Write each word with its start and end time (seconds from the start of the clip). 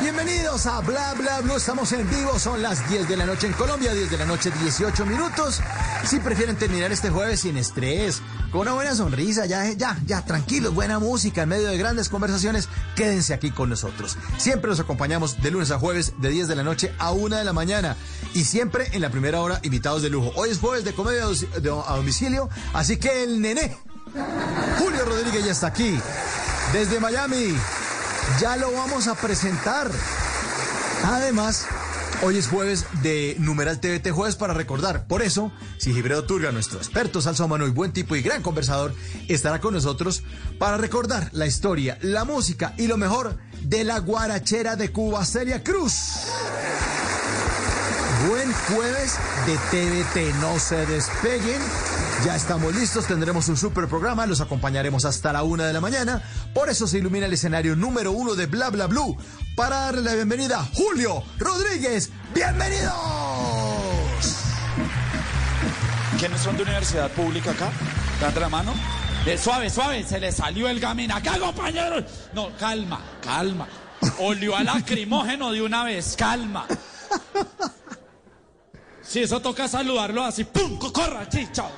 Bienvenidos 0.00 0.66
a 0.66 0.80
Bla 0.80 1.14
Bla 1.14 1.40
Blue. 1.40 1.56
Estamos 1.56 1.92
en 1.92 2.08
vivo. 2.08 2.38
Son 2.38 2.62
las 2.62 2.88
10 2.88 3.08
de 3.08 3.16
la 3.16 3.26
noche 3.26 3.46
en 3.46 3.52
Colombia, 3.52 3.92
10 3.92 4.10
de 4.10 4.18
la 4.18 4.24
noche, 4.24 4.50
18 4.62 5.06
minutos. 5.06 5.60
Si 6.04 6.20
prefieren 6.20 6.56
terminar 6.56 6.92
este 6.92 7.10
jueves 7.10 7.40
sin 7.40 7.56
estrés, 7.56 8.22
con 8.52 8.62
una 8.62 8.72
buena 8.72 8.94
sonrisa, 8.94 9.46
ya, 9.46 9.70
ya, 9.72 9.98
ya, 10.06 10.24
tranquilos, 10.24 10.74
buena 10.74 10.98
música, 10.98 11.42
en 11.42 11.48
medio 11.48 11.68
de 11.68 11.78
grandes 11.78 12.08
conversaciones, 12.08 12.68
quédense 12.96 13.34
aquí 13.34 13.50
con 13.50 13.70
nosotros. 13.70 14.16
Siempre 14.38 14.70
nos 14.70 14.80
acompañamos 14.80 15.40
de 15.42 15.50
lunes 15.50 15.70
a 15.70 15.78
jueves, 15.78 16.14
de 16.18 16.28
10 16.28 16.48
de 16.48 16.56
la 16.56 16.62
noche 16.62 16.94
a 16.98 17.12
1 17.12 17.36
de 17.36 17.44
la 17.44 17.52
mañana. 17.52 17.96
Y 18.34 18.44
siempre 18.44 18.88
en 18.92 19.02
la 19.02 19.10
primera 19.10 19.40
hora, 19.40 19.60
invitados 19.62 20.02
de 20.02 20.10
lujo. 20.10 20.32
Hoy 20.36 20.50
es 20.50 20.58
jueves 20.58 20.84
de 20.84 20.94
comedia 20.94 21.24
a 21.24 21.96
domicilio, 21.96 22.48
así 22.72 22.96
que 22.98 23.24
el 23.24 23.40
nené, 23.40 23.76
Julio 24.78 25.04
Rodríguez, 25.04 25.44
ya 25.44 25.52
está 25.52 25.66
aquí. 25.66 25.98
Desde 26.72 27.00
Miami, 27.00 27.56
ya 28.38 28.56
lo 28.56 28.70
vamos 28.72 29.08
a 29.08 29.14
presentar. 29.14 29.90
Además, 31.04 31.66
hoy 32.22 32.36
es 32.38 32.48
jueves 32.48 32.86
de 33.02 33.36
Numeral 33.38 33.80
TVT 33.80 34.10
Jueves 34.10 34.36
para 34.36 34.54
recordar. 34.54 35.06
Por 35.06 35.22
eso, 35.22 35.52
Sigibredo 35.78 36.24
Turga, 36.24 36.52
nuestro 36.52 36.78
experto 36.78 37.20
salsómano 37.22 37.66
y 37.66 37.70
buen 37.70 37.92
tipo 37.92 38.16
y 38.16 38.22
gran 38.22 38.42
conversador, 38.42 38.94
estará 39.28 39.60
con 39.60 39.74
nosotros 39.74 40.22
para 40.58 40.76
recordar 40.76 41.30
la 41.32 41.46
historia, 41.46 41.98
la 42.02 42.24
música 42.24 42.74
y 42.76 42.86
lo 42.86 42.96
mejor 42.96 43.38
de 43.62 43.84
la 43.84 43.98
guarachera 43.98 44.76
de 44.76 44.92
Cuba, 44.92 45.24
Celia 45.24 45.62
Cruz. 45.62 45.94
Buen 48.28 48.52
jueves 48.52 49.14
de 49.46 49.56
TVT, 49.70 50.34
no 50.40 50.58
se 50.58 50.84
despeguen. 50.86 51.60
Ya 52.24 52.36
estamos 52.36 52.74
listos, 52.74 53.06
tendremos 53.06 53.48
un 53.48 53.56
super 53.56 53.88
programa, 53.88 54.26
los 54.26 54.42
acompañaremos 54.42 55.06
hasta 55.06 55.32
la 55.32 55.42
una 55.42 55.66
de 55.66 55.72
la 55.72 55.80
mañana. 55.80 56.22
Por 56.52 56.68
eso 56.68 56.86
se 56.86 56.98
ilumina 56.98 57.24
el 57.24 57.32
escenario 57.32 57.74
número 57.76 58.12
uno 58.12 58.34
de 58.34 58.44
Bla 58.44 58.68
Bla 58.68 58.86
Blue 58.88 59.16
para 59.56 59.76
darle 59.80 60.02
la 60.02 60.14
bienvenida 60.14 60.60
a 60.60 60.64
Julio 60.64 61.22
Rodríguez. 61.38 62.10
¡Bienvenidos! 62.34 62.92
¿Quiénes 66.18 66.40
son 66.42 66.58
de 66.58 66.64
universidad 66.64 67.10
pública 67.12 67.52
acá? 67.52 67.70
Levanta 68.18 68.40
la 68.40 68.48
mano. 68.50 68.74
Eh, 69.24 69.38
suave, 69.38 69.70
suave, 69.70 70.04
se 70.04 70.20
le 70.20 70.30
salió 70.30 70.68
el 70.68 70.78
gamín. 70.78 71.10
Acá, 71.12 71.38
compañeros. 71.38 72.04
No, 72.34 72.54
calma, 72.58 73.00
calma. 73.22 73.66
Olió 74.18 74.56
a 74.56 74.62
lacrimógeno 74.62 75.52
de 75.52 75.62
una 75.62 75.84
vez, 75.84 76.16
calma. 76.18 76.66
Si 79.02 79.20
eso 79.20 79.40
toca 79.40 79.66
saludarlo 79.68 80.22
así, 80.22 80.44
¡pum! 80.44 80.78
¡Corra! 80.78 81.26
¡Sí, 81.30 81.48
chao! 81.50 81.70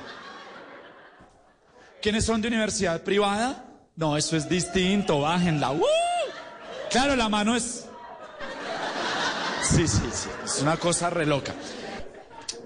¿Quiénes 2.03 2.25
son 2.25 2.41
de 2.41 2.49
universidad 2.49 3.01
privada? 3.01 3.63
No, 3.95 4.17
eso 4.17 4.35
es 4.35 4.49
distinto, 4.49 5.21
bájenla. 5.21 5.71
¡Uh! 5.71 5.81
Claro, 6.91 7.15
la 7.15 7.29
mano 7.29 7.55
es... 7.55 7.85
Sí, 9.61 9.87
sí, 9.87 10.01
sí, 10.11 10.27
es 10.43 10.61
una 10.61 10.75
cosa 10.75 11.09
re 11.09 11.25
loca. 11.25 11.53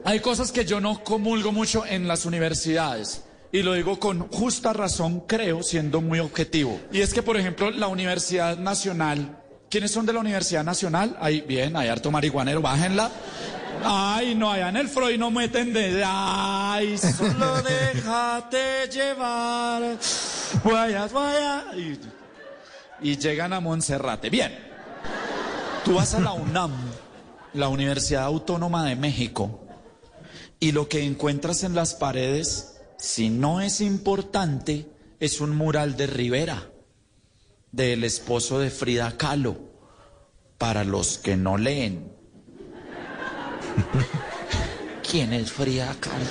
Hay 0.06 0.22
cosas 0.22 0.51
que 0.51 0.66
yo 0.66 0.81
no 0.81 1.03
comulgo 1.03 1.51
mucho 1.51 1.85
en 1.85 2.07
las 2.07 2.25
universidades. 2.25 3.25
Y 3.51 3.61
lo 3.61 3.75
digo 3.75 4.00
con 4.00 4.28
justa 4.28 4.73
razón, 4.73 5.19
creo, 5.28 5.61
siendo 5.61 6.01
muy 6.01 6.17
objetivo. 6.17 6.81
Y 6.91 7.01
es 7.01 7.13
que, 7.13 7.22
por 7.22 7.38
ejemplo, 7.38 7.69
la 7.69 7.90
Universidad 7.90 8.57
Nacional. 8.57 9.38
¿Quiénes 9.69 9.91
son 9.91 10.07
de 10.07 10.13
la 10.13 10.19
Universidad 10.19 10.63
Nacional? 10.63 11.16
Ahí, 11.22 11.41
bien, 11.41 11.75
hay 11.75 11.90
harto 11.90 12.09
marihuanero, 12.09 12.63
bájenla. 12.63 13.11
Ay, 13.83 14.35
no, 14.35 14.51
allá 14.51 14.69
en 14.69 14.77
el 14.77 14.88
Freud 14.88 15.17
no 15.17 15.31
meten 15.31 15.73
de. 15.73 16.03
Ay, 16.05 16.97
solo 16.97 17.61
déjate 17.93 18.88
llevar. 18.91 19.97
Vaya, 20.63 21.07
vaya. 21.07 21.65
Y, 21.75 21.99
y 23.01 23.17
llegan 23.17 23.53
a 23.53 23.59
Monserrate. 23.59 24.29
Bien. 24.29 24.67
Tú 25.87 25.93
vas 25.93 26.13
a 26.16 26.19
la 26.19 26.33
UNAM, 26.33 26.73
la 27.53 27.69
Universidad 27.69 28.25
Autónoma 28.25 28.83
de 28.85 28.97
México, 28.97 29.61
y 30.59 30.73
lo 30.73 30.89
que 30.89 31.05
encuentras 31.05 31.63
en 31.63 31.75
las 31.75 31.93
paredes, 31.93 32.81
si 32.97 33.29
no 33.29 33.61
es 33.61 33.79
importante, 33.79 34.85
es 35.21 35.39
un 35.39 35.55
mural 35.55 35.95
de 35.95 36.07
Rivera, 36.07 36.69
del 37.71 38.03
esposo 38.03 38.59
de 38.59 38.69
Frida 38.69 39.16
Kahlo, 39.16 39.57
para 40.57 40.83
los 40.83 41.19
que 41.19 41.37
no 41.37 41.57
leen. 41.57 42.16
¿Quién 45.09 45.33
es 45.33 45.51
Frida 45.51 45.95
Kahlo? 45.99 46.25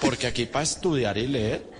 Porque 0.00 0.26
aquí 0.26 0.46
para 0.46 0.62
estudiar 0.62 1.18
y 1.18 1.26
leer 1.26 1.78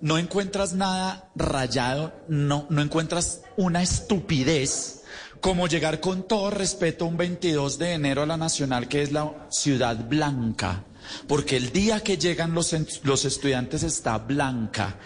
no 0.00 0.18
encuentras 0.18 0.74
nada 0.74 1.30
rayado, 1.36 2.12
no, 2.28 2.66
no 2.70 2.82
encuentras 2.82 3.42
una 3.56 3.82
estupidez 3.82 5.02
como 5.40 5.66
llegar 5.66 6.00
con 6.00 6.26
todo 6.26 6.50
respeto 6.50 7.06
un 7.06 7.16
22 7.16 7.78
de 7.78 7.92
enero 7.94 8.22
a 8.22 8.26
la 8.26 8.36
Nacional, 8.36 8.88
que 8.88 9.02
es 9.02 9.12
la 9.12 9.48
ciudad 9.50 10.08
blanca, 10.08 10.84
porque 11.26 11.56
el 11.56 11.72
día 11.72 12.00
que 12.00 12.16
llegan 12.16 12.54
los, 12.54 12.72
estudiantes 12.72 13.82
está 13.82 14.18
blanca. 14.18 14.96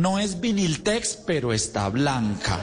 No 0.00 0.18
es 0.18 0.40
viniltex, 0.40 1.14
pero 1.26 1.52
está 1.52 1.86
blanca. 1.90 2.58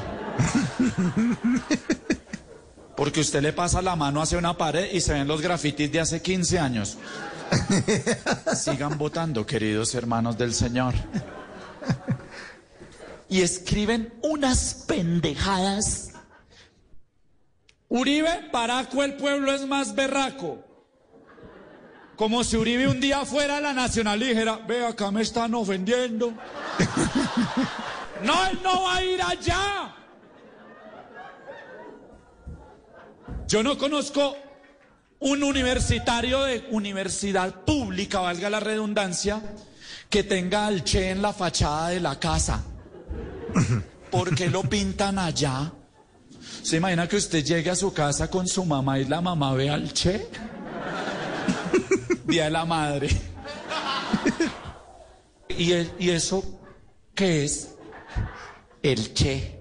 Porque 2.98 3.20
usted 3.20 3.44
le 3.44 3.54
pasa 3.54 3.80
la 3.84 3.96
mano 3.96 4.24
hacia 4.24 4.40
una 4.40 4.58
pared 4.58 4.92
y 4.92 5.02
se 5.02 5.14
ven 5.14 5.28
los 5.28 5.40
grafitis 5.40 5.92
de 5.92 6.00
hace 6.00 6.20
15 6.20 6.58
años. 6.58 6.98
Sigan 8.56 8.98
votando, 8.98 9.46
queridos 9.46 9.94
hermanos 9.94 10.36
del 10.36 10.52
Señor. 10.52 10.96
Y 13.30 13.42
escriben 13.42 14.16
unas 14.24 14.86
pendejadas. 14.88 16.14
Uribe, 17.88 18.50
Paraco, 18.52 19.04
el 19.04 19.14
pueblo 19.14 19.54
es 19.54 19.68
más 19.68 19.94
berraco. 19.94 20.67
Como 22.18 22.44
si 22.44 22.58
Uribe 22.58 22.88
un 22.88 23.00
día 23.00 23.24
fuera 23.26 23.62
la 23.62 23.74
nacional 23.74 24.22
y 24.24 24.30
dijera, 24.30 24.58
ve 24.68 24.84
acá 24.84 25.12
me 25.12 25.22
están 25.22 25.54
ofendiendo. 25.54 26.34
no, 28.24 28.46
él 28.48 28.60
no 28.64 28.84
va 28.84 28.96
a 28.96 29.04
ir 29.04 29.22
allá. 29.22 29.96
Yo 33.48 33.62
no 33.62 33.78
conozco 33.78 34.36
un 35.20 35.44
universitario 35.44 36.44
de 36.44 36.68
universidad 36.72 37.64
pública, 37.64 38.20
valga 38.20 38.50
la 38.50 38.60
redundancia, 38.60 39.40
que 40.10 40.24
tenga 40.24 40.66
al 40.66 40.84
Che 40.84 41.12
en 41.12 41.22
la 41.22 41.34
fachada 41.34 41.90
de 41.90 42.00
la 42.00 42.20
casa. 42.20 42.64
¿Por 44.12 44.34
qué 44.36 44.50
lo 44.50 44.64
pintan 44.64 45.20
allá? 45.20 45.72
¿Se 46.64 46.78
imagina 46.78 47.08
que 47.08 47.18
usted 47.18 47.44
llegue 47.44 47.70
a 47.70 47.76
su 47.76 47.94
casa 47.94 48.28
con 48.28 48.48
su 48.48 48.66
mamá 48.66 48.98
y 49.00 49.06
la 49.06 49.22
mamá 49.22 49.54
ve 49.54 49.70
al 49.70 49.94
Che? 49.94 50.28
Día 52.26 52.46
de 52.46 52.50
la 52.52 52.66
madre. 52.66 53.10
¿Y, 55.50 55.72
el- 55.72 55.92
y 56.00 56.10
eso 56.12 56.44
qué 57.16 57.46
es? 57.46 57.70
El 58.84 59.14
Che. 59.14 59.54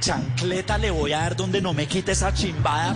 Chancleta 0.00 0.76
le 0.76 0.90
voy 0.90 1.12
a 1.14 1.20
dar 1.20 1.36
donde 1.36 1.62
no 1.62 1.72
me 1.72 1.86
quite 1.86 2.12
esa 2.12 2.32
chimbada. 2.34 2.94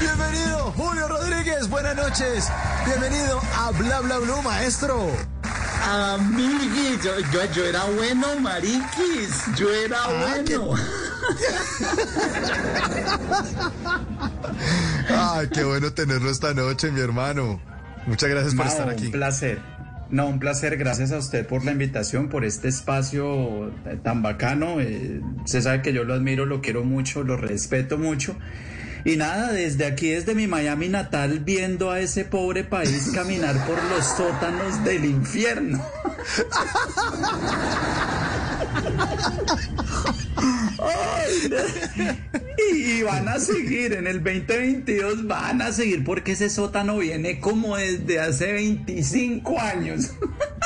Bienvenido, 0.00 0.72
Julio 0.76 1.08
Rodríguez. 1.08 1.68
Buenas 1.68 1.94
noches. 1.96 2.48
Bienvenido 2.86 3.40
a 3.58 3.70
Bla 3.72 4.00
Bla 4.00 4.18
Blue, 4.18 4.42
maestro. 4.42 5.10
Amigui, 5.84 6.98
yo, 7.02 7.18
yo, 7.32 7.44
yo 7.52 7.64
era 7.64 7.84
bueno, 7.84 8.40
mariquis. 8.40 9.44
Yo 9.56 9.72
era 9.72 9.98
bueno. 10.06 10.74
Ay, 15.08 15.48
qué 15.52 15.64
bueno 15.64 15.92
tenerlo 15.92 16.30
esta 16.30 16.54
noche, 16.54 16.90
mi 16.90 17.00
hermano. 17.00 17.60
Muchas 18.06 18.30
gracias 18.30 18.54
por 18.54 18.66
estar 18.66 18.88
aquí. 18.88 19.06
Un 19.06 19.12
placer. 19.12 19.60
No, 20.10 20.26
un 20.28 20.38
placer. 20.38 20.76
Gracias 20.76 21.12
a 21.12 21.18
usted 21.18 21.46
por 21.46 21.64
la 21.64 21.72
invitación, 21.72 22.28
por 22.28 22.44
este 22.44 22.68
espacio 22.68 23.72
tan 24.02 24.22
bacano. 24.22 24.80
Eh, 24.80 25.20
usted 25.44 25.60
sabe 25.60 25.82
que 25.82 25.92
yo 25.92 26.04
lo 26.04 26.14
admiro, 26.14 26.46
lo 26.46 26.60
quiero 26.60 26.84
mucho, 26.84 27.24
lo 27.24 27.36
respeto 27.36 27.98
mucho. 27.98 28.36
Y 29.06 29.16
nada, 29.16 29.52
desde 29.52 29.86
aquí, 29.86 30.08
desde 30.08 30.34
mi 30.34 30.48
Miami 30.48 30.88
natal, 30.88 31.38
viendo 31.38 31.92
a 31.92 32.00
ese 32.00 32.24
pobre 32.24 32.64
país 32.64 33.12
caminar 33.14 33.64
por 33.64 33.80
los 33.84 34.04
sótanos 34.04 34.82
del 34.82 35.04
infierno. 35.04 35.80
y 42.72 43.02
van 43.02 43.28
a 43.28 43.38
seguir 43.38 43.92
en 43.92 44.08
el 44.08 44.24
2022, 44.24 45.28
van 45.28 45.62
a 45.62 45.70
seguir 45.70 46.02
porque 46.02 46.32
ese 46.32 46.50
sótano 46.50 46.98
viene 46.98 47.38
como 47.38 47.76
desde 47.76 48.18
hace 48.18 48.54
25 48.54 49.60
años. 49.60 50.10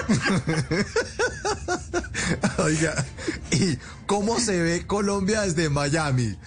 Oiga, 2.57 3.05
¿y 3.51 3.77
cómo 4.07 4.41
se 4.41 4.63
ve 4.63 4.87
Colombia 4.87 5.43
desde 5.43 5.69
Miami? 5.69 6.39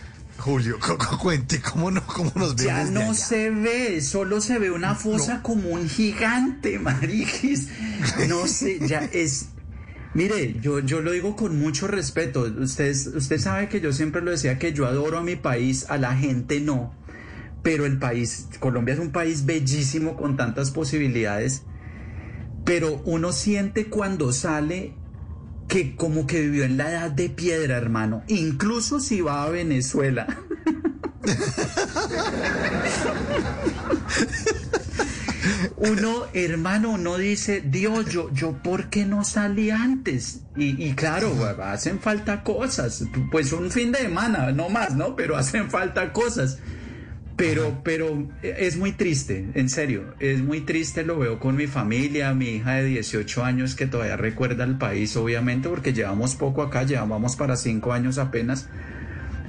Julio, 0.44 0.78
cuente, 1.22 1.62
¿cómo, 1.62 1.90
no, 1.90 2.06
cómo 2.06 2.30
nos 2.36 2.57
ve? 2.57 2.66
Ya 2.66 2.84
no 2.84 3.13
se 3.13 3.50
ve, 3.50 4.01
solo 4.01 4.42
se 4.42 4.60
ve 4.60 4.72
una 4.72 4.94
fosa 4.94 5.42
como 5.42 5.69
un 5.69 5.88
gigante, 5.88 6.80
Mariquis. 6.84 7.69
No 8.28 8.45
sé, 8.45 8.78
ya 8.86 9.00
es, 9.13 9.48
Mire, 10.13 10.60
yo, 10.60 10.80
yo 10.80 11.00
lo 11.00 11.12
digo 11.12 11.38
con 11.38 11.57
mucho 11.57 11.88
respeto. 11.88 12.42
Usted, 12.42 12.94
usted 13.16 13.40
sabe 13.40 13.69
que 13.69 13.80
yo 13.80 13.94
siempre 13.94 14.22
lo 14.22 14.31
decía 14.31 14.60
que 14.60 14.74
yo 14.74 14.86
adoro 14.86 15.18
a 15.18 15.24
mi 15.24 15.38
país, 15.38 15.86
a 15.90 15.98
la 15.98 16.13
gente 16.13 16.60
no. 16.60 16.94
Pero 17.63 17.86
el 17.86 17.98
país, 17.98 18.50
Colombia 18.60 18.96
es 18.96 19.00
un 19.00 19.13
país 19.13 19.46
bellísimo 19.46 20.18
con 20.18 20.36
tantas 20.36 20.72
posibilidades. 20.72 21.63
Pero 22.66 23.01
uno 23.06 23.31
siente 23.31 23.86
cuando 23.86 24.34
sale 24.34 24.94
que 25.68 25.95
como 25.95 26.27
que 26.27 26.42
vivió 26.42 26.63
en 26.63 26.77
la 26.77 26.92
edad 26.92 27.12
de 27.12 27.30
piedra, 27.30 27.77
hermano. 27.77 28.24
Incluso 28.27 29.00
si 29.00 29.21
va 29.21 29.44
a 29.44 29.50
Venezuela. 29.50 30.27
uno, 35.77 36.25
hermano, 36.33 36.92
uno 36.92 37.18
dice, 37.18 37.62
Dios, 37.62 38.06
yo, 38.06 38.31
yo, 38.31 38.54
¿por 38.63 38.89
qué 38.89 39.06
no 39.06 39.24
salí 39.24 39.69
antes? 39.69 40.42
Y, 40.56 40.94
claro, 40.94 41.33
hacen 41.63 42.00
falta 42.00 42.44
cosas. 42.44 43.04
Pues 43.31 43.51
un 43.54 43.71
fin 43.71 43.92
de 43.92 44.00
semana, 44.00 44.51
no 44.51 44.69
más, 44.69 44.95
¿no? 44.95 45.15
Pero 45.15 45.36
hacen 45.36 45.69
falta 45.69 46.13
cosas. 46.13 46.60
Pero, 47.35 47.81
pero 47.83 48.27
es 48.44 48.77
muy 48.77 48.91
triste, 48.91 49.50
en 49.56 49.68
serio, 49.68 50.13
es 50.19 50.41
muy 50.41 50.62
triste, 50.62 51.03
lo 51.03 51.18
veo 51.18 51.39
con 51.39 51.56
mi 51.56 51.65
familia, 51.65 52.33
mi 52.33 52.50
hija 52.50 52.75
de 52.75 52.85
18 52.85 53.44
años 53.44 53.75
que 53.75 53.88
todavía 53.88 54.18
recuerda 54.18 54.63
el 54.63 54.77
país, 54.77 55.18
obviamente, 55.18 55.68
porque 55.68 55.94
llevamos 55.94 56.35
poco 56.35 56.62
acá, 56.62 56.83
llevamos 56.83 57.35
para 57.35 57.56
cinco 57.56 57.91
años 57.91 58.19
apenas, 58.19 58.69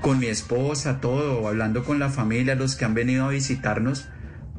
con 0.00 0.18
mi 0.18 0.26
esposa, 0.26 1.00
todo, 1.00 1.46
hablando 1.46 1.84
con 1.84 1.98
la 1.98 2.08
familia, 2.08 2.54
los 2.54 2.74
que 2.74 2.86
han 2.86 2.94
venido 2.94 3.26
a 3.26 3.28
visitarnos 3.28 4.08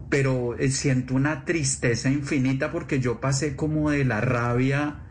pero 0.09 0.57
eh, 0.57 0.69
siento 0.69 1.15
una 1.15 1.45
tristeza 1.45 2.09
infinita 2.09 2.71
porque 2.71 2.99
yo 2.99 3.19
pasé 3.19 3.55
como 3.55 3.89
de 3.89 4.05
la 4.05 4.21
rabia, 4.21 5.03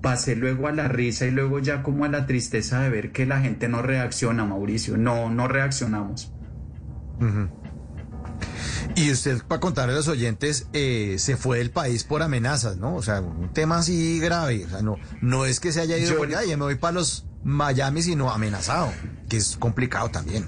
pasé 0.00 0.36
luego 0.36 0.68
a 0.68 0.72
la 0.72 0.88
risa 0.88 1.26
y 1.26 1.30
luego 1.30 1.58
ya 1.58 1.82
como 1.82 2.04
a 2.04 2.08
la 2.08 2.26
tristeza 2.26 2.80
de 2.80 2.90
ver 2.90 3.12
que 3.12 3.26
la 3.26 3.40
gente 3.40 3.68
no 3.68 3.82
reacciona, 3.82 4.44
Mauricio, 4.44 4.96
no, 4.96 5.30
no 5.30 5.48
reaccionamos. 5.48 6.35
Y 8.94 9.10
usted, 9.10 9.42
para 9.46 9.60
contarle 9.60 9.92
a 9.92 9.96
los 9.96 10.08
oyentes, 10.08 10.68
eh, 10.72 11.16
se 11.18 11.36
fue 11.36 11.58
del 11.58 11.70
país 11.70 12.04
por 12.04 12.22
amenazas, 12.22 12.78
¿no? 12.78 12.94
O 12.94 13.02
sea, 13.02 13.20
un 13.20 13.52
tema 13.52 13.78
así 13.78 14.18
grave. 14.20 14.64
O 14.64 14.70
sea, 14.70 14.82
no, 14.82 14.96
no 15.20 15.44
es 15.44 15.60
que 15.60 15.72
se 15.72 15.80
haya 15.80 15.98
ido 15.98 16.16
por 16.16 16.34
allá, 16.34 16.56
me 16.56 16.64
voy 16.64 16.76
para 16.76 16.94
los 16.94 17.26
Miami, 17.44 18.02
sino 18.02 18.30
amenazado, 18.30 18.92
que 19.28 19.36
es 19.36 19.56
complicado 19.56 20.10
también. 20.10 20.46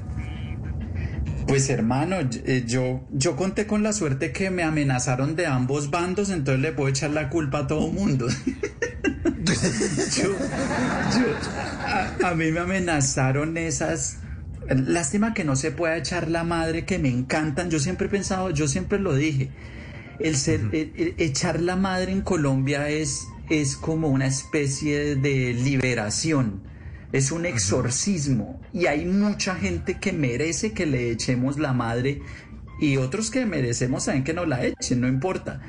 Pues 1.46 1.70
hermano, 1.70 2.16
eh, 2.20 2.64
yo, 2.66 3.06
yo 3.10 3.36
conté 3.36 3.66
con 3.66 3.82
la 3.82 3.94
suerte 3.94 4.32
que 4.32 4.50
me 4.50 4.62
amenazaron 4.62 5.34
de 5.34 5.46
ambos 5.46 5.90
bandos, 5.90 6.28
entonces 6.28 6.60
le 6.60 6.72
puedo 6.72 6.90
echar 6.90 7.10
la 7.10 7.30
culpa 7.30 7.60
a 7.60 7.66
todo 7.66 7.88
mundo. 7.88 8.28
a, 12.24 12.34
mí 12.34 12.52
me 12.52 12.60
amenazaron 12.60 13.56
esas... 13.56 14.18
Lástima 14.68 15.34
que 15.34 15.44
no 15.44 15.56
se 15.56 15.70
pueda 15.70 15.96
echar 15.96 16.28
la 16.28 16.44
madre, 16.44 16.84
que 16.84 16.98
me 16.98 17.08
encantan. 17.08 17.70
Yo 17.70 17.78
siempre 17.78 18.06
he 18.06 18.10
pensado, 18.10 18.50
yo 18.50 18.68
siempre 18.68 18.98
lo 18.98 19.14
dije, 19.14 19.50
el 20.20 20.36
ser, 20.36 20.60
echar 20.72 21.60
la 21.60 21.76
madre 21.76 22.12
en 22.12 22.20
Colombia 22.20 22.88
es, 22.88 23.26
es 23.48 23.76
como 23.76 24.08
una 24.08 24.26
especie 24.26 25.16
de 25.16 25.54
liberación 25.54 26.68
es 27.12 27.32
un 27.32 27.46
exorcismo 27.46 28.60
y 28.72 28.86
hay 28.86 29.06
mucha 29.06 29.54
gente 29.54 29.98
que 29.98 30.12
merece 30.12 30.72
que 30.72 30.86
le 30.86 31.10
echemos 31.10 31.58
la 31.58 31.72
madre 31.72 32.20
y 32.80 32.96
otros 32.96 33.30
que 33.30 33.46
merecemos 33.46 34.04
saben 34.04 34.24
que 34.24 34.34
nos 34.34 34.46
la 34.46 34.64
echen, 34.64 35.00
no 35.00 35.08
importa. 35.08 35.60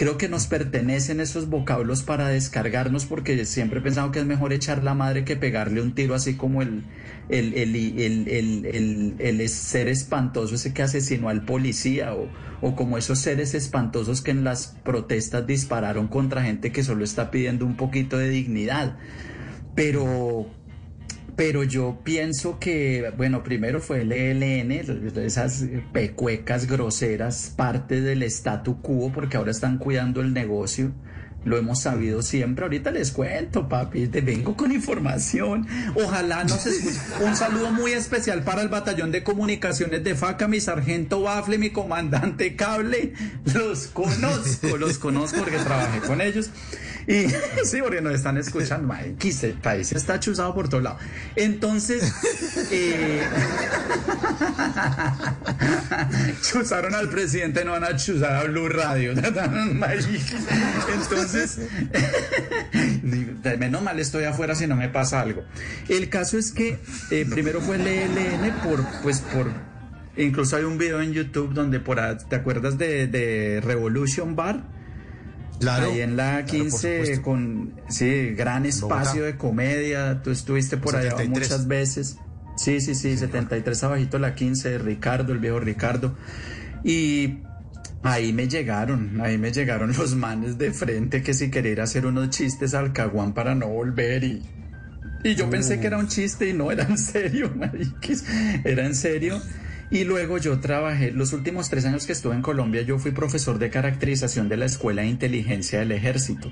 Creo 0.00 0.16
que 0.16 0.30
nos 0.30 0.46
pertenecen 0.46 1.20
esos 1.20 1.50
vocablos 1.50 2.02
para 2.02 2.28
descargarnos 2.28 3.04
porque 3.04 3.44
siempre 3.44 3.80
he 3.80 3.82
pensado 3.82 4.10
que 4.10 4.18
es 4.20 4.24
mejor 4.24 4.54
echar 4.54 4.82
la 4.82 4.94
madre 4.94 5.26
que 5.26 5.36
pegarle 5.36 5.82
un 5.82 5.94
tiro 5.94 6.14
así 6.14 6.36
como 6.36 6.62
el, 6.62 6.84
el, 7.28 7.52
el, 7.52 9.14
el 9.18 9.48
ser 9.50 9.88
espantoso 9.88 10.54
ese 10.54 10.72
que 10.72 10.82
asesinó 10.82 11.28
al 11.28 11.44
policía 11.44 12.14
o, 12.14 12.30
o 12.62 12.74
como 12.74 12.96
esos 12.96 13.18
seres 13.18 13.52
espantosos 13.52 14.22
que 14.22 14.30
en 14.30 14.42
las 14.42 14.68
protestas 14.68 15.46
dispararon 15.46 16.08
contra 16.08 16.44
gente 16.44 16.72
que 16.72 16.82
solo 16.82 17.04
está 17.04 17.30
pidiendo 17.30 17.66
un 17.66 17.76
poquito 17.76 18.16
de 18.16 18.30
dignidad. 18.30 18.96
Pero 19.74 20.46
pero 21.40 21.64
yo 21.64 22.00
pienso 22.04 22.58
que, 22.58 23.14
bueno, 23.16 23.42
primero 23.42 23.80
fue 23.80 24.02
el 24.02 24.12
ELN, 24.12 24.72
esas 25.16 25.64
pecuecas 25.90 26.66
groseras, 26.66 27.54
parte 27.56 28.02
del 28.02 28.22
statu 28.24 28.82
quo, 28.82 29.10
porque 29.10 29.38
ahora 29.38 29.50
están 29.50 29.78
cuidando 29.78 30.20
el 30.20 30.34
negocio. 30.34 30.92
Lo 31.42 31.56
hemos 31.56 31.80
sabido 31.80 32.20
siempre. 32.20 32.64
Ahorita 32.64 32.90
les 32.90 33.12
cuento, 33.12 33.66
papi. 33.70 34.08
Te 34.08 34.20
vengo 34.20 34.54
con 34.54 34.70
información. 34.70 35.66
Ojalá 35.94 36.44
nos 36.44 36.66
escuchen. 36.66 37.26
Un 37.26 37.34
saludo 37.34 37.72
muy 37.72 37.92
especial 37.92 38.42
para 38.42 38.60
el 38.60 38.68
batallón 38.68 39.10
de 39.10 39.24
comunicaciones 39.24 40.04
de 40.04 40.14
FACA, 40.14 40.46
mi 40.46 40.60
sargento 40.60 41.22
Bafle, 41.22 41.56
mi 41.56 41.70
comandante 41.70 42.54
Cable. 42.54 43.14
Los 43.54 43.86
conozco, 43.86 44.76
los 44.76 44.98
conozco 44.98 45.38
porque 45.38 45.56
trabajé 45.56 46.00
con 46.00 46.20
ellos. 46.20 46.50
Y 47.10 47.28
sí, 47.64 47.80
porque 47.82 48.00
nos 48.00 48.14
están 48.14 48.38
escuchando. 48.38 48.94
el 48.94 49.54
país 49.54 49.90
está 49.90 50.20
chuzado 50.20 50.54
por 50.54 50.68
todos 50.68 50.84
lados. 50.84 51.00
Entonces, 51.34 52.02
eh, 52.70 53.22
chuzaron 56.42 56.94
al 56.94 57.08
presidente, 57.08 57.64
no 57.64 57.72
van 57.72 57.82
a 57.82 57.96
chuzar 57.96 58.34
a 58.34 58.44
Blue 58.44 58.68
Radio. 58.68 59.10
Entonces, 59.10 61.58
menos 63.58 63.82
mal 63.82 63.98
estoy 63.98 64.22
afuera 64.24 64.54
si 64.54 64.68
no 64.68 64.76
me 64.76 64.88
pasa 64.88 65.20
algo. 65.20 65.42
El 65.88 66.08
caso 66.10 66.38
es 66.38 66.52
que 66.52 66.78
eh, 67.10 67.26
primero 67.28 67.60
fue 67.60 67.74
el 67.74 67.88
ELN 67.88 68.52
por, 68.62 68.86
pues 69.02 69.18
por 69.20 69.50
Incluso 70.16 70.56
hay 70.56 70.64
un 70.64 70.76
video 70.76 71.00
en 71.00 71.12
YouTube 71.12 71.54
donde 71.54 71.78
por 71.80 71.98
¿te 72.28 72.36
acuerdas 72.36 72.78
de, 72.78 73.06
de 73.06 73.62
Revolution 73.64 74.36
Bar? 74.36 74.79
Claro. 75.60 75.92
Ahí 75.92 76.00
en 76.00 76.16
la 76.16 76.44
15 76.44 77.20
con 77.22 77.74
sí, 77.88 78.30
gran 78.30 78.66
espacio 78.66 79.24
de 79.24 79.36
comedia. 79.36 80.22
Tú 80.22 80.30
estuviste 80.30 80.78
por 80.78 80.96
allá 80.96 81.14
muchas 81.28 81.68
veces. 81.68 82.16
Sí, 82.56 82.80
sí, 82.80 82.94
sí, 82.94 83.16
73 83.16 83.84
abajito 83.84 84.18
la 84.18 84.34
15 84.34 84.70
de 84.70 84.78
Ricardo, 84.78 85.32
el 85.32 85.38
viejo 85.38 85.60
Ricardo. 85.60 86.16
Y 86.82 87.40
ahí 88.02 88.32
me 88.32 88.48
llegaron, 88.48 89.20
ahí 89.20 89.38
me 89.38 89.52
llegaron 89.52 89.92
los 89.98 90.14
manes 90.14 90.58
de 90.58 90.72
frente 90.72 91.22
que 91.22 91.34
si 91.34 91.50
quería 91.50 91.82
hacer 91.82 92.06
unos 92.06 92.30
chistes 92.30 92.74
al 92.74 92.92
caguán 92.92 93.34
para 93.34 93.54
no 93.54 93.68
volver 93.68 94.24
y 94.24 94.42
y 95.22 95.34
yo 95.34 95.50
pensé 95.50 95.80
que 95.80 95.86
era 95.86 95.98
un 95.98 96.08
chiste 96.08 96.48
y 96.48 96.52
no 96.52 96.70
era 96.70 96.84
en 96.84 96.96
serio, 96.96 97.52
mariquis, 97.56 98.24
era 98.64 98.86
en 98.86 98.94
serio. 98.94 99.40
Y 99.92 100.04
luego 100.04 100.38
yo 100.38 100.60
trabajé, 100.60 101.10
los 101.10 101.32
últimos 101.32 101.68
tres 101.68 101.84
años 101.84 102.06
que 102.06 102.12
estuve 102.12 102.36
en 102.36 102.42
Colombia, 102.42 102.82
yo 102.82 103.00
fui 103.00 103.10
profesor 103.10 103.58
de 103.58 103.70
caracterización 103.70 104.48
de 104.48 104.56
la 104.56 104.66
Escuela 104.66 105.02
de 105.02 105.08
Inteligencia 105.08 105.80
del 105.80 105.90
Ejército. 105.90 106.48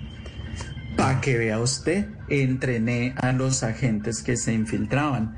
Para 0.97 1.21
que 1.21 1.38
vea 1.38 1.61
usted, 1.61 2.09
entrené 2.28 3.14
a 3.16 3.30
los 3.30 3.62
agentes 3.62 4.25
que 4.25 4.37
se 4.37 4.52
infiltraban. 4.52 5.37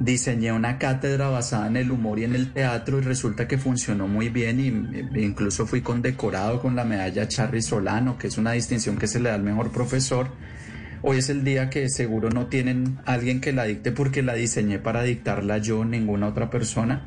Diseñé 0.00 0.50
una 0.50 0.78
cátedra 0.78 1.28
basada 1.28 1.68
en 1.68 1.76
el 1.76 1.92
humor 1.92 2.18
y 2.18 2.24
en 2.24 2.34
el 2.34 2.52
teatro 2.52 2.98
y 2.98 3.02
resulta 3.02 3.46
que 3.46 3.56
funcionó 3.56 4.08
muy 4.08 4.30
bien 4.30 4.58
y 4.60 5.20
incluso 5.20 5.64
fui 5.64 5.80
condecorado 5.80 6.60
con 6.60 6.74
la 6.74 6.84
medalla 6.84 7.28
Charly 7.28 7.62
Solano, 7.62 8.18
que 8.18 8.26
es 8.26 8.38
una 8.38 8.50
distinción 8.52 8.96
que 8.96 9.06
se 9.06 9.20
le 9.20 9.28
da 9.28 9.36
al 9.36 9.44
mejor 9.44 9.70
profesor. 9.70 10.32
Hoy 11.02 11.18
es 11.18 11.30
el 11.30 11.44
día 11.44 11.70
que 11.70 11.88
seguro 11.88 12.30
no 12.30 12.46
tienen 12.46 12.98
alguien 13.04 13.40
que 13.40 13.52
la 13.52 13.64
dicte 13.64 13.92
porque 13.92 14.24
la 14.24 14.34
diseñé 14.34 14.80
para 14.80 15.04
dictarla 15.04 15.58
yo, 15.58 15.84
ninguna 15.84 16.26
otra 16.26 16.50
persona. 16.50 17.06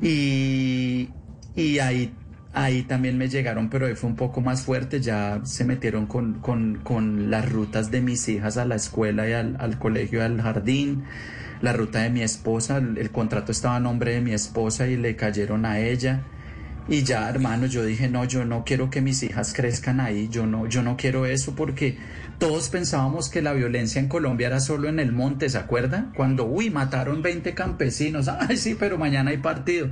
Y, 0.00 1.08
y 1.56 1.78
ahí 1.80 2.12
ahí 2.58 2.82
también 2.82 3.16
me 3.18 3.28
llegaron, 3.28 3.68
pero 3.68 3.86
ahí 3.86 3.94
fue 3.94 4.10
un 4.10 4.16
poco 4.16 4.40
más 4.40 4.62
fuerte, 4.62 5.00
ya 5.00 5.40
se 5.44 5.64
metieron 5.64 6.06
con, 6.06 6.40
con, 6.40 6.80
con 6.82 7.30
las 7.30 7.50
rutas 7.50 7.90
de 7.90 8.00
mis 8.00 8.28
hijas 8.28 8.56
a 8.56 8.64
la 8.64 8.74
escuela 8.76 9.28
y 9.28 9.32
al, 9.32 9.56
al 9.60 9.78
colegio, 9.78 10.24
al 10.24 10.40
jardín, 10.40 11.04
la 11.60 11.72
ruta 11.72 12.00
de 12.02 12.10
mi 12.10 12.22
esposa, 12.22 12.78
el, 12.78 13.10
contrato 13.10 13.52
estaba 13.52 13.76
a 13.76 13.80
nombre 13.80 14.14
de 14.14 14.20
mi 14.20 14.32
esposa 14.32 14.86
y 14.86 14.96
le 14.96 15.16
cayeron 15.16 15.66
a 15.66 15.80
ella. 15.80 16.22
Y 16.88 17.02
ya, 17.02 17.28
hermano, 17.28 17.66
yo 17.66 17.84
dije, 17.84 18.08
no, 18.08 18.24
yo 18.24 18.44
no 18.44 18.64
quiero 18.64 18.88
que 18.88 19.02
mis 19.02 19.22
hijas 19.22 19.52
crezcan 19.52 20.00
ahí, 20.00 20.28
yo 20.30 20.46
no, 20.46 20.66
yo 20.66 20.82
no 20.82 20.96
quiero 20.96 21.26
eso 21.26 21.54
porque 21.54 21.98
todos 22.38 22.68
pensábamos 22.68 23.28
que 23.28 23.42
la 23.42 23.52
violencia 23.52 24.00
en 24.00 24.08
Colombia 24.08 24.46
era 24.46 24.60
solo 24.60 24.88
en 24.88 25.00
el 25.00 25.12
monte, 25.12 25.48
¿se 25.48 25.58
acuerdan? 25.58 26.12
Cuando, 26.14 26.44
uy, 26.44 26.70
mataron 26.70 27.20
20 27.20 27.54
campesinos, 27.54 28.28
ay, 28.40 28.56
sí, 28.56 28.76
pero 28.78 28.96
mañana 28.96 29.30
hay 29.30 29.38
partido. 29.38 29.90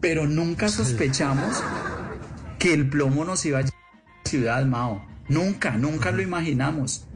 Pero 0.00 0.26
nunca 0.26 0.68
sospechamos 0.68 1.62
que 2.58 2.74
el 2.74 2.88
plomo 2.88 3.24
nos 3.24 3.44
iba 3.46 3.58
a 3.58 3.62
llevar 3.62 3.76
a 3.76 4.24
la 4.24 4.30
ciudad, 4.30 4.64
Mao. 4.66 5.06
Nunca, 5.28 5.76
nunca 5.76 6.10
lo 6.10 6.20
imaginamos. 6.20 7.06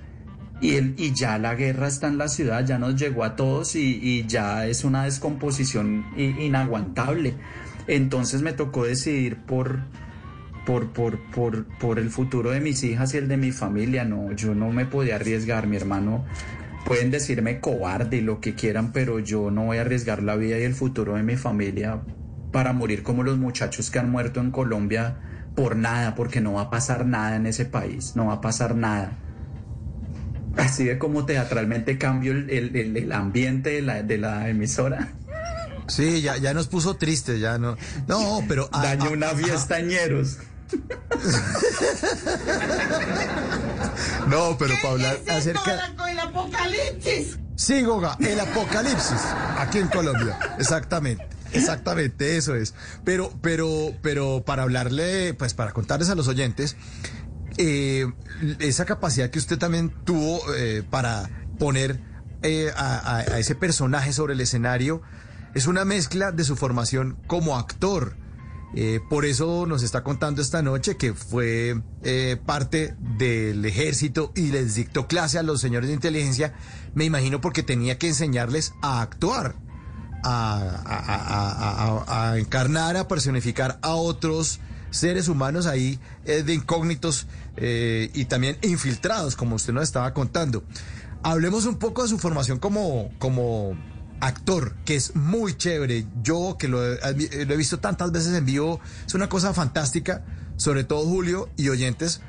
Y, 0.60 0.74
el, 0.74 0.94
y 0.96 1.14
ya 1.14 1.38
la 1.38 1.54
guerra 1.54 1.86
está 1.86 2.08
en 2.08 2.18
la 2.18 2.28
ciudad, 2.28 2.64
ya 2.66 2.78
nos 2.78 2.96
llegó 2.96 3.22
a 3.24 3.36
todos 3.36 3.76
y, 3.76 4.00
y 4.02 4.26
ya 4.26 4.66
es 4.66 4.84
una 4.84 5.04
descomposición 5.04 6.06
inaguantable. 6.16 7.34
Entonces 7.86 8.42
me 8.42 8.52
tocó 8.52 8.84
decidir 8.84 9.36
por, 9.36 9.80
por, 10.68 10.92
por, 10.92 11.18
por, 11.30 11.64
por 11.78 11.98
el 11.98 12.10
futuro 12.10 12.50
de 12.50 12.60
mis 12.60 12.84
hijas 12.84 13.14
y 13.14 13.16
el 13.16 13.26
de 13.26 13.38
mi 13.38 13.52
familia. 13.52 14.04
No, 14.04 14.32
yo 14.32 14.54
no 14.54 14.70
me 14.70 14.84
podía 14.84 15.14
arriesgar, 15.16 15.66
mi 15.66 15.76
hermano. 15.78 16.26
Pueden 16.84 17.10
decirme 17.10 17.58
cobarde 17.58 18.18
y 18.18 18.20
lo 18.20 18.40
que 18.42 18.54
quieran, 18.54 18.92
pero 18.92 19.18
yo 19.18 19.50
no 19.50 19.64
voy 19.64 19.78
a 19.78 19.80
arriesgar 19.80 20.22
la 20.22 20.36
vida 20.36 20.58
y 20.58 20.64
el 20.64 20.74
futuro 20.74 21.14
de 21.14 21.22
mi 21.22 21.36
familia 21.36 22.02
para 22.52 22.74
morir 22.74 23.02
como 23.02 23.22
los 23.22 23.38
muchachos 23.38 23.90
que 23.90 23.98
han 23.98 24.10
muerto 24.10 24.40
en 24.40 24.50
Colombia 24.50 25.20
por 25.54 25.74
nada, 25.74 26.14
porque 26.14 26.42
no 26.42 26.52
va 26.52 26.62
a 26.62 26.70
pasar 26.70 27.06
nada 27.06 27.36
en 27.36 27.46
ese 27.46 27.64
país, 27.64 28.14
no 28.14 28.26
va 28.26 28.34
a 28.34 28.40
pasar 28.42 28.74
nada. 28.76 29.16
Así 30.58 30.84
de 30.84 30.98
como 30.98 31.24
teatralmente 31.24 31.96
cambio 31.96 32.32
el, 32.32 32.50
el- 32.50 32.96
el- 32.96 33.12
ambiente 33.12 33.70
de 33.70 33.80
la, 33.82 34.02
de 34.02 34.18
la 34.18 34.50
emisora. 34.50 35.08
Sí, 35.86 36.20
ya, 36.20 36.36
ya 36.36 36.52
nos 36.52 36.68
puso 36.68 36.96
tristes, 36.96 37.40
ya 37.40 37.56
no. 37.56 37.76
No, 38.06 38.40
pero. 38.46 38.68
Daño 38.72 39.12
una 39.12 39.28
fiesta 39.28 39.80
ñeros. 39.80 40.38
No, 44.28 44.56
pero 44.58 44.74
para 44.82 44.92
hablar 44.92 45.18
acerca. 45.28 45.92
el 46.10 46.18
apocalipsis. 46.18 47.38
Sí, 47.56 47.82
Goga, 47.82 48.16
el 48.20 48.38
apocalipsis 48.38 49.18
aquí 49.56 49.78
en 49.78 49.88
Colombia. 49.88 50.38
Exactamente. 50.58 51.26
Exactamente, 51.52 52.36
eso 52.36 52.54
es. 52.54 52.74
Pero, 53.04 53.32
pero, 53.40 53.94
pero 54.02 54.42
para 54.44 54.64
hablarle, 54.64 55.34
pues 55.34 55.54
para 55.54 55.72
contarles 55.72 56.10
a 56.10 56.14
los 56.14 56.28
oyentes, 56.28 56.76
eh, 57.56 58.06
esa 58.58 58.84
capacidad 58.84 59.30
que 59.30 59.38
usted 59.38 59.58
también 59.58 59.90
tuvo 60.04 60.40
eh, 60.54 60.82
para 60.88 61.30
poner 61.58 62.00
eh, 62.42 62.70
a 62.76 63.38
ese 63.38 63.54
personaje 63.54 64.12
sobre 64.12 64.34
el 64.34 64.40
escenario 64.40 65.02
es 65.54 65.66
una 65.66 65.84
mezcla 65.84 66.32
de 66.32 66.44
su 66.44 66.54
formación 66.54 67.16
como 67.26 67.56
actor. 67.56 68.14
Eh, 68.74 69.00
por 69.08 69.24
eso 69.24 69.66
nos 69.66 69.82
está 69.82 70.02
contando 70.02 70.42
esta 70.42 70.62
noche 70.62 70.96
que 70.96 71.14
fue 71.14 71.80
eh, 72.02 72.36
parte 72.44 72.94
del 73.16 73.64
ejército 73.64 74.32
y 74.36 74.48
les 74.48 74.74
dictó 74.74 75.06
clase 75.06 75.38
a 75.38 75.42
los 75.42 75.60
señores 75.60 75.88
de 75.88 75.94
inteligencia, 75.94 76.54
me 76.94 77.04
imagino 77.04 77.40
porque 77.40 77.62
tenía 77.62 77.98
que 77.98 78.08
enseñarles 78.08 78.74
a 78.82 79.00
actuar, 79.00 79.54
a, 80.22 82.34
encarnar, 82.36 82.98
a 82.98 83.08
personificar 83.08 83.78
a 83.80 83.94
otros 83.94 84.60
seres 84.90 85.28
humanos 85.28 85.66
ahí 85.66 85.98
eh, 86.24 86.42
de 86.42 86.54
incógnitos 86.54 87.26
y 87.60 88.24
también 88.26 88.56
infiltrados, 88.62 89.34
como 89.34 89.56
usted 89.56 89.72
nos 89.72 89.82
estaba 89.82 90.14
contando. 90.14 90.62
Hablemos 91.24 91.66
un 91.66 91.76
poco 91.76 92.02
de 92.02 92.08
su 92.08 92.18
formación 92.18 92.60
como 92.60 93.10
actor, 94.20 94.74
que 94.84 94.96
es 94.96 95.14
muy 95.16 95.56
chévere. 95.56 96.06
Yo 96.22 96.56
que 96.58 96.68
lo 96.68 96.84
he, 96.84 97.56
visto 97.56 97.78
tantas 97.80 98.12
veces 98.12 98.34
en 98.36 98.44
vivo, 98.44 98.80
es 99.06 99.14
una 99.14 99.28
cosa 99.28 99.54
fantástica, 99.54 100.24
sobre 100.56 100.84
todo 100.84 101.04
Julio 101.04 101.48
y 101.56 101.68
oyentes, 101.68 102.20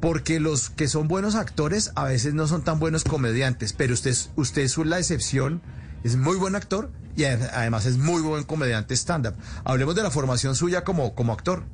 porque 0.00 0.40
los 0.40 0.70
que 0.70 0.88
son 0.88 1.08
buenos 1.08 1.34
actores 1.34 1.92
a 1.94 2.04
veces 2.04 2.34
no 2.34 2.46
son 2.46 2.62
tan 2.62 2.78
buenos 2.78 3.04
comediantes, 3.04 3.72
pero 3.72 3.94
usted, 3.94 4.14
usted 4.36 4.62
es 4.62 4.76
la 4.78 4.98
excepción, 4.98 5.62
es 6.04 6.16
muy 6.16 6.36
buen 6.36 6.54
actor 6.54 6.90
y 7.16 7.22
ade- 7.22 7.50
además 7.52 7.86
es 7.86 7.96
muy 7.96 8.20
buen 8.22 8.44
comediante 8.44 8.94
stand-up. 8.94 9.34
Hablemos 9.64 9.94
de 9.94 10.02
la 10.02 10.10
formación 10.10 10.54
suya 10.54 10.84
como, 10.84 11.14
como 11.14 11.32
actor. 11.32 11.64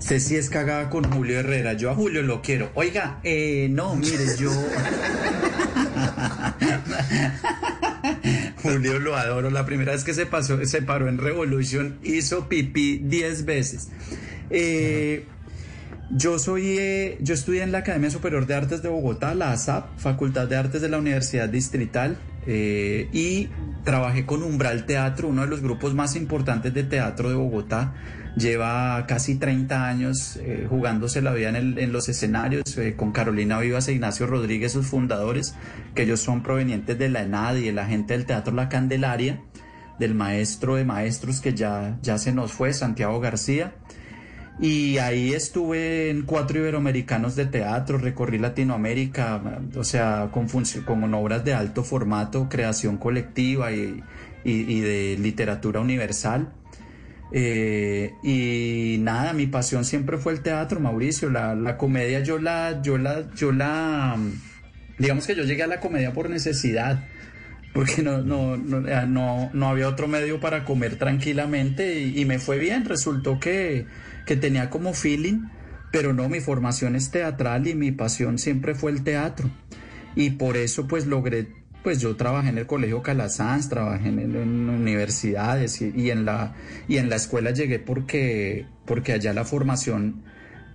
Sí 0.00 0.36
es 0.36 0.50
cagada 0.50 0.90
con 0.90 1.04
Julio 1.04 1.38
Herrera. 1.38 1.74
Yo 1.74 1.90
a 1.90 1.94
Julio 1.94 2.22
lo 2.22 2.42
quiero. 2.42 2.70
Oiga, 2.74 3.20
eh, 3.22 3.68
no, 3.70 3.94
mire, 3.94 4.24
yo. 4.38 4.50
Julio 8.62 8.98
lo 8.98 9.16
adoro. 9.16 9.50
La 9.50 9.64
primera 9.66 9.92
vez 9.92 10.02
que 10.04 10.14
se 10.14 10.26
pasó, 10.26 10.64
se 10.64 10.82
paró 10.82 11.08
en 11.08 11.18
Revolution, 11.18 11.98
hizo 12.02 12.48
pipí 12.48 12.98
10 12.98 13.44
veces. 13.44 13.88
Eh, 14.50 15.24
yo 16.10 16.38
soy, 16.40 16.76
eh, 16.78 17.18
yo 17.20 17.34
estudié 17.34 17.62
en 17.62 17.72
la 17.72 17.78
Academia 17.78 18.10
Superior 18.10 18.46
de 18.46 18.54
Artes 18.54 18.82
de 18.82 18.88
Bogotá, 18.88 19.34
la 19.34 19.52
ASAP, 19.52 19.96
Facultad 19.98 20.48
de 20.48 20.56
Artes 20.56 20.82
de 20.82 20.88
la 20.88 20.98
Universidad 20.98 21.48
Distrital, 21.48 22.18
eh, 22.46 23.08
y 23.12 23.48
trabajé 23.84 24.26
con 24.26 24.42
Umbral 24.42 24.86
Teatro, 24.86 25.28
uno 25.28 25.42
de 25.42 25.48
los 25.48 25.60
grupos 25.60 25.94
más 25.94 26.16
importantes 26.16 26.74
de 26.74 26.82
teatro 26.82 27.28
de 27.28 27.36
Bogotá. 27.36 27.94
Lleva 28.36 29.06
casi 29.08 29.34
30 29.36 29.88
años 29.88 30.36
eh, 30.36 30.66
jugándose 30.68 31.20
la 31.20 31.32
vida 31.32 31.48
en, 31.48 31.92
los 31.92 32.08
escenarios 32.08 32.78
eh, 32.78 32.94
con 32.96 33.10
Carolina 33.12 33.58
Vivas 33.58 33.88
e 33.88 33.92
Ignacio 33.92 34.26
Rodríguez, 34.26 34.72
sus 34.72 34.86
fundadores, 34.86 35.54
que 35.94 36.02
ellos 36.02 36.20
son 36.20 36.42
provenientes 36.42 36.96
de 36.98 37.08
la 37.08 37.22
ENAD 37.22 37.56
y 37.56 37.64
de 37.66 37.72
la 37.72 37.86
gente 37.86 38.14
del 38.14 38.26
Teatro 38.26 38.54
La 38.54 38.68
Candelaria, 38.68 39.42
del 39.98 40.14
maestro 40.14 40.76
de 40.76 40.84
maestros 40.84 41.40
que 41.40 41.54
ya, 41.54 41.98
ya 42.02 42.18
se 42.18 42.32
nos 42.32 42.52
fue, 42.52 42.72
Santiago 42.72 43.18
García. 43.20 43.74
Y 44.60 44.98
ahí 44.98 45.32
estuve 45.32 46.10
en 46.10 46.22
cuatro 46.22 46.58
iberoamericanos 46.58 47.34
de 47.34 47.46
teatro, 47.46 47.98
recorrí 47.98 48.38
Latinoamérica, 48.38 49.42
o 49.74 49.84
sea, 49.84 50.28
con, 50.32 50.46
con 50.84 51.14
obras 51.14 51.44
de 51.44 51.54
alto 51.54 51.82
formato, 51.82 52.48
creación 52.48 52.96
colectiva 52.98 53.72
y- 53.72 54.02
y 54.44 54.80
de 54.80 55.16
literatura 55.18 55.80
universal. 55.80 56.52
Eh, 57.32 58.14
y 58.22 58.98
nada, 59.00 59.32
mi 59.32 59.46
pasión 59.46 59.84
siempre 59.84 60.18
fue 60.18 60.32
el 60.32 60.40
teatro, 60.42 60.80
Mauricio. 60.80 61.30
La, 61.30 61.54
la 61.54 61.76
comedia 61.76 62.20
yo 62.20 62.38
la, 62.38 62.82
yo 62.82 62.98
la, 62.98 63.32
yo 63.34 63.52
la, 63.52 64.16
digamos 64.98 65.26
que 65.26 65.34
yo 65.34 65.44
llegué 65.44 65.62
a 65.62 65.66
la 65.66 65.80
comedia 65.80 66.12
por 66.12 66.28
necesidad 66.28 67.04
porque 67.72 68.02
no, 68.02 68.22
no, 68.22 68.56
no, 68.56 68.88
eh, 68.88 69.06
no, 69.06 69.50
no 69.52 69.68
había 69.68 69.88
otro 69.88 70.08
medio 70.08 70.40
para 70.40 70.64
comer 70.64 70.96
tranquilamente 70.96 72.00
y, 72.00 72.20
y 72.20 72.24
me 72.24 72.38
fue 72.38 72.58
bien. 72.58 72.84
Resultó 72.84 73.38
que, 73.38 73.86
que 74.26 74.36
tenía 74.36 74.70
como 74.70 74.92
feeling, 74.92 75.46
pero 75.92 76.12
no, 76.12 76.28
mi 76.28 76.40
formación 76.40 76.96
es 76.96 77.10
teatral 77.10 77.66
y 77.66 77.74
mi 77.74 77.92
pasión 77.92 78.38
siempre 78.38 78.74
fue 78.74 78.90
el 78.90 79.04
teatro. 79.04 79.50
Y 80.16 80.30
por 80.30 80.56
eso 80.56 80.88
pues 80.88 81.06
logré, 81.06 81.46
pues 81.82 82.00
yo 82.00 82.16
trabajé 82.16 82.50
en 82.50 82.58
el 82.58 82.66
Colegio 82.66 83.02
Calasanz, 83.02 83.68
trabajé 83.68 84.08
en, 84.08 84.36
universidades 84.36 85.80
y, 85.80 85.92
y 85.94 86.10
en 86.10 86.24
la, 86.24 86.54
y 86.88 86.98
en 86.98 87.08
la 87.08 87.16
escuela 87.16 87.50
llegué 87.50 87.78
porque, 87.78 88.66
porque 88.84 89.12
allá 89.12 89.32
la 89.32 89.44
formación 89.44 90.22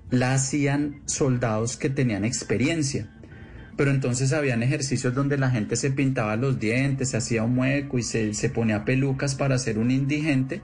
la 0.10 0.34
hacían 0.34 1.02
soldados 1.06 1.78
que 1.78 1.90
tenían 1.90 2.26
experiencia 2.26 3.10
pero 3.76 3.92
entonces 3.92 4.32
habían 4.32 4.64
ejercicios 4.64 5.14
donde 5.14 5.38
la 5.38 5.52
gente 5.52 5.76
se 5.76 5.92
pintaba 5.92 6.38
los 6.38 6.60
dientes, 6.60 7.10
se 7.10 7.18
hacía 7.18 7.44
un 7.44 7.56
mueco 7.56 7.98
y 8.00 8.04
se, 8.04 8.34
se 8.34 8.50
ponía 8.50 8.86
pelucas 8.86 9.36
para 9.36 9.58
ser 9.58 9.78
un 9.78 9.92
indigente. 9.92 10.62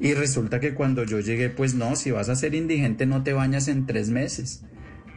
Y 0.00 0.14
resulta 0.14 0.60
que 0.60 0.74
cuando 0.74 1.04
yo 1.04 1.20
llegué, 1.20 1.50
pues 1.50 1.74
no, 1.74 1.96
si 1.96 2.10
vas 2.10 2.28
a 2.28 2.36
ser 2.36 2.54
indigente 2.54 3.04
no 3.04 3.22
te 3.22 3.32
bañas 3.32 3.68
en 3.68 3.84
tres 3.84 4.10
meses, 4.10 4.62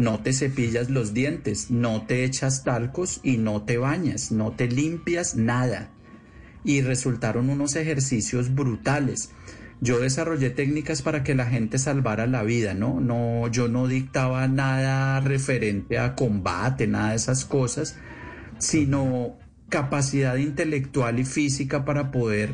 no 0.02 0.20
te 0.20 0.34
cepillas 0.34 0.90
los 0.90 1.14
dientes, 1.14 1.70
no 1.70 2.08
te 2.08 2.24
echas 2.24 2.64
talcos 2.64 3.20
y 3.24 3.38
no 3.38 3.62
te 3.62 3.78
bañas, 3.78 4.32
no 4.32 4.52
te 4.52 4.68
limpias 4.68 5.36
nada. 5.36 5.92
Y 6.64 6.82
resultaron 6.82 7.52
unos 7.52 7.76
ejercicios 7.76 8.56
brutales. 8.56 9.30
Yo 9.80 10.00
desarrollé 10.00 10.50
técnicas 10.50 11.04
para 11.04 11.24
que 11.24 11.36
la 11.36 11.46
gente 11.46 11.78
salvara 11.78 12.26
la 12.26 12.42
vida, 12.42 12.74
¿no? 12.74 13.00
No, 13.00 13.48
yo 13.50 13.68
no 13.68 13.88
dictaba 13.88 14.48
nada 14.48 15.20
referente 15.20 16.00
a 16.00 16.16
combate, 16.16 16.88
nada 16.88 17.12
de 17.12 17.18
esas 17.18 17.46
cosas, 17.46 17.96
sino 18.58 19.38
capacidad 19.70 20.36
intelectual 20.36 21.20
y 21.20 21.26
física 21.26 21.86
para 21.86 22.10
poder 22.10 22.54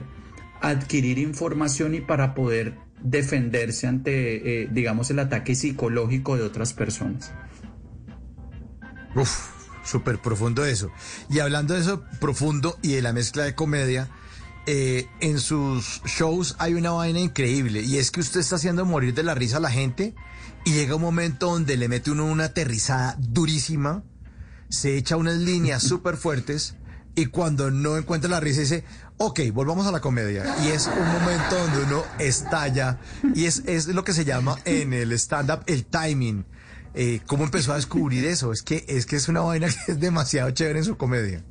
adquirir 0.62 1.18
información 1.18 1.96
y 1.96 2.01
para 2.01 2.36
poder 2.36 2.75
defenderse 3.01 3.88
ante, 3.88 4.63
eh, 4.63 4.70
digamos, 4.72 5.10
el 5.12 5.20
ataque 5.20 5.56
psicológico 5.56 6.36
de 6.36 6.44
otras 6.44 6.74
personas. 6.74 7.32
Uf, 9.16 9.50
súper 9.84 10.20
profundo 10.20 10.66
eso. 10.66 10.92
Y 11.30 11.39
hablando 11.39 11.74
de 11.74 11.82
eso 11.82 12.04
profundo 12.20 12.77
y 12.82 12.94
de 12.94 13.01
la 13.01 13.13
mezcla 13.13 13.44
de 13.44 13.56
comedia, 13.56 14.10
eh, 14.70 15.08
en 15.22 15.39
sus 15.39 16.01
shows 16.04 16.56
hay 16.60 16.74
una 16.74 16.92
vaina 16.92 17.22
increíble 17.22 17.84
y 17.84 18.00
es 18.00 18.12
que 18.12 18.20
usted 18.20 18.42
está 18.42 18.58
haciendo 18.58 18.84
morir 18.84 19.13
de 19.13 19.24
la 19.24 19.34
risa 19.34 19.58
a 19.58 19.62
la 19.62 19.72
gente 19.72 20.13
y 20.66 20.74
llega 20.74 20.96
un 20.96 21.01
momento 21.01 21.50
donde 21.51 21.77
le 21.77 21.88
mete 21.88 22.12
uno 22.12 22.25
una 22.25 22.46
aterrizada 22.46 23.16
durísima, 23.18 24.04
se 24.68 24.98
echa 24.98 25.16
unas 25.16 25.38
líneas 25.38 25.84
súper 25.88 26.18
fuertes 26.18 26.75
y 27.16 27.27
cuando 27.27 27.72
no 27.72 27.98
encuentra 27.98 28.30
la 28.30 28.42
risa 28.42 28.60
dice, 28.60 28.84
ok, 29.17 29.39
volvamos 29.53 29.88
a 29.88 29.91
la 29.91 30.00
comedia. 30.00 30.43
Y 30.63 30.69
es 30.69 30.88
un 30.88 31.07
momento 31.07 31.57
donde 31.57 31.83
uno 31.83 32.03
estalla 32.19 33.00
y 33.33 33.45
es, 33.45 33.63
es 33.65 33.88
lo 33.88 34.03
que 34.03 34.13
se 34.13 34.25
llama 34.25 34.57
en 34.65 34.93
el 34.93 35.12
stand-up 35.13 35.63
el 35.67 35.86
timing. 35.86 36.45
Eh, 36.93 37.21
¿Cómo 37.27 37.43
empezó 37.43 37.74
a 37.74 37.75
descubrir 37.75 38.25
eso? 38.25 38.51
Es 38.51 38.63
que, 38.63 38.86
es 38.88 39.05
que 39.05 39.17
es 39.17 39.27
una 39.27 39.41
vaina 39.41 39.67
que 39.67 39.91
es 39.91 40.00
demasiado 40.00 40.50
chévere 40.51 40.79
en 40.79 40.86
su 40.86 40.97
comedia. 40.97 41.43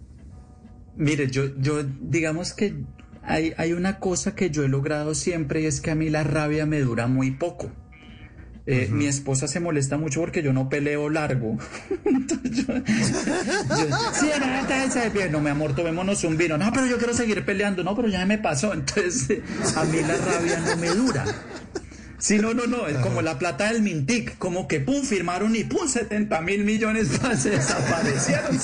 Mire, 0.96 1.30
yo, 1.30 1.56
yo 1.58 1.82
digamos 1.85 2.52
que 2.52 2.85
hay, 3.23 3.52
hay 3.56 3.73
una 3.73 3.99
cosa 4.00 4.35
que 4.35 4.50
yo 4.50 4.64
he 4.64 4.68
logrado 4.68 5.14
siempre 5.14 5.61
y 5.62 5.66
es 5.66 5.80
que 5.80 5.90
a 5.90 5.94
mí 5.94 6.08
la 6.08 6.25
rabia 6.25 6.66
me 6.66 6.80
dura 6.80 7.06
muy 7.06 7.32
poco. 7.32 7.70
Eh, 8.68 8.88
Mi 8.90 9.06
esposa 9.06 9.46
se 9.46 9.61
molesta 9.61 9.96
mucho 9.96 10.20
porque 10.20 10.42
yo 10.42 10.52
no 10.52 10.68
peleo 10.68 11.08
largo. 11.08 11.56
Entonces 12.04 12.66
yo, 12.66 12.75
yo, 12.75 12.85
sí, 14.12 14.30
no, 14.40 15.30
no, 15.30 15.40
mi 15.40 15.50
amor, 15.50 15.75
tomémonos 15.76 16.25
un 16.25 16.37
vino. 16.37 16.58
No, 16.58 16.73
pero 16.73 16.87
yo 16.87 16.99
quiero 16.99 17.14
seguir 17.14 17.44
peleando. 17.44 17.85
No, 17.85 17.94
pero 17.94 18.08
ya 18.08 18.26
me 18.26 18.38
pasó. 18.38 18.73
Entonces, 18.75 19.40
a 19.76 19.85
mí 19.85 19.99
la 20.00 20.16
rabia 20.16 20.58
no 20.58 20.76
me 20.76 20.88
dura. 20.88 21.25
Sí, 22.18 22.38
no, 22.38 22.54
no, 22.54 22.66
no, 22.66 22.87
es 22.87 22.96
como 22.96 23.20
la 23.20 23.38
plata 23.38 23.70
del 23.70 23.82
Mintic, 23.82 24.38
como 24.38 24.66
que 24.66 24.80
pum, 24.80 25.04
firmaron 25.04 25.54
y 25.54 25.64
pum, 25.64 25.87
70 25.87 26.40
mil 26.40 26.64
millones 26.64 27.08
se 27.38 27.50
desaparecieron. 27.50 28.58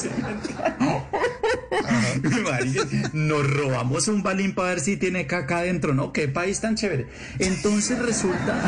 Nos 3.12 3.50
robamos 3.50 4.08
un 4.08 4.22
balín 4.22 4.54
para 4.54 4.70
ver 4.70 4.80
si 4.80 4.96
tiene 4.96 5.26
caca 5.26 5.58
adentro, 5.58 5.94
¿no? 5.94 6.12
Qué 6.12 6.28
país 6.28 6.60
tan 6.60 6.76
chévere. 6.76 7.06
Entonces 7.38 7.98
resulta. 7.98 8.62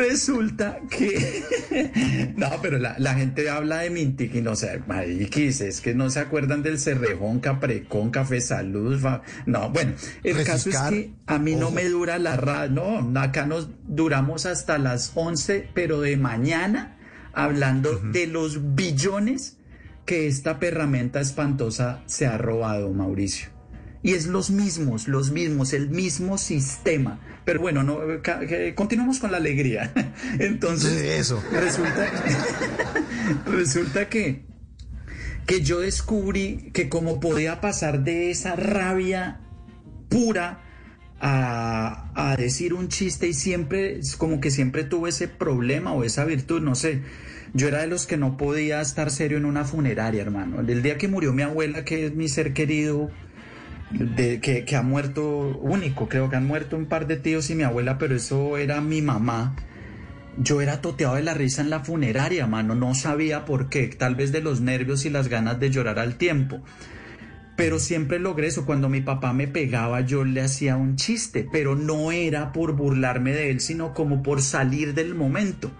Resulta 0.00 0.80
que. 0.88 2.32
no, 2.36 2.48
pero 2.62 2.78
la, 2.78 3.14
gente 3.14 3.50
habla 3.50 3.80
de 3.80 3.90
Mintic 3.90 4.34
y 4.34 4.40
no 4.40 4.56
sé, 4.56 4.80
mariquis, 4.86 5.60
es 5.60 5.82
que 5.82 5.94
no 5.94 6.08
se 6.08 6.20
acuerdan 6.20 6.62
del 6.62 6.78
Cerrejón, 6.78 7.40
Caprecón, 7.40 8.10
Café 8.10 8.40
Salud. 8.40 8.98
No, 9.44 9.68
bueno, 9.68 9.92
el 10.22 10.42
caso 10.42 10.70
es 10.70 10.76
que 10.78 11.10
a 11.26 11.38
mí 11.38 11.54
no 11.54 11.70
me 11.70 11.84
dura 11.84 12.18
la 12.18 12.36
radio. 12.36 13.02
No, 13.02 13.20
acá 13.20 13.44
nos 13.44 13.68
duramos 13.86 14.46
hasta 14.46 14.78
las 14.78 15.12
11, 15.14 15.68
pero 15.74 16.00
de 16.00 16.16
mañana, 16.16 16.96
hablando 17.34 17.98
de 17.98 18.26
los 18.26 18.74
billones 18.74 19.58
que 20.06 20.26
esta 20.26 20.58
perramenta 20.58 21.20
espantosa 21.20 22.02
se 22.06 22.26
ha 22.26 22.38
robado, 22.38 22.90
Mauricio. 22.94 23.59
Y 24.02 24.14
es 24.14 24.26
los 24.26 24.50
mismos, 24.50 25.08
los 25.08 25.30
mismos, 25.30 25.72
el 25.74 25.90
mismo 25.90 26.38
sistema. 26.38 27.20
Pero 27.44 27.60
bueno, 27.60 27.82
no, 27.82 27.98
continuamos 28.74 29.18
con 29.18 29.30
la 29.30 29.36
alegría. 29.36 29.92
Entonces, 30.38 31.02
eso. 31.02 31.42
resulta, 31.52 32.06
resulta 33.46 34.08
que, 34.08 34.44
que 35.46 35.62
yo 35.62 35.80
descubrí 35.80 36.70
que 36.72 36.88
como 36.88 37.20
podía 37.20 37.60
pasar 37.60 38.04
de 38.04 38.30
esa 38.30 38.56
rabia 38.56 39.40
pura 40.08 40.62
a, 41.20 42.10
a, 42.14 42.36
decir 42.36 42.72
un 42.72 42.88
chiste 42.88 43.28
y 43.28 43.34
siempre, 43.34 44.00
como 44.16 44.40
que 44.40 44.50
siempre 44.50 44.84
tuve 44.84 45.10
ese 45.10 45.28
problema 45.28 45.92
o 45.92 46.04
esa 46.04 46.24
virtud, 46.24 46.62
no 46.62 46.74
sé. 46.74 47.02
Yo 47.52 47.68
era 47.68 47.80
de 47.80 47.88
los 47.88 48.06
que 48.06 48.16
no 48.16 48.36
podía 48.36 48.80
estar 48.80 49.10
serio 49.10 49.36
en 49.36 49.44
una 49.44 49.64
funeraria, 49.64 50.22
hermano. 50.22 50.60
El 50.60 50.82
día 50.82 50.98
que 50.98 51.08
murió 51.08 51.32
mi 51.32 51.42
abuela, 51.42 51.84
que 51.84 52.06
es 52.06 52.14
mi 52.14 52.28
ser 52.28 52.54
querido, 52.54 53.10
de, 53.90 54.40
que, 54.40 54.64
que, 54.64 54.76
ha 54.76 54.82
muerto 54.82 55.58
único, 55.60 56.08
creo 56.08 56.30
que 56.30 56.36
han 56.36 56.46
muerto 56.46 56.76
un 56.76 56.86
par 56.86 57.06
de 57.06 57.16
tíos 57.16 57.50
y 57.50 57.54
mi 57.54 57.64
abuela, 57.64 57.98
pero 57.98 58.14
eso 58.14 58.56
era 58.56 58.80
mi 58.80 59.02
mamá. 59.02 59.56
Yo 60.38 60.60
era 60.60 60.80
toteado 60.80 61.16
de 61.16 61.22
la 61.22 61.34
risa 61.34 61.60
en 61.60 61.70
la 61.70 61.80
funeraria, 61.80 62.46
mano, 62.46 62.74
no 62.74 62.94
sabía 62.94 63.44
por 63.44 63.68
qué, 63.68 63.88
tal 63.88 64.14
vez 64.14 64.32
de 64.32 64.40
los 64.40 64.60
nervios 64.60 65.04
y 65.04 65.10
las 65.10 65.28
ganas 65.28 65.58
de 65.58 65.70
llorar 65.70 65.98
al 65.98 66.16
tiempo. 66.16 66.62
Pero 67.56 67.78
siempre 67.78 68.18
logré 68.18 68.46
eso, 68.46 68.64
cuando 68.64 68.88
mi 68.88 69.02
papá 69.02 69.34
me 69.34 69.46
pegaba 69.46 70.00
yo 70.00 70.24
le 70.24 70.40
hacía 70.40 70.76
un 70.76 70.96
chiste, 70.96 71.46
pero 71.50 71.76
no 71.76 72.10
era 72.10 72.52
por 72.52 72.74
burlarme 72.74 73.32
de 73.32 73.50
él, 73.50 73.60
sino 73.60 73.92
como 73.92 74.22
por 74.22 74.40
salir 74.40 74.94
del 74.94 75.14
momento. 75.14 75.70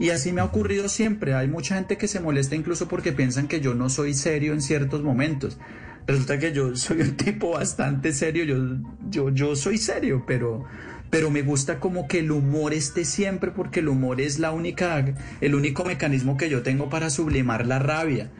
Y 0.00 0.10
así 0.10 0.32
me 0.32 0.40
ha 0.40 0.44
ocurrido 0.44 0.88
siempre. 0.88 1.34
Hay 1.34 1.46
mucha 1.46 1.76
gente 1.76 1.96
que 1.96 2.08
se 2.08 2.18
molesta 2.18 2.56
incluso 2.56 2.88
porque 2.88 3.12
piensan 3.12 3.46
que 3.46 3.60
yo 3.60 3.72
no 3.72 3.88
soy 3.88 4.14
serio 4.14 4.52
en 4.52 4.62
ciertos 4.62 5.04
momentos. 5.04 5.58
Resulta 6.06 6.38
que 6.38 6.52
yo 6.52 6.74
soy 6.76 7.00
un 7.02 7.16
tipo 7.16 7.50
bastante 7.52 8.12
serio, 8.12 8.44
yo, 8.44 8.56
yo, 9.08 9.30
yo 9.30 9.56
soy 9.56 9.78
serio, 9.78 10.24
pero, 10.26 10.64
pero 11.10 11.30
me 11.30 11.42
gusta 11.42 11.78
como 11.78 12.08
que 12.08 12.18
el 12.18 12.32
humor 12.32 12.74
esté 12.74 13.04
siempre 13.04 13.50
porque 13.52 13.80
el 13.80 13.88
humor 13.88 14.20
es 14.20 14.38
la 14.38 14.50
única, 14.50 15.04
el 15.40 15.54
único 15.54 15.84
mecanismo 15.84 16.36
que 16.36 16.48
yo 16.50 16.62
tengo 16.62 16.88
para 16.90 17.10
sublimar 17.10 17.66
la 17.66 17.78
rabia. 17.78 18.30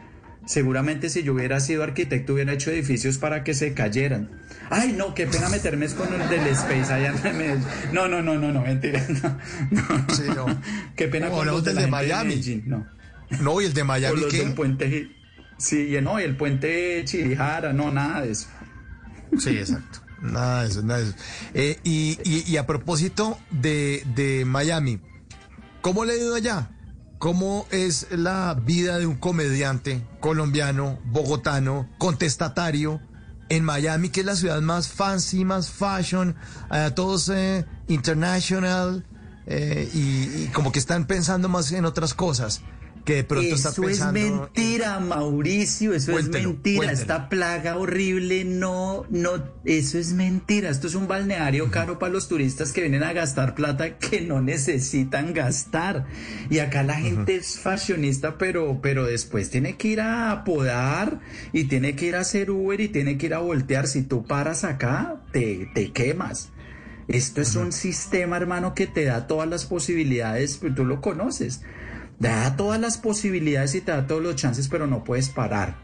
Seguramente 0.45 1.07
si 1.09 1.23
yo 1.23 1.33
hubiera 1.33 1.61
sido 1.61 1.83
arquitecto 1.83 2.33
hubiera 2.33 2.51
hecho 2.51 2.69
edificios 2.69 3.17
para 3.17 3.45
que 3.45 3.53
se 3.53 3.73
cayeran. 3.73 4.29
Ay, 4.69 4.91
no, 4.91 5.13
qué 5.15 5.25
pena 5.25 5.47
meterme 5.47 5.87
con 5.87 6.19
el 6.19 6.27
del 6.27 6.47
Space 6.47 6.91
allá 6.91 7.13
No, 7.93 8.09
no, 8.09 8.21
no, 8.21 8.35
no, 8.35 8.51
no, 8.51 8.61
mentira. 8.61 9.05
No, 9.71 9.81
Sí, 10.13 10.23
no. 10.35 10.45
Qué 10.97 11.07
pena 11.07 11.29
con 11.29 11.47
los 11.47 11.63
de, 11.63 11.87
Miami. 11.87 12.61
no. 12.65 12.85
No, 13.41 13.61
y 13.61 13.65
el 13.65 13.73
de 13.73 13.83
Miami. 13.85 14.19
los 14.19 14.33
del 14.33 14.53
puente 14.53 15.11
Sí, 15.57 15.95
y 15.95 16.01
no, 16.01 16.19
y 16.19 16.23
el 16.23 16.35
puente 16.35 17.03
Chirijara, 17.05 17.73
no, 17.73 17.91
nada 17.91 18.21
de 18.21 18.31
eso. 18.31 18.47
Sí, 19.37 19.57
exacto. 19.57 19.99
Nada 20.21 20.63
de 20.63 20.69
eso, 20.69 20.81
nada 20.83 20.99
de 20.99 21.09
eso. 21.09 21.15
Eh, 21.53 21.79
y, 21.83 22.17
y, 22.23 22.43
y, 22.49 22.57
a 22.57 22.65
propósito 22.65 23.37
de, 23.51 24.03
de 24.15 24.45
Miami, 24.45 25.01
¿cómo 25.81 26.05
le 26.05 26.13
ha 26.13 26.17
ido 26.17 26.35
allá? 26.35 26.71
¿Cómo 27.19 27.67
es 27.71 28.07
la 28.11 28.53
vida 28.53 28.99
de 28.99 29.05
un 29.05 29.15
comediante 29.15 30.05
colombiano, 30.19 30.99
bogotano, 31.05 31.89
contestatario 31.97 33.01
en 33.49 33.63
Miami, 33.63 34.09
que 34.09 34.21
es 34.21 34.25
la 34.25 34.35
ciudad 34.35 34.61
más 34.61 34.89
fancy, 34.89 35.45
más 35.45 35.69
fashion, 35.69 36.35
eh, 36.71 36.91
todos 36.95 37.29
eh, 37.29 37.65
international, 37.87 39.05
y, 39.45 40.47
como 40.53 40.71
que 40.71 40.79
están 40.79 41.05
pensando 41.05 41.49
más 41.49 41.71
en 41.73 41.83
otras 41.85 42.13
cosas? 42.13 42.61
Que 43.05 43.15
de 43.15 43.23
pronto 43.25 43.55
eso 43.55 43.69
está 43.69 43.81
pensando... 43.81 44.19
es 44.19 44.31
mentira, 44.31 44.99
Mauricio, 44.99 45.93
eso 45.93 46.13
cuéntelo, 46.13 46.37
es 46.37 46.45
mentira. 46.45 46.77
Cuéntelo. 46.77 47.01
Esta 47.01 47.29
plaga 47.29 47.77
horrible, 47.77 48.45
no, 48.45 49.05
no, 49.09 49.43
eso 49.65 49.97
es 49.97 50.13
mentira. 50.13 50.69
Esto 50.69 50.87
es 50.87 50.95
un 50.95 51.07
balneario 51.07 51.69
caro 51.69 51.99
para 51.99 52.13
los 52.13 52.29
turistas 52.29 52.71
que 52.71 52.79
vienen 52.79 53.03
a 53.03 53.11
gastar 53.11 53.55
plata 53.55 53.97
que 53.97 54.21
no 54.21 54.41
necesitan 54.41 55.33
gastar. 55.33 56.05
Y 56.49 56.59
acá 56.59 56.83
la 56.83 56.95
gente 56.95 57.33
uh 57.33 57.35
-huh. 57.35 57.39
es 57.39 57.59
fashionista, 57.59 58.37
pero, 58.37 58.79
pero 58.81 59.05
después 59.05 59.49
tiene 59.49 59.75
que 59.75 59.89
ir 59.89 60.01
a 60.01 60.43
podar 60.45 61.19
y 61.51 61.65
tiene 61.65 61.97
que 61.97 62.05
ir 62.05 62.15
a 62.15 62.21
hacer 62.21 62.51
Uber 62.51 62.79
y 62.79 62.87
tiene 62.87 63.17
que 63.17 63.25
ir 63.25 63.33
a 63.33 63.39
voltear. 63.39 63.87
Si 63.87 64.03
tú 64.03 64.23
paras 64.25 64.63
acá, 64.63 65.21
te, 65.33 65.69
te 65.73 65.91
quemas. 65.91 66.51
Esto 67.09 67.41
es 67.41 67.53
uh 67.57 67.59
-huh. 67.59 67.65
un 67.65 67.71
sistema, 67.73 68.37
hermano, 68.37 68.73
que 68.73 68.87
te 68.87 69.03
da 69.03 69.27
todas 69.27 69.49
las 69.49 69.65
posibilidades, 69.65 70.55
pues 70.55 70.73
tú 70.73 70.85
lo 70.85 71.01
conoces 71.01 71.59
te 72.19 72.27
da 72.27 72.55
todas 72.55 72.79
las 72.79 72.97
posibilidades 72.97 73.75
y 73.75 73.81
te 73.81 73.91
da 73.91 74.07
todos 74.07 74.21
los 74.21 74.35
chances, 74.35 74.67
pero 74.67 74.87
no 74.87 75.03
puedes 75.03 75.29
parar. 75.29 75.75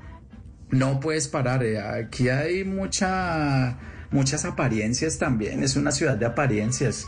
No 0.72 1.00
puedes 1.00 1.28
parar. 1.28 1.64
Eh, 1.64 1.80
aquí 1.80 2.30
hay 2.30 2.64
mucha, 2.64 3.78
muchas 4.12 4.46
apariencias 4.46 5.18
también. 5.18 5.64
Es 5.64 5.76
una 5.76 5.92
ciudad 5.92 6.18
de 6.18 6.26
apariencias. 6.26 7.08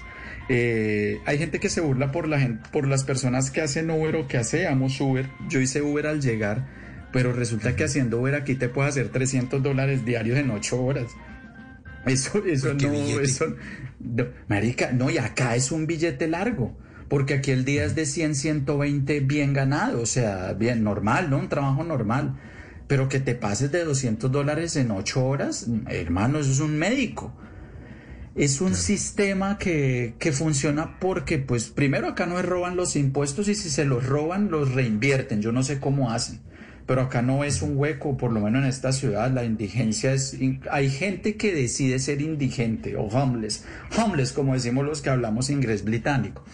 Eh, 0.50 1.20
hay 1.26 1.38
gente 1.38 1.60
que 1.60 1.70
se 1.70 1.82
burla 1.82 2.12
por, 2.12 2.28
la 2.28 2.40
gente, 2.40 2.68
por 2.72 2.88
las 2.88 3.04
personas 3.04 3.52
que 3.52 3.62
hacen 3.62 3.90
Uber 3.90 4.16
o 4.18 4.28
que 4.28 4.38
hacemos 4.38 5.00
Uber. 5.00 5.30
Yo 5.48 5.60
hice 5.60 5.82
Uber 5.82 6.08
al 6.08 6.22
llegar, 6.22 6.68
pero 7.14 7.32
resulta 7.32 7.76
que 7.76 7.84
haciendo 7.84 8.20
Uber 8.20 8.36
aquí 8.36 8.56
te 8.56 8.68
puedes 8.68 8.92
hacer 8.92 9.10
300 9.10 9.62
dólares 9.62 10.04
diarios 10.04 10.38
en 10.38 10.52
8 10.52 10.84
horas. 10.84 11.12
Eso, 12.06 12.44
eso 12.46 12.74
no, 12.74 13.20
eso, 13.20 13.46
no, 14.00 14.26
marica, 14.48 14.92
no, 14.92 15.12
y 15.12 15.20
acá 15.20 15.56
es 15.56 15.72
un 15.72 15.86
billete 15.86 16.28
largo 16.28 16.76
porque 17.12 17.34
aquí 17.34 17.52
el 17.52 17.66
día 17.66 17.84
es 17.84 17.94
de 17.94 18.06
100, 18.06 18.36
120 18.36 19.20
bien 19.20 19.52
ganado, 19.52 20.02
o 20.02 20.06
sea, 20.06 20.54
bien 20.54 20.82
normal, 20.82 21.30
¿no? 21.30 21.40
Un 21.40 21.50
trabajo 21.50 21.84
normal. 21.84 22.40
Pero 22.88 23.10
que 23.10 23.20
te 23.20 23.36
pases 23.36 23.70
de 23.70 23.84
200 23.84 24.32
dólares 24.32 24.78
en 24.78 24.92
8 24.92 25.26
horas, 25.26 25.68
hermano, 25.90 26.40
eso 26.40 26.52
es 26.52 26.62
un 26.62 26.80
médico. 26.80 27.34
Es 28.34 28.62
un 28.62 28.76
sistema 28.76 29.58
que, 29.58 30.16
que, 30.20 30.32
funciona 30.32 31.00
porque, 31.02 31.38
pues, 31.38 31.68
primero 31.68 32.08
acá 32.08 32.28
no 32.28 32.42
roban 32.42 32.78
los 32.78 32.96
impuestos 32.96 33.50
y 33.50 33.56
si 33.56 33.70
se 33.70 33.84
los 33.84 34.06
roban, 34.06 34.50
los 34.50 34.74
reinvierten. 34.74 35.42
Yo 35.42 35.52
no 35.52 35.64
sé 35.64 35.82
cómo 35.82 36.12
hacen. 36.12 36.40
Pero 36.86 37.02
acá 37.02 37.22
no 37.22 37.44
es 37.44 37.62
un 37.62 37.76
hueco, 37.76 38.16
por 38.16 38.32
lo 38.32 38.40
menos 38.40 38.64
en 38.64 38.70
esta 38.70 38.94
ciudad, 38.94 39.30
la 39.32 39.44
indigencia 39.44 40.14
es... 40.14 40.38
Hay 40.72 40.90
gente 40.90 41.36
que 41.36 41.54
decide 41.54 42.00
ser 42.00 42.22
indigente 42.22 42.96
o 42.96 43.02
homeless. 43.02 43.66
Homeless, 43.98 44.32
como 44.32 44.54
decimos 44.54 44.86
los 44.86 45.02
que 45.02 45.10
hablamos 45.10 45.50
inglés 45.50 45.84
británico. 45.84 46.46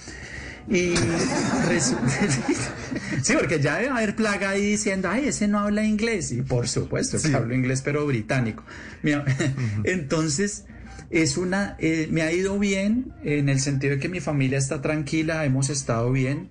Y 0.70 0.96
sí, 3.22 3.34
porque 3.40 3.62
ya 3.62 3.78
debe 3.78 3.90
haber 3.90 4.16
plaga 4.16 4.50
ahí 4.50 4.62
diciendo, 4.62 5.10
ay, 5.10 5.28
ese 5.28 5.48
no 5.48 5.60
habla 5.60 5.84
inglés. 5.84 6.32
Y 6.32 6.42
por 6.42 6.68
supuesto 6.68 7.18
que 7.22 7.36
hablo 7.36 7.56
inglés, 7.56 7.82
pero 7.84 8.06
británico. 8.06 8.64
Entonces, 9.84 10.66
es 11.10 11.38
una, 11.38 11.78
eh, 11.80 12.08
me 12.12 12.22
ha 12.22 12.34
ido 12.34 12.60
bien 12.60 13.14
en 13.24 13.50
el 13.50 13.60
sentido 13.60 13.96
de 13.96 14.02
que 14.02 14.10
mi 14.10 14.20
familia 14.20 14.58
está 14.58 14.82
tranquila, 14.82 15.46
hemos 15.46 15.70
estado 15.70 16.12
bien. 16.12 16.50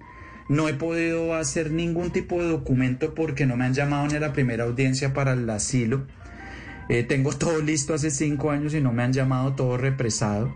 No 0.49 0.69
he 0.69 0.75
podido 0.75 1.35
hacer 1.35 1.73
ningún 1.73 2.13
tipo 2.13 2.41
de 2.41 2.49
documento 2.49 3.15
porque 3.15 3.47
no 3.47 3.57
me 3.57 3.65
han 3.65 3.75
llamado 3.75 4.07
ni 4.07 4.15
a 4.15 4.21
la 4.21 4.33
primera 4.33 4.65
audiencia 4.65 5.13
para 5.13 5.33
el 5.33 5.51
asilo. 5.51 6.07
Eh, 6.89 7.03
tengo 7.03 7.33
todo 7.33 7.61
listo 7.61 7.95
hace 7.95 8.11
cinco 8.11 8.53
años 8.53 8.73
y 8.73 8.81
no 8.81 8.93
me 8.93 9.03
han 9.03 9.13
llamado 9.13 9.55
todo 9.55 9.77
represado. 9.77 10.55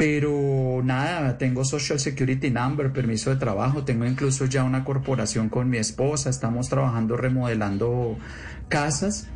Pero 0.00 0.80
nada, 0.82 1.36
tengo 1.36 1.62
Social 1.62 2.00
Security 2.00 2.48
Number, 2.48 2.90
permiso 2.90 3.28
de 3.28 3.36
trabajo, 3.36 3.84
tengo 3.84 4.06
incluso 4.06 4.46
ya 4.46 4.64
una 4.64 4.82
corporación 4.82 5.50
con 5.50 5.68
mi 5.68 5.76
esposa, 5.76 6.30
estamos 6.30 6.70
trabajando 6.70 7.18
remodelando 7.18 8.16
casas 8.70 9.28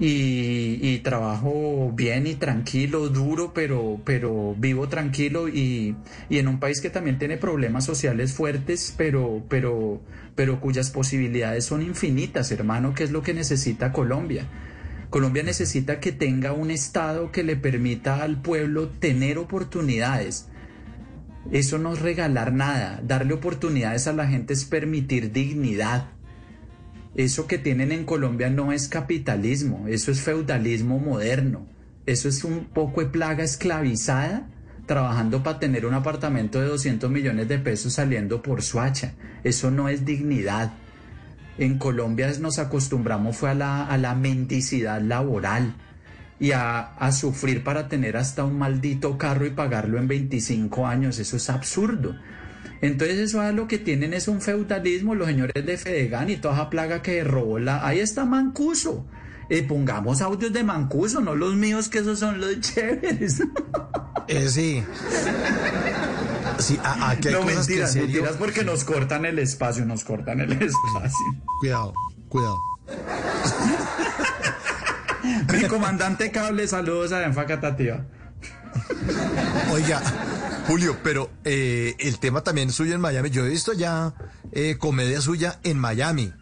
y, 0.00 0.98
trabajo 1.04 1.92
bien 1.94 2.26
y 2.26 2.34
tranquilo, 2.34 3.10
duro, 3.10 3.54
pero, 3.54 4.00
pero 4.04 4.56
vivo 4.58 4.88
tranquilo 4.88 5.48
y, 5.48 5.94
y, 6.28 6.38
en 6.38 6.48
un 6.48 6.58
país 6.58 6.80
que 6.80 6.90
también 6.90 7.20
tiene 7.20 7.36
problemas 7.36 7.84
sociales 7.84 8.32
fuertes, 8.32 8.92
pero, 8.98 9.44
pero, 9.48 10.00
pero 10.34 10.58
cuyas 10.58 10.90
posibilidades 10.90 11.64
son 11.66 11.80
infinitas, 11.80 12.50
hermano, 12.50 12.92
que 12.92 13.04
es 13.04 13.12
lo 13.12 13.22
que 13.22 13.34
necesita 13.34 13.92
Colombia. 13.92 14.48
Colombia 15.12 15.42
necesita 15.42 16.00
que 16.00 16.10
tenga 16.10 16.54
un 16.54 16.70
Estado 16.70 17.30
que 17.32 17.42
le 17.42 17.54
permita 17.54 18.22
al 18.22 18.40
pueblo 18.40 18.88
tener 18.88 19.36
oportunidades. 19.36 20.48
Eso 21.50 21.76
no 21.76 21.92
es 21.92 22.00
regalar 22.00 22.54
nada. 22.54 22.98
Darle 23.04 23.34
oportunidades 23.34 24.06
a 24.06 24.14
la 24.14 24.26
gente 24.26 24.54
es 24.54 24.64
permitir 24.64 25.30
dignidad. 25.30 26.08
Eso 27.14 27.46
que 27.46 27.58
tienen 27.58 27.92
en 27.92 28.06
Colombia 28.06 28.48
no 28.48 28.72
es 28.72 28.88
capitalismo, 28.88 29.86
eso 29.86 30.10
es 30.10 30.22
feudalismo 30.22 30.98
moderno. 30.98 31.66
Eso 32.06 32.30
es 32.30 32.42
un 32.42 32.64
poco 32.64 33.02
de 33.02 33.10
plaga 33.10 33.44
esclavizada 33.44 34.48
trabajando 34.86 35.42
para 35.42 35.58
tener 35.58 35.84
un 35.84 35.92
apartamento 35.92 36.58
de 36.58 36.68
200 36.68 37.10
millones 37.10 37.48
de 37.48 37.58
pesos 37.58 37.92
saliendo 37.92 38.40
por 38.40 38.62
Suacha. 38.62 39.12
Eso 39.44 39.70
no 39.70 39.90
es 39.90 40.06
dignidad. 40.06 40.72
En 41.58 41.78
Colombia 41.78 42.32
nos 42.40 42.58
acostumbramos 42.58 43.36
fue 43.36 43.50
a 43.50 43.54
la, 43.54 43.86
a 43.86 43.98
la 43.98 44.14
mendicidad 44.14 45.00
laboral 45.00 45.74
y 46.40 46.52
a, 46.52 46.94
a, 46.94 47.12
sufrir 47.12 47.62
para 47.62 47.88
tener 47.88 48.16
hasta 48.16 48.44
un 48.44 48.58
maldito 48.58 49.16
carro 49.18 49.46
y 49.46 49.50
pagarlo 49.50 49.98
en 49.98 50.08
25 50.08 50.86
años. 50.86 51.18
Eso 51.18 51.36
es 51.36 51.50
absurdo. 51.50 52.16
Entonces 52.82 53.18
eso 53.18 53.42
es 53.46 53.54
lo 53.54 53.68
que 53.68 53.78
tienen 53.78 54.12
es 54.12 54.26
un 54.26 54.40
feudalismo, 54.40 55.14
los 55.14 55.28
señores 55.28 55.64
de 55.64 55.78
Fedegan 55.78 56.30
y 56.30 56.36
toda 56.36 56.54
esa 56.54 56.70
plaga 56.70 57.00
que 57.00 57.22
robó 57.22 57.60
la... 57.60 57.86
Ahí 57.86 58.00
está 58.00 58.24
Mancuso. 58.24 59.06
Eh, 59.48 59.62
pongamos 59.62 60.20
audios 60.20 60.52
de 60.52 60.64
Mancuso, 60.64 61.20
no 61.20 61.36
los 61.36 61.54
míos, 61.54 61.88
que 61.88 61.98
esos 61.98 62.18
son 62.18 62.40
los 62.40 62.60
chéveres. 62.60 63.40
Eh, 64.26 64.48
sí. 64.48 64.82
Sí, 66.58 66.78
aquí 66.82 67.28
hay 67.28 67.34
no, 67.34 67.40
cosas 67.40 67.56
mentiras, 67.56 67.68
que 67.68 67.82
en 67.82 67.88
serio... 67.88 68.06
mentiras 68.06 68.36
porque 68.36 68.64
nos 68.64 68.84
cortan 68.84 69.24
el 69.24 69.38
espacio, 69.38 69.84
nos 69.84 70.04
cortan 70.04 70.40
el 70.40 70.52
espacio. 70.52 71.42
Cuidado, 71.60 71.92
cuidado. 72.28 72.58
Mi 75.52 75.64
comandante 75.68 76.30
cable, 76.30 76.66
saludos 76.66 77.12
a 77.12 77.24
Enfacatativa. 77.24 78.04
Oiga, 79.72 80.02
Julio, 80.66 80.98
pero 81.02 81.30
eh, 81.44 81.94
el 81.98 82.18
tema 82.18 82.42
también 82.42 82.72
suyo 82.72 82.94
en 82.94 83.00
Miami. 83.00 83.30
Yo 83.30 83.44
he 83.44 83.48
visto 83.48 83.72
ya 83.72 84.14
eh, 84.52 84.76
comedia 84.78 85.20
suya 85.20 85.58
en 85.62 85.78
Miami. 85.78 86.32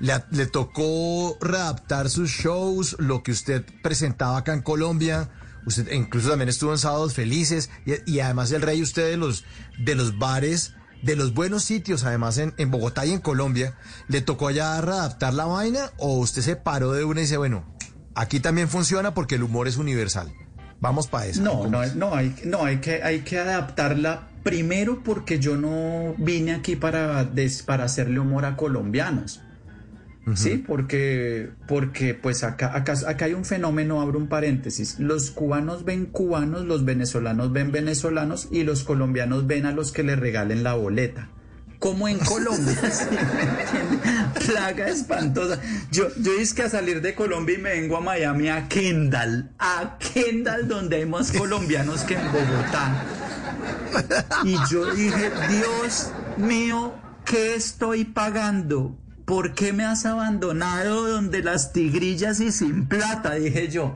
Le, 0.00 0.22
le, 0.30 0.46
tocó 0.46 1.36
readaptar 1.40 2.08
sus 2.08 2.30
shows, 2.30 2.96
lo 2.98 3.22
que 3.22 3.32
usted 3.32 3.64
presentaba 3.82 4.38
acá 4.38 4.52
en 4.52 4.62
Colombia. 4.62 5.30
Usted 5.68 5.92
incluso 5.92 6.30
también 6.30 6.48
estuvo 6.48 6.72
en 6.72 6.78
Sábados 6.78 7.12
Felices 7.12 7.68
y, 7.84 8.10
y 8.10 8.20
además 8.20 8.50
el 8.52 8.62
rey 8.62 8.80
usted 8.82 9.10
de 9.10 9.18
los, 9.18 9.44
de 9.78 9.94
los 9.94 10.18
bares, 10.18 10.72
de 11.02 11.14
los 11.14 11.34
buenos 11.34 11.62
sitios, 11.62 12.04
además 12.04 12.38
en, 12.38 12.54
en 12.56 12.70
Bogotá 12.70 13.04
y 13.04 13.12
en 13.12 13.20
Colombia. 13.20 13.76
¿Le 14.08 14.22
tocó 14.22 14.48
allá 14.48 14.80
readaptar 14.80 15.34
la 15.34 15.44
vaina 15.44 15.92
o 15.98 16.18
usted 16.18 16.40
se 16.40 16.56
paró 16.56 16.92
de 16.92 17.04
una 17.04 17.20
y 17.20 17.24
dice, 17.24 17.36
bueno, 17.36 17.64
aquí 18.14 18.40
también 18.40 18.68
funciona 18.68 19.12
porque 19.12 19.34
el 19.34 19.42
humor 19.42 19.68
es 19.68 19.76
universal? 19.76 20.32
Vamos 20.80 21.06
para 21.06 21.26
eso. 21.26 21.42
No, 21.42 21.66
no, 21.66 21.84
no, 21.94 22.14
hay, 22.14 22.34
no 22.44 22.64
hay, 22.64 22.78
que, 22.78 23.02
hay 23.02 23.20
que 23.20 23.38
adaptarla 23.38 24.28
primero 24.42 25.02
porque 25.02 25.38
yo 25.38 25.56
no 25.58 26.14
vine 26.16 26.54
aquí 26.54 26.76
para, 26.76 27.24
des, 27.24 27.62
para 27.62 27.84
hacerle 27.84 28.20
humor 28.20 28.46
a 28.46 28.56
colombianos. 28.56 29.42
Uh 30.28 30.32
-huh. 30.32 30.36
Sí, 30.36 30.64
porque, 30.66 31.50
porque 31.66 32.12
pues 32.14 32.44
acá, 32.44 32.76
acá, 32.76 32.94
acá 33.06 33.24
hay 33.24 33.32
un 33.32 33.46
fenómeno, 33.46 34.02
abro 34.02 34.18
un 34.18 34.28
paréntesis. 34.28 34.98
Los 34.98 35.30
cubanos 35.30 35.84
ven 35.84 36.04
cubanos, 36.04 36.66
los 36.66 36.84
venezolanos 36.84 37.50
ven 37.52 37.72
venezolanos 37.72 38.48
y 38.50 38.62
los 38.62 38.84
colombianos 38.84 39.46
ven 39.46 39.64
a 39.64 39.72
los 39.72 39.90
que 39.90 40.02
le 40.02 40.16
regalen 40.16 40.62
la 40.62 40.74
boleta 40.74 41.30
como 41.78 42.08
en 42.08 42.18
Colombia. 42.18 42.76
Plaga 44.46 44.88
espantosa. 44.88 45.60
Yo, 45.90 46.08
yo 46.20 46.32
es 46.32 46.52
que 46.52 46.62
a 46.62 46.68
salir 46.68 47.00
de 47.00 47.14
Colombia 47.14 47.56
y 47.56 47.62
me 47.62 47.70
vengo 47.70 47.96
a 47.96 48.00
Miami, 48.00 48.48
a 48.48 48.68
Kendall. 48.68 49.50
A 49.58 49.96
Kendall, 49.98 50.66
donde 50.66 50.96
hay 50.96 51.06
más 51.06 51.30
colombianos 51.32 52.02
que 52.02 52.14
en 52.14 52.32
Bogotá. 52.32 53.04
Y 54.44 54.56
yo 54.70 54.92
dije, 54.92 55.30
Dios 55.48 56.10
mío, 56.36 56.94
¿qué 57.24 57.54
estoy 57.54 58.04
pagando? 58.04 58.96
¿Por 59.28 59.52
qué 59.52 59.74
me 59.74 59.84
has 59.84 60.06
abandonado 60.06 61.06
donde 61.06 61.42
las 61.42 61.74
tigrillas 61.74 62.40
y 62.40 62.50
sin 62.50 62.86
plata? 62.86 63.34
Dije 63.34 63.68
yo. 63.68 63.94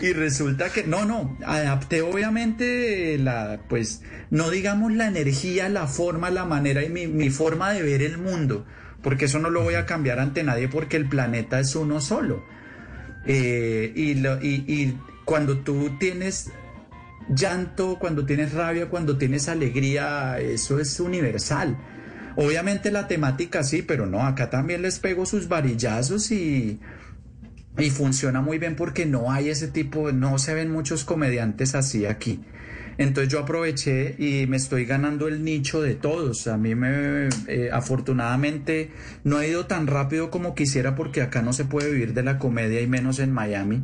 Y, 0.00 0.12
resulta 0.12 0.70
que, 0.70 0.84
no, 0.84 1.04
no, 1.04 1.36
adapté 1.44 2.02
obviamente 2.02 3.18
la, 3.18 3.58
pues, 3.68 4.02
no 4.30 4.50
digamos 4.50 4.92
la 4.92 5.08
energía, 5.08 5.68
la 5.68 5.88
forma, 5.88 6.30
la 6.30 6.44
manera 6.44 6.84
y 6.84 6.90
mi, 6.90 7.08
mi 7.08 7.30
forma 7.30 7.72
de 7.72 7.82
ver 7.82 8.02
el 8.02 8.18
mundo, 8.18 8.64
porque 9.02 9.24
eso 9.24 9.40
no 9.40 9.50
lo 9.50 9.62
voy 9.62 9.74
a 9.74 9.84
cambiar 9.84 10.20
ante 10.20 10.44
nadie 10.44 10.68
porque 10.68 10.96
el 10.96 11.08
planeta 11.08 11.58
es 11.58 11.74
uno 11.74 12.00
solo. 12.00 12.44
Eh, 13.26 13.92
y, 13.96 14.14
lo, 14.14 14.40
y, 14.40 14.64
y 14.68 14.96
cuando 15.24 15.58
tú 15.58 15.90
tienes 15.98 16.52
llanto, 17.28 17.98
cuando 17.98 18.24
tienes 18.26 18.52
rabia, 18.52 18.88
cuando 18.88 19.16
tienes 19.16 19.48
alegría, 19.48 20.38
eso 20.40 20.80
es 20.80 20.98
universal. 21.00 21.76
Obviamente 22.36 22.90
la 22.90 23.06
temática 23.06 23.62
sí, 23.62 23.82
pero 23.82 24.06
no, 24.06 24.26
acá 24.26 24.50
también 24.50 24.82
les 24.82 24.98
pego 24.98 25.24
sus 25.24 25.48
varillazos 25.48 26.32
y, 26.32 26.80
y 27.78 27.90
funciona 27.90 28.40
muy 28.40 28.58
bien 28.58 28.74
porque 28.76 29.06
no 29.06 29.30
hay 29.30 29.50
ese 29.50 29.68
tipo, 29.68 30.10
no 30.12 30.38
se 30.38 30.54
ven 30.54 30.70
muchos 30.70 31.04
comediantes 31.04 31.74
así 31.74 32.06
aquí. 32.06 32.40
Entonces 32.96 33.32
yo 33.32 33.40
aproveché 33.40 34.14
y 34.18 34.46
me 34.46 34.56
estoy 34.56 34.84
ganando 34.84 35.26
el 35.26 35.44
nicho 35.44 35.82
de 35.82 35.94
todos. 35.94 36.46
A 36.46 36.56
mí 36.56 36.74
me, 36.74 37.28
eh, 37.48 37.70
afortunadamente, 37.72 38.90
no 39.24 39.40
he 39.40 39.48
ido 39.48 39.66
tan 39.66 39.86
rápido 39.86 40.30
como 40.30 40.54
quisiera 40.54 40.94
porque 40.94 41.22
acá 41.22 41.42
no 41.42 41.52
se 41.52 41.64
puede 41.64 41.90
vivir 41.90 42.14
de 42.14 42.22
la 42.22 42.38
comedia 42.38 42.80
y 42.80 42.86
menos 42.86 43.18
en 43.18 43.32
Miami. 43.32 43.82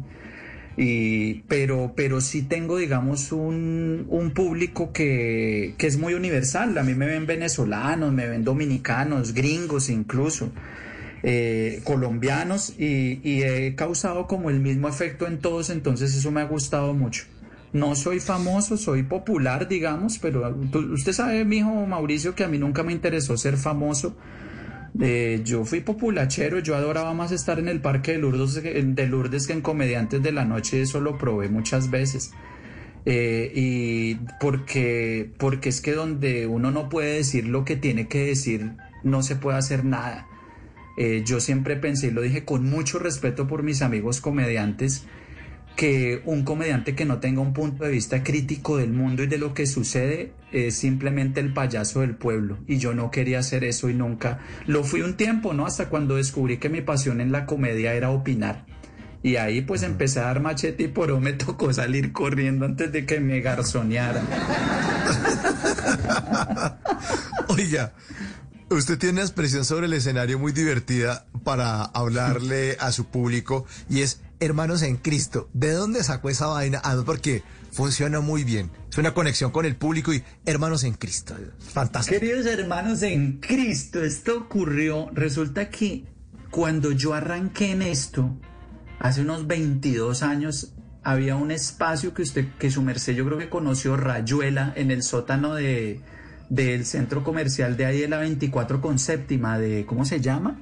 Y, 0.83 1.43
pero, 1.47 1.93
pero 1.95 2.23
sí 2.23 2.41
tengo, 2.41 2.79
digamos, 2.79 3.33
un, 3.33 4.07
un 4.09 4.31
público 4.31 4.95
que, 4.95 5.75
que, 5.77 5.87
es 5.87 5.99
muy 5.99 6.15
universal. 6.15 6.79
A 6.79 6.83
mí 6.83 6.95
me 6.95 7.05
ven 7.05 7.27
venezolanos, 7.27 8.15
me 8.15 8.27
ven 8.27 8.45
dominicanos, 8.45 9.35
gringos 9.35 9.91
incluso, 9.91 10.51
eh, 11.23 11.83
colombianos, 11.85 12.73
y, 12.79 13.21
y, 13.23 13.43
he 13.43 13.75
causado 13.75 14.27
como 14.27 14.49
el 14.49 14.61
mismo 14.61 14.89
efecto 14.89 15.27
en 15.27 15.41
todos, 15.41 15.69
entonces 15.69 16.17
eso 16.17 16.31
me 16.31 16.41
ha 16.41 16.45
gustado 16.45 16.95
mucho. 16.95 17.25
No 17.75 17.95
soy 17.95 18.19
famoso, 18.19 18.79
soy 18.79 19.03
popular, 19.03 19.69
digamos, 19.69 20.19
pero 20.19 20.57
usted 20.95 21.13
sabe, 21.13 21.45
mi 21.45 21.59
hijo 21.59 21.85
Mauricio, 21.85 22.35
que 22.35 22.45
a 22.45 22.49
mí 22.49 22.57
nunca 22.57 22.83
me 22.85 22.93
interesó 22.93 23.37
ser 23.37 23.59
famoso. 23.59 24.17
Yo 24.95 25.65
fui 25.65 25.81
populachero, 25.81 26.59
yo 26.59 26.75
adoraba 26.75 27.15
más 27.15 27.33
estar 27.33 27.59
en 27.59 27.69
el 27.69 27.81
parque 27.81 28.13
de 28.13 28.19
Lourdes, 28.19 28.63
de 28.63 29.07
Lourdes 29.07 29.47
que 29.47 29.53
en 29.53 29.61
Comediantes 29.61 30.23
de 30.23 30.33
la 30.33 30.45
Noche, 30.45 30.83
eso 30.83 31.01
lo 31.01 31.17
probé 31.17 31.49
muchas 31.49 31.91
veces. 31.91 32.33
Eh, 33.07 33.51
y 33.55 34.17
porque, 34.39 35.33
porque 35.39 35.71
es 35.71 35.81
que 35.81 35.93
donde 35.93 36.47
uno 36.47 36.71
no 36.71 36.89
puede 36.89 37.15
decir 37.15 37.47
lo 37.47 37.65
que 37.65 37.77
tiene 37.77 38.09
que 38.09 38.27
decir, 38.27 38.73
no 39.03 39.23
se 39.23 39.37
puede 39.37 39.59
hacer 39.59 39.85
nada. 39.85 40.27
Eh, 40.99 41.23
yo 41.25 41.41
siempre 41.41 41.77
pensé, 41.77 42.09
y 42.09 42.11
lo 42.11 42.21
dije 42.21 42.45
con 42.45 42.69
mucho 42.69 42.99
respeto 42.99 43.47
por 43.47 43.63
mis 43.63 43.81
amigos 43.81 44.21
comediantes, 44.21 45.07
que 45.77 46.23
un 46.27 46.45
comediante 46.45 46.95
que 46.95 47.05
no 47.05 47.21
tenga 47.21 47.41
un 47.41 47.53
punto 47.53 47.85
de 47.85 47.91
vista 47.91 48.23
crítico 48.23 48.77
del 48.77 48.93
mundo 48.93 49.23
y 49.23 49.27
de 49.27 49.39
lo 49.39 49.55
que 49.55 49.67
sucede 49.67 50.33
es 50.53 50.77
simplemente 50.77 51.41
el 51.41 51.55
payaso 51.55 52.01
del 52.01 52.17
pueblo. 52.17 52.59
Y 52.67 52.79
yo 52.79 52.95
no 52.95 53.11
quería 53.11 53.39
hacer 53.39 53.65
eso 53.65 53.89
y 53.89 53.95
nunca 53.95 54.41
lo 54.67 54.85
fui 54.85 55.03
un 55.03 55.17
tiempo, 55.17 55.55
¿no? 55.55 55.67
Hasta 55.67 55.89
cuando 55.89 56.17
descubrí 56.17 56.59
que 56.59 56.69
mi 56.69 56.83
pasión 56.83 57.21
en 57.21 57.33
la 57.33 57.47
comedia 57.47 57.95
era 57.95 58.11
opinar. 58.11 58.67
Y 59.23 59.37
ahí 59.37 59.61
pues 59.61 59.83
empecé 59.83 60.21
a 60.21 60.25
dar 60.25 60.41
machete 60.41 60.85
y 60.85 60.89
por 60.89 61.19
me 61.21 61.33
tocó 61.35 61.73
salir 61.73 62.13
corriendo 62.13 62.67
antes 62.67 62.93
de 62.93 63.07
que 63.07 63.21
me 63.21 63.41
garzonearan. 63.41 64.27
Oiga, 67.49 67.93
usted 68.71 68.99
tiene 68.99 69.15
una 69.15 69.23
expresión 69.23 69.65
sobre 69.65 69.87
el 69.87 69.93
escenario 69.93 70.39
muy 70.39 70.53
divertida 70.53 71.27
para 71.45 71.85
hablarle 71.85 72.77
a 72.81 72.93
su 72.93 73.07
público 73.07 73.67
y 73.89 74.03
es 74.03 74.21
hermanos 74.41 74.83
en 74.83 74.97
Cristo. 74.97 75.49
¿De 75.53 75.73
dónde 75.73 76.03
sacó 76.03 76.31
esa 76.31 76.47
vaina? 76.47 76.81
Ah, 76.83 77.01
porque 77.05 77.43
funciona 77.71 78.21
muy 78.21 78.45
bien. 78.45 78.71
Es 78.91 78.99
una 78.99 79.15
conexión 79.15 79.51
con 79.53 79.65
el 79.67 79.77
público 79.77 80.13
y 80.13 80.25
hermanos 80.45 80.85
en 80.85 80.95
Cristo. 80.95 81.37
Fantástico. 81.59 82.19
Queridos 82.19 82.47
hermanos 82.47 83.03
en 83.03 83.39
Cristo, 83.39 84.03
esto 84.03 84.39
ocurrió, 84.39 85.11
resulta 85.13 85.71
que 85.71 86.05
cuando 86.51 86.91
yo 86.91 87.15
arranqué 87.15 87.71
en 87.71 87.83
esto, 87.83 88.37
hace 88.99 89.21
unos 89.21 89.47
22 89.47 90.23
años, 90.23 90.73
había 91.03 91.37
un 91.37 91.51
espacio 91.51 92.13
que 92.13 92.23
usted, 92.23 92.47
que 92.59 92.71
su 92.71 92.83
merced 92.83 93.15
yo 93.15 93.25
creo 93.25 93.39
que 93.39 93.49
conoció, 93.49 93.97
Rayuela, 93.97 94.73
en 94.77 94.91
el 94.91 95.03
sótano 95.03 95.55
de, 95.55 96.01
del 96.49 96.85
centro 96.85 97.23
comercial 97.23 97.77
de 97.77 97.87
ahí 97.87 98.01
de 98.01 98.09
la 98.09 98.19
24 98.19 98.81
con 98.81 98.99
séptima, 98.99 99.59
de, 99.59 99.87
¿cómo 99.87 100.05
se 100.05 100.21
llama? 100.21 100.61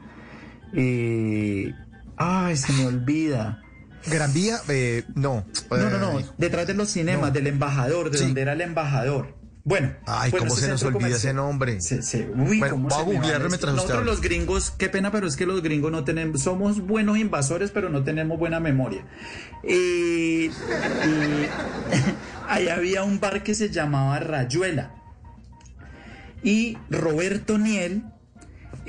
Eh, 0.74 1.72
ay, 2.16 2.56
se 2.56 2.72
me 2.74 2.86
olvida. 2.86 3.62
Gran 4.08 4.32
Vía, 4.32 4.58
eh, 4.68 5.04
no. 5.14 5.44
No, 5.70 5.90
no, 5.90 5.98
no, 5.98 6.20
Eh, 6.20 6.26
detrás 6.38 6.66
de 6.66 6.74
los 6.74 6.88
cinemas, 6.90 7.28
no. 7.28 7.34
del 7.34 7.46
embajador, 7.46 8.10
de 8.10 8.18
Sí. 8.18 8.24
donde 8.24 8.40
era 8.42 8.52
el 8.54 8.60
embajador. 8.60 9.36
Bueno, 9.64 9.92
Ay, 10.06 10.30
bueno, 10.30 10.46
¿cómo 10.46 10.58
se 10.58 10.66
nos 10.68 10.82
olvida 10.82 10.94
comercial- 11.00 11.18
ese 11.18 11.32
nombre? 11.34 11.80
Se- 11.82 12.00
se- 12.00 12.30
uy, 12.30 12.58
Bueno, 12.58 12.74
¿cómo 12.76 12.88
a 12.88 12.90
se 12.90 12.96
va 12.96 13.02
esto? 13.02 13.20
mientras 13.20 13.52
usted 13.52 13.68
Nosotros 13.72 14.04
los 14.06 14.20
gringos, 14.22 14.70
qué 14.70 14.88
pena, 14.88 15.12
pero 15.12 15.26
es 15.26 15.36
que 15.36 15.44
los 15.44 15.62
gringos 15.62 15.92
no 15.92 16.04
tenemos, 16.04 16.40
somos 16.42 16.80
buenos 16.80 17.18
invasores, 17.18 17.70
pero 17.70 17.90
no 17.90 18.02
tenemos 18.02 18.38
buena 18.38 18.60
memoria. 18.60 19.04
Y, 19.62 20.46
y 20.46 20.50
ahí 22.48 22.68
había 22.68 23.02
un 23.02 23.20
bar 23.20 23.42
que 23.42 23.54
se 23.54 23.68
llamaba 23.68 24.18
Rayuela. 24.20 24.94
Y 26.42 26.78
Roberto 26.88 27.58
Niel, 27.58 28.04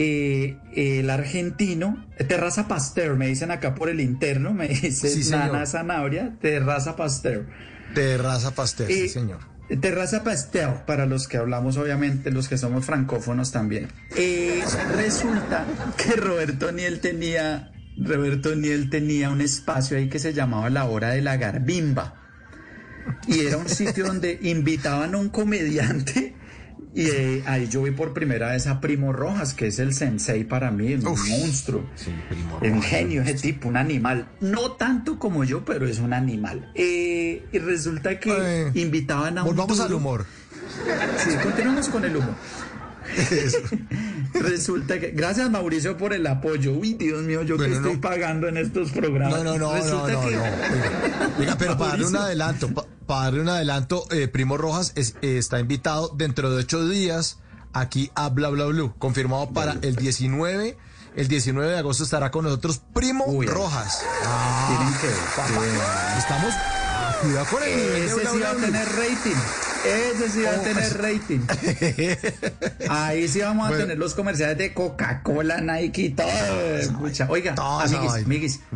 eh, 0.01 0.57
el 0.75 1.09
argentino, 1.09 2.07
Terraza 2.27 2.69
Pasteur, 2.69 3.17
me 3.17 3.27
dicen 3.27 3.51
acá 3.51 3.75
por 3.75 3.89
el 3.89 3.99
interno, 3.99 4.53
me 4.53 4.67
dice 4.81 5.09
Sí. 5.09 5.29
Nana 5.29 5.65
Zanabria, 5.65 6.37
Terraza 6.41 6.95
Pasteur. 6.95 7.45
Terraza 7.93 8.55
Pastel, 8.55 8.87
sí, 8.87 8.93
Eh, 8.93 9.09
señor. 9.09 9.39
Terraza 9.81 10.23
Pastel, 10.23 10.69
para 10.87 11.05
los 11.05 11.27
que 11.27 11.35
hablamos, 11.37 11.75
obviamente, 11.77 12.31
los 12.31 12.47
que 12.47 12.57
somos 12.57 12.85
francófonos 12.85 13.51
también. 13.51 13.89
Eh, 14.15 14.63
resulta 14.95 15.65
que 15.97 16.13
Roberto 16.15 16.71
Niel 16.71 17.01
tenía, 17.01 17.71
Roberto 17.97 18.55
Niel 18.55 18.89
tenía 18.89 19.29
un 19.29 19.41
espacio 19.41 19.97
ahí 19.97 20.07
que 20.07 20.17
se 20.19 20.33
llamaba 20.33 20.69
La 20.69 20.85
Hora 20.85 21.09
de 21.09 21.21
la 21.21 21.35
Garbimba. 21.35 22.15
Y 23.27 23.41
era 23.41 23.57
un 23.57 23.67
sitio 23.67 24.05
donde 24.05 24.39
invitaban 24.43 25.13
a 25.13 25.17
un 25.17 25.27
comediante. 25.29 26.35
Y 26.95 27.05
eh, 27.07 27.43
ahí 27.45 27.67
yo 27.67 27.83
vi 27.83 27.91
por 27.91 28.13
primera 28.13 28.51
vez 28.51 28.65
a 28.65 28.81
Primo 28.81 29.13
Rojas, 29.13 29.53
que 29.53 29.67
es 29.67 29.77
el 29.77 29.93
sensei 29.93 30.43
para 30.43 30.71
mí, 30.71 30.95
un 30.95 31.05
Uf. 31.07 31.27
monstruo. 31.29 31.83
Sí, 31.95 32.11
Primo 32.27 32.59
Un 32.61 32.81
genio 32.81 33.21
ese 33.21 33.35
tipo, 33.35 33.67
un 33.69 33.77
animal. 33.77 34.27
No 34.41 34.71
tanto 34.71 35.19
como 35.19 35.43
yo, 35.43 35.63
pero 35.63 35.87
es 35.87 35.99
un 35.99 36.13
animal. 36.13 36.71
Eh, 36.73 37.45
y 37.51 37.59
resulta 37.59 38.19
que 38.19 38.31
Eh, 38.35 38.71
invitaban 38.73 39.37
a 39.37 39.43
un. 39.43 39.49
Volvamos 39.49 39.79
al 39.79 39.93
humor. 39.93 40.25
Sí, 41.17 41.29
continuamos 41.43 41.89
con 41.89 42.05
el 42.05 42.17
humo. 42.17 42.35
Resulta 44.41 44.99
que. 44.99 45.11
Gracias, 45.11 45.49
Mauricio, 45.49 45.97
por 45.97 46.13
el 46.13 46.25
apoyo. 46.27 46.73
Uy, 46.73 46.93
Dios 46.93 47.21
mío, 47.23 47.43
yo 47.43 47.57
Bueno, 47.57 47.71
que 47.73 47.77
estoy 47.77 47.93
no. 47.95 48.01
pagando 48.01 48.47
en 48.47 48.57
estos 48.57 48.91
programas. 48.91 49.37
No, 49.37 49.43
no, 49.43 49.57
no, 49.57 49.69
no, 49.69 49.73
Resulta 49.75 50.11
no, 50.13 50.21
que- 50.21 50.35
no. 50.35 50.41
Oiga, 50.43 51.31
oiga, 51.39 51.55
pero 51.57 51.77
para 51.77 51.91
darle 51.91 52.05
un 52.07 52.15
adelanto, 52.17 52.73
pa- 52.73 52.85
para 53.05 53.23
darle 53.25 53.41
un 53.41 53.49
adelanto, 53.49 54.05
eh, 54.11 54.27
Primo 54.27 54.57
Rojas 54.57 54.91
es- 54.95 55.15
eh, 55.21 55.37
está 55.37 55.59
invitado 55.59 56.13
dentro 56.15 56.51
de 56.51 56.57
ocho 56.57 56.87
días 56.87 57.39
aquí 57.73 58.11
a 58.15 58.29
Bla 58.29 58.49
Bla 58.49 58.65
Blue, 58.65 58.93
confirmado 58.99 59.49
para 59.51 59.77
el 59.81 59.95
19. 59.95 60.77
El 61.15 61.27
19 61.27 61.71
de 61.71 61.77
agosto 61.79 62.03
estará 62.03 62.29
con 62.31 62.45
nosotros 62.45 62.81
Primo 62.93 63.25
Uy. 63.25 63.47
Rojas. 63.47 64.03
Tienen 64.67 64.93
que. 64.93 65.07
Papá, 65.35 66.17
Estamos. 66.19 66.53
ah, 66.55 67.15
Cuidado 67.21 67.45
con 67.47 67.63
el 67.63 67.69
Ese 67.69 68.15
sí 68.31 68.39
va 68.39 68.51
a 68.51 68.55
tener 68.55 68.87
rating. 68.87 69.35
Ese 69.85 70.29
sí 70.29 70.41
va 70.41 70.51
a 70.51 70.59
Oh, 70.59 70.61
tener 70.63 70.97
rating. 70.97 71.39
Ahí 72.89 73.27
sí 73.27 73.39
vamos 73.39 73.65
a 73.65 73.69
Bueno. 73.69 73.83
tener 73.83 73.97
los 73.97 74.13
comerciales 74.15 74.57
de 74.57 74.73
Coca-Cola, 74.73 75.61
Nike 75.61 76.01
y 76.03 76.09
todo. 76.09 76.27
Pucha, 76.99 77.27
Oiga, 77.29 77.55
amiguis, 77.57 78.13
amiguis. 78.25 78.59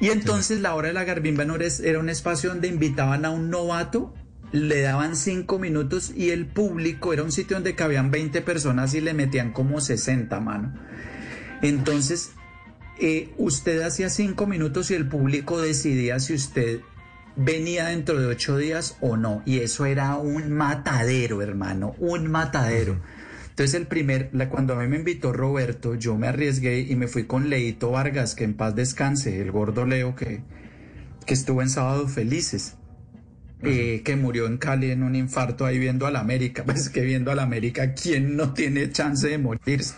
Y 0.00 0.10
entonces 0.10 0.60
la 0.60 0.76
hora 0.76 0.88
de 0.88 0.94
la 0.94 1.02
garbimba 1.02 1.44
no 1.44 1.56
era, 1.56 1.66
era 1.82 1.98
un 1.98 2.08
espacio 2.08 2.50
donde 2.50 2.68
invitaban 2.68 3.24
a 3.24 3.30
un 3.30 3.50
novato, 3.50 4.14
le 4.52 4.80
daban 4.80 5.16
cinco 5.16 5.58
minutos 5.58 6.12
y 6.14 6.30
el 6.30 6.46
público 6.46 7.12
era 7.12 7.24
un 7.24 7.32
sitio 7.32 7.56
donde 7.56 7.74
cabían 7.74 8.12
20 8.12 8.40
personas 8.42 8.94
y 8.94 9.00
le 9.00 9.12
metían 9.12 9.52
como 9.52 9.80
60, 9.80 10.38
mano. 10.38 10.72
Entonces, 11.62 12.30
eh, 13.00 13.34
usted 13.38 13.82
hacía 13.82 14.08
cinco 14.08 14.46
minutos 14.46 14.92
y 14.92 14.94
el 14.94 15.08
público 15.08 15.60
decidía 15.60 16.20
si 16.20 16.34
usted 16.34 16.78
venía 17.38 17.86
dentro 17.86 18.20
de 18.20 18.26
ocho 18.26 18.56
días 18.58 18.96
o 19.00 19.16
no. 19.16 19.42
Y 19.46 19.60
eso 19.60 19.86
era 19.86 20.16
un 20.16 20.52
matadero, 20.52 21.40
hermano, 21.40 21.94
un 21.98 22.30
matadero. 22.30 23.00
Entonces 23.50 23.74
el 23.74 23.86
primer, 23.86 24.28
la- 24.32 24.48
cuando 24.50 24.74
a 24.74 24.82
mí 24.82 24.88
me 24.88 24.98
invitó 24.98 25.32
Roberto, 25.32 25.94
yo 25.94 26.16
me 26.16 26.28
arriesgué 26.28 26.80
y 26.80 26.94
me 26.96 27.08
fui 27.08 27.24
con 27.24 27.48
Leito 27.50 27.90
Vargas, 27.90 28.34
que 28.34 28.44
en 28.44 28.54
paz 28.54 28.74
descanse, 28.76 29.40
el 29.40 29.50
gordo 29.50 29.84
Leo 29.86 30.14
que, 30.14 30.42
que 31.26 31.34
estuvo 31.34 31.62
en 31.62 31.70
Sábados 31.70 32.12
Felices. 32.12 32.74
eh, 33.64 34.02
que 34.04 34.14
murió 34.14 34.46
en 34.46 34.56
Cali 34.58 34.92
en 34.92 35.02
un 35.02 35.16
infarto 35.16 35.66
ahí 35.66 35.80
viendo 35.80 36.06
a 36.06 36.12
la 36.12 36.20
América. 36.20 36.62
Pues 36.66 36.88
que 36.90 37.00
viendo 37.00 37.32
a 37.32 37.34
la 37.34 37.42
América, 37.42 37.92
¿quién 37.92 38.36
no 38.36 38.54
tiene 38.54 38.92
chance 38.92 39.26
de 39.26 39.36
morirse? 39.38 39.94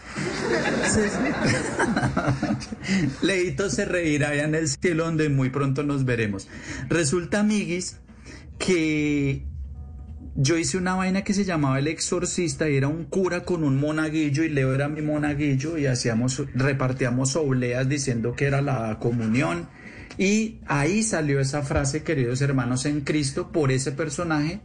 Leito 3.22 3.70
se 3.70 3.84
reirá 3.84 4.30
allá 4.30 4.44
en 4.44 4.54
el 4.54 4.68
cielo 4.68 5.04
donde 5.04 5.28
muy 5.28 5.50
pronto 5.50 5.82
nos 5.82 6.04
veremos. 6.04 6.48
Resulta, 6.88 7.40
amiguis, 7.40 7.98
que 8.58 9.44
yo 10.36 10.56
hice 10.56 10.78
una 10.78 10.94
vaina 10.94 11.22
que 11.22 11.34
se 11.34 11.44
llamaba 11.44 11.78
El 11.78 11.88
Exorcista 11.88 12.68
y 12.68 12.76
era 12.76 12.88
un 12.88 13.04
cura 13.04 13.44
con 13.44 13.64
un 13.64 13.78
monaguillo 13.78 14.44
y 14.44 14.48
Leo 14.48 14.74
era 14.74 14.88
mi 14.88 15.02
monaguillo 15.02 15.76
y 15.76 15.86
hacíamos, 15.86 16.42
repartíamos 16.54 17.36
obleas 17.36 17.88
diciendo 17.88 18.34
que 18.34 18.46
era 18.46 18.62
la 18.62 18.98
comunión. 18.98 19.68
Y 20.18 20.60
ahí 20.66 21.02
salió 21.02 21.40
esa 21.40 21.62
frase, 21.62 22.02
queridos 22.02 22.42
hermanos 22.42 22.84
en 22.84 23.00
Cristo, 23.00 23.52
por 23.52 23.72
ese 23.72 23.92
personaje. 23.92 24.60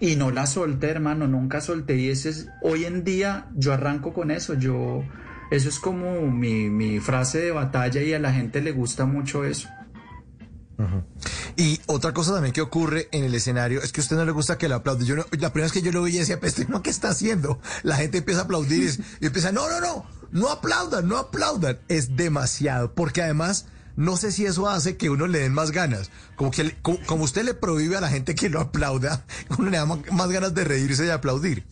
Y 0.00 0.16
no 0.16 0.30
la 0.30 0.46
solté, 0.46 0.88
hermano, 0.88 1.28
nunca 1.28 1.60
solté. 1.60 1.96
Y 1.96 2.08
ese 2.08 2.30
es, 2.30 2.48
hoy 2.62 2.84
en 2.84 3.04
día 3.04 3.48
yo 3.54 3.72
arranco 3.72 4.14
con 4.14 4.30
eso. 4.30 4.54
Yo, 4.54 5.04
eso 5.50 5.68
es 5.68 5.78
como 5.78 6.20
mi, 6.30 6.70
mi 6.70 7.00
frase 7.00 7.38
de 7.40 7.50
batalla 7.50 8.02
y 8.02 8.12
a 8.14 8.18
la 8.18 8.32
gente 8.32 8.60
le 8.60 8.72
gusta 8.72 9.04
mucho 9.06 9.44
eso. 9.44 9.68
Y 11.56 11.78
otra 11.86 12.14
cosa 12.14 12.32
también 12.32 12.54
que 12.54 12.62
ocurre 12.62 13.08
en 13.12 13.24
el 13.24 13.34
escenario 13.34 13.82
es 13.82 13.92
que 13.92 14.00
a 14.00 14.02
usted 14.04 14.16
no 14.16 14.24
le 14.24 14.32
gusta 14.32 14.56
que 14.56 14.66
le 14.66 14.74
aplaude. 14.74 15.04
Yo 15.04 15.14
no- 15.14 15.26
la 15.32 15.52
primera 15.52 15.66
vez 15.66 15.72
que 15.72 15.82
yo 15.82 15.92
lo 15.92 16.02
vi 16.02 16.12
decía, 16.12 16.40
pues, 16.40 16.58
¿este 16.58 16.72
man 16.72 16.82
¿qué 16.82 16.88
está 16.88 17.10
haciendo? 17.10 17.60
La 17.82 17.96
gente 17.96 18.18
empieza 18.18 18.40
a 18.40 18.44
aplaudir 18.44 18.84
y, 19.20 19.24
y 19.24 19.26
empieza, 19.26 19.52
no, 19.52 19.68
no, 19.68 19.78
no, 19.80 20.06
no 20.30 20.48
aplaudan, 20.48 21.06
no 21.06 21.18
aplaudan. 21.18 21.78
Es 21.88 22.16
demasiado, 22.16 22.94
porque 22.94 23.20
además, 23.22 23.66
no 23.96 24.16
sé 24.16 24.32
si 24.32 24.46
eso 24.46 24.70
hace 24.70 24.96
que 24.96 25.10
uno 25.10 25.26
le 25.26 25.40
den 25.40 25.52
más 25.52 25.70
ganas. 25.70 26.10
Como 26.34 26.50
que, 26.50 26.74
como, 26.80 26.98
como 27.04 27.24
usted 27.24 27.44
le 27.44 27.52
prohíbe 27.52 27.98
a 27.98 28.00
la 28.00 28.08
gente 28.08 28.34
que 28.34 28.48
lo 28.48 28.60
aplauda, 28.60 29.26
uno 29.58 29.68
le 29.68 29.76
da 29.76 29.84
ma- 29.84 30.00
más 30.12 30.30
ganas 30.30 30.54
de 30.54 30.64
reírse 30.64 31.04
y 31.04 31.10
aplaudir. 31.10 31.64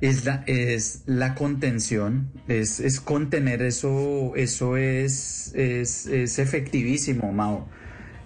Es 0.00 0.26
la, 0.26 0.44
es 0.46 1.02
la 1.06 1.34
contención, 1.34 2.30
es, 2.48 2.80
es 2.80 3.00
contener 3.00 3.62
eso, 3.62 4.34
eso 4.36 4.76
es, 4.76 5.52
es, 5.54 6.06
es 6.06 6.38
efectivísimo, 6.38 7.32
Mao. 7.32 7.66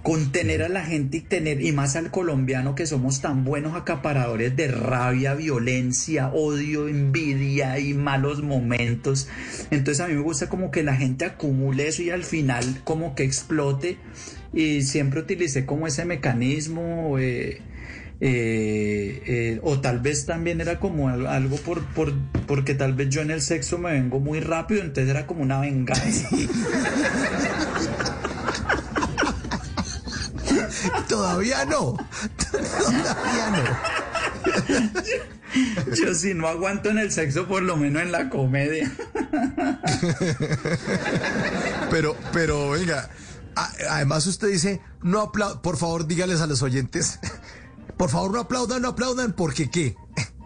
Contener 0.02 0.62
a 0.62 0.68
la 0.68 0.82
gente 0.82 1.18
y 1.18 1.20
tener, 1.20 1.60
y 1.60 1.70
más 1.72 1.94
al 1.94 2.10
colombiano 2.10 2.74
que 2.74 2.86
somos 2.86 3.20
tan 3.20 3.44
buenos 3.44 3.76
acaparadores 3.76 4.56
de 4.56 4.66
rabia, 4.68 5.34
violencia, 5.34 6.28
odio, 6.32 6.88
envidia 6.88 7.78
y 7.78 7.94
malos 7.94 8.42
momentos. 8.42 9.28
Entonces 9.70 10.00
a 10.00 10.08
mí 10.08 10.14
me 10.14 10.22
gusta 10.22 10.48
como 10.48 10.70
que 10.70 10.82
la 10.82 10.96
gente 10.96 11.26
acumule 11.26 11.86
eso 11.86 12.02
y 12.02 12.10
al 12.10 12.24
final 12.24 12.80
como 12.82 13.14
que 13.14 13.24
explote. 13.24 13.98
Y 14.52 14.82
siempre 14.82 15.20
utilicé 15.20 15.66
como 15.66 15.86
ese 15.86 16.04
mecanismo. 16.04 17.18
eh, 17.18 17.60
eh, 18.20 19.22
eh, 19.26 19.60
o 19.62 19.80
tal 19.80 20.00
vez 20.00 20.26
también 20.26 20.60
era 20.60 20.78
como 20.78 21.08
al- 21.08 21.26
algo 21.26 21.56
por, 21.56 21.82
por, 21.94 22.12
porque 22.46 22.74
tal 22.74 22.92
vez 22.94 23.08
yo 23.08 23.22
en 23.22 23.30
el 23.30 23.40
sexo 23.42 23.78
me 23.78 23.92
vengo 23.92 24.20
muy 24.20 24.40
rápido, 24.40 24.82
entonces 24.82 25.08
era 25.08 25.26
como 25.26 25.42
una 25.42 25.60
venganza. 25.60 26.28
Todavía 31.08 31.64
no, 31.64 31.96
todavía 32.50 33.50
no. 33.50 33.62
Yo 35.94 36.14
si 36.14 36.34
no 36.34 36.46
aguanto 36.48 36.90
en 36.90 36.98
el 36.98 37.10
sexo, 37.10 37.46
por 37.48 37.62
lo 37.62 37.76
menos 37.76 38.02
en 38.02 38.12
la 38.12 38.28
comedia. 38.30 38.90
Pero, 41.90 42.16
pero, 42.32 42.70
venga, 42.70 43.10
además 43.90 44.26
usted 44.26 44.48
dice, 44.48 44.80
no 45.02 45.20
aplaudan, 45.20 45.60
por 45.60 45.76
favor 45.76 46.06
dígales 46.06 46.40
a 46.40 46.46
los 46.46 46.62
oyentes, 46.62 47.18
por 48.00 48.08
favor 48.08 48.32
no 48.32 48.40
aplaudan, 48.40 48.80
no 48.80 48.88
aplaudan, 48.88 49.34
porque 49.34 49.68
qué, 49.68 49.94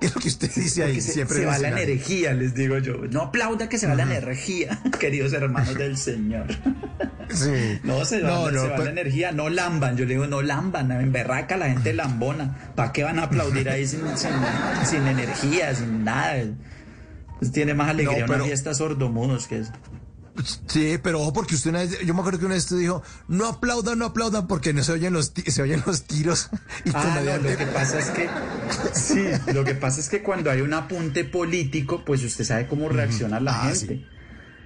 ¿qué 0.01 0.07
es 0.09 0.15
lo 0.17 0.21
que 0.21 0.27
usted 0.27 0.51
dice 0.53 0.83
ahí? 0.83 1.01
Se, 1.01 1.13
Siempre 1.13 1.37
se 1.37 1.45
va 1.47 1.57
la 1.59 1.69
energía, 1.69 2.33
les 2.35 2.53
digo 2.53 2.79
yo. 2.79 2.95
No 3.13 3.23
aplauda 3.23 3.69
que 3.69 3.79
se 3.79 3.87
va 3.87 3.95
la 3.95 4.03
energía, 4.03 4.81
queridos 4.99 5.33
hermanos 5.33 5.77
del 5.77 5.97
Señor. 5.97 6.47
Sí. 7.31 7.81
No, 7.85 8.05
se 8.05 8.21
va, 8.21 8.29
No, 8.29 8.51
se 8.51 8.57
va 8.69 8.75
pero- 8.77 8.85
la 8.85 8.91
energía, 8.91 9.33
no 9.33 9.49
lamban. 9.49 9.97
Yo 9.97 10.05
le 10.05 10.13
digo, 10.13 10.27
no 10.27 10.43
lamban, 10.43 10.93
en 10.93 11.11
berraca 11.11 11.57
la 11.57 11.71
gente 11.71 11.93
lambona. 11.95 12.55
¿Para 12.77 12.93
qué 12.93 13.03
van 13.03 13.19
a 13.19 13.25
aplaudir 13.25 13.69
ahí 13.71 13.87
sin, 13.87 14.01
sin, 14.19 14.31
sin 14.85 15.07
energía, 15.07 15.75
sin 15.75 16.05
nada? 16.05 16.45
Pues 17.39 17.51
tiene 17.51 17.73
más 17.75 17.89
alegría 17.89 18.19
No, 18.19 18.25
una 18.27 18.35
pero- 18.35 18.45
fiesta 18.45 18.75
sordomudos 18.75 19.47
que 19.49 19.61
es. 19.61 19.73
Sí, 20.67 20.99
pero 21.03 21.21
ojo 21.21 21.33
porque 21.33 21.55
usted 21.55 21.71
una 21.71 21.81
vez, 21.81 21.99
yo 22.05 22.13
me 22.13 22.21
acuerdo 22.21 22.39
que 22.41 22.47
una 22.47 22.55
vez 22.55 22.65
usted 22.65 22.79
dijo, 22.79 23.03
no 23.29 23.47
aplaudan, 23.47 23.99
no 23.99 24.07
aplaudan 24.07 24.47
porque 24.49 24.73
no 24.73 24.83
se 24.83 24.93
oyen 24.93 25.13
los, 25.13 25.33
se 25.47 25.63
oyen 25.63 25.83
los 25.87 26.03
tiros 26.05 26.49
y 26.85 26.91
Ah, 26.93 27.21
no, 27.25 27.49
lo 27.49 27.57
que 27.57 27.67
pasa 27.67 27.99
es 28.01 28.11
que 28.11 28.29
sí, 28.95 29.25
lo 29.53 29.65
que 29.65 29.75
pasa 29.75 30.01
es 30.01 30.09
que 30.09 30.23
cuando 30.23 30.51
hay 30.51 30.61
un 30.61 30.75
apunte 30.75 31.25
político, 31.25 32.05
pues 32.05 32.23
usted 32.25 32.45
sabe 32.45 32.67
cómo 32.67 32.89
reacciona 32.89 33.39
la 33.41 33.61
Ah, 33.61 33.65
gente. 33.67 33.79
sí. 33.87 34.07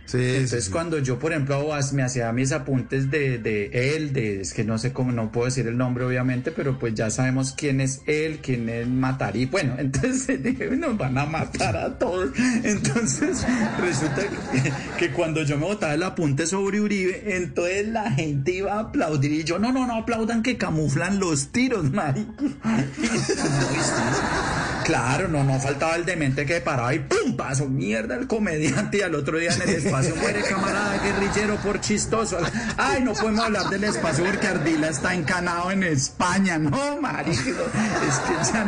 Sí, 0.09 0.17
Entonces 0.17 0.65
sí. 0.65 0.71
cuando 0.71 0.99
yo, 1.01 1.19
por 1.19 1.33
ejemplo, 1.33 1.69
me 1.93 2.03
hacía 2.03 2.33
mis 2.33 2.53
apuntes 2.53 3.11
de, 3.11 3.37
de 3.37 3.95
él, 3.95 4.15
de, 4.15 4.41
es 4.41 4.55
que 4.55 4.65
no 4.65 4.79
sé 4.79 4.91
cómo, 4.91 5.13
no 5.13 5.31
puedo 5.31 5.45
decir 5.45 5.67
el 5.67 5.77
nombre 5.77 6.07
obviamente, 6.07 6.51
pero 6.51 6.79
pues 6.79 6.95
ya 6.95 7.11
sabemos 7.11 7.53
quién 7.53 7.83
es 7.83 8.01
él, 8.07 8.39
quién 8.43 8.71
es 8.71 8.89
Matarí. 8.89 9.45
Bueno, 9.45 9.75
entonces 9.79 10.43
dije, 10.43 10.71
nos 10.71 10.97
van 10.97 11.19
a 11.19 11.27
matar 11.27 11.77
a 11.77 11.99
todos. 11.99 12.31
Entonces 12.65 13.45
resulta 13.81 14.23
que, 14.51 14.73
que 14.99 15.13
cuando 15.13 15.43
yo 15.43 15.59
me 15.59 15.67
botaba 15.67 15.93
el 15.93 16.03
apunte 16.03 16.47
sobre 16.47 16.81
Uribe, 16.81 17.37
entonces 17.37 17.89
la 17.89 18.11
gente 18.11 18.53
iba 18.53 18.77
a 18.77 18.81
aplaudir 18.81 19.33
y 19.33 19.45
yo, 19.45 19.59
no, 19.59 19.73
no, 19.73 19.87
no 19.87 19.97
aplaudan 19.97 20.43
que 20.43 20.57
camuflan 20.57 21.21
los 21.21 21.53
tiros, 21.53 21.93
marico. 21.93 22.33
Claro, 24.89 25.29
no, 25.29 25.45
no 25.45 25.61
faltaba 25.61 25.97
el 25.97 26.07
demente 26.07 26.47
que 26.47 26.63
paraba 26.63 26.95
y 26.95 27.01
¡pum! 27.01 27.37
Pasó 27.37 27.67
mierda 27.69 28.15
el 28.15 28.27
comediante 28.27 28.97
y 28.97 29.03
al 29.03 29.15
otro 29.15 29.37
día 29.37 29.53
en 29.53 29.61
el 29.61 29.69
espacio 29.69 30.17
muere 30.17 30.41
camarada 30.41 30.97
guerrillero 31.03 31.57
por 31.57 31.79
chistoso. 31.79 32.39
Ay, 32.79 33.03
no 33.03 33.13
podemos 33.13 33.45
hablar 33.45 33.69
del 33.69 33.85
espacio 33.85 34.25
porque 34.25 34.47
Ardila 34.47 34.89
está 34.89 35.15
encanado 35.15 35.71
en 35.73 35.83
España. 35.83 36.57
No, 36.57 37.03
marico, 37.03 37.65
es 38.09 38.19
que 38.21 38.33
ya. 38.51 38.67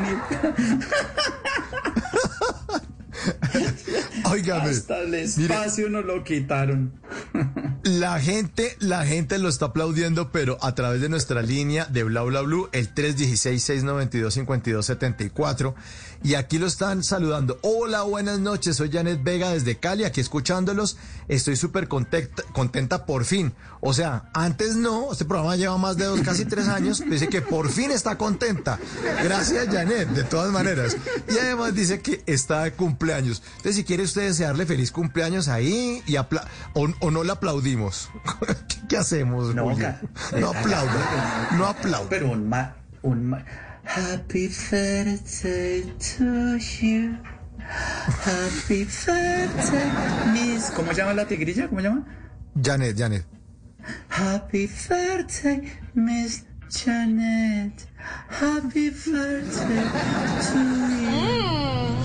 Óigame, 4.25 4.71
Hasta 4.71 5.01
el 5.01 5.11
mire, 5.11 5.25
espacio 5.25 5.89
nos 5.89 6.05
lo 6.05 6.23
quitaron. 6.25 6.93
La 7.83 8.21
gente, 8.21 8.77
la 8.79 9.07
gente 9.07 9.39
lo 9.39 9.49
está 9.49 9.65
aplaudiendo, 9.67 10.31
pero 10.31 10.59
a 10.61 10.75
través 10.75 11.01
de 11.01 11.09
nuestra 11.09 11.41
línea 11.41 11.87
de 11.87 12.05
Bla 12.05 12.21
Bla 12.23 12.43
Blue, 12.43 12.69
el 12.73 12.95
316-692-5274. 12.95 15.75
Y 16.23 16.35
aquí 16.35 16.59
lo 16.59 16.67
están 16.67 17.03
saludando. 17.03 17.59
Hola, 17.63 18.03
buenas 18.03 18.39
noches. 18.39 18.77
Soy 18.77 18.91
Janet 18.91 19.25
Vega 19.25 19.49
desde 19.51 19.79
Cali, 19.79 20.05
aquí 20.05 20.21
escuchándolos. 20.21 20.99
Estoy 21.29 21.57
súper 21.57 21.89
contenta, 21.89 22.43
contenta 22.53 23.07
por 23.07 23.25
fin. 23.25 23.55
O 23.81 23.95
sea, 23.95 24.29
antes 24.35 24.77
no, 24.77 25.13
este 25.13 25.25
programa 25.25 25.57
lleva 25.57 25.79
más 25.79 25.97
de 25.97 26.05
dos, 26.05 26.21
casi 26.21 26.45
tres 26.45 26.69
años. 26.69 27.03
Dice 27.09 27.29
que 27.29 27.41
por 27.41 27.71
fin 27.71 27.91
está 27.91 28.19
contenta. 28.19 28.79
Gracias, 29.25 29.69
Janet, 29.69 30.11
de 30.11 30.25
todas 30.25 30.53
maneras. 30.53 30.99
Y 31.35 31.39
además 31.39 31.75
dice 31.75 32.03
que 32.03 32.23
está 32.27 32.65
de 32.65 32.73
cumpleaños. 32.73 33.40
Entonces, 33.49 33.77
si 33.77 33.85
quiere 33.85 34.03
usted 34.03 34.23
desearle 34.23 34.67
feliz 34.67 34.91
cumpleaños 34.91 35.49
ahí 35.49 36.03
y 36.07 36.17
apla 36.17 36.47
o, 36.75 36.89
o 37.01 37.11
no 37.11 37.25
le 37.25 37.33
aplaudimos. 37.33 38.11
¿Qué, 38.69 38.77
qué 38.89 38.97
hacemos, 38.97 39.55
No, 39.55 39.65
No 40.39 40.51
aplauda. 40.51 41.49
No 41.57 41.67
aplauda. 41.67 42.09
Pero 42.09 42.31
un 42.31 42.49
ma... 42.49 42.77
Un 43.03 43.27
ma... 43.27 43.45
Happy 43.85 44.49
birthday 44.49 45.83
to 46.19 46.57
you. 46.59 47.17
Happy 48.25 48.85
birthday, 48.85 49.91
Miss... 50.33 50.71
¿Cómo 50.75 50.93
se 50.93 50.99
llama 50.99 51.15
la 51.15 51.27
tigrilla? 51.27 51.69
¿Cómo 51.69 51.81
se 51.81 51.89
llama? 51.89 52.07
Janet, 52.63 52.97
Janet. 52.99 53.27
Happy 54.09 54.67
birthday, 54.89 55.73
Miss 55.95 56.45
Janet. 56.69 57.87
Happy 58.29 58.91
birthday 58.91 59.85
to 60.53 60.59
you. 61.01 62.00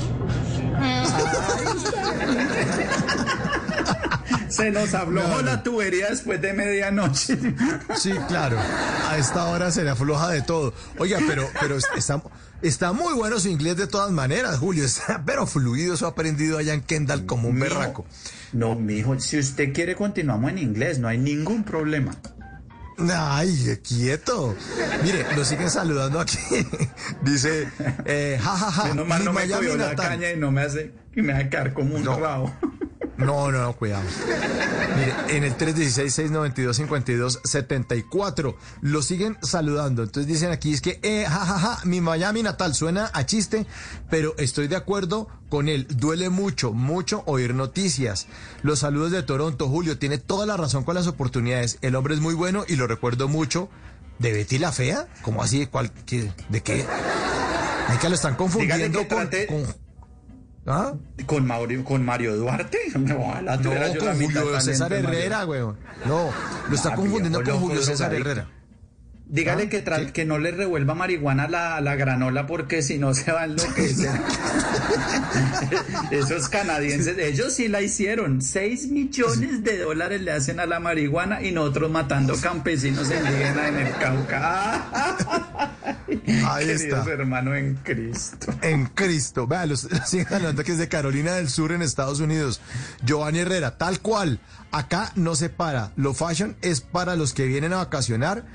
Se 4.50 4.72
nos 4.72 4.92
No, 4.94 5.06
no. 5.12 5.42
la 5.42 5.62
tubería 5.64 6.10
después 6.10 6.42
de 6.42 6.54
medianoche. 6.54 7.38
Sí, 7.96 8.12
claro. 8.28 8.58
A 9.10 9.18
esta 9.18 9.46
hora 9.46 9.72
se 9.72 9.84
le 9.84 9.90
afloja 9.90 10.30
de 10.30 10.42
todo. 10.44 10.74
Oiga, 10.98 11.20
pero, 11.28 11.50
pero 11.60 11.76
está, 11.78 12.22
está 12.62 12.94
muy 12.94 13.14
bueno 13.14 13.38
su 13.40 13.50
inglés 13.50 13.76
de 13.76 13.88
todas 13.88 14.12
maneras, 14.12 14.58
Julio. 14.60 14.86
Está, 14.86 15.24
pero 15.26 15.46
fluido, 15.46 15.96
eso 15.96 16.06
ha 16.06 16.10
aprendido 16.10 16.58
allá 16.58 16.74
en 16.74 16.80
Kendall 16.82 17.26
como 17.26 17.50
un 17.50 17.56
Mijo, 17.56 17.66
berraco. 17.76 18.06
No, 18.54 18.76
mijo, 18.76 19.20
si 19.20 19.38
usted 19.40 19.74
quiere 19.74 19.96
continuamos 19.96 20.52
en 20.52 20.60
inglés, 20.60 21.00
no 21.00 21.10
hay 21.10 21.18
ningún 21.18 21.66
problema. 21.66 22.16
Ay, 22.98 23.78
quieto. 23.88 24.56
Mire, 25.04 25.26
lo 25.36 25.44
siguen 25.44 25.70
saludando 25.70 26.20
aquí. 26.20 26.38
Dice, 27.22 27.68
eh, 28.06 28.40
ja, 28.42 28.58
ja, 28.58 28.72
ja. 28.72 28.84
Mi 28.94 28.96
no 28.96 29.06
me 29.06 29.46
Miami 29.46 29.68
la 29.68 29.76
natal. 29.90 30.08
caña 30.10 30.32
y 30.32 30.38
no 30.38 30.52
me 30.52 30.62
hace 30.62 30.92
que 31.14 31.22
me 31.22 31.34
haga 31.34 31.50
caer 31.50 31.74
como 31.74 31.96
un 31.96 32.04
No. 32.04 32.18
rabo. 32.20 32.54
No, 33.18 33.50
no, 33.52 33.62
no, 33.64 33.74
cuidado. 33.74 34.04
Mire, 34.98 35.14
en 35.38 35.44
el 35.46 35.58
316-692-5274 35.58 38.56
lo 38.82 39.02
siguen 39.02 39.38
saludando. 39.42 40.04
Entonces 40.04 40.28
dicen 40.32 40.52
aquí, 40.52 40.74
es 40.74 40.82
que, 40.82 41.00
eh, 41.02 41.26
ja, 41.28 41.46
ja, 41.46 41.60
ja, 41.60 41.80
mi 41.86 42.02
Miami 42.02 42.44
natal 42.44 42.76
suena 42.76 43.10
a 43.14 43.26
chiste, 43.26 43.66
pero 44.10 44.36
estoy 44.38 44.68
de 44.68 44.76
acuerdo 44.76 45.28
con 45.50 45.70
él. 45.70 45.88
Duele 45.90 46.30
mucho, 46.30 46.74
mucho 46.74 47.24
oír 47.26 47.54
noticias. 47.54 48.28
Los 48.64 48.80
saludos 48.80 49.12
de 49.12 49.24
Toronto, 49.24 49.68
Julio, 49.70 49.98
tiene 49.98 50.18
toda 50.18 50.46
la 50.46 50.58
razón 50.58 50.84
con 50.84 50.96
las 50.96 51.08
oportunidades. 51.08 51.78
El 51.82 51.96
hombre 51.96 52.16
es 52.16 52.22
muy 52.22 52.34
bueno 52.34 52.66
y 52.68 52.76
lo 52.76 52.88
recuerdo 52.88 53.28
mucho. 53.28 53.70
¿De 54.20 54.32
Betty 54.32 54.60
la 54.60 54.72
Fea? 54.72 55.08
¿Cómo 55.24 55.44
así? 55.44 55.60
¿De, 55.60 55.68
cuál, 55.68 55.92
qué- 56.06 56.32
¿De 56.50 56.62
qué? 56.64 56.86
Ay, 57.88 57.98
que 57.98 58.10
lo 58.10 58.16
están 58.16 58.36
confundiendo 58.36 59.00
que 59.00 59.08
con... 59.08 59.30
trate- 59.30 59.48
con- 59.48 59.85
¿Ah? 60.68 60.94
¿Con 61.28 61.46
Mario, 61.46 61.84
con 61.84 62.04
Mario 62.04 62.36
Duarte? 62.38 62.78
Ojalá 63.18 63.58
tuviera 63.62 63.88
No, 63.90 63.96
con 64.00 64.08
la 64.08 64.16
Julio 64.16 64.62
César. 64.62 64.94
Herrera, 64.94 65.46
weón. 65.46 65.78
No, 66.06 66.30
lo 66.70 66.76
está 66.76 66.90
Ah, 66.94 66.96
confundiendo 66.96 67.44
con 67.44 67.60
Julio 67.60 67.82
César. 67.84 68.14
Herrera. 68.14 68.48
Dígale 69.28 69.64
¿Ah? 69.64 69.70
que, 69.70 70.12
que 70.14 70.26
no 70.26 70.38
le 70.38 70.52
revuelva 70.52 70.94
marihuana 70.94 71.46
a 71.46 71.48
la, 71.48 71.82
la 71.82 71.96
granola 71.96 72.46
porque 72.46 72.84
si 72.84 73.00
no 73.00 73.14
se 73.14 73.32
va 73.32 73.42
a 73.42 73.46
enloquecer. 73.46 74.12
Esos 76.12 76.50
canadienses, 76.50 77.18
ellos 77.18 77.54
sí 77.54 77.68
la 77.68 77.82
hicieron. 77.82 78.42
6 78.42 78.92
millones 78.92 79.64
de 79.64 79.80
dólares 79.80 80.22
le 80.22 80.32
hacen 80.32 80.60
a 80.60 80.66
la 80.66 80.80
marihuana 80.80 81.42
y 81.42 81.52
nosotros 81.52 81.90
matando 81.90 82.36
campesinos 82.40 83.10
indígenas 83.12 83.70
en 83.70 83.80
el 83.80 83.92
Cauca. 83.94 84.86
Ahí 86.48 86.70
está. 86.70 87.04
hermano 87.12 87.56
en 87.56 87.76
Cristo. 87.76 88.54
En 88.62 88.86
Cristo. 88.88 89.48
Vea, 89.48 89.66
los 89.66 89.84
los 89.92 90.10
siguen 90.10 90.34
hablando 90.34 90.64
que 90.64 90.74
es 90.74 90.78
de 90.78 90.88
Carolina 90.88 91.34
del 91.34 91.50
Sur 91.50 91.72
en 91.72 91.82
Estados 91.82 92.20
Unidos. 92.20 92.62
Giovanni 93.04 93.40
Herrera, 93.40 93.78
tal 93.78 94.00
cual. 94.02 94.40
Acá 94.72 95.12
no 95.16 95.36
se 95.36 95.50
para. 95.50 95.92
Lo 95.96 96.14
fashion 96.14 96.56
es 96.62 96.82
para 96.82 97.16
los 97.16 97.34
que 97.34 97.46
vienen 97.46 97.74
a 97.74 97.78
vacacionar 97.78 98.46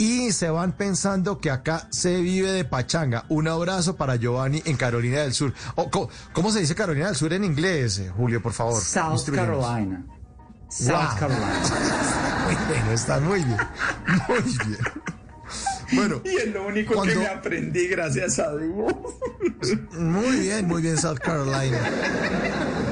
y 0.00 0.32
se 0.32 0.48
van 0.48 0.72
pensando 0.72 1.38
que 1.40 1.50
acá 1.50 1.86
se 1.90 2.22
vive 2.22 2.50
de 2.52 2.64
pachanga. 2.64 3.26
Un 3.28 3.48
abrazo 3.48 3.96
para 3.96 4.16
Giovanni 4.16 4.62
en 4.64 4.76
Carolina 4.78 5.18
del 5.20 5.34
Sur. 5.34 5.52
O, 5.74 5.90
co- 5.90 6.08
¿Cómo 6.32 6.50
se 6.50 6.60
dice 6.60 6.74
Carolina 6.74 7.08
del 7.08 7.16
Sur 7.16 7.34
en 7.34 7.44
inglés, 7.44 7.98
eh, 7.98 8.10
Julio, 8.16 8.40
por 8.42 8.54
favor? 8.54 8.80
South. 8.82 9.28
Carolina. 9.34 10.02
South 10.70 10.88
Wow. 10.88 11.18
Carolina. 11.18 11.60
Muy 12.46 12.54
bueno, 12.68 12.92
está 12.92 13.20
muy 13.20 13.44
bien. 13.44 13.58
Muy 14.28 14.40
bien. 14.66 14.78
Bueno, 15.92 16.20
Y 16.24 16.36
es 16.36 16.46
lo 16.48 16.66
único 16.66 16.94
Cuando- 16.94 17.12
que 17.12 17.18
me 17.20 17.26
aprendí, 17.26 17.86
gracias 17.88 18.38
a 18.38 18.56
Dios. 18.56 18.94
muy 19.98 20.36
bien, 20.38 20.66
muy 20.66 20.80
bien, 20.80 20.96
South 20.96 21.18
Carolina. 21.18 21.78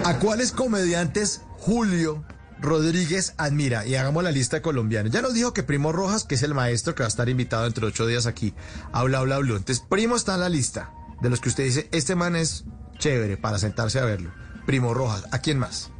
¿A 0.04 0.18
cuáles 0.18 0.52
comediantes 0.52 1.40
Julio 1.58 2.22
Rodríguez 2.60 3.34
admira? 3.36 3.86
Y 3.86 3.94
hagamos 3.94 4.24
la 4.24 4.32
lista 4.32 4.56
de 4.56 4.62
colombianos. 4.62 5.12
Ya 5.12 5.22
nos 5.22 5.34
dijo 5.34 5.52
que 5.52 5.62
Primo 5.62 5.92
Rojas, 5.92 6.24
que 6.24 6.34
es 6.34 6.42
el 6.42 6.54
maestro 6.54 6.94
que 6.94 7.02
va 7.02 7.06
a 7.06 7.08
estar 7.08 7.28
invitado 7.28 7.66
entre 7.66 7.86
ocho 7.86 8.06
días 8.06 8.26
aquí, 8.26 8.54
habla, 8.92 9.18
habla, 9.18 9.36
habla. 9.36 9.56
Entonces, 9.56 9.84
Primo 9.88 10.16
está 10.16 10.34
en 10.34 10.40
la 10.40 10.48
lista 10.48 10.92
de 11.20 11.30
los 11.30 11.40
que 11.40 11.48
usted 11.48 11.64
dice, 11.64 11.88
este 11.92 12.14
man 12.14 12.36
es 12.36 12.64
chévere 12.98 13.36
para 13.36 13.58
sentarse 13.58 13.98
a 13.98 14.04
verlo. 14.04 14.32
Primo 14.66 14.94
Rojas, 14.94 15.24
¿a 15.30 15.40
quién 15.40 15.58
más? 15.58 15.90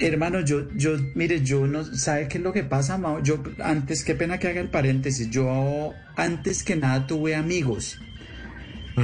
Hermano, 0.00 0.40
yo, 0.40 0.70
yo, 0.76 0.96
mire, 1.16 1.42
yo 1.42 1.66
no, 1.66 1.84
¿sabe 1.84 2.28
qué 2.28 2.38
es 2.38 2.44
lo 2.44 2.52
que 2.52 2.62
pasa, 2.62 2.98
Mao? 2.98 3.20
Yo, 3.20 3.42
antes, 3.62 4.04
qué 4.04 4.14
pena 4.14 4.38
que 4.38 4.46
haga 4.46 4.60
el 4.60 4.70
paréntesis, 4.70 5.28
yo 5.28 5.92
antes 6.16 6.62
que 6.62 6.76
nada 6.76 7.06
tuve 7.06 7.34
amigos. 7.34 7.98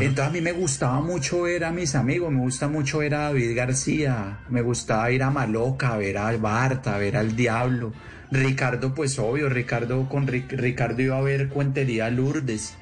Entonces 0.00 0.26
a 0.26 0.30
mí 0.30 0.40
me 0.40 0.52
gustaba 0.52 1.00
mucho 1.00 1.42
ver 1.42 1.64
a 1.64 1.72
mis 1.72 1.94
amigos, 1.94 2.32
me 2.32 2.40
gusta 2.40 2.68
mucho 2.68 2.98
ver 2.98 3.14
a 3.14 3.18
David 3.24 3.56
García, 3.56 4.40
me 4.48 4.62
gustaba 4.62 5.10
ir 5.10 5.22
a 5.22 5.30
Maloca, 5.30 5.96
ver 5.96 6.18
a 6.18 6.36
Barta, 6.36 6.98
ver 6.98 7.16
al 7.16 7.36
Diablo. 7.36 7.92
Ricardo, 8.30 8.94
pues 8.94 9.18
obvio, 9.18 9.48
Ricardo 9.48 10.08
con 10.08 10.26
Ricardo 10.26 11.02
iba 11.02 11.18
a 11.18 11.22
ver 11.22 11.48
Cuentería 11.48 12.10
Lourdes. 12.10 12.76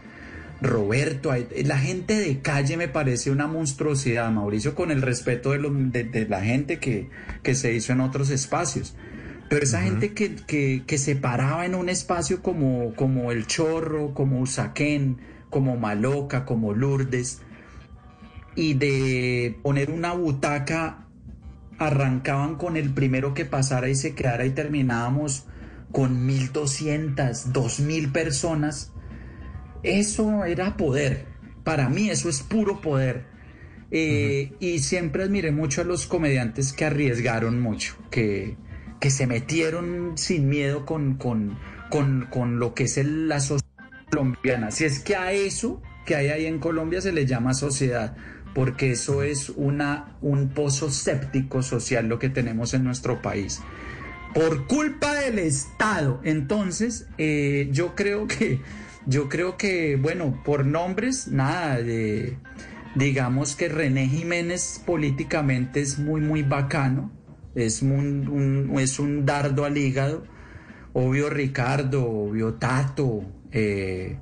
Roberto, 0.63 1.33
la 1.65 1.79
gente 1.79 2.15
de 2.15 2.41
calle 2.41 2.77
me 2.77 2.87
parece 2.87 3.33
una 3.33 3.49
monstruosidad, 3.49 4.31
Mauricio, 4.31 4.77
con 4.77 4.93
el 4.93 5.03
respeto 5.03 5.51
de, 5.51 6.27
la 6.29 6.41
gente 6.41 6.79
que, 6.79 7.09
que, 7.43 7.57
se 7.57 7.75
hizo 7.75 7.93
en 7.93 8.01
otros 8.01 8.31
espacios. 8.31 8.95
Pero 9.49 9.65
esa 9.65 9.83
gente 9.83 10.15
que, 10.15 10.37
que, 10.87 10.99
se 10.99 11.17
paraba 11.17 11.67
en 11.67 11.75
un 11.75 11.89
espacio 11.89 12.43
como, 12.43 12.95
como 12.95 13.33
El 13.33 13.47
Chorro, 13.49 14.15
como 14.15 14.41
Usaquén, 14.41 15.19
como 15.53 15.77
Maloca, 15.77 16.47
como 16.47 16.73
Lourdes, 16.73 17.43
y 18.57 18.75
de 18.75 19.59
poner 19.63 19.91
una 19.91 20.15
butaca, 20.15 21.07
arrancaban 21.79 22.57
con 22.57 22.77
el 22.79 22.95
primero 22.95 23.35
que 23.35 23.45
pasara 23.45 23.91
y 23.91 23.95
se 23.95 24.15
quedara 24.15 24.47
y 24.47 24.51
terminábamos 24.51 25.47
con 25.93 26.27
1.200, 26.27 27.53
2.000 27.53 28.13
personas. 28.13 28.93
Eso 29.83 30.45
era 30.47 30.77
poder. 30.79 31.27
Para 31.65 31.91
mí 31.91 32.09
eso 32.09 32.31
es 32.31 32.41
puro 32.41 32.81
poder. 32.81 33.27
Eh, 33.91 34.55
y 34.59 34.79
siempre 34.79 35.25
admiré 35.25 35.53
mucho 35.53 35.83
a 35.83 35.85
los 35.85 36.07
comediantes 36.07 36.73
que 36.73 36.87
arriesgaron 36.87 37.61
mucho, 37.61 37.95
que, 38.11 38.57
que 39.01 39.11
se 39.11 39.27
metieron 39.27 40.17
sin 40.17 40.49
miedo 40.49 40.87
con, 40.87 41.19
con, 41.19 41.59
con, 41.91 42.27
con 42.31 42.59
lo 42.59 42.73
que 42.73 42.85
es 42.85 42.97
la 43.05 43.39
sociedad 43.39 43.72
colombiana. 44.13 44.71
Si 44.71 44.85
es 44.85 45.01
que 45.01 45.17
a 45.17 45.33
eso 45.33 45.81
que 46.05 46.15
hay 46.15 46.29
ahí 46.29 46.47
en 46.47 46.59
Colombia 46.59 47.01
se 47.01 47.13
le 47.13 47.27
llama 47.27 47.55
sociedad, 47.55 48.17
porque 48.55 48.93
eso 48.93 49.23
es 49.23 49.49
una, 49.51 50.17
un 50.21 50.51
pozo 50.51 50.91
séptico 50.91 51.63
social 51.63 52.07
lo 52.07 52.19
que 52.19 52.29
tenemos 52.29 52.75
en 52.75 52.85
nuestro 52.85 53.23
país. 53.23 53.61
Por 54.35 54.67
culpa 54.67 55.15
del 55.15 55.39
Estado. 55.39 56.21
Entonces, 56.25 57.07
eh, 57.19 57.69
yo 57.73 57.95
creo 57.95 58.27
que, 58.27 58.61
yo 59.07 59.29
creo 59.29 59.57
que, 59.57 59.97
bueno, 59.97 60.43
por 60.45 60.67
nombres, 60.67 61.29
nada 61.29 61.77
de 61.77 62.37
digamos 62.95 63.57
que 63.57 63.71
René 63.71 64.07
Jiménez 64.07 64.83
políticamente 64.85 65.81
es 65.81 65.99
muy, 65.99 66.21
muy 66.21 66.43
bacano 66.43 67.11
es 67.55 67.83
un, 67.83 68.73
es 68.79 68.99
un 68.99 69.27
dardo 69.27 69.65
al 69.65 69.77
hígado. 69.77 70.25
Obvio 70.95 71.31
Ricardo, 71.31 72.07
obvio 72.07 72.55
Tato, 72.55 73.25
eh, 73.53 74.17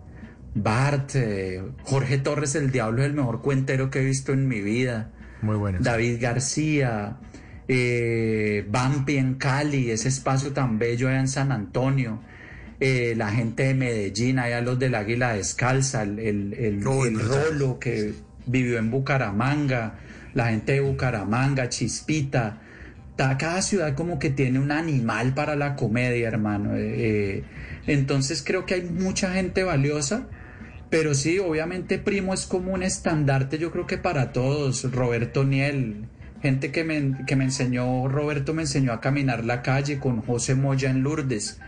Bart, 0.54 1.10
eh, 1.14 1.62
Jorge 1.84 2.18
Torres, 2.18 2.54
el 2.54 2.70
diablo 2.70 3.02
es 3.02 3.08
el 3.08 3.14
mejor 3.14 3.40
cuentero 3.40 3.90
que 3.90 4.00
he 4.00 4.04
visto 4.04 4.32
en 4.32 4.48
mi 4.48 4.60
vida. 4.60 5.10
Muy 5.42 5.56
bueno. 5.56 5.78
David 5.80 6.18
García, 6.20 7.18
eh, 7.68 8.66
Bampi 8.68 9.16
en 9.16 9.34
Cali, 9.34 9.90
ese 9.90 10.08
espacio 10.08 10.52
tan 10.52 10.78
bello 10.78 11.08
allá 11.08 11.20
en 11.20 11.28
San 11.28 11.52
Antonio. 11.52 12.20
Eh, 12.80 13.14
la 13.16 13.30
gente 13.30 13.64
de 13.64 13.74
Medellín, 13.74 14.38
allá 14.38 14.60
los 14.60 14.78
del 14.78 14.94
Águila 14.94 15.34
Descalza, 15.34 16.02
el, 16.02 16.18
el, 16.18 16.54
el 16.54 16.82
Rolo 16.82 17.78
que 17.78 18.14
vivió 18.46 18.78
en 18.78 18.90
Bucaramanga, 18.90 19.98
la 20.34 20.48
gente 20.48 20.72
de 20.72 20.80
Bucaramanga, 20.80 21.68
Chispita, 21.68 22.60
cada 23.38 23.60
ciudad 23.62 23.94
como 23.94 24.18
que 24.18 24.30
tiene 24.30 24.58
un 24.58 24.72
animal 24.72 25.34
para 25.34 25.56
la 25.56 25.76
comedia, 25.76 26.28
hermano. 26.28 26.74
Eh, 26.74 27.38
eh, 27.38 27.44
entonces 27.86 28.42
creo 28.42 28.66
que 28.66 28.74
hay 28.74 28.82
mucha 28.82 29.32
gente 29.34 29.62
valiosa, 29.62 30.26
pero 30.88 31.14
sí, 31.14 31.38
obviamente 31.38 31.98
Primo 31.98 32.32
es 32.32 32.46
como 32.46 32.72
un 32.72 32.82
estandarte, 32.82 33.58
yo 33.58 33.70
creo 33.70 33.86
que 33.86 33.98
para 33.98 34.32
todos. 34.32 34.90
Roberto 34.90 35.44
Niel, 35.44 36.06
gente 36.42 36.72
que 36.72 36.84
me, 36.84 37.24
que 37.26 37.36
me 37.36 37.44
enseñó, 37.44 38.08
Roberto 38.08 38.54
me 38.54 38.62
enseñó 38.62 38.92
a 38.92 39.00
caminar 39.00 39.44
la 39.44 39.62
calle 39.62 39.98
con 39.98 40.22
José 40.22 40.54
Moya 40.54 40.90
en 40.90 41.02
Lourdes. 41.02 41.60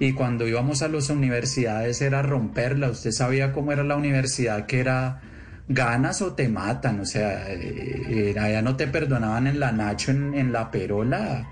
Y 0.00 0.12
cuando 0.12 0.46
íbamos 0.46 0.82
a 0.82 0.88
las 0.88 1.10
universidades 1.10 2.00
era 2.02 2.22
romperla. 2.22 2.90
Usted 2.90 3.10
sabía 3.10 3.52
cómo 3.52 3.72
era 3.72 3.82
la 3.82 3.96
universidad, 3.96 4.66
que 4.66 4.80
era 4.80 5.22
ganas 5.68 6.22
o 6.22 6.32
te 6.32 6.48
matan, 6.48 7.00
o 7.00 7.04
sea, 7.04 7.52
eh, 7.52 8.34
allá 8.38 8.62
no 8.62 8.76
te 8.76 8.86
perdonaban 8.86 9.46
en 9.46 9.60
la 9.60 9.70
Nacho, 9.70 10.10
en, 10.10 10.52
la 10.52 10.70
Perola. 10.70 11.46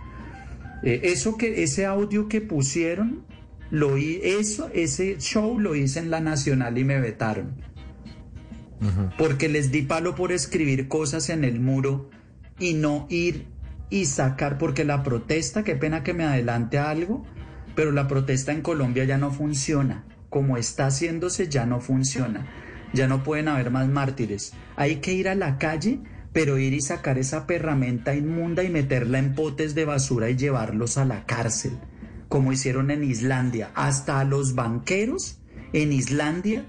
Eh, 0.83 1.01
eso 1.05 1.37
que, 1.37 1.62
ese 1.62 1.85
audio 1.85 2.29
que 2.29 2.41
pusieron, 2.41 3.25
lo 3.71 3.97
eso, 3.97 4.71
ese 4.73 5.19
show 5.19 5.59
lo 5.59 5.75
hice 5.75 5.99
en 5.99 6.11
la 6.11 6.21
Nacional 6.21 6.79
y 6.79 6.85
me 6.85 7.01
vetaron. 7.01 7.64
Porque 9.17 9.49
les 9.49 9.73
di 9.73 9.83
palo 9.83 10.14
por 10.14 10.33
escribir 10.33 10.87
cosas 10.87 11.31
en 11.31 11.45
el 11.45 11.61
muro 11.61 12.11
y 12.59 12.75
no 12.75 13.07
ir 13.09 13.47
y 13.89 14.05
sacar, 14.05 14.59
porque 14.59 14.85
la 14.85 15.03
protesta, 15.03 15.64
qué 15.64 15.77
pena 15.77 16.03
que 16.03 16.12
me 16.12 16.25
adelante 16.25 16.79
a 16.79 16.91
algo, 16.91 17.25
pero 17.75 17.91
la 17.91 18.07
protesta 18.07 18.53
en 18.53 18.61
Colombia 18.61 19.05
ya 19.05 19.17
no 19.17 19.31
funciona. 19.31 20.05
Como 20.29 20.59
está 20.59 20.87
haciéndose, 20.87 21.49
ya 21.49 21.64
no 21.64 21.81
funciona 21.81 22.47
ya 22.93 23.09
no 23.09 23.22
pueden 23.22 23.49
haber 23.49 23.70
más 23.70 23.89
mártires. 23.89 24.53
Hay 24.76 24.97
que 24.97 25.12
ir 25.12 25.28
a 25.28 25.34
la 25.34 25.59
calle, 25.59 26.01
pero 26.32 26.59
ir 26.59 26.74
y 26.74 26.80
sacar 26.80 27.18
esa 27.18 27.47
perramenta 27.47 28.14
inmunda 28.14 28.62
y 28.62 28.70
meterla 28.70 29.18
en 29.18 29.34
potes 29.34 29.74
de 29.74 29.84
basura 29.84 30.30
y 30.30 30.37
llevarlos 30.37 30.99
a 30.99 31.05
la 31.05 31.24
cárcel, 31.24 31.78
como 32.28 32.53
hicieron 32.53 32.91
en 32.91 33.05
Islandia. 33.05 33.70
Hasta 33.74 34.20
a 34.20 34.24
los 34.24 34.55
banqueros 34.55 35.39
en 35.72 35.93
Islandia 35.93 36.64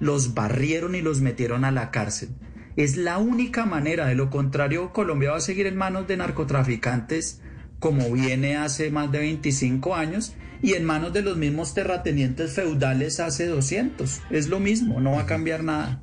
los 0.00 0.34
barrieron 0.34 0.94
y 0.94 1.02
los 1.02 1.20
metieron 1.20 1.64
a 1.64 1.70
la 1.70 1.90
cárcel. 1.90 2.30
Es 2.76 2.96
la 2.96 3.18
única 3.18 3.66
manera, 3.66 4.06
de 4.06 4.14
lo 4.14 4.30
contrario 4.30 4.92
Colombia 4.92 5.32
va 5.32 5.36
a 5.36 5.40
seguir 5.40 5.66
en 5.66 5.76
manos 5.76 6.06
de 6.06 6.16
narcotraficantes 6.16 7.42
como 7.80 8.12
viene 8.12 8.56
hace 8.56 8.90
más 8.90 9.10
de 9.10 9.18
25 9.18 9.96
años 9.96 10.34
y 10.62 10.74
en 10.74 10.84
manos 10.84 11.12
de 11.12 11.22
los 11.22 11.36
mismos 11.36 11.74
terratenientes 11.74 12.52
feudales 12.52 13.20
hace 13.20 13.46
200. 13.46 14.20
Es 14.30 14.48
lo 14.48 14.60
mismo, 14.60 15.00
no 15.00 15.12
va 15.12 15.22
a 15.22 15.26
cambiar 15.26 15.64
nada. 15.64 16.02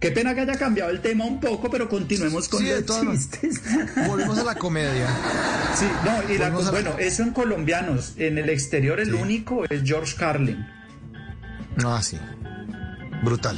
Qué 0.00 0.10
pena 0.10 0.34
que 0.34 0.42
haya 0.42 0.58
cambiado 0.58 0.90
el 0.90 1.00
tema 1.00 1.24
un 1.24 1.40
poco, 1.40 1.70
pero 1.70 1.88
continuemos 1.88 2.48
con 2.50 2.62
los 2.62 2.84
chistes. 2.84 3.62
Volvemos 4.06 4.36
a 4.36 4.44
la 4.44 4.54
comedia. 4.54 5.08
Sí, 5.74 5.86
no, 6.04 6.30
y 6.30 6.36
la, 6.36 6.50
bueno, 6.50 6.98
eso 6.98 7.22
en 7.22 7.30
colombianos. 7.30 8.12
En 8.18 8.36
el 8.36 8.50
exterior 8.50 9.00
el 9.00 9.14
único 9.14 9.64
es 9.64 9.82
George 9.82 10.14
Carlin. 10.18 10.66
Ah, 11.82 12.02
sí. 12.02 12.18
Brutal. 13.22 13.56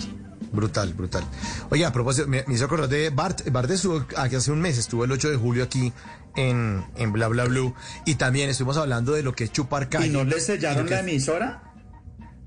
Brutal, 0.52 0.94
brutal. 0.94 1.24
Oye, 1.70 1.84
a 1.84 1.92
propósito, 1.92 2.28
me, 2.28 2.44
hizo 2.48 2.64
acordar 2.64 2.88
de 2.88 3.10
Bart. 3.10 3.50
Bart 3.50 3.68
estuvo 3.70 4.06
aquí 4.16 4.36
hace 4.36 4.52
un 4.52 4.60
mes, 4.60 4.78
estuvo 4.78 5.04
el 5.04 5.10
8 5.10 5.30
de 5.30 5.36
julio 5.36 5.64
aquí 5.64 5.92
en, 6.36 6.84
en 6.96 7.12
Bla 7.12 7.28
Bla 7.28 7.44
Blue. 7.44 7.74
Y 8.04 8.14
también 8.16 8.50
estuvimos 8.50 8.76
hablando 8.76 9.12
de 9.12 9.22
lo 9.22 9.34
que 9.34 9.44
es 9.44 9.52
chupar 9.52 9.88
calle. 9.88 10.06
¿Y 10.06 10.10
no 10.10 10.24
le 10.24 10.40
sellaron 10.40 10.88
la 10.88 11.00
emisora? 11.00 11.62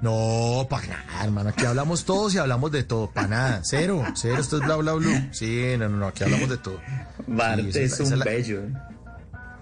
No, 0.02 0.66
para 0.70 0.88
nada, 0.88 1.24
hermano. 1.26 1.50
Aquí 1.50 1.66
hablamos 1.66 2.06
todos 2.06 2.34
y 2.34 2.38
hablamos 2.38 2.72
de 2.72 2.84
todo. 2.84 3.12
Para 3.12 3.28
nada. 3.28 3.62
Cero. 3.64 4.06
Cero. 4.16 4.38
Esto 4.40 4.58
es 4.58 4.64
bla 4.64 4.78
bla 4.78 4.94
blue. 4.94 5.30
Sí, 5.32 5.76
no, 5.78 5.90
no, 5.90 5.98
no. 5.98 6.08
Aquí 6.08 6.24
hablamos 6.24 6.50
de 6.50 6.58
todo. 6.58 6.80
Bart 7.28 7.60
es 7.76 8.00
un 8.00 8.20
bello. 8.20 8.62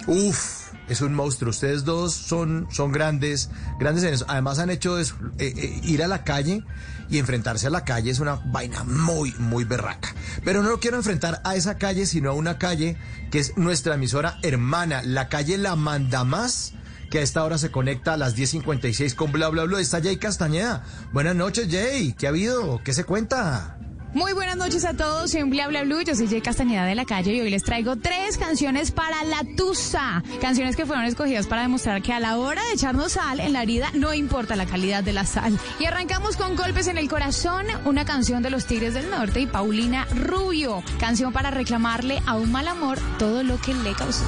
Uf, 0.05 0.71
es 0.87 1.01
un 1.01 1.13
monstruo. 1.13 1.49
Ustedes 1.49 1.83
dos 1.83 2.13
son, 2.13 2.67
son 2.71 2.91
grandes, 2.91 3.49
grandes 3.79 4.03
en 4.03 4.13
eso. 4.13 4.25
Además 4.29 4.59
han 4.59 4.69
hecho 4.69 4.97
eso, 4.99 5.15
eh, 5.37 5.53
eh, 5.55 5.81
ir 5.83 6.01
a 6.03 6.07
la 6.07 6.23
calle 6.23 6.63
y 7.09 7.17
enfrentarse 7.17 7.67
a 7.67 7.71
la 7.71 7.85
calle 7.85 8.11
es 8.11 8.19
una 8.19 8.35
vaina 8.35 8.83
muy, 8.83 9.33
muy 9.39 9.63
berraca. 9.63 10.13
Pero 10.43 10.63
no 10.63 10.69
lo 10.69 10.79
quiero 10.79 10.97
enfrentar 10.97 11.41
a 11.43 11.55
esa 11.55 11.77
calle, 11.77 12.05
sino 12.05 12.29
a 12.29 12.33
una 12.33 12.57
calle 12.57 12.97
que 13.31 13.39
es 13.39 13.57
nuestra 13.57 13.95
emisora 13.95 14.37
hermana, 14.43 15.01
la 15.03 15.29
calle 15.29 15.57
La 15.57 15.75
Manda 15.75 16.23
Más 16.23 16.73
que 17.09 17.19
a 17.19 17.21
esta 17.21 17.43
hora 17.43 17.57
se 17.57 17.71
conecta 17.71 18.13
a 18.13 18.17
las 18.17 18.35
10.56 18.35 19.15
con 19.15 19.31
bla 19.31 19.49
bla 19.49 19.63
bla. 19.63 19.79
Está 19.79 20.01
Jay 20.01 20.17
Castañeda. 20.17 20.83
Buenas 21.13 21.35
noches, 21.35 21.67
Jay. 21.69 22.13
¿Qué 22.13 22.25
ha 22.25 22.29
habido? 22.29 22.81
¿Qué 22.83 22.93
se 22.93 23.05
cuenta? 23.05 23.76
Muy 24.13 24.31
buenas 24.33 24.55
noches 24.55 24.85
a 24.85 24.93
todos 24.93 25.35
en 25.35 25.49
Bla 25.49 25.67
Bla 25.67 25.83
Blue. 25.83 26.01
Yo 26.01 26.15
soy 26.15 26.27
Jay 26.27 26.41
Castañeda 26.41 26.85
de 26.85 26.95
la 26.95 27.05
calle 27.05 27.33
y 27.35 27.41
hoy 27.41 27.49
les 27.49 27.63
traigo 27.63 27.97
tres 27.97 28.37
canciones 28.37 28.91
para 28.91 29.23
la 29.25 29.43
Tusa. 29.55 30.23
Canciones 30.39 30.75
que 30.75 30.85
fueron 30.85 31.03
escogidas 31.05 31.45
para 31.45 31.63
demostrar 31.63 32.01
que 32.01 32.13
a 32.13 32.19
la 32.19 32.37
hora 32.37 32.63
de 32.63 32.73
echarnos 32.73 33.13
sal 33.13 33.41
en 33.41 33.53
la 33.53 33.63
herida 33.63 33.89
no 33.93 34.13
importa 34.13 34.55
la 34.55 34.65
calidad 34.65 35.03
de 35.03 35.13
la 35.13 35.25
sal. 35.25 35.59
Y 35.79 35.85
arrancamos 35.85 36.37
con 36.37 36.55
Golpes 36.55 36.87
en 36.87 36.97
el 36.97 37.09
Corazón, 37.09 37.65
una 37.85 38.05
canción 38.05 38.41
de 38.41 38.49
los 38.49 38.65
Tigres 38.65 38.93
del 38.93 39.09
Norte 39.09 39.41
y 39.41 39.45
Paulina 39.45 40.05
Rubio. 40.15 40.83
Canción 40.99 41.33
para 41.33 41.51
reclamarle 41.51 42.21
a 42.25 42.37
un 42.37 42.51
mal 42.51 42.67
amor 42.69 42.99
todo 43.19 43.43
lo 43.43 43.59
que 43.59 43.73
le 43.73 43.93
causó. 43.93 44.25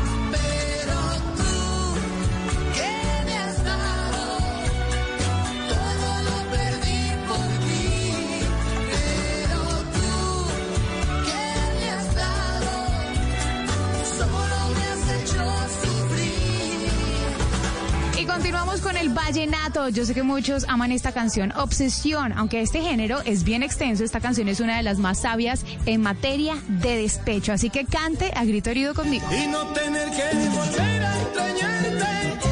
Con 18.84 18.96
el 18.96 19.10
vallenato. 19.10 19.90
Yo 19.90 20.06
sé 20.06 20.14
que 20.14 20.24
muchos 20.24 20.66
aman 20.68 20.92
esta 20.92 21.12
canción, 21.12 21.52
Obsesión. 21.58 22.34
Aunque 22.34 22.62
este 22.62 22.82
género 22.82 23.20
es 23.26 23.44
bien 23.44 23.62
extenso, 23.62 24.04
esta 24.04 24.20
canción 24.20 24.48
es 24.48 24.60
una 24.60 24.78
de 24.78 24.84
las 24.84 25.00
más 25.00 25.22
sabias 25.22 25.66
en 25.86 26.02
materia 26.02 26.56
de 26.68 27.02
despecho. 27.02 27.52
Así 27.52 27.70
que 27.70 27.86
cante 27.86 28.32
a 28.36 28.46
grito 28.46 28.70
herido 28.70 28.94
conmigo. 28.94 29.28
Y 29.32 29.48
no 29.48 29.66
tener 29.68 30.10
que 30.12 30.50
volver 30.50 31.04
a 31.04 31.22
extrañarte, 31.22 32.49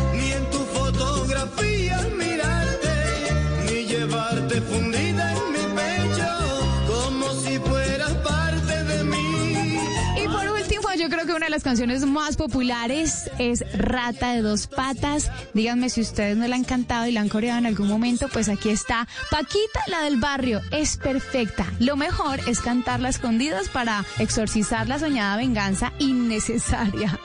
yo 11.08 11.14
creo 11.14 11.26
que 11.26 11.34
una 11.34 11.46
de 11.46 11.52
las 11.52 11.64
canciones 11.64 12.06
más 12.06 12.36
populares 12.36 13.32
es 13.40 13.64
Rata 13.78 14.34
de 14.34 14.42
dos 14.42 14.68
patas. 14.68 15.32
Díganme 15.54 15.90
si 15.90 16.02
ustedes 16.02 16.36
no 16.36 16.46
la 16.50 16.58
han 16.58 16.66
cantado 16.66 17.08
y 17.08 17.14
la 17.14 17.22
han 17.22 17.30
coreado 17.30 17.60
en 17.60 17.66
algún 17.66 17.88
momento, 17.88 18.28
pues 18.28 18.50
aquí 18.50 18.68
está. 18.68 19.08
Paquita, 19.32 19.80
la 19.88 20.02
del 20.02 20.18
barrio, 20.18 20.60
es 20.72 20.98
perfecta. 20.98 21.66
Lo 21.80 21.96
mejor 21.96 22.42
es 22.50 22.60
cantarla 22.60 23.08
escondidas 23.08 23.70
para 23.70 24.04
exorcizar 24.20 24.90
la 24.90 25.00
soñada 25.00 25.38
venganza 25.38 25.94
innecesaria. 25.98 27.18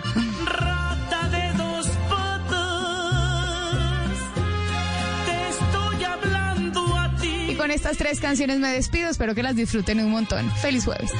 Rata 0.46 1.28
de 1.30 1.52
dos 1.58 1.88
patas, 2.08 3.00
te 5.26 5.48
estoy 5.48 6.04
hablando 6.04 6.96
a 6.96 7.16
ti. 7.16 7.46
Y 7.50 7.56
con 7.56 7.72
estas 7.72 7.96
tres 7.96 8.20
canciones 8.20 8.60
me 8.60 8.68
despido. 8.68 9.10
Espero 9.10 9.34
que 9.34 9.42
las 9.42 9.56
disfruten 9.56 9.98
un 9.98 10.12
montón. 10.12 10.48
Feliz 10.60 10.84
jueves. 10.84 11.10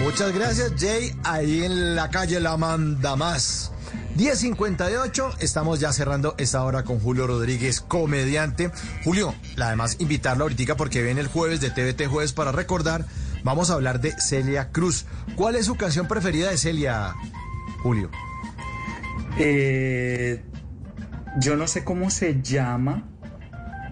Muchas 0.00 0.32
gracias, 0.32 0.72
Jay. 0.78 1.12
Ahí 1.24 1.64
en 1.64 1.94
la 1.94 2.10
calle 2.10 2.40
La 2.40 2.56
Manda 2.56 3.16
Más. 3.16 3.72
10.58, 4.16 5.36
estamos 5.40 5.80
ya 5.80 5.92
cerrando 5.92 6.34
esta 6.38 6.62
hora 6.64 6.84
con 6.84 7.00
Julio 7.00 7.26
Rodríguez, 7.26 7.80
comediante. 7.80 8.70
Julio, 9.04 9.34
además 9.58 9.96
invitarlo 10.00 10.44
ahorita 10.44 10.76
porque 10.76 11.02
viene 11.02 11.20
el 11.20 11.28
jueves 11.28 11.60
de 11.60 11.70
TVT 11.70 12.08
Jueves 12.08 12.32
para 12.32 12.52
recordar. 12.52 13.06
Vamos 13.42 13.70
a 13.70 13.74
hablar 13.74 14.00
de 14.00 14.12
Celia 14.20 14.70
Cruz. 14.70 15.06
¿Cuál 15.34 15.56
es 15.56 15.66
su 15.66 15.76
canción 15.76 16.08
preferida 16.08 16.50
de 16.50 16.58
Celia, 16.58 17.14
Julio? 17.82 18.10
Eh, 19.38 20.44
yo 21.40 21.56
no 21.56 21.66
sé 21.66 21.84
cómo 21.84 22.10
se 22.10 22.42
llama. 22.42 23.08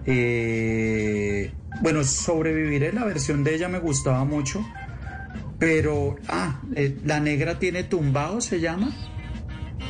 Eh, 0.05 1.51
bueno, 1.81 2.03
sobreviviré, 2.03 2.93
la 2.93 3.05
versión 3.05 3.43
de 3.43 3.55
ella 3.55 3.69
me 3.69 3.79
gustaba 3.79 4.23
mucho. 4.23 4.63
Pero, 5.61 6.15
ah, 6.27 6.59
eh, 6.75 6.97
la 7.05 7.19
negra 7.19 7.59
tiene 7.59 7.83
tumbao, 7.83 8.41
se 8.41 8.59
llama. 8.59 8.89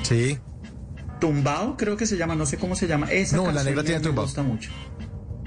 Sí. 0.04 0.38
Tumbao, 1.22 1.78
creo 1.78 1.96
que 1.96 2.06
se 2.06 2.18
llama, 2.18 2.36
no 2.36 2.46
sé 2.46 2.58
cómo 2.58 2.76
se 2.76 2.88
llama. 2.88 3.10
Esa 3.10 3.38
No, 3.38 3.50
La 3.54 3.64
Negra 3.64 3.82
me- 3.82 3.88
tiene 3.88 4.00
me 4.00 4.06
tumbao. 4.08 4.26
gusta 4.26 4.44
mucho. 4.44 4.70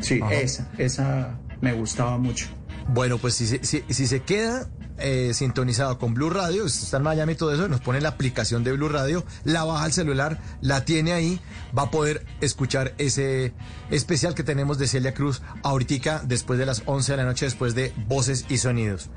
Sí, 0.00 0.20
Ajá. 0.22 0.32
esa, 0.32 0.70
esa 0.78 1.38
me 1.60 1.74
gustaba 1.74 2.16
mucho. 2.16 2.46
Bueno, 2.88 3.18
pues 3.18 3.34
si, 3.34 3.46
se- 3.46 3.62
si, 3.64 3.84
si 3.90 4.06
se 4.06 4.20
queda 4.20 4.70
eh, 4.98 5.32
sintonizado 5.34 5.98
con 5.98 6.14
Blue 6.14 6.30
Radio, 6.30 6.66
está 6.66 6.98
en 6.98 7.02
Miami 7.02 7.32
y 7.32 7.36
todo 7.36 7.52
eso, 7.52 7.68
nos 7.68 7.80
pone 7.80 8.00
la 8.00 8.10
aplicación 8.10 8.64
de 8.64 8.72
Blue 8.72 8.88
Radio, 8.88 9.24
la 9.44 9.64
baja 9.64 9.84
al 9.84 9.92
celular, 9.92 10.40
la 10.60 10.84
tiene 10.84 11.12
ahí, 11.12 11.40
va 11.76 11.84
a 11.84 11.90
poder 11.90 12.24
escuchar 12.40 12.94
ese 12.98 13.54
especial 13.90 14.34
que 14.34 14.42
tenemos 14.44 14.78
de 14.78 14.86
Celia 14.86 15.14
Cruz 15.14 15.42
ahorita 15.62 16.22
después 16.24 16.58
de 16.58 16.66
las 16.66 16.82
11 16.86 17.12
de 17.12 17.16
la 17.16 17.24
noche, 17.24 17.46
después 17.46 17.74
de 17.74 17.92
Voces 18.06 18.46
y 18.48 18.58
Sonidos. 18.58 19.10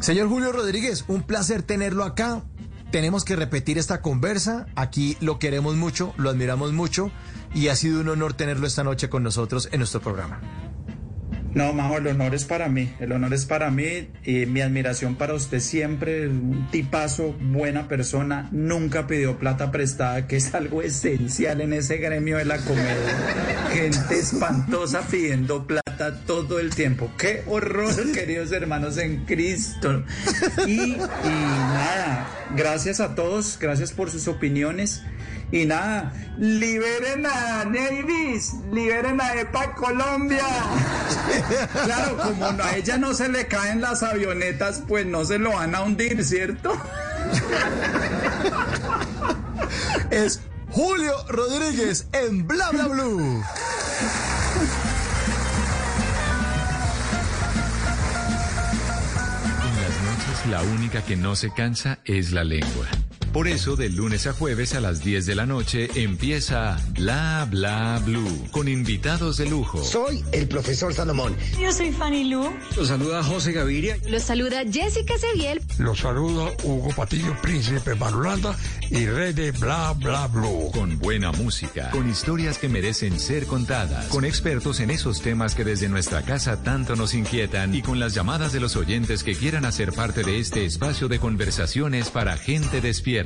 Señor 0.00 0.28
Julio 0.28 0.52
Rodríguez, 0.52 1.04
un 1.08 1.22
placer 1.22 1.62
tenerlo 1.62 2.04
acá. 2.04 2.44
Tenemos 2.90 3.24
que 3.24 3.34
repetir 3.34 3.78
esta 3.78 4.00
conversa. 4.00 4.66
Aquí 4.76 5.16
lo 5.20 5.38
queremos 5.38 5.74
mucho, 5.74 6.14
lo 6.16 6.30
admiramos 6.30 6.72
mucho 6.72 7.10
y 7.54 7.68
ha 7.68 7.76
sido 7.76 8.00
un 8.00 8.08
honor 8.08 8.34
tenerlo 8.34 8.66
esta 8.66 8.84
noche 8.84 9.08
con 9.08 9.22
nosotros 9.22 9.68
en 9.72 9.78
nuestro 9.78 10.00
programa. 10.00 10.40
No, 11.56 11.72
Majo, 11.72 11.96
el 11.96 12.06
honor 12.08 12.34
es 12.34 12.44
para 12.44 12.68
mí. 12.68 12.92
El 13.00 13.12
honor 13.12 13.32
es 13.32 13.46
para 13.46 13.70
mí 13.70 14.10
y 14.24 14.44
mi 14.44 14.60
admiración 14.60 15.14
para 15.14 15.32
usted 15.32 15.60
siempre. 15.60 16.28
Un 16.28 16.68
tipazo, 16.70 17.34
buena 17.40 17.88
persona. 17.88 18.50
Nunca 18.52 19.06
pidió 19.06 19.38
plata 19.38 19.72
prestada, 19.72 20.26
que 20.26 20.36
es 20.36 20.54
algo 20.54 20.82
esencial 20.82 21.62
en 21.62 21.72
ese 21.72 21.96
gremio 21.96 22.36
de 22.36 22.44
la 22.44 22.58
comedia. 22.58 23.70
Gente 23.72 24.18
espantosa 24.18 25.00
pidiendo 25.10 25.66
plata 25.66 26.20
todo 26.26 26.60
el 26.60 26.74
tiempo. 26.74 27.10
¡Qué 27.16 27.42
horror, 27.46 27.94
queridos 28.12 28.52
hermanos 28.52 28.98
en 28.98 29.24
Cristo! 29.24 30.04
Y, 30.66 30.72
y 30.72 30.98
nada, 30.98 32.28
gracias 32.54 33.00
a 33.00 33.14
todos, 33.14 33.58
gracias 33.58 33.92
por 33.92 34.10
sus 34.10 34.28
opiniones. 34.28 35.04
Y 35.52 35.64
nada, 35.64 36.12
liberen 36.38 37.24
a 37.24 37.64
Davis, 37.64 38.52
liberen 38.72 39.20
a 39.20 39.34
EPA 39.34 39.74
Colombia. 39.74 40.44
Claro, 41.84 42.16
como 42.16 42.52
no- 42.52 42.64
a 42.64 42.76
ella 42.76 42.98
no 42.98 43.14
se 43.14 43.28
le 43.28 43.46
caen 43.46 43.80
las 43.80 44.02
avionetas, 44.02 44.82
pues 44.88 45.06
no 45.06 45.24
se 45.24 45.38
lo 45.38 45.52
van 45.52 45.74
a 45.74 45.82
hundir, 45.82 46.24
¿cierto? 46.24 46.72
es 50.10 50.40
Julio 50.70 51.14
Rodríguez 51.28 52.06
en 52.12 52.46
Bla 52.46 52.70
Bla 52.70 52.86
Blue. 52.88 53.42
En 59.62 59.82
las 59.82 60.02
noches 60.02 60.46
la 60.50 60.62
única 60.62 61.02
que 61.02 61.16
no 61.16 61.36
se 61.36 61.50
cansa 61.52 61.98
es 62.04 62.32
la 62.32 62.44
lengua. 62.44 62.86
Por 63.36 63.48
eso, 63.48 63.76
de 63.76 63.90
lunes 63.90 64.26
a 64.26 64.32
jueves 64.32 64.74
a 64.74 64.80
las 64.80 65.04
10 65.04 65.26
de 65.26 65.34
la 65.34 65.44
noche 65.44 65.90
empieza 65.94 66.78
Bla 66.92 67.46
Bla 67.50 68.00
Blue 68.02 68.48
con 68.50 68.66
invitados 68.66 69.36
de 69.36 69.44
lujo. 69.44 69.84
Soy 69.84 70.24
el 70.32 70.48
profesor 70.48 70.94
Salomón. 70.94 71.36
Yo 71.60 71.70
soy 71.70 71.92
Fanny 71.92 72.30
Lu. 72.30 72.50
Los 72.78 72.88
saluda 72.88 73.22
José 73.22 73.52
Gaviria. 73.52 73.98
Los 74.08 74.22
saluda 74.22 74.62
Jessica 74.64 75.18
Seviel. 75.18 75.60
Los 75.76 75.98
saluda 75.98 76.50
Hugo 76.64 76.88
Patillo, 76.96 77.36
príncipe 77.42 77.92
Barulanda 77.92 78.56
y 78.88 79.04
rey 79.04 79.34
de 79.34 79.50
Bla 79.50 79.92
Bla 79.92 80.28
Blue. 80.28 80.70
Con 80.72 80.98
buena 80.98 81.30
música, 81.30 81.90
con 81.90 82.08
historias 82.08 82.56
que 82.56 82.70
merecen 82.70 83.20
ser 83.20 83.44
contadas, 83.44 84.06
con 84.06 84.24
expertos 84.24 84.80
en 84.80 84.90
esos 84.90 85.20
temas 85.20 85.54
que 85.54 85.64
desde 85.64 85.90
nuestra 85.90 86.22
casa 86.22 86.62
tanto 86.62 86.96
nos 86.96 87.12
inquietan 87.12 87.74
y 87.74 87.82
con 87.82 88.00
las 88.00 88.14
llamadas 88.14 88.54
de 88.54 88.60
los 88.60 88.76
oyentes 88.76 89.22
que 89.22 89.34
quieran 89.34 89.66
hacer 89.66 89.92
parte 89.92 90.22
de 90.22 90.38
este 90.38 90.64
espacio 90.64 91.08
de 91.08 91.18
conversaciones 91.18 92.08
para 92.08 92.38
gente 92.38 92.80
despierta. 92.80 93.25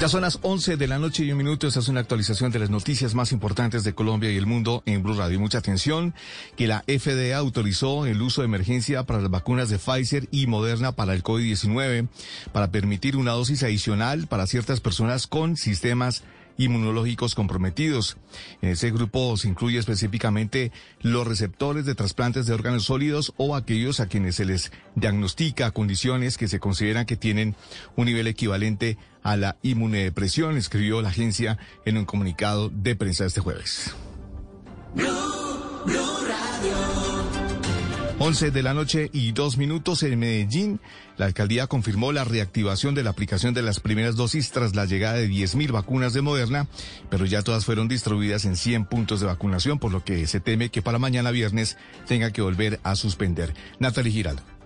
Ya 0.00 0.08
son 0.08 0.20
las 0.20 0.38
11 0.42 0.76
de 0.76 0.86
la 0.86 1.00
noche 1.00 1.24
y 1.24 1.32
un 1.32 1.38
minuto. 1.38 1.66
Esta 1.66 1.80
es 1.80 1.88
una 1.88 1.98
actualización 1.98 2.52
de 2.52 2.60
las 2.60 2.70
noticias 2.70 3.16
más 3.16 3.32
importantes 3.32 3.82
de 3.82 3.94
Colombia 3.94 4.30
y 4.30 4.36
el 4.36 4.46
mundo 4.46 4.84
en 4.86 5.02
Blue 5.02 5.14
Radio. 5.14 5.40
Mucha 5.40 5.58
atención 5.58 6.14
que 6.56 6.68
la 6.68 6.84
FDA 6.86 7.36
autorizó 7.36 8.06
el 8.06 8.22
uso 8.22 8.42
de 8.42 8.44
emergencia 8.44 9.02
para 9.02 9.20
las 9.20 9.28
vacunas 9.28 9.70
de 9.70 9.78
Pfizer 9.78 10.28
y 10.30 10.46
Moderna 10.46 10.92
para 10.92 11.14
el 11.14 11.24
COVID-19 11.24 12.06
para 12.52 12.70
permitir 12.70 13.16
una 13.16 13.32
dosis 13.32 13.64
adicional 13.64 14.28
para 14.28 14.46
ciertas 14.46 14.78
personas 14.80 15.26
con 15.26 15.56
sistemas 15.56 16.22
inmunológicos 16.58 17.34
comprometidos. 17.34 18.18
En 18.60 18.70
ese 18.70 18.90
grupo 18.90 19.34
se 19.38 19.48
incluye 19.48 19.78
específicamente 19.78 20.70
los 21.00 21.26
receptores 21.26 21.86
de 21.86 21.94
trasplantes 21.94 22.46
de 22.46 22.52
órganos 22.52 22.84
sólidos 22.84 23.32
o 23.38 23.56
aquellos 23.56 24.00
a 24.00 24.08
quienes 24.08 24.34
se 24.36 24.44
les 24.44 24.70
diagnostica 24.94 25.70
condiciones 25.70 26.36
que 26.36 26.48
se 26.48 26.60
consideran 26.60 27.06
que 27.06 27.16
tienen 27.16 27.56
un 27.96 28.06
nivel 28.06 28.26
equivalente 28.26 28.98
a 29.22 29.36
la 29.36 29.56
inmunodepresión, 29.62 30.56
escribió 30.56 31.00
la 31.00 31.08
agencia 31.08 31.58
en 31.86 31.96
un 31.96 32.04
comunicado 32.04 32.68
de 32.68 32.96
prensa 32.96 33.24
este 33.24 33.40
jueves. 33.40 33.94
11 38.20 38.50
de 38.50 38.62
la 38.64 38.74
noche 38.74 39.10
y 39.12 39.30
dos 39.30 39.58
minutos 39.58 40.02
en 40.02 40.18
Medellín. 40.18 40.80
La 41.16 41.26
alcaldía 41.26 41.68
confirmó 41.68 42.10
la 42.10 42.24
reactivación 42.24 42.96
de 42.96 43.04
la 43.04 43.10
aplicación 43.10 43.54
de 43.54 43.62
las 43.62 43.78
primeras 43.78 44.16
dosis 44.16 44.50
tras 44.50 44.74
la 44.74 44.86
llegada 44.86 45.14
de 45.18 45.28
10.000 45.28 45.70
vacunas 45.70 46.14
de 46.14 46.22
Moderna, 46.22 46.66
pero 47.10 47.26
ya 47.26 47.42
todas 47.42 47.64
fueron 47.64 47.86
distribuidas 47.86 48.44
en 48.44 48.56
100 48.56 48.86
puntos 48.86 49.20
de 49.20 49.26
vacunación, 49.26 49.78
por 49.78 49.92
lo 49.92 50.04
que 50.04 50.26
se 50.26 50.40
teme 50.40 50.68
que 50.68 50.82
para 50.82 50.98
mañana 50.98 51.30
viernes 51.30 51.76
tenga 52.08 52.32
que 52.32 52.42
volver 52.42 52.80
a 52.82 52.96
suspender. 52.96 53.54
Natalie 53.78 54.12
Giraldo. 54.12 54.57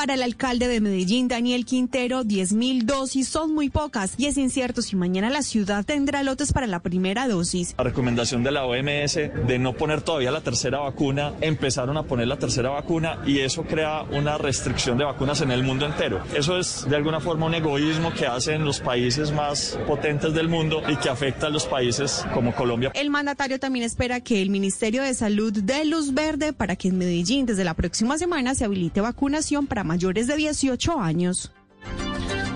Para 0.00 0.14
el 0.14 0.22
alcalde 0.22 0.66
de 0.66 0.80
Medellín, 0.80 1.28
Daniel 1.28 1.66
Quintero, 1.66 2.24
10 2.24 2.54
mil 2.54 2.86
dosis 2.86 3.28
son 3.28 3.52
muy 3.52 3.68
pocas 3.68 4.14
y 4.16 4.24
es 4.24 4.38
incierto 4.38 4.80
si 4.80 4.96
mañana 4.96 5.28
la 5.28 5.42
ciudad 5.42 5.84
tendrá 5.84 6.22
lotes 6.22 6.54
para 6.54 6.66
la 6.66 6.80
primera 6.80 7.28
dosis. 7.28 7.74
La 7.76 7.84
recomendación 7.84 8.42
de 8.42 8.50
la 8.50 8.64
OMS 8.64 9.14
de 9.14 9.58
no 9.58 9.74
poner 9.74 10.00
todavía 10.00 10.30
la 10.30 10.40
tercera 10.40 10.78
vacuna, 10.78 11.34
empezaron 11.42 11.98
a 11.98 12.04
poner 12.04 12.28
la 12.28 12.38
tercera 12.38 12.70
vacuna 12.70 13.18
y 13.26 13.40
eso 13.40 13.64
crea 13.64 14.04
una 14.04 14.38
restricción 14.38 14.96
de 14.96 15.04
vacunas 15.04 15.42
en 15.42 15.50
el 15.50 15.64
mundo 15.64 15.84
entero. 15.84 16.24
Eso 16.34 16.56
es 16.56 16.88
de 16.88 16.96
alguna 16.96 17.20
forma 17.20 17.44
un 17.44 17.56
egoísmo 17.56 18.14
que 18.14 18.26
hacen 18.26 18.64
los 18.64 18.80
países 18.80 19.32
más 19.32 19.78
potentes 19.86 20.32
del 20.32 20.48
mundo 20.48 20.80
y 20.88 20.96
que 20.96 21.10
afecta 21.10 21.48
a 21.48 21.50
los 21.50 21.66
países 21.66 22.24
como 22.32 22.54
Colombia. 22.54 22.90
El 22.94 23.10
mandatario 23.10 23.60
también 23.60 23.84
espera 23.84 24.20
que 24.20 24.40
el 24.40 24.48
Ministerio 24.48 25.02
de 25.02 25.12
Salud 25.12 25.52
dé 25.52 25.84
luz 25.84 26.14
verde 26.14 26.54
para 26.54 26.74
que 26.76 26.88
en 26.88 26.96
Medellín 26.96 27.44
desde 27.44 27.64
la 27.64 27.74
próxima 27.74 28.16
semana 28.16 28.54
se 28.54 28.64
habilite 28.64 29.02
vacunación 29.02 29.66
para 29.66 29.89
mayores 29.90 30.28
de 30.28 30.36
18 30.36 31.00
años. 31.00 31.50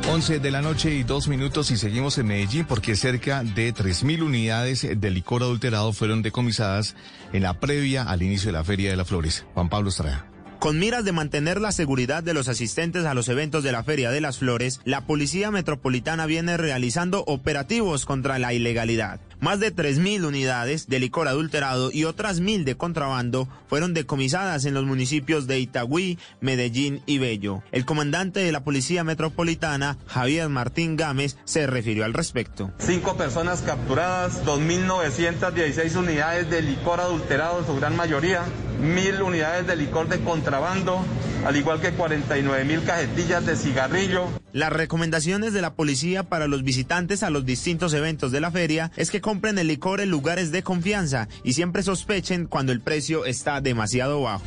11 0.08 0.38
de 0.38 0.50
la 0.52 0.62
noche 0.62 0.94
y 0.94 1.02
dos 1.02 1.26
minutos 1.26 1.72
y 1.72 1.76
seguimos 1.76 2.16
en 2.18 2.28
Medellín 2.28 2.64
porque 2.64 2.94
cerca 2.94 3.42
de 3.42 3.74
3.000 3.74 4.22
unidades 4.22 4.86
de 4.88 5.10
licor 5.10 5.42
adulterado 5.42 5.92
fueron 5.92 6.22
decomisadas 6.22 6.94
en 7.32 7.42
la 7.42 7.58
previa 7.58 8.04
al 8.04 8.22
inicio 8.22 8.50
de 8.50 8.52
la 8.52 8.62
Feria 8.62 8.90
de 8.90 8.96
las 8.96 9.08
Flores. 9.08 9.44
Juan 9.52 9.68
Pablo 9.68 9.88
Estrada. 9.88 10.28
Con 10.60 10.78
miras 10.78 11.04
de 11.04 11.10
mantener 11.10 11.60
la 11.60 11.72
seguridad 11.72 12.22
de 12.22 12.34
los 12.34 12.48
asistentes 12.48 13.04
a 13.04 13.14
los 13.14 13.28
eventos 13.28 13.64
de 13.64 13.72
la 13.72 13.82
Feria 13.82 14.12
de 14.12 14.20
las 14.20 14.38
Flores, 14.38 14.80
la 14.84 15.00
Policía 15.00 15.50
Metropolitana 15.50 16.26
viene 16.26 16.56
realizando 16.56 17.24
operativos 17.26 18.06
contra 18.06 18.38
la 18.38 18.54
ilegalidad. 18.54 19.20
Más 19.44 19.60
de 19.60 19.76
3.000 19.76 20.24
unidades 20.24 20.88
de 20.88 20.98
licor 20.98 21.28
adulterado 21.28 21.90
y 21.92 22.04
otras 22.04 22.40
1.000 22.40 22.64
de 22.64 22.78
contrabando 22.78 23.46
fueron 23.68 23.92
decomisadas 23.92 24.64
en 24.64 24.72
los 24.72 24.86
municipios 24.86 25.46
de 25.46 25.58
Itagüí, 25.58 26.18
Medellín 26.40 27.02
y 27.04 27.18
Bello. 27.18 27.62
El 27.70 27.84
comandante 27.84 28.40
de 28.40 28.52
la 28.52 28.64
Policía 28.64 29.04
Metropolitana, 29.04 29.98
Javier 30.06 30.48
Martín 30.48 30.96
Gámez, 30.96 31.36
se 31.44 31.66
refirió 31.66 32.06
al 32.06 32.14
respecto. 32.14 32.72
Cinco 32.78 33.18
personas 33.18 33.60
capturadas, 33.60 34.42
2.916 34.46 35.94
unidades 35.94 36.48
de 36.48 36.62
licor 36.62 37.00
adulterado 37.00 37.58
en 37.58 37.66
su 37.66 37.76
gran 37.76 37.94
mayoría, 37.96 38.44
1.000 38.80 39.22
unidades 39.22 39.66
de 39.66 39.76
licor 39.76 40.08
de 40.08 40.20
contrabando, 40.20 41.04
al 41.44 41.56
igual 41.56 41.82
que 41.82 41.94
49.000 41.94 42.84
cajetillas 42.86 43.44
de 43.44 43.56
cigarrillo. 43.56 44.26
Las 44.54 44.72
recomendaciones 44.72 45.52
de 45.52 45.60
la 45.60 45.74
policía 45.74 46.22
para 46.22 46.46
los 46.46 46.62
visitantes 46.62 47.22
a 47.22 47.30
los 47.30 47.44
distintos 47.44 47.92
eventos 47.92 48.32
de 48.32 48.40
la 48.40 48.50
feria 48.50 48.92
es 48.96 49.10
que 49.10 49.20
compren 49.34 49.58
el 49.58 49.66
licor 49.66 50.00
en 50.00 50.10
lugares 50.10 50.52
de 50.52 50.62
confianza 50.62 51.26
y 51.42 51.54
siempre 51.54 51.82
sospechen 51.82 52.46
cuando 52.46 52.70
el 52.70 52.80
precio 52.80 53.24
está 53.24 53.60
demasiado 53.60 54.22
bajo. 54.22 54.44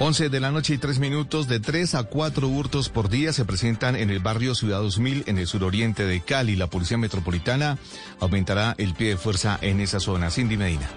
11 0.00 0.28
de 0.28 0.40
la 0.40 0.50
noche 0.50 0.74
y 0.74 0.78
3 0.78 0.98
minutos, 0.98 1.46
de 1.46 1.60
3 1.60 1.94
a 1.94 2.02
4 2.02 2.48
hurtos 2.48 2.88
por 2.88 3.08
día 3.08 3.32
se 3.32 3.44
presentan 3.44 3.94
en 3.94 4.10
el 4.10 4.18
barrio 4.18 4.56
Ciudad 4.56 4.80
2000 4.80 5.22
en 5.28 5.38
el 5.38 5.46
suroriente 5.46 6.04
de 6.04 6.20
Cali. 6.20 6.56
La 6.56 6.66
Policía 6.66 6.98
Metropolitana 6.98 7.78
aumentará 8.18 8.74
el 8.76 8.92
pie 8.94 9.10
de 9.10 9.16
fuerza 9.16 9.56
en 9.62 9.78
esa 9.78 10.00
zona. 10.00 10.32
Cindy 10.32 10.56
Medina. 10.56 10.90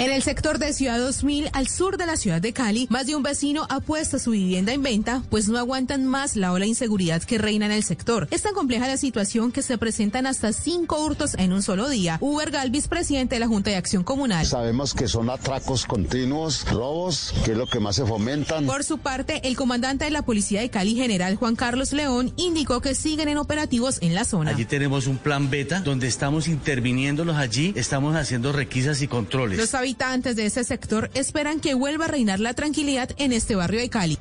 En 0.00 0.10
el 0.10 0.22
sector 0.22 0.58
de 0.58 0.72
Ciudad 0.72 0.98
2000, 0.98 1.50
al 1.52 1.68
sur 1.68 1.98
de 1.98 2.06
la 2.06 2.16
ciudad 2.16 2.40
de 2.40 2.54
Cali, 2.54 2.86
más 2.88 3.06
de 3.06 3.14
un 3.16 3.22
vecino 3.22 3.66
ha 3.68 3.80
puesto 3.80 4.18
su 4.18 4.30
vivienda 4.30 4.72
en 4.72 4.82
venta, 4.82 5.22
pues 5.28 5.50
no 5.50 5.58
aguantan 5.58 6.06
más 6.06 6.36
la 6.36 6.52
ola 6.52 6.64
de 6.64 6.70
inseguridad 6.70 7.22
que 7.22 7.36
reina 7.36 7.66
en 7.66 7.72
el 7.72 7.84
sector. 7.84 8.26
Es 8.30 8.40
tan 8.40 8.54
compleja 8.54 8.88
la 8.88 8.96
situación 8.96 9.52
que 9.52 9.60
se 9.60 9.76
presentan 9.76 10.26
hasta 10.26 10.54
cinco 10.54 11.04
hurtos 11.04 11.34
en 11.34 11.52
un 11.52 11.62
solo 11.62 11.86
día. 11.90 12.16
Uber 12.22 12.50
Galvis, 12.50 12.88
presidente 12.88 13.34
de 13.34 13.40
la 13.40 13.46
Junta 13.46 13.68
de 13.68 13.76
Acción 13.76 14.02
Comunal. 14.02 14.46
Sabemos 14.46 14.94
que 14.94 15.06
son 15.06 15.28
atracos 15.28 15.84
continuos, 15.84 16.64
robos, 16.70 17.34
que 17.44 17.52
es 17.52 17.58
lo 17.58 17.66
que 17.66 17.78
más 17.78 17.96
se 17.96 18.06
fomentan. 18.06 18.64
Por 18.64 18.84
su 18.84 18.96
parte, 18.96 19.46
el 19.46 19.54
comandante 19.54 20.06
de 20.06 20.12
la 20.12 20.22
Policía 20.22 20.62
de 20.62 20.70
Cali, 20.70 20.94
general 20.94 21.36
Juan 21.36 21.56
Carlos 21.56 21.92
León, 21.92 22.32
indicó 22.38 22.80
que 22.80 22.94
siguen 22.94 23.28
en 23.28 23.36
operativos 23.36 23.98
en 24.00 24.14
la 24.14 24.24
zona. 24.24 24.52
Allí 24.52 24.64
tenemos 24.64 25.06
un 25.06 25.18
plan 25.18 25.50
beta 25.50 25.80
donde 25.80 26.06
estamos 26.06 26.48
interviniéndolos 26.48 27.36
allí, 27.36 27.74
estamos 27.76 28.16
haciendo 28.16 28.50
requisas 28.52 29.02
y 29.02 29.06
controles. 29.06 29.58
Los 29.58 29.74
habitantes 29.90 30.36
de 30.36 30.46
ese 30.46 30.62
sector 30.62 31.10
esperan 31.14 31.58
que 31.58 31.74
vuelva 31.74 32.04
a 32.04 32.08
reinar 32.08 32.38
la 32.38 32.54
tranquilidad 32.54 33.10
en 33.18 33.32
este 33.32 33.56
barrio 33.56 33.80
de 33.80 33.90
Cali. 33.90 34.18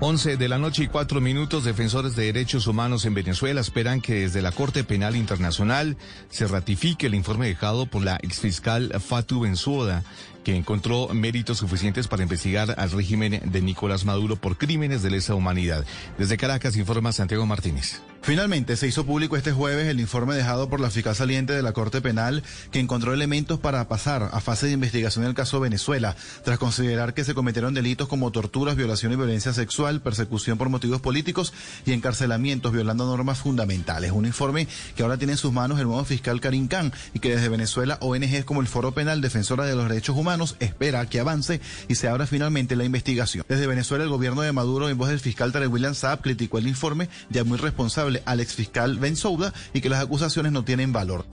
11 0.00 0.36
de 0.36 0.48
la 0.48 0.58
noche 0.58 0.82
y 0.82 0.88
cuatro 0.88 1.20
minutos, 1.20 1.64
defensores 1.64 2.16
de 2.16 2.24
derechos 2.24 2.66
humanos 2.66 3.04
en 3.04 3.14
Venezuela 3.14 3.60
esperan 3.60 4.00
que 4.00 4.14
desde 4.14 4.42
la 4.42 4.50
Corte 4.50 4.82
Penal 4.82 5.14
Internacional 5.14 5.96
se 6.30 6.48
ratifique 6.48 7.06
el 7.06 7.14
informe 7.14 7.46
dejado 7.46 7.86
por 7.86 8.02
la 8.02 8.16
exfiscal 8.16 8.92
Fatu 9.00 9.40
Benzuoda, 9.40 10.02
que 10.42 10.56
encontró 10.56 11.08
méritos 11.14 11.58
suficientes 11.58 12.08
para 12.08 12.24
investigar 12.24 12.74
al 12.76 12.90
régimen 12.90 13.40
de 13.44 13.62
Nicolás 13.62 14.04
Maduro 14.04 14.34
por 14.34 14.58
crímenes 14.58 15.02
de 15.02 15.10
lesa 15.10 15.36
humanidad. 15.36 15.86
Desde 16.18 16.36
Caracas 16.36 16.76
informa 16.76 17.12
Santiago 17.12 17.46
Martínez. 17.46 18.02
Finalmente 18.26 18.76
se 18.76 18.88
hizo 18.88 19.06
público 19.06 19.36
este 19.36 19.52
jueves 19.52 19.86
el 19.86 20.00
informe 20.00 20.34
dejado 20.34 20.68
por 20.68 20.80
la 20.80 20.90
fiscal 20.90 21.14
saliente 21.14 21.52
de 21.52 21.62
la 21.62 21.72
Corte 21.72 22.00
Penal 22.00 22.42
que 22.72 22.80
encontró 22.80 23.14
elementos 23.14 23.60
para 23.60 23.86
pasar 23.86 24.30
a 24.32 24.40
fase 24.40 24.66
de 24.66 24.72
investigación 24.72 25.24
del 25.24 25.34
caso 25.34 25.60
Venezuela, 25.60 26.16
tras 26.42 26.58
considerar 26.58 27.14
que 27.14 27.22
se 27.22 27.34
cometieron 27.34 27.72
delitos 27.72 28.08
como 28.08 28.32
torturas, 28.32 28.74
violación 28.74 29.12
y 29.12 29.16
violencia 29.16 29.52
sexual, 29.52 30.00
persecución 30.00 30.58
por 30.58 30.70
motivos 30.70 31.00
políticos 31.00 31.54
y 31.84 31.92
encarcelamientos 31.92 32.72
violando 32.72 33.06
normas 33.06 33.38
fundamentales. 33.38 34.10
Un 34.10 34.26
informe 34.26 34.66
que 34.96 35.04
ahora 35.04 35.18
tiene 35.18 35.34
en 35.34 35.38
sus 35.38 35.52
manos 35.52 35.78
el 35.78 35.86
nuevo 35.86 36.04
fiscal 36.04 36.40
Karim 36.40 36.66
Khan 36.66 36.92
y 37.14 37.20
que 37.20 37.30
desde 37.30 37.48
Venezuela 37.48 37.96
ONGs 38.00 38.44
como 38.44 38.60
el 38.60 38.66
Foro 38.66 38.90
Penal 38.90 39.20
Defensora 39.20 39.66
de 39.66 39.76
los 39.76 39.88
Derechos 39.88 40.16
Humanos 40.16 40.56
espera 40.58 41.06
que 41.06 41.20
avance 41.20 41.60
y 41.86 41.94
se 41.94 42.08
abra 42.08 42.26
finalmente 42.26 42.74
la 42.74 42.82
investigación. 42.82 43.44
Desde 43.48 43.68
Venezuela 43.68 44.02
el 44.02 44.10
gobierno 44.10 44.42
de 44.42 44.50
Maduro 44.50 44.88
en 44.88 44.98
voz 44.98 45.10
del 45.10 45.20
fiscal 45.20 45.52
Tarek 45.52 45.72
William 45.72 45.94
Saab 45.94 46.22
criticó 46.22 46.58
el 46.58 46.66
informe 46.66 47.08
ya 47.30 47.44
muy 47.44 47.58
responsable 47.58 48.15
al 48.24 48.40
exfiscal 48.40 48.98
Ben 48.98 49.16
Souda 49.16 49.52
y 49.72 49.80
que 49.80 49.88
las 49.88 50.02
acusaciones 50.02 50.52
no 50.52 50.64
tienen 50.64 50.92
valor. 50.92 51.26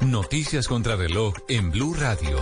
Noticias 0.00 0.68
contra 0.68 0.96
reloj 0.96 1.34
en 1.48 1.70
Blue 1.70 1.94
Radio. 1.94 2.38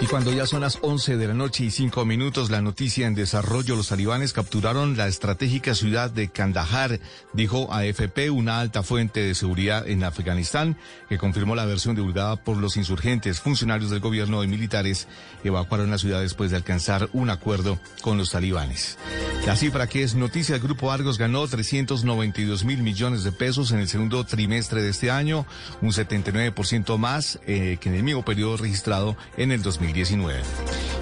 Y 0.00 0.06
cuando 0.06 0.32
ya 0.32 0.46
son 0.46 0.60
las 0.60 0.78
11 0.80 1.16
de 1.16 1.26
la 1.26 1.34
noche 1.34 1.64
y 1.64 1.72
5 1.72 2.04
minutos, 2.04 2.50
la 2.50 2.62
noticia 2.62 3.08
en 3.08 3.16
desarrollo, 3.16 3.74
los 3.74 3.88
talibanes 3.88 4.32
capturaron 4.32 4.96
la 4.96 5.08
estratégica 5.08 5.74
ciudad 5.74 6.08
de 6.08 6.28
Kandahar, 6.28 7.00
dijo 7.32 7.72
AFP, 7.72 8.30
una 8.30 8.60
alta 8.60 8.84
fuente 8.84 9.20
de 9.20 9.34
seguridad 9.34 9.88
en 9.88 10.04
Afganistán, 10.04 10.76
que 11.08 11.18
confirmó 11.18 11.56
la 11.56 11.64
versión 11.64 11.96
divulgada 11.96 12.36
por 12.36 12.58
los 12.58 12.76
insurgentes. 12.76 13.40
Funcionarios 13.40 13.90
del 13.90 13.98
gobierno 13.98 14.44
y 14.44 14.46
militares 14.46 15.08
evacuaron 15.42 15.90
la 15.90 15.98
ciudad 15.98 16.20
después 16.20 16.52
de 16.52 16.58
alcanzar 16.58 17.08
un 17.12 17.28
acuerdo 17.30 17.80
con 18.00 18.18
los 18.18 18.30
talibanes. 18.30 18.98
La 19.46 19.56
cifra 19.56 19.88
que 19.88 20.04
es 20.04 20.14
noticia, 20.14 20.54
el 20.54 20.60
Grupo 20.60 20.92
Argos 20.92 21.18
ganó 21.18 21.46
392 21.46 22.64
mil 22.64 22.82
millones 22.82 23.24
de 23.24 23.32
pesos 23.32 23.72
en 23.72 23.80
el 23.80 23.88
segundo 23.88 24.22
trimestre 24.24 24.80
de 24.80 24.90
este 24.90 25.10
año, 25.10 25.44
un 25.80 25.90
79% 25.90 26.98
más 26.98 27.40
eh, 27.46 27.78
que 27.80 27.88
en 27.88 27.96
el 27.96 28.02
mismo 28.04 28.24
periodo 28.24 28.58
registrado 28.58 29.16
en 29.36 29.50
el 29.50 29.62
2000. 29.62 29.87
2019. 29.88 30.42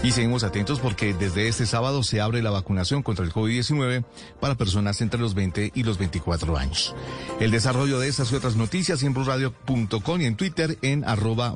Y 0.03 0.13
seguimos 0.13 0.45
atentos 0.45 0.81
porque 0.81 1.15
desde 1.15 1.49
este 1.49 1.67
sábado 1.67 2.03
se 2.03 2.21
abre 2.21 2.43
la 2.43 2.51
vacunación 2.51 3.03
contra 3.03 3.25
el 3.25 3.33
COVID-19 3.33 4.05
para 4.41 4.55
personas 4.55 5.01
entre 5.01 5.21
los 5.21 5.35
20 5.35 5.73
y 5.75 5.83
los 5.83 5.99
24 5.99 6.57
años. 6.57 6.95
El 7.41 7.51
desarrollo 7.51 7.99
de 7.99 8.09
estas 8.09 8.31
y 8.33 8.37
otras 8.37 8.57
noticias 8.57 9.03
en 9.03 9.15
blurradio.com 9.15 10.21
y 10.21 10.25
en 10.25 10.37
Twitter 10.37 10.79
en 10.83 11.05
arroba 11.05 11.53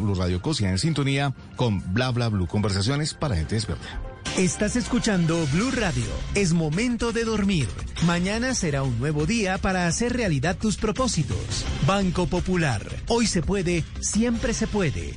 en 0.60 0.78
sintonía 0.78 1.34
con 1.56 1.94
bla 1.94 2.10
bla 2.10 2.28
blue. 2.28 2.46
Conversaciones 2.46 3.14
para 3.14 3.36
gente 3.36 3.54
despierta. 3.54 4.00
Estás 4.36 4.76
escuchando 4.76 5.46
Blue 5.52 5.70
Radio. 5.70 6.06
Es 6.34 6.52
momento 6.52 7.12
de 7.12 7.24
dormir. 7.24 7.68
Mañana 8.06 8.54
será 8.54 8.82
un 8.82 8.98
nuevo 8.98 9.26
día 9.26 9.58
para 9.58 9.86
hacer 9.86 10.12
realidad 10.14 10.56
tus 10.56 10.76
propósitos. 10.76 11.64
Banco 11.86 12.26
Popular. 12.26 12.82
Hoy 13.08 13.26
se 13.26 13.42
puede, 13.42 13.84
siempre 14.00 14.54
se 14.54 14.66
puede. 14.66 15.16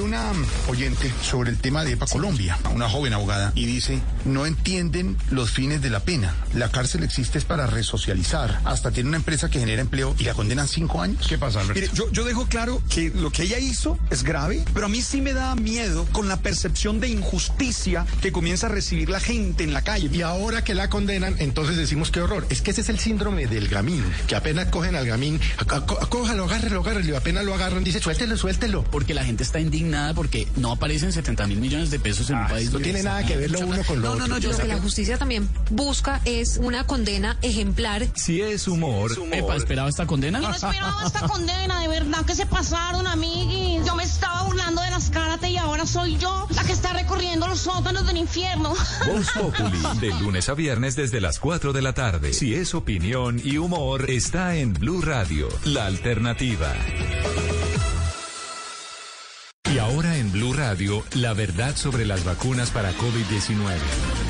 escribe 0.00 0.02
una 0.02 0.32
oyente 0.68 1.12
sobre 1.22 1.50
el 1.50 1.58
tema 1.58 1.84
de 1.84 1.92
EPA 1.92 2.06
Colombia, 2.06 2.58
una 2.74 2.88
joven 2.88 3.12
abogada, 3.12 3.52
y 3.54 3.66
dice, 3.66 4.00
no 4.24 4.46
entienden 4.46 5.16
los 5.30 5.50
fines 5.50 5.82
de 5.82 5.90
la 5.90 6.00
pena. 6.00 6.34
La 6.54 6.70
cárcel 6.70 7.02
existe 7.02 7.38
es 7.38 7.44
para 7.44 7.66
resocializar. 7.66 8.60
Hasta 8.64 8.90
tiene 8.90 9.08
una 9.08 9.18
empresa 9.18 9.50
que 9.50 9.58
genera 9.58 9.82
empleo 9.82 10.14
y 10.18 10.24
la 10.24 10.34
condenan 10.34 10.68
cinco 10.68 11.02
años. 11.02 11.26
¿Qué 11.28 11.38
pasa, 11.38 11.60
Alberto? 11.60 11.80
Mire, 11.80 11.92
yo, 11.94 12.10
yo 12.12 12.24
dejo 12.24 12.46
claro 12.46 12.82
que 12.88 13.10
lo 13.10 13.30
que 13.30 13.42
ella 13.42 13.58
hizo 13.58 13.98
es 14.10 14.22
grave, 14.22 14.64
pero 14.72 14.86
a 14.86 14.88
mí 14.88 15.02
sí 15.02 15.20
me 15.20 15.32
da 15.32 15.54
miedo 15.54 16.06
con 16.12 16.28
la 16.28 16.38
percepción 16.38 17.00
de 17.00 17.08
injusticia 17.08 18.06
que 18.22 18.32
comienza 18.32 18.66
a 18.66 18.70
recibir 18.70 19.10
la 19.10 19.20
gente 19.20 19.64
en 19.64 19.72
la 19.72 19.82
calle. 19.82 20.08
Y 20.12 20.22
ahora 20.22 20.64
que 20.64 20.74
la 20.74 20.88
condenan, 20.88 21.36
entonces 21.38 21.76
decimos 21.76 22.10
qué 22.10 22.20
horror. 22.20 22.46
Es 22.50 22.62
que 22.62 22.70
ese 22.70 22.80
es 22.82 22.88
el 22.88 22.98
síndrome 22.98 23.46
del 23.46 23.68
gamín, 23.68 24.04
que 24.26 24.36
apenas 24.36 24.66
cogen 24.66 24.96
al 24.96 25.06
gamín, 25.06 25.40
cójalo, 26.08 26.44
agárrelo, 26.44 26.80
agárrelo, 26.80 27.12
y 27.12 27.16
apenas 27.16 27.44
lo 27.44 27.54
agarran, 27.54 27.84
dice, 27.84 28.00
suéltelo, 28.00 28.36
suéltelo. 28.36 28.84
Porque 28.84 29.14
la 29.14 29.24
gente 29.24 29.42
está 29.42 29.60
indignada 29.60 29.89
porque 30.14 30.46
no 30.56 30.72
aparecen 30.72 31.12
70 31.12 31.46
mil 31.46 31.58
millones 31.58 31.90
de 31.90 31.98
pesos 31.98 32.30
en 32.30 32.36
un 32.36 32.48
país. 32.48 32.72
No 32.72 32.78
tiene 32.80 33.02
nada 33.02 33.24
que 33.24 33.36
ver 33.36 33.50
lo 33.50 33.60
uno 33.60 33.82
con 33.84 34.00
lo 34.00 34.08
no, 34.08 34.12
otro. 34.14 34.26
No, 34.26 34.34
no, 34.34 34.38
yo 34.38 34.50
lo 34.50 34.58
que 34.58 34.66
la 34.66 34.78
justicia 34.78 35.18
también 35.18 35.48
busca 35.70 36.20
es 36.24 36.58
una 36.58 36.86
condena 36.86 37.36
ejemplar. 37.42 38.06
Si 38.14 38.40
es 38.40 38.68
humor. 38.68 39.12
Epa, 39.32 39.56
¿esperaba 39.56 39.88
esta 39.88 40.06
condena? 40.06 40.40
Yo 40.40 40.48
no 40.48 40.54
esperaba 40.54 41.04
esta 41.06 41.20
condena, 41.20 41.80
de 41.80 41.88
verdad 41.88 42.24
que 42.24 42.34
se 42.34 42.46
pasaron, 42.46 43.06
amiguis. 43.06 43.84
Yo 43.84 43.94
me 43.96 44.04
estaba 44.04 44.42
burlando 44.44 44.82
de 44.82 44.90
las 44.90 45.10
karate 45.10 45.50
y 45.50 45.56
ahora 45.56 45.86
soy 45.86 46.16
yo 46.18 46.46
la 46.54 46.64
que 46.64 46.72
está 46.72 46.92
recorriendo 46.92 47.46
los 47.46 47.60
sótanos 47.60 48.06
del 48.06 48.16
infierno. 48.16 48.74
Voz 49.06 49.30
Populi, 49.30 49.80
de 50.00 50.08
lunes 50.20 50.48
a 50.48 50.54
viernes 50.54 50.96
desde 50.96 51.20
las 51.20 51.38
4 51.38 51.72
de 51.72 51.82
la 51.82 51.92
tarde. 51.92 52.32
Si 52.32 52.54
es 52.54 52.74
opinión 52.74 53.40
y 53.42 53.58
humor, 53.58 54.10
está 54.10 54.56
en 54.56 54.72
Blue 54.72 55.00
Radio, 55.00 55.48
la 55.64 55.86
alternativa. 55.86 56.72
Y 59.72 59.78
ahora 59.78 60.16
en 60.16 60.32
Blue 60.32 60.52
Radio, 60.52 61.04
la 61.14 61.32
verdad 61.32 61.76
sobre 61.76 62.04
las 62.04 62.24
vacunas 62.24 62.70
para 62.70 62.92
COVID-19. 62.92 64.29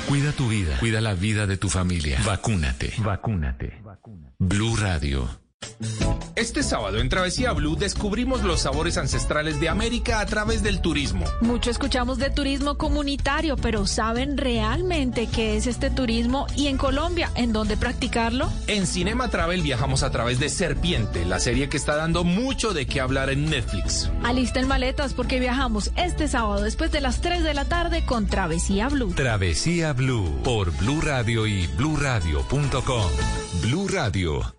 Cuida 0.07 0.31
tu 0.33 0.49
vida, 0.49 0.77
cuida 0.79 1.01
la 1.01 1.13
vida 1.13 1.47
de 1.47 1.57
tu 1.57 1.69
familia. 1.69 2.19
Vacúnate. 2.25 2.93
Vacúnate. 2.99 3.81
Blue 4.39 4.75
Radio. 4.75 5.27
Este 6.35 6.63
sábado 6.63 6.99
en 6.99 7.09
Travesía 7.09 7.51
Blue 7.51 7.75
descubrimos 7.75 8.41
los 8.41 8.61
sabores 8.61 8.97
ancestrales 8.97 9.59
de 9.59 9.69
América 9.69 10.21
a 10.21 10.25
través 10.25 10.63
del 10.63 10.81
turismo. 10.81 11.25
Mucho 11.41 11.69
escuchamos 11.69 12.17
de 12.17 12.29
turismo 12.29 12.77
comunitario, 12.77 13.57
pero 13.57 13.85
¿saben 13.85 14.37
realmente 14.37 15.27
qué 15.27 15.57
es 15.57 15.67
este 15.67 15.89
turismo 15.89 16.47
y 16.55 16.67
en 16.67 16.77
Colombia, 16.77 17.29
en 17.35 17.53
dónde 17.53 17.77
practicarlo? 17.77 18.49
En 18.67 18.87
Cinema 18.87 19.27
Travel 19.29 19.61
viajamos 19.61 20.03
a 20.03 20.09
través 20.09 20.39
de 20.39 20.49
Serpiente, 20.49 21.25
la 21.25 21.39
serie 21.39 21.69
que 21.69 21.77
está 21.77 21.95
dando 21.95 22.23
mucho 22.23 22.73
de 22.73 22.87
qué 22.87 23.01
hablar 23.01 23.29
en 23.29 23.49
Netflix. 23.49 24.09
Alisten 24.23 24.67
maletas 24.67 25.13
porque 25.13 25.39
viajamos 25.39 25.91
este 25.95 26.27
sábado 26.27 26.63
después 26.63 26.91
de 26.91 27.01
las 27.01 27.21
3 27.21 27.43
de 27.43 27.53
la 27.53 27.65
tarde 27.65 28.03
con 28.05 28.25
Travesía 28.25 28.87
Blue. 28.89 29.13
Travesía 29.13 29.93
Blue 29.93 30.39
por 30.43 30.71
Blue 30.77 31.01
Radio 31.01 31.45
y 31.45 31.67
bluradio.com. 31.67 33.11
Blue 33.61 33.87
Radio, 33.89 34.55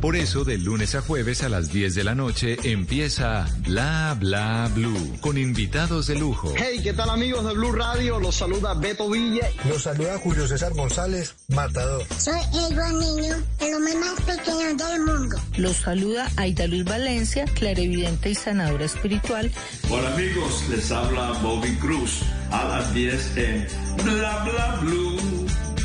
Por 0.00 0.14
eso, 0.14 0.44
de 0.44 0.58
lunes 0.58 0.94
a 0.94 1.00
jueves 1.00 1.42
a 1.42 1.48
las 1.48 1.72
10 1.72 1.94
de 1.94 2.04
la 2.04 2.14
noche 2.14 2.58
empieza 2.64 3.46
Bla 3.60 4.14
Bla 4.18 4.70
Blue 4.74 5.16
con 5.20 5.38
invitados 5.38 6.06
de 6.06 6.16
lujo. 6.16 6.52
Hey, 6.56 6.80
¿qué 6.82 6.92
tal 6.92 7.08
amigos 7.10 7.44
de 7.46 7.54
Blue 7.54 7.72
Radio? 7.72 8.20
Los 8.20 8.36
saluda 8.36 8.74
Beto 8.74 9.08
Villa. 9.10 9.48
Los 9.68 9.82
saluda 9.84 10.18
Julio 10.18 10.46
César 10.46 10.74
González, 10.74 11.34
Matador. 11.48 12.04
Soy 12.18 12.38
Edward 12.52 12.92
Niño, 12.92 13.36
el 13.60 13.74
hombre 13.74 13.94
más 13.96 14.20
pequeño 14.20 14.76
del 14.76 15.00
mundo. 15.02 15.36
Los 15.56 15.76
saluda 15.78 16.30
Aida 16.36 16.66
Luis 16.66 16.84
Valencia, 16.84 17.46
clarividente 17.54 18.30
y 18.30 18.34
sanadora 18.34 18.84
espiritual. 18.84 19.50
Hola 19.90 20.12
amigos, 20.12 20.62
les 20.68 20.92
habla 20.92 21.32
Bobby 21.42 21.74
Cruz 21.76 22.20
a 22.50 22.64
las 22.68 22.92
10 22.94 23.36
en 23.38 23.66
Bla 24.04 24.44
Bla 24.44 24.78
Blue. 24.82 25.45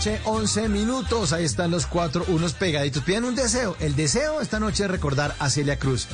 Noche, 0.00 0.18
11 0.24 0.68
minutos. 0.70 1.34
Ahí 1.34 1.44
están 1.44 1.70
los 1.70 1.84
cuatro, 1.84 2.24
unos 2.28 2.54
pegaditos. 2.54 3.02
Piden 3.02 3.24
un 3.24 3.34
deseo. 3.34 3.76
El 3.80 3.96
deseo 3.96 4.40
esta 4.40 4.58
noche 4.58 4.84
es 4.84 4.90
recordar 4.90 5.36
a 5.38 5.50
Celia 5.50 5.78
Cruz. 5.78 6.08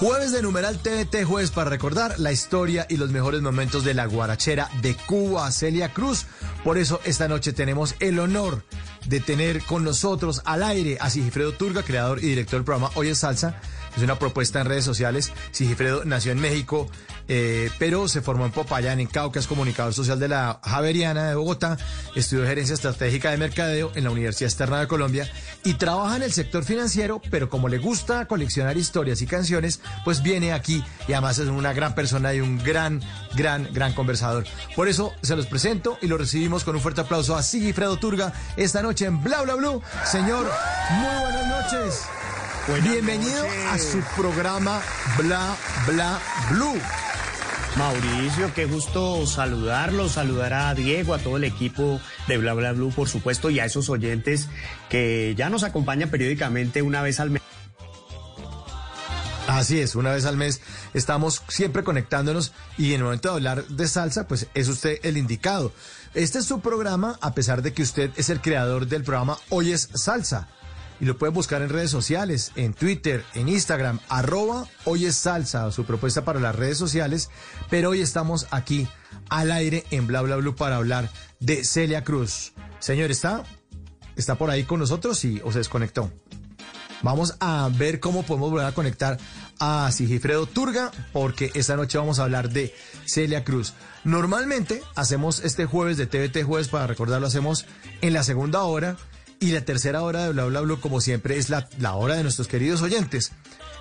Jueves 0.00 0.32
de 0.32 0.42
numeral 0.42 0.80
TVT, 0.80 1.22
jueves 1.24 1.52
para 1.52 1.70
recordar 1.70 2.18
la 2.18 2.32
historia 2.32 2.84
y 2.88 2.96
los 2.96 3.10
mejores 3.10 3.40
momentos 3.40 3.84
de 3.84 3.94
la 3.94 4.06
guarachera 4.06 4.68
de 4.82 4.96
Cuba, 4.96 5.48
Celia 5.52 5.92
Cruz. 5.92 6.26
Por 6.64 6.78
eso 6.78 7.00
esta 7.04 7.28
noche 7.28 7.52
tenemos 7.52 7.94
el 8.00 8.18
honor 8.18 8.64
de 9.06 9.20
tener 9.20 9.62
con 9.62 9.84
nosotros 9.84 10.42
al 10.44 10.64
aire 10.64 10.98
a 11.00 11.08
Sigifredo 11.08 11.52
Turga, 11.52 11.84
creador 11.84 12.18
y 12.18 12.26
director 12.26 12.58
del 12.58 12.64
programa 12.64 12.90
Hoy 12.96 13.10
es 13.10 13.18
Salsa, 13.18 13.60
Es 13.96 14.02
una 14.02 14.18
propuesta 14.18 14.60
en 14.60 14.66
redes 14.66 14.84
sociales. 14.84 15.30
Sigifredo 15.52 16.04
nació 16.04 16.32
en 16.32 16.40
México, 16.40 16.90
eh, 17.28 17.70
pero 17.78 18.08
se 18.08 18.22
formó 18.22 18.46
en 18.46 18.52
Popayán, 18.52 19.00
en 19.00 19.06
Cauca, 19.06 19.38
es 19.38 19.46
comunicador 19.46 19.92
social 19.94 20.18
de 20.18 20.28
la 20.28 20.60
Javeriana 20.64 21.28
de 21.28 21.34
Bogotá, 21.34 21.76
estudió 22.14 22.46
gerencia 22.46 22.74
estratégica 22.74 23.30
de 23.30 23.36
mercadeo 23.36 23.92
en 23.94 24.04
la 24.04 24.10
Universidad 24.10 24.48
Externa 24.48 24.80
de 24.80 24.88
Colombia 24.88 25.30
y 25.64 25.74
trabaja 25.74 26.16
en 26.16 26.22
el 26.22 26.32
sector 26.32 26.64
financiero, 26.64 27.20
pero 27.30 27.48
como 27.48 27.68
le 27.68 27.78
gusta 27.78 28.26
coleccionar 28.26 28.76
historias 28.76 29.20
y 29.22 29.26
canciones, 29.26 29.80
pues 30.04 30.22
viene 30.22 30.52
aquí 30.52 30.82
y 31.06 31.12
además 31.12 31.38
es 31.38 31.48
una 31.48 31.72
gran 31.72 31.94
persona 31.94 32.32
y 32.34 32.40
un 32.40 32.58
gran, 32.58 33.02
gran, 33.34 33.68
gran 33.72 33.92
conversador. 33.92 34.44
Por 34.74 34.88
eso 34.88 35.12
se 35.22 35.36
los 35.36 35.46
presento 35.46 35.98
y 36.00 36.06
lo 36.06 36.16
recibimos 36.18 36.64
con 36.64 36.76
un 36.76 36.82
fuerte 36.82 37.02
aplauso 37.02 37.36
a 37.36 37.42
Sigifredo 37.42 37.98
Turga 37.98 38.32
esta 38.56 38.82
noche 38.82 39.06
en 39.06 39.22
Bla 39.22 39.42
Bla 39.42 39.54
Blue. 39.54 39.82
Señor, 40.04 40.50
muy 40.92 41.20
buenas 41.20 41.72
noches. 41.72 42.02
Bienvenido 42.82 43.44
a 43.70 43.78
su 43.78 44.00
programa 44.16 44.80
Bla 45.16 45.56
Bla 45.86 46.18
Blue. 46.50 46.78
Mauricio, 47.76 48.52
qué 48.54 48.64
gusto 48.64 49.26
saludarlo, 49.26 50.08
saludar 50.08 50.52
a 50.52 50.74
Diego, 50.74 51.14
a 51.14 51.18
todo 51.18 51.36
el 51.36 51.44
equipo 51.44 52.00
de 52.26 52.38
Bla 52.38 52.54
Bla 52.54 52.72
Blue, 52.72 52.90
por 52.90 53.08
supuesto, 53.08 53.50
y 53.50 53.60
a 53.60 53.64
esos 53.64 53.88
oyentes 53.88 54.48
que 54.88 55.34
ya 55.36 55.48
nos 55.48 55.62
acompañan 55.62 56.10
periódicamente 56.10 56.82
una 56.82 57.02
vez 57.02 57.20
al 57.20 57.30
mes. 57.30 57.42
Así 59.46 59.80
es, 59.80 59.94
una 59.94 60.12
vez 60.12 60.26
al 60.26 60.36
mes 60.36 60.60
estamos 60.92 61.42
siempre 61.48 61.82
conectándonos 61.82 62.52
y 62.76 62.88
en 62.88 62.96
el 62.96 63.04
momento 63.04 63.28
de 63.28 63.34
hablar 63.34 63.66
de 63.66 63.88
salsa, 63.88 64.28
pues 64.28 64.46
es 64.54 64.68
usted 64.68 64.98
el 65.02 65.16
indicado. 65.16 65.72
Este 66.14 66.40
es 66.40 66.44
su 66.44 66.60
programa, 66.60 67.18
a 67.20 67.32
pesar 67.32 67.62
de 67.62 67.72
que 67.72 67.82
usted 67.82 68.10
es 68.16 68.28
el 68.28 68.40
creador 68.40 68.86
del 68.86 69.04
programa 69.04 69.38
Hoy 69.48 69.72
es 69.72 69.88
Salsa. 69.94 70.48
Y 71.00 71.04
lo 71.04 71.16
pueden 71.16 71.34
buscar 71.34 71.62
en 71.62 71.68
redes 71.68 71.90
sociales, 71.90 72.52
en 72.56 72.74
Twitter, 72.74 73.24
en 73.34 73.48
Instagram, 73.48 74.00
arroba 74.08 74.66
Hoy 74.84 75.06
es 75.06 75.16
Salsa, 75.16 75.70
su 75.70 75.84
propuesta 75.84 76.24
para 76.24 76.40
las 76.40 76.56
redes 76.56 76.76
sociales. 76.76 77.30
Pero 77.70 77.90
hoy 77.90 78.00
estamos 78.00 78.46
aquí 78.50 78.88
al 79.28 79.52
aire 79.52 79.84
en 79.90 80.06
Bla 80.06 80.22
Bla 80.22 80.36
Blue 80.36 80.56
para 80.56 80.76
hablar 80.76 81.10
de 81.38 81.64
Celia 81.64 82.02
Cruz. 82.02 82.52
Señor, 82.80 83.10
¿está? 83.10 83.44
¿Está 84.16 84.36
por 84.36 84.50
ahí 84.50 84.64
con 84.64 84.80
nosotros 84.80 85.24
y, 85.24 85.40
o 85.44 85.52
se 85.52 85.58
desconectó? 85.58 86.10
Vamos 87.02 87.36
a 87.38 87.70
ver 87.72 88.00
cómo 88.00 88.24
podemos 88.24 88.50
volver 88.50 88.66
a 88.66 88.72
conectar 88.72 89.18
a 89.60 89.90
Sigifredo 89.92 90.46
Turga, 90.46 90.90
porque 91.12 91.52
esta 91.54 91.76
noche 91.76 91.98
vamos 91.98 92.18
a 92.18 92.24
hablar 92.24 92.50
de 92.50 92.74
Celia 93.06 93.44
Cruz. 93.44 93.74
Normalmente 94.02 94.82
hacemos 94.96 95.40
este 95.44 95.64
jueves 95.66 95.96
de 95.96 96.06
TVT 96.06 96.42
Jueves, 96.44 96.68
para 96.68 96.88
recordarlo, 96.88 97.28
hacemos 97.28 97.66
en 98.00 98.14
la 98.14 98.24
segunda 98.24 98.62
hora 98.64 98.96
y 99.40 99.52
la 99.52 99.64
tercera 99.64 100.02
hora 100.02 100.24
de 100.24 100.32
Bla 100.32 100.44
Bla 100.46 100.60
Bla, 100.60 100.76
como 100.76 101.00
siempre, 101.00 101.36
es 101.36 101.50
la, 101.50 101.94
hora 101.94 102.16
de 102.16 102.22
nuestros 102.22 102.48
queridos 102.48 102.82
oyentes. 102.82 103.32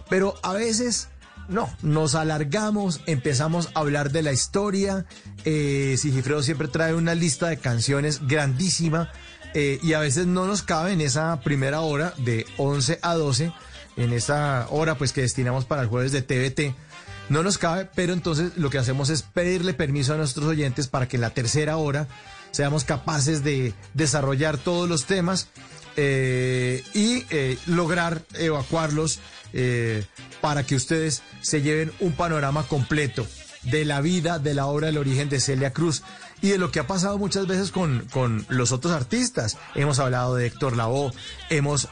Pero 0.09 0.35
a 0.43 0.53
veces 0.53 1.09
no, 1.49 1.69
nos 1.81 2.15
alargamos, 2.15 3.01
empezamos 3.05 3.69
a 3.73 3.79
hablar 3.79 4.11
de 4.11 4.21
la 4.21 4.31
historia. 4.31 5.05
Eh, 5.45 5.95
Sigifredo 5.97 6.43
siempre 6.43 6.67
trae 6.67 6.93
una 6.93 7.15
lista 7.15 7.47
de 7.49 7.57
canciones 7.57 8.25
grandísima 8.27 9.11
eh, 9.53 9.79
y 9.81 9.93
a 9.93 9.99
veces 9.99 10.27
no 10.27 10.45
nos 10.45 10.63
cabe 10.63 10.93
en 10.93 11.01
esa 11.01 11.39
primera 11.41 11.81
hora 11.81 12.13
de 12.17 12.45
11 12.57 12.99
a 13.01 13.15
12, 13.15 13.53
en 13.97 14.13
esa 14.13 14.67
hora 14.69 14.97
pues 14.97 15.13
que 15.13 15.21
destinamos 15.21 15.65
para 15.65 15.81
el 15.81 15.87
jueves 15.87 16.11
de 16.11 16.21
TVT. 16.21 16.75
No 17.29 17.43
nos 17.43 17.57
cabe, 17.57 17.89
pero 17.93 18.13
entonces 18.13 18.51
lo 18.55 18.69
que 18.69 18.77
hacemos 18.77 19.09
es 19.09 19.21
pedirle 19.21 19.73
permiso 19.73 20.13
a 20.13 20.17
nuestros 20.17 20.45
oyentes 20.45 20.87
para 20.87 21.07
que 21.07 21.17
en 21.17 21.21
la 21.21 21.31
tercera 21.31 21.75
hora 21.75 22.07
seamos 22.51 22.83
capaces 22.83 23.43
de 23.43 23.73
desarrollar 23.93 24.57
todos 24.57 24.87
los 24.89 25.05
temas 25.05 25.47
eh, 25.99 26.83
y 26.93 27.25
eh, 27.31 27.57
lograr 27.65 28.21
evacuarlos 28.35 29.19
eh, 29.51 30.05
para 30.41 30.63
que 30.63 30.75
ustedes 30.75 31.23
se 31.41 31.63
lleven 31.63 31.91
un 31.99 32.11
panorama 32.11 32.67
completo 32.67 33.25
de 33.63 33.83
la 33.83 33.99
vida, 34.01 34.37
de 34.37 34.53
la 34.53 34.67
obra, 34.67 34.87
del 34.87 34.99
origen 34.99 35.27
de 35.27 35.39
Celia 35.39 35.73
Cruz 35.73 36.03
y 36.39 36.49
de 36.49 36.59
lo 36.59 36.71
que 36.71 36.79
ha 36.79 36.85
pasado 36.85 37.17
muchas 37.17 37.47
veces 37.47 37.71
con, 37.71 38.05
con 38.11 38.45
los 38.47 38.71
otros 38.71 38.93
artistas. 38.93 39.57
Hemos 39.73 39.97
hablado 39.97 40.35
de 40.35 40.45
Héctor 40.45 40.77
Lavoe, 40.77 41.11
hemos 41.49 41.89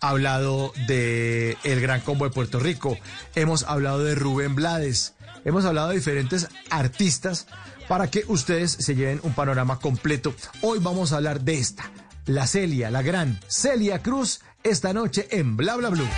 hablado 0.00 0.72
de 0.86 1.58
El 1.64 1.82
Gran 1.82 2.00
Combo 2.00 2.24
de 2.24 2.30
Puerto 2.30 2.58
Rico, 2.58 2.96
hemos 3.34 3.64
hablado 3.64 4.02
de 4.02 4.14
Rubén 4.14 4.54
Blades, 4.54 5.12
hemos 5.44 5.66
hablado 5.66 5.90
de 5.90 5.96
diferentes 5.96 6.48
artistas 6.70 7.46
para 7.88 8.08
que 8.08 8.24
ustedes 8.28 8.70
se 8.70 8.94
lleven 8.94 9.20
un 9.22 9.32
panorama 9.32 9.78
completo. 9.80 10.34
Hoy 10.62 10.78
vamos 10.80 11.12
a 11.12 11.16
hablar 11.16 11.40
de 11.40 11.54
esta, 11.54 11.90
la 12.26 12.46
Celia, 12.46 12.90
la 12.90 13.02
gran 13.02 13.40
Celia 13.48 14.02
Cruz, 14.02 14.40
esta 14.62 14.92
noche 14.92 15.26
en 15.30 15.56
Bla 15.56 15.76
Bla 15.76 15.88
Blue. 15.88 16.08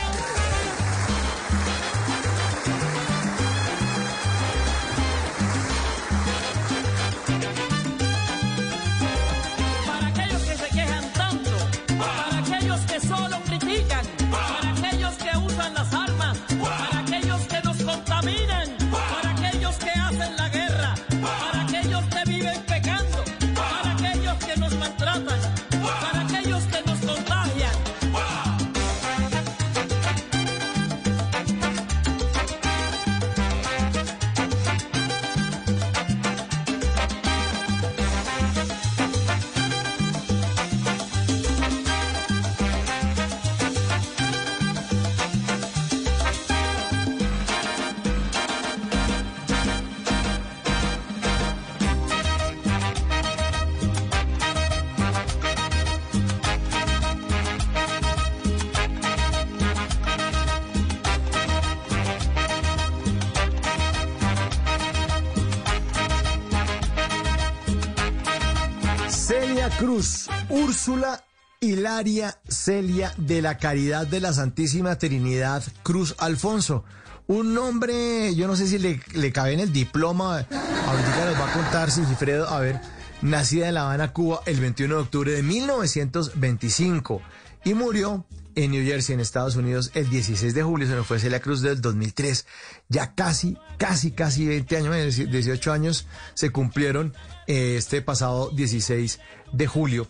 Úrsula 70.70 71.24
Hilaria 71.58 72.38
Celia 72.46 73.12
de 73.16 73.42
la 73.42 73.58
Caridad 73.58 74.06
de 74.06 74.20
la 74.20 74.32
Santísima 74.32 74.96
Trinidad 74.98 75.64
Cruz 75.82 76.14
Alfonso. 76.18 76.84
Un 77.26 77.54
nombre, 77.54 78.32
yo 78.36 78.46
no 78.46 78.54
sé 78.54 78.68
si 78.68 78.78
le, 78.78 79.00
le 79.14 79.32
cabe 79.32 79.54
en 79.54 79.58
el 79.58 79.72
diploma. 79.72 80.36
Ahorita 80.36 81.24
nos 81.24 81.40
va 81.40 81.50
a 81.50 81.52
contar 81.52 81.90
Sigifredo, 81.90 82.48
a 82.48 82.60
ver, 82.60 82.80
nacida 83.20 83.66
en 83.66 83.74
La 83.74 83.82
Habana, 83.82 84.12
Cuba, 84.12 84.42
el 84.46 84.60
21 84.60 84.94
de 84.94 85.00
octubre 85.02 85.32
de 85.32 85.42
1925 85.42 87.20
y 87.64 87.74
murió 87.74 88.24
en 88.54 88.70
New 88.70 88.84
Jersey, 88.84 89.14
en 89.14 89.20
Estados 89.20 89.56
Unidos, 89.56 89.90
el 89.94 90.08
16 90.08 90.54
de 90.54 90.62
julio, 90.62 90.86
se 90.86 90.94
nos 90.94 91.06
fue 91.06 91.18
Celia 91.18 91.40
Cruz 91.40 91.62
del 91.62 91.80
2003. 91.80 92.46
Ya 92.88 93.14
casi, 93.14 93.56
casi, 93.76 94.12
casi 94.12 94.46
20 94.46 94.76
años, 94.76 95.16
18 95.16 95.72
años 95.72 96.06
se 96.34 96.50
cumplieron 96.50 97.12
eh, 97.46 97.74
este 97.76 98.02
pasado 98.02 98.50
16 98.50 99.18
de 99.52 99.66
julio. 99.66 100.08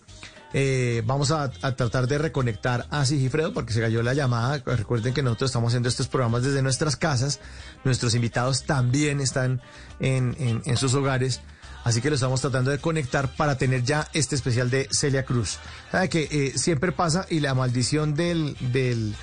Eh, 0.53 1.03
vamos 1.07 1.31
a, 1.31 1.45
a 1.63 1.77
tratar 1.77 2.07
de 2.09 2.19
reconectar 2.19 2.87
a 2.91 3.05
Sigifredo 3.05 3.53
porque 3.55 3.73
se 3.73 3.81
cayó 3.81 4.03
la 4.03 4.15
llamada. 4.15 4.59
Recuerden 4.65 5.15
que 5.15 5.23
nosotros 5.23 5.51
estamos 5.51 5.69
haciendo 5.71 5.89
estos 5.89 6.09
programas 6.09 6.43
desde 6.43 6.61
nuestras 6.63 6.97
casas. 6.97 7.39
Nuestros 7.85 8.15
invitados 8.15 8.65
también 8.65 9.21
están 9.21 9.61
en, 10.01 10.37
en- 10.41 10.63
en 10.65 10.77
sus 10.77 10.95
hogares. 10.95 11.41
Así 11.85 12.03
que 12.03 12.11
lo 12.11 12.15
estamos 12.17 12.41
tratando 12.43 12.71
de 12.71 12.79
conectar 12.79 13.35
para 13.37 13.57
tener 13.57 13.85
ya 13.85 14.07
este 14.13 14.35
especial 14.35 14.69
de 14.71 14.87
Celia 14.91 15.25
Cruz. 15.25 15.59
Sabe 15.91 16.09
que 16.11 16.29
eh, 16.31 16.59
siempre 16.59 16.93
pasa 16.93 17.27
y 17.31 17.41
la 17.41 17.55
maldición 17.55 18.15
del, 18.15 18.55
del, 18.73 19.15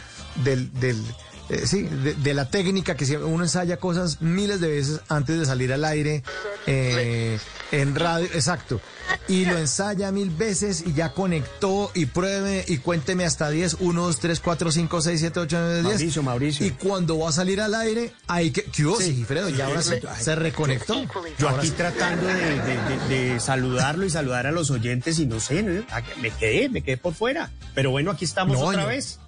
del, 0.43 0.73
del, 0.79 1.03
eh, 1.49 1.65
sí, 1.65 1.83
de, 1.83 2.13
de 2.15 2.33
la 2.33 2.49
técnica 2.49 2.95
que 2.95 3.05
siempre- 3.05 3.27
uno 3.29 3.43
ensaya 3.43 3.77
cosas 3.77 4.21
miles 4.21 4.59
de 4.61 4.67
veces 4.69 5.01
antes 5.09 5.39
de 5.39 5.45
salir 5.45 5.71
al 5.73 5.85
aire 5.85 6.23
eh, 6.65 7.39
en 7.71 7.95
radio, 7.95 8.27
exacto. 8.33 8.81
Y 9.29 9.45
lo 9.45 9.57
ensaya 9.57 10.11
mil 10.11 10.29
veces 10.29 10.83
y 10.85 10.93
ya 10.93 11.13
conectó 11.13 11.91
y 11.93 12.05
pruebe 12.07 12.63
y 12.67 12.77
cuénteme 12.77 13.25
hasta 13.25 13.49
10, 13.49 13.77
1, 13.79 14.01
2, 14.03 14.19
3, 14.19 14.39
4, 14.39 14.71
5, 14.71 15.01
6, 15.01 15.19
7, 15.19 15.39
8, 15.41 15.57
9, 15.59 15.73
10. 15.75 15.83
Mauricio, 15.85 16.23
Mauricio. 16.23 16.65
Y 16.65 16.71
cuando 16.71 17.19
va 17.19 17.29
a 17.29 17.31
salir 17.31 17.61
al 17.61 17.73
aire, 17.75 18.13
hay 18.27 18.51
que... 18.51 18.63
¿Qué 18.63 18.85
hubo, 18.85 18.97
Sigifredo? 18.99 19.49
Ya 19.49 19.67
ahora 19.67 19.81
se, 19.81 20.01
se 20.19 20.35
reconectó. 20.35 21.01
Yo 21.39 21.49
aquí 21.49 21.67
sí. 21.67 21.73
tratando 21.77 22.25
de, 22.27 22.33
de- 22.35 23.07
de- 23.33 23.39
saludarlo 23.39 24.05
y 24.05 24.09
saludar 24.09 24.47
a 24.47 24.51
los 24.51 24.71
oyentes 24.71 25.19
y 25.19 25.25
no 25.25 25.39
sé, 25.39 25.63
¿no? 25.63 25.83
me 26.21 26.31
quedé, 26.31 26.69
me 26.69 26.81
quedé 26.81 26.97
por 26.97 27.13
fuera. 27.13 27.51
Pero 27.75 27.91
bueno, 27.91 28.11
aquí 28.11 28.25
estamos 28.25 28.57
No, 28.57 28.65
otra 28.65 28.81
no. 28.83 28.87
vez. 28.87 29.19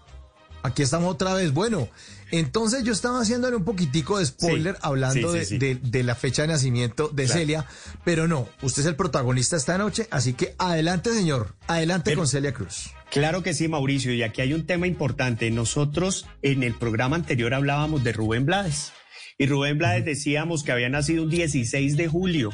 Aquí 0.63 0.81
estamos 0.83 1.11
otra 1.13 1.33
vez. 1.33 1.51
Bueno, 1.53 1.87
entonces 2.31 2.83
yo 2.83 2.93
estaba 2.93 3.21
haciéndole 3.21 3.55
un 3.55 3.63
poquitico 3.65 4.19
de 4.19 4.25
spoiler 4.25 4.75
Sí, 4.75 4.79
hablando 4.83 5.33
sí, 5.33 5.39
sí, 5.45 5.57
de, 5.57 5.73
sí. 5.75 5.79
de- 5.81 5.89
de 5.89 6.03
la 6.03 6.15
fecha 6.15 6.43
de 6.43 6.49
nacimiento 6.49 7.07
de 7.09 7.25
Claro. 7.25 7.39
Celia, 7.39 7.65
pero 8.05 8.27
no, 8.27 8.47
usted 8.61 8.81
es 8.81 8.87
el 8.87 8.95
protagonista 8.95 9.55
esta 9.55 9.77
noche, 9.77 10.07
así 10.11 10.33
que 10.33 10.55
adelante, 10.57 11.13
señor, 11.13 11.55
adelante 11.67 12.13
con 12.15 12.27
Celia 12.27 12.53
Cruz. 12.53 12.91
Claro 13.11 13.41
que 13.41 13.53
sí, 13.55 13.67
Mauricio, 13.67 14.13
y 14.13 14.21
aquí 14.21 14.41
hay 14.41 14.53
un 14.53 14.67
tema 14.67 14.85
importante. 14.85 15.49
Nosotros 15.49 16.27
en 16.43 16.61
el 16.61 16.75
programa 16.75 17.15
anterior 17.15 17.53
hablábamos 17.55 18.03
de 18.03 18.13
Rubén 18.13 18.45
Blades. 18.45 18.91
Y 19.39 19.47
Rubén 19.47 19.77
Blades 19.79 20.05
decíamos 20.05 20.63
que 20.63 20.71
había 20.71 20.89
nacido 20.89 21.23
un 21.23 21.29
16 21.29 21.97
de 21.97 22.07
julio. 22.07 22.51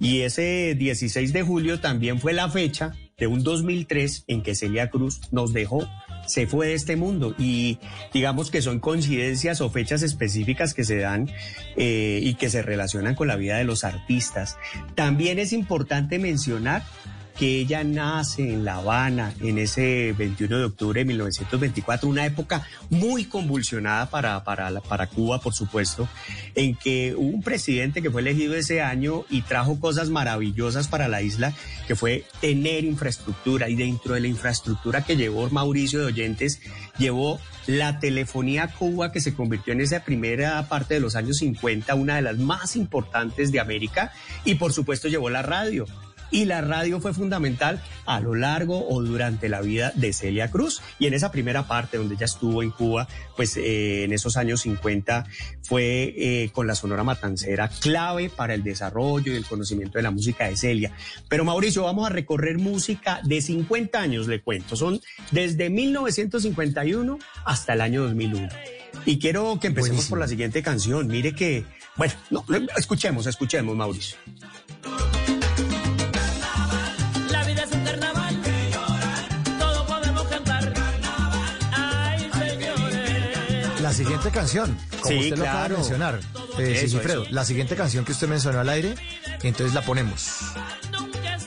Y 0.00 0.20
ese 0.20 0.74
16 0.78 1.32
de 1.32 1.42
julio 1.42 1.80
también 1.80 2.20
fue 2.20 2.32
la 2.32 2.50
fecha 2.50 2.92
de 3.16 3.26
un 3.26 3.42
2003 3.42 4.24
en 4.28 4.42
que 4.42 4.54
Celia 4.54 4.90
Cruz 4.90 5.20
nos 5.32 5.52
dejó, 5.52 5.88
se 6.28 6.46
fue 6.46 6.68
de 6.68 6.74
este 6.74 6.94
mundo. 6.94 7.34
Y 7.38 7.78
digamos 8.12 8.50
que 8.50 8.62
son 8.62 8.78
coincidencias 8.78 9.60
o 9.60 9.70
fechas 9.70 10.02
específicas 10.02 10.74
que 10.74 10.84
se 10.84 10.98
dan 10.98 11.28
eh, 11.76 12.20
y 12.22 12.34
que 12.34 12.50
se 12.50 12.62
relacionan 12.62 13.14
con 13.14 13.26
la 13.26 13.36
vida 13.36 13.56
de 13.56 13.64
los 13.64 13.82
artistas. 13.82 14.56
También 14.94 15.38
es 15.38 15.52
importante 15.52 16.18
mencionar 16.18 16.84
que 17.38 17.60
ella 17.60 17.84
nace 17.84 18.52
en 18.52 18.64
La 18.64 18.76
Habana 18.76 19.32
en 19.40 19.58
ese 19.58 20.12
21 20.18 20.58
de 20.58 20.64
octubre 20.64 21.00
de 21.00 21.04
1924, 21.04 22.08
una 22.08 22.26
época 22.26 22.66
muy 22.90 23.26
convulsionada 23.26 24.10
para, 24.10 24.42
para, 24.42 24.80
para 24.80 25.06
Cuba, 25.06 25.40
por 25.40 25.54
supuesto, 25.54 26.08
en 26.56 26.74
que 26.74 27.14
hubo 27.16 27.28
un 27.28 27.42
presidente 27.42 28.02
que 28.02 28.10
fue 28.10 28.22
elegido 28.22 28.56
ese 28.56 28.82
año 28.82 29.24
y 29.30 29.42
trajo 29.42 29.78
cosas 29.78 30.10
maravillosas 30.10 30.88
para 30.88 31.06
la 31.06 31.22
isla, 31.22 31.54
que 31.86 31.94
fue 31.94 32.24
tener 32.40 32.84
infraestructura. 32.84 33.68
Y 33.68 33.76
dentro 33.76 34.14
de 34.14 34.20
la 34.20 34.28
infraestructura 34.28 35.04
que 35.04 35.16
llevó 35.16 35.48
Mauricio 35.48 36.00
de 36.00 36.06
Oyentes, 36.06 36.60
llevó 36.98 37.38
la 37.68 38.00
telefonía 38.00 38.66
Cuba, 38.66 39.12
que 39.12 39.20
se 39.20 39.34
convirtió 39.34 39.74
en 39.74 39.80
esa 39.80 40.00
primera 40.00 40.68
parte 40.68 40.94
de 40.94 41.00
los 41.00 41.14
años 41.14 41.36
50, 41.36 41.94
una 41.94 42.16
de 42.16 42.22
las 42.22 42.38
más 42.38 42.74
importantes 42.74 43.52
de 43.52 43.60
América, 43.60 44.12
y 44.44 44.56
por 44.56 44.72
supuesto 44.72 45.06
llevó 45.06 45.30
la 45.30 45.42
radio. 45.42 45.86
Y 46.30 46.44
la 46.44 46.60
radio 46.60 47.00
fue 47.00 47.14
fundamental 47.14 47.82
a 48.06 48.20
lo 48.20 48.34
largo 48.34 48.88
o 48.88 49.02
durante 49.02 49.48
la 49.48 49.60
vida 49.60 49.92
de 49.94 50.12
Celia 50.12 50.50
Cruz. 50.50 50.82
Y 50.98 51.06
en 51.06 51.14
esa 51.14 51.30
primera 51.30 51.66
parte 51.66 51.96
donde 51.96 52.14
ella 52.14 52.26
estuvo 52.26 52.62
en 52.62 52.70
Cuba, 52.70 53.08
pues 53.36 53.56
eh, 53.56 54.04
en 54.04 54.12
esos 54.12 54.36
años 54.36 54.62
50 54.62 55.26
fue 55.62 56.14
eh, 56.16 56.50
con 56.52 56.66
la 56.66 56.74
Sonora 56.74 57.04
Matancera 57.04 57.68
clave 57.68 58.30
para 58.30 58.54
el 58.54 58.62
desarrollo 58.62 59.32
y 59.32 59.36
el 59.36 59.46
conocimiento 59.46 59.98
de 59.98 60.02
la 60.02 60.10
música 60.10 60.48
de 60.48 60.56
Celia. 60.56 60.92
Pero 61.28 61.44
Mauricio, 61.44 61.84
vamos 61.84 62.06
a 62.06 62.10
recorrer 62.10 62.58
música 62.58 63.20
de 63.24 63.40
50 63.40 64.00
años, 64.00 64.26
le 64.26 64.40
cuento. 64.40 64.76
Son 64.76 65.00
desde 65.30 65.70
1951 65.70 67.18
hasta 67.44 67.72
el 67.72 67.80
año 67.80 68.02
2001. 68.02 68.48
Y 69.04 69.18
quiero 69.18 69.58
que 69.60 69.68
empecemos 69.68 70.06
por 70.06 70.18
la 70.18 70.28
siguiente 70.28 70.62
canción. 70.62 71.06
Mire 71.06 71.34
que, 71.34 71.64
bueno, 71.96 72.14
no, 72.30 72.44
escuchemos, 72.76 73.26
escuchemos, 73.26 73.76
Mauricio. 73.76 74.16
La 83.88 83.94
siguiente 83.94 84.30
canción, 84.30 84.76
como 85.00 85.06
Sí, 85.06 85.18
usted 85.18 85.38
lo 85.38 85.44
acaba 85.44 85.68
de 85.70 85.74
mencionar, 85.76 86.20
eh, 86.58 86.72
Eso, 86.72 86.80
Sigifredo, 86.88 87.22
eso. 87.22 87.32
la 87.32 87.42
siguiente 87.46 87.74
canción 87.74 88.04
que 88.04 88.12
usted 88.12 88.28
mencionó 88.28 88.60
al 88.60 88.68
aire, 88.68 88.94
entonces 89.42 89.72
la 89.72 89.80
ponemos. 89.80 90.40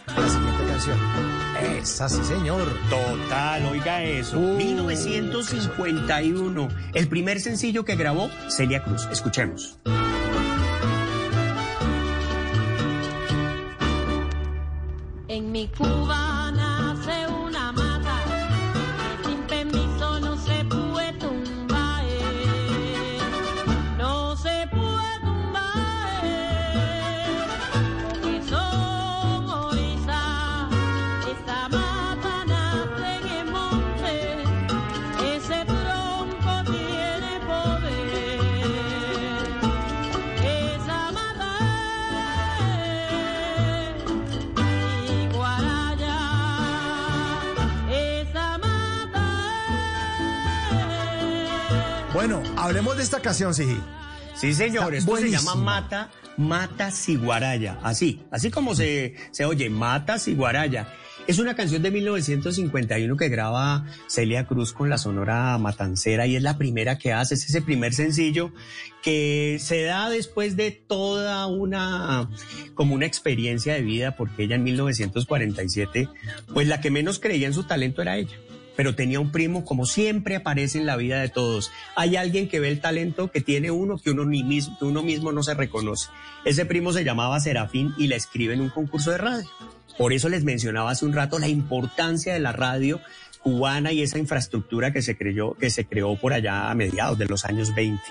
La 0.08 0.28
siguiente 0.28 0.64
canción. 0.68 0.98
Esa 1.80 2.10
sí, 2.10 2.24
señor. 2.24 2.68
Total, 2.89 3.64
oiga 3.68 4.02
eso. 4.02 4.39
1951, 4.39 6.68
el 6.96 7.08
primer 7.08 7.39
sencillo 7.39 7.86
que 7.86 7.96
grabó 7.96 8.32
Celia 8.50 8.84
Cruz. 8.84 9.08
Escuchemos. 9.12 9.78
En 15.28 15.52
mi 15.52 15.68
Cuba 15.68 16.30
Bueno, 52.22 52.43
hablemos 52.55 52.97
de 52.97 53.01
esta 53.01 53.19
canción, 53.19 53.51
Sigi. 53.55 53.80
Sí, 54.36 54.53
señor, 54.53 54.93
esto 54.93 55.17
se 55.17 55.32
llama 55.32 55.55
Mata, 55.55 56.11
Mata 56.38 56.91
Siguaraya. 56.91 57.80
Así, 57.82 58.22
así 58.30 58.51
como 58.51 58.76
se, 58.76 59.15
se 59.32 59.43
oye, 59.45 59.72
Mata 59.72 60.19
Siguaraya. 60.19 60.88
Es 61.26 61.39
una 61.39 61.55
canción 61.55 61.82
de 61.82 61.89
1951 61.89 63.17
que 63.17 63.28
graba 63.28 63.88
Celia 64.05 64.45
Cruz 64.45 64.72
con 64.72 64.88
la 64.88 64.99
Sonora 64.99 65.57
Matancera 65.57 66.28
y 66.28 66.36
es 66.36 66.43
la 66.43 66.59
primera 66.59 66.99
que 66.99 67.11
hace, 67.11 67.34
es 67.34 67.49
ese 67.49 67.63
primer 67.63 67.95
sencillo 67.95 68.53
que 69.01 69.57
se 69.59 69.82
da 69.82 70.07
después 70.11 70.55
de 70.55 70.69
toda 70.69 71.47
una, 71.47 72.30
como 72.76 72.93
una 72.93 73.07
experiencia 73.07 73.74
de 73.74 73.82
vida, 73.82 74.15
porque 74.15 74.43
ella 74.43 74.57
en 74.57 74.63
1947, 74.63 76.07
pues 76.53 76.67
la 76.67 76.82
que 76.82 76.91
menos 76.91 77.17
creía 77.17 77.47
en 77.47 77.55
su 77.55 77.63
talento 77.63 78.03
era 78.03 78.17
ella 78.17 78.38
pero 78.76 78.95
tenía 78.95 79.19
un 79.19 79.32
primo, 79.32 79.65
como 79.65 79.86
siempre 79.86 80.36
aparece 80.36 80.78
en 80.78 80.86
la 80.86 80.97
vida 80.97 81.22
de 81.22 81.30
todos. 81.30 81.72
Hay 81.95 82.15
alguien 82.15 82.47
que 82.47 82.59
ve 82.59 82.69
el 82.69 82.82
talento 82.82 83.32
que 83.32 83.41
tiene 83.41 83.72
uno 83.72 83.97
que 83.97 84.11
uno, 84.11 84.26
mismo 84.26 85.32
no 85.32 85.43
se 85.43 85.53
reconoce. 85.53 86.09
Ese 86.45 86.65
primo 86.65 86.93
se 86.93 87.03
llamaba 87.03 87.39
Serafín 87.39 87.93
y 87.97 88.07
la 88.07 88.15
escribe 88.15 88.53
en 88.53 88.61
un 88.61 88.69
concurso 88.69 89.11
de 89.11 89.17
radio. 89.17 89.49
Por 89.97 90.13
eso 90.13 90.30
les 90.30 90.43
mencionaba 90.43 90.91
hace 90.91 91.05
un 91.05 91.13
rato 91.13 91.38
la 91.38 91.47
importancia 91.47 92.34
de 92.34 92.39
la 92.39 92.53
radio 92.53 93.01
cubana 93.41 93.91
y 93.91 94.01
esa 94.01 94.19
infraestructura 94.19 94.93
que 94.93 95.01
se 95.01 95.17
creyó, 95.17 95.55
que 95.55 95.69
se 95.69 95.86
creó 95.86 96.15
por 96.15 96.34
allá 96.34 96.69
a 96.69 96.76
mediados 96.76 97.17
de 97.17 97.26
los 97.26 97.43
años 97.43 97.74
20. 97.74 98.01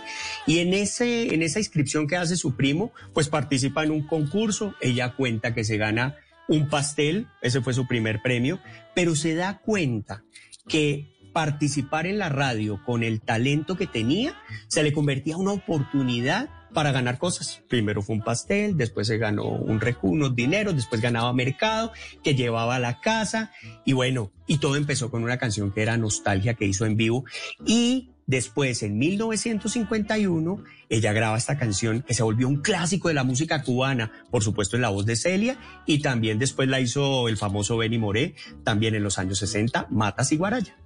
Y 0.47 0.59
en 0.59 0.75
ese, 0.75 1.35
en 1.35 1.43
esa 1.43 1.61
inscripción 1.61 2.07
que 2.07 2.17
hace 2.17 2.37
su 2.37 2.57
primo, 2.57 2.93
pues 3.15 3.29
participa 3.29 3.85
en 3.85 3.93
un 3.93 4.07
concurso, 4.07 4.75
ella 4.81 5.15
cuenta 5.15 5.55
que 5.55 5.65
se 5.65 5.77
gana 5.77 6.17
un 6.49 6.69
pastel, 6.69 7.29
ese 7.43 7.61
fue 7.61 7.75
su 7.75 7.87
primer 7.87 8.21
premio, 8.23 8.59
pero 8.95 9.15
se 9.15 9.35
da 9.35 9.59
cuenta 9.59 10.25
que 10.71 11.07
participar 11.33 12.07
en 12.07 12.19
la 12.19 12.29
radio 12.29 12.81
con 12.85 13.03
el 13.03 13.21
talento 13.21 13.77
que 13.77 13.87
tenía 13.87 14.35
se 14.69 14.83
le 14.83 14.93
convertía 14.93 15.35
en 15.35 15.41
una 15.41 15.53
oportunidad 15.53 16.49
para 16.73 16.93
ganar 16.93 17.19
cosas. 17.19 17.63
Primero 17.69 18.03
fue 18.03 18.17
un 18.17 18.23
pastel, 18.23 18.77
después 18.77 19.07
se 19.07 19.19
ganó 19.19 19.45
un 19.45 19.81
recu, 19.81 20.11
unos 20.11 20.35
dineros, 20.35 20.77
después 20.77 21.01
ganaba 21.01 21.33
mercado 21.33 21.93
que 22.23 22.35
llevaba 22.35 22.77
a 22.77 22.81
la 22.81 23.01
casa 23.01 23.53
y 23.85 23.93
bueno, 23.93 24.33
y 24.47 24.59
todo 24.59 24.77
empezó 24.77 25.11
con 25.11 25.23
una 25.23 25.39
canción 25.39 25.73
que 25.73 25.83
era 25.83 25.97
Nostalgia 25.97 26.55
que 26.55 26.67
hizo 26.67 26.87
en 26.87 26.97
vivo 26.97 27.25
y 27.67 28.11
después 28.27 28.83
en 28.83 28.99
1951 28.99 30.65
ella 30.89 31.13
graba 31.13 31.39
esta 31.39 31.57
canción 31.57 32.03
que 32.03 32.15
se 32.15 32.23
volvió 32.23 32.49
un 32.49 32.63
clásico 32.63 33.09
de 33.09 33.15
la 33.15 33.25
música 33.25 33.63
cubana, 33.63 34.13
por 34.31 34.43
supuesto 34.43 34.77
en 34.77 34.83
la 34.83 34.89
voz 34.89 35.07
de 35.07 35.17
Celia 35.17 35.59
y 35.87 36.01
también 36.01 36.39
después 36.39 36.69
la 36.69 36.81
hizo 36.81 37.29
el 37.29 37.37
famoso 37.37 37.77
Benny 37.77 37.99
Moré, 37.99 38.35
también 38.65 38.95
en 38.95 39.03
los 39.03 39.19
años 39.19 39.39
60, 39.39 39.87
Matas 39.91 40.33
y 40.33 40.37
Guaraya. 40.37 40.77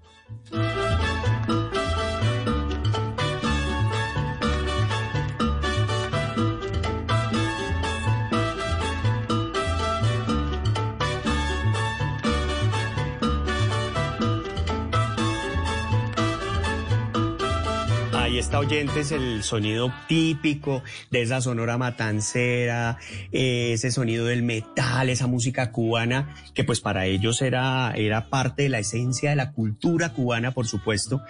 Ahí 18.35 18.41
está 18.41 18.59
oyentes 18.59 19.13
el 19.13 19.45
sonido 19.45 19.95
típico 20.09 20.83
de 21.13 21.23
esa 21.23 21.41
sonora 21.41 21.79
matancera, 21.79 22.99
eh, 23.31 23.71
ese 23.75 23.93
sonido 23.93 24.27
del 24.27 24.43
metal, 24.43 25.09
esa 25.09 25.29
música 25.29 25.71
cubana, 25.71 26.35
que 26.53 26.65
pues 26.65 26.81
para 26.81 27.07
ellos 27.07 27.41
era, 27.43 27.93
era 27.95 28.31
parte 28.31 28.65
de 28.65 28.71
la 28.71 28.81
esencia 28.81 29.31
de 29.31 29.37
la 29.37 29.53
cultura 29.53 30.15
cubana, 30.15 30.51
por 30.51 30.67
supuesto. 30.67 31.23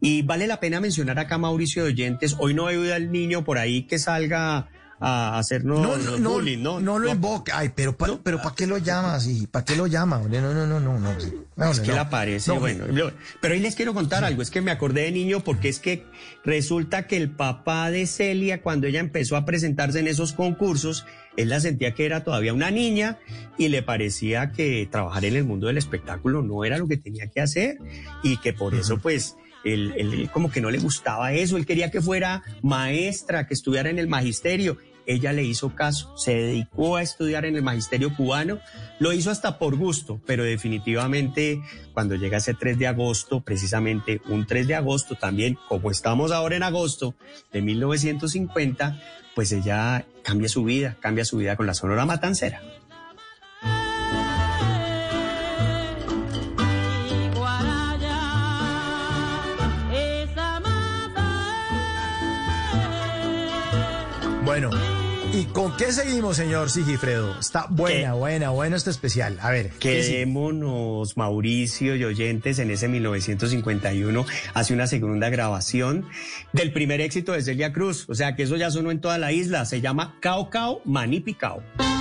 Y 0.00 0.22
vale 0.22 0.46
la 0.46 0.58
pena 0.58 0.80
mencionar 0.80 1.18
acá, 1.18 1.36
Mauricio 1.36 1.84
de 1.84 1.90
Oyentes, 1.90 2.36
hoy 2.38 2.54
no 2.54 2.64
oído 2.64 2.94
al 2.94 3.12
niño 3.12 3.44
por 3.44 3.58
ahí 3.58 3.82
que 3.82 3.98
salga 3.98 4.70
a 4.98 5.38
hacernos 5.38 5.80
No, 5.80 5.96
no, 5.98 6.16
no, 6.18 6.30
bullying, 6.30 6.62
¿no? 6.62 6.80
no 6.80 6.98
lo 6.98 7.10
invoca. 7.10 7.58
Ay, 7.58 7.70
pero, 7.74 7.96
pa- 7.96 8.18
pero 8.22 8.40
¿para 8.40 8.54
qué 8.54 8.66
lo 8.66 8.78
llamas? 8.78 9.26
y 9.26 9.46
¿Para 9.46 9.64
qué 9.64 9.76
lo 9.76 9.86
llama? 9.86 10.18
No, 10.18 10.40
no, 10.40 10.66
no, 10.66 10.80
no, 10.80 10.98
no. 10.98 11.70
es 11.70 11.80
que 11.80 11.92
le 11.92 11.98
aparece, 11.98 12.52
No, 12.52 12.60
bueno. 12.60 12.84
Pero 13.40 13.54
ahí 13.54 13.60
les 13.60 13.74
quiero 13.76 13.92
contar 13.94 14.24
algo, 14.24 14.40
es 14.42 14.50
que 14.50 14.60
me 14.62 14.70
acordé 14.70 15.02
de 15.02 15.12
niño 15.12 15.40
porque 15.40 15.68
es 15.68 15.78
que 15.80 16.04
resulta 16.44 17.06
que 17.06 17.16
el 17.16 17.30
papá 17.30 17.90
de 17.90 18.06
Celia, 18.06 18.62
cuando 18.62 18.86
ella 18.86 19.00
empezó 19.00 19.36
a 19.36 19.44
presentarse 19.44 20.00
en 20.00 20.08
esos 20.08 20.32
concursos, 20.32 21.04
él 21.36 21.50
la 21.50 21.60
sentía 21.60 21.92
que 21.94 22.06
era 22.06 22.24
todavía 22.24 22.54
una 22.54 22.70
niña 22.70 23.18
y 23.58 23.68
le 23.68 23.82
parecía 23.82 24.52
que 24.52 24.88
trabajar 24.90 25.24
en 25.26 25.36
el 25.36 25.44
mundo 25.44 25.66
del 25.66 25.76
espectáculo 25.78 26.42
no 26.42 26.64
era 26.64 26.78
lo 26.78 26.88
que 26.88 26.96
tenía 26.96 27.26
que 27.26 27.40
hacer 27.42 27.78
y 28.22 28.38
que 28.38 28.52
por 28.54 28.74
eso 28.74 28.98
pues... 28.98 29.36
Él, 29.66 30.30
como 30.32 30.50
que 30.50 30.60
no 30.60 30.70
le 30.70 30.78
gustaba 30.78 31.32
eso, 31.32 31.56
él 31.56 31.66
quería 31.66 31.90
que 31.90 32.00
fuera 32.00 32.42
maestra, 32.62 33.46
que 33.46 33.54
estudiara 33.54 33.90
en 33.90 33.98
el 33.98 34.06
magisterio. 34.06 34.78
Ella 35.06 35.32
le 35.32 35.44
hizo 35.44 35.74
caso, 35.74 36.16
se 36.16 36.34
dedicó 36.34 36.96
a 36.96 37.02
estudiar 37.02 37.44
en 37.44 37.54
el 37.54 37.62
magisterio 37.62 38.14
cubano, 38.14 38.58
lo 38.98 39.12
hizo 39.12 39.30
hasta 39.30 39.56
por 39.58 39.76
gusto, 39.76 40.20
pero 40.26 40.42
definitivamente 40.42 41.60
cuando 41.92 42.16
llega 42.16 42.38
ese 42.38 42.54
3 42.54 42.78
de 42.78 42.88
agosto, 42.88 43.40
precisamente 43.40 44.20
un 44.28 44.46
3 44.46 44.66
de 44.66 44.74
agosto 44.74 45.14
también, 45.14 45.58
como 45.68 45.92
estamos 45.92 46.32
ahora 46.32 46.56
en 46.56 46.64
agosto 46.64 47.14
de 47.52 47.62
1950, 47.62 49.00
pues 49.36 49.52
ella 49.52 50.06
cambia 50.24 50.48
su 50.48 50.64
vida, 50.64 50.96
cambia 51.00 51.24
su 51.24 51.36
vida 51.36 51.56
con 51.56 51.66
la 51.66 51.74
Sonora 51.74 52.04
Matancera. 52.04 52.62
Bueno, 64.58 64.70
¿y 65.34 65.44
con 65.44 65.76
qué 65.76 65.92
seguimos, 65.92 66.38
señor 66.38 66.70
Sigifredo? 66.70 67.38
Está 67.38 67.66
buena, 67.68 68.14
buena, 68.14 68.48
buena 68.48 68.76
este 68.76 68.88
especial. 68.88 69.38
A 69.42 69.50
ver, 69.50 69.68
¿qué? 69.72 70.00
Quedémonos, 70.00 71.18
Mauricio 71.18 71.94
y 71.94 72.04
oyentes, 72.04 72.58
en 72.58 72.70
ese 72.70 72.88
1951 72.88 74.24
hace 74.54 74.72
una 74.72 74.86
segunda 74.86 75.28
grabación 75.28 76.06
del 76.54 76.72
primer 76.72 77.02
éxito 77.02 77.32
de 77.32 77.42
Celia 77.42 77.74
Cruz. 77.74 78.08
O 78.08 78.14
sea 78.14 78.34
que 78.34 78.44
eso 78.44 78.56
ya 78.56 78.70
sonó 78.70 78.90
en 78.90 79.02
toda 79.02 79.18
la 79.18 79.30
isla. 79.30 79.66
Se 79.66 79.82
llama 79.82 80.16
Cao 80.20 80.48
Cao 80.48 80.80
Manipicao. 80.86 81.62
Lo 81.78 81.95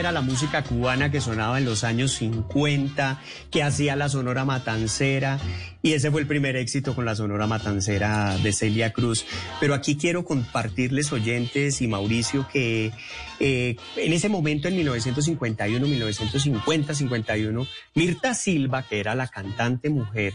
era 0.00 0.12
la 0.12 0.22
música 0.22 0.64
cubana 0.64 1.10
que 1.10 1.20
sonaba 1.20 1.58
en 1.58 1.66
los 1.66 1.84
años 1.84 2.12
50, 2.12 3.20
que 3.50 3.62
hacía 3.62 3.96
la 3.96 4.08
Sonora 4.08 4.46
Matancera, 4.46 5.38
y 5.82 5.92
ese 5.92 6.10
fue 6.10 6.22
el 6.22 6.26
primer 6.26 6.56
éxito 6.56 6.94
con 6.94 7.04
la 7.04 7.14
Sonora 7.14 7.46
Matancera 7.46 8.38
de 8.38 8.52
Celia 8.54 8.94
Cruz. 8.94 9.26
Pero 9.60 9.74
aquí 9.74 9.96
quiero 9.96 10.24
compartirles, 10.24 11.12
oyentes 11.12 11.82
y 11.82 11.86
Mauricio, 11.86 12.48
que 12.50 12.92
eh, 13.40 13.76
en 13.96 14.12
ese 14.14 14.30
momento, 14.30 14.68
en 14.68 14.76
1951, 14.76 15.86
1950, 15.86 16.94
51, 16.94 17.66
Mirta 17.94 18.32
Silva, 18.32 18.82
que 18.82 19.00
era 19.00 19.14
la 19.14 19.28
cantante 19.28 19.90
mujer, 19.90 20.32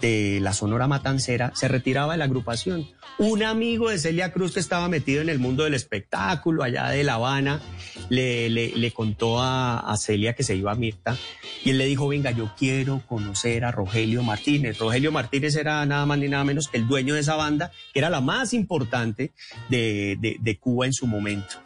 de 0.00 0.38
la 0.40 0.52
Sonora 0.52 0.86
Matancera 0.88 1.52
se 1.54 1.68
retiraba 1.68 2.12
de 2.12 2.18
la 2.18 2.24
agrupación. 2.24 2.86
Un 3.18 3.42
amigo 3.44 3.90
de 3.90 3.98
Celia 3.98 4.32
Cruz 4.32 4.52
que 4.54 4.60
estaba 4.60 4.88
metido 4.88 5.22
en 5.22 5.28
el 5.28 5.38
mundo 5.38 5.64
del 5.64 5.74
espectáculo 5.74 6.62
allá 6.64 6.88
de 6.88 7.04
La 7.04 7.14
Habana 7.14 7.60
le, 8.08 8.50
le- 8.50 8.90
contó 8.92 9.40
a, 9.40 9.78
a 9.78 9.96
Celia 9.96 10.34
que 10.34 10.42
se 10.42 10.56
iba 10.56 10.72
a 10.72 10.74
Mirta 10.74 11.16
y 11.64 11.70
él 11.70 11.78
le 11.78 11.86
dijo, 11.86 12.08
venga, 12.08 12.32
yo 12.32 12.52
quiero 12.58 13.02
conocer 13.06 13.64
a 13.64 13.70
Rogelio 13.70 14.22
Martínez. 14.22 14.78
Rogelio 14.78 15.12
Martínez 15.12 15.54
era 15.56 15.84
nada 15.86 16.04
más 16.06 16.18
ni 16.18 16.28
nada 16.28 16.44
menos 16.44 16.68
que 16.68 16.76
el 16.76 16.86
dueño 16.88 17.14
de 17.14 17.20
esa 17.20 17.36
banda, 17.36 17.70
que 17.92 18.00
era 18.00 18.10
la 18.10 18.20
más 18.20 18.52
importante 18.52 19.32
de, 19.68 20.16
de- 20.20 20.36
de 20.40 20.58
Cuba 20.58 20.86
en 20.86 20.92
su 20.92 21.06
momento. 21.06 21.56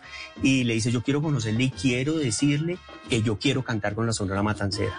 Y 0.42 0.64
le 0.64 0.74
dice, 0.74 0.92
yo 0.92 1.02
quiero 1.02 1.20
conocerle 1.22 1.64
y 1.64 1.70
quiero 1.70 2.14
decirle 2.18 2.78
que 3.08 3.22
yo 3.22 3.38
quiero 3.38 3.64
cantar 3.64 3.94
con 3.94 4.06
la 4.06 4.12
Sonora 4.12 4.42
Matancera. 4.42 4.94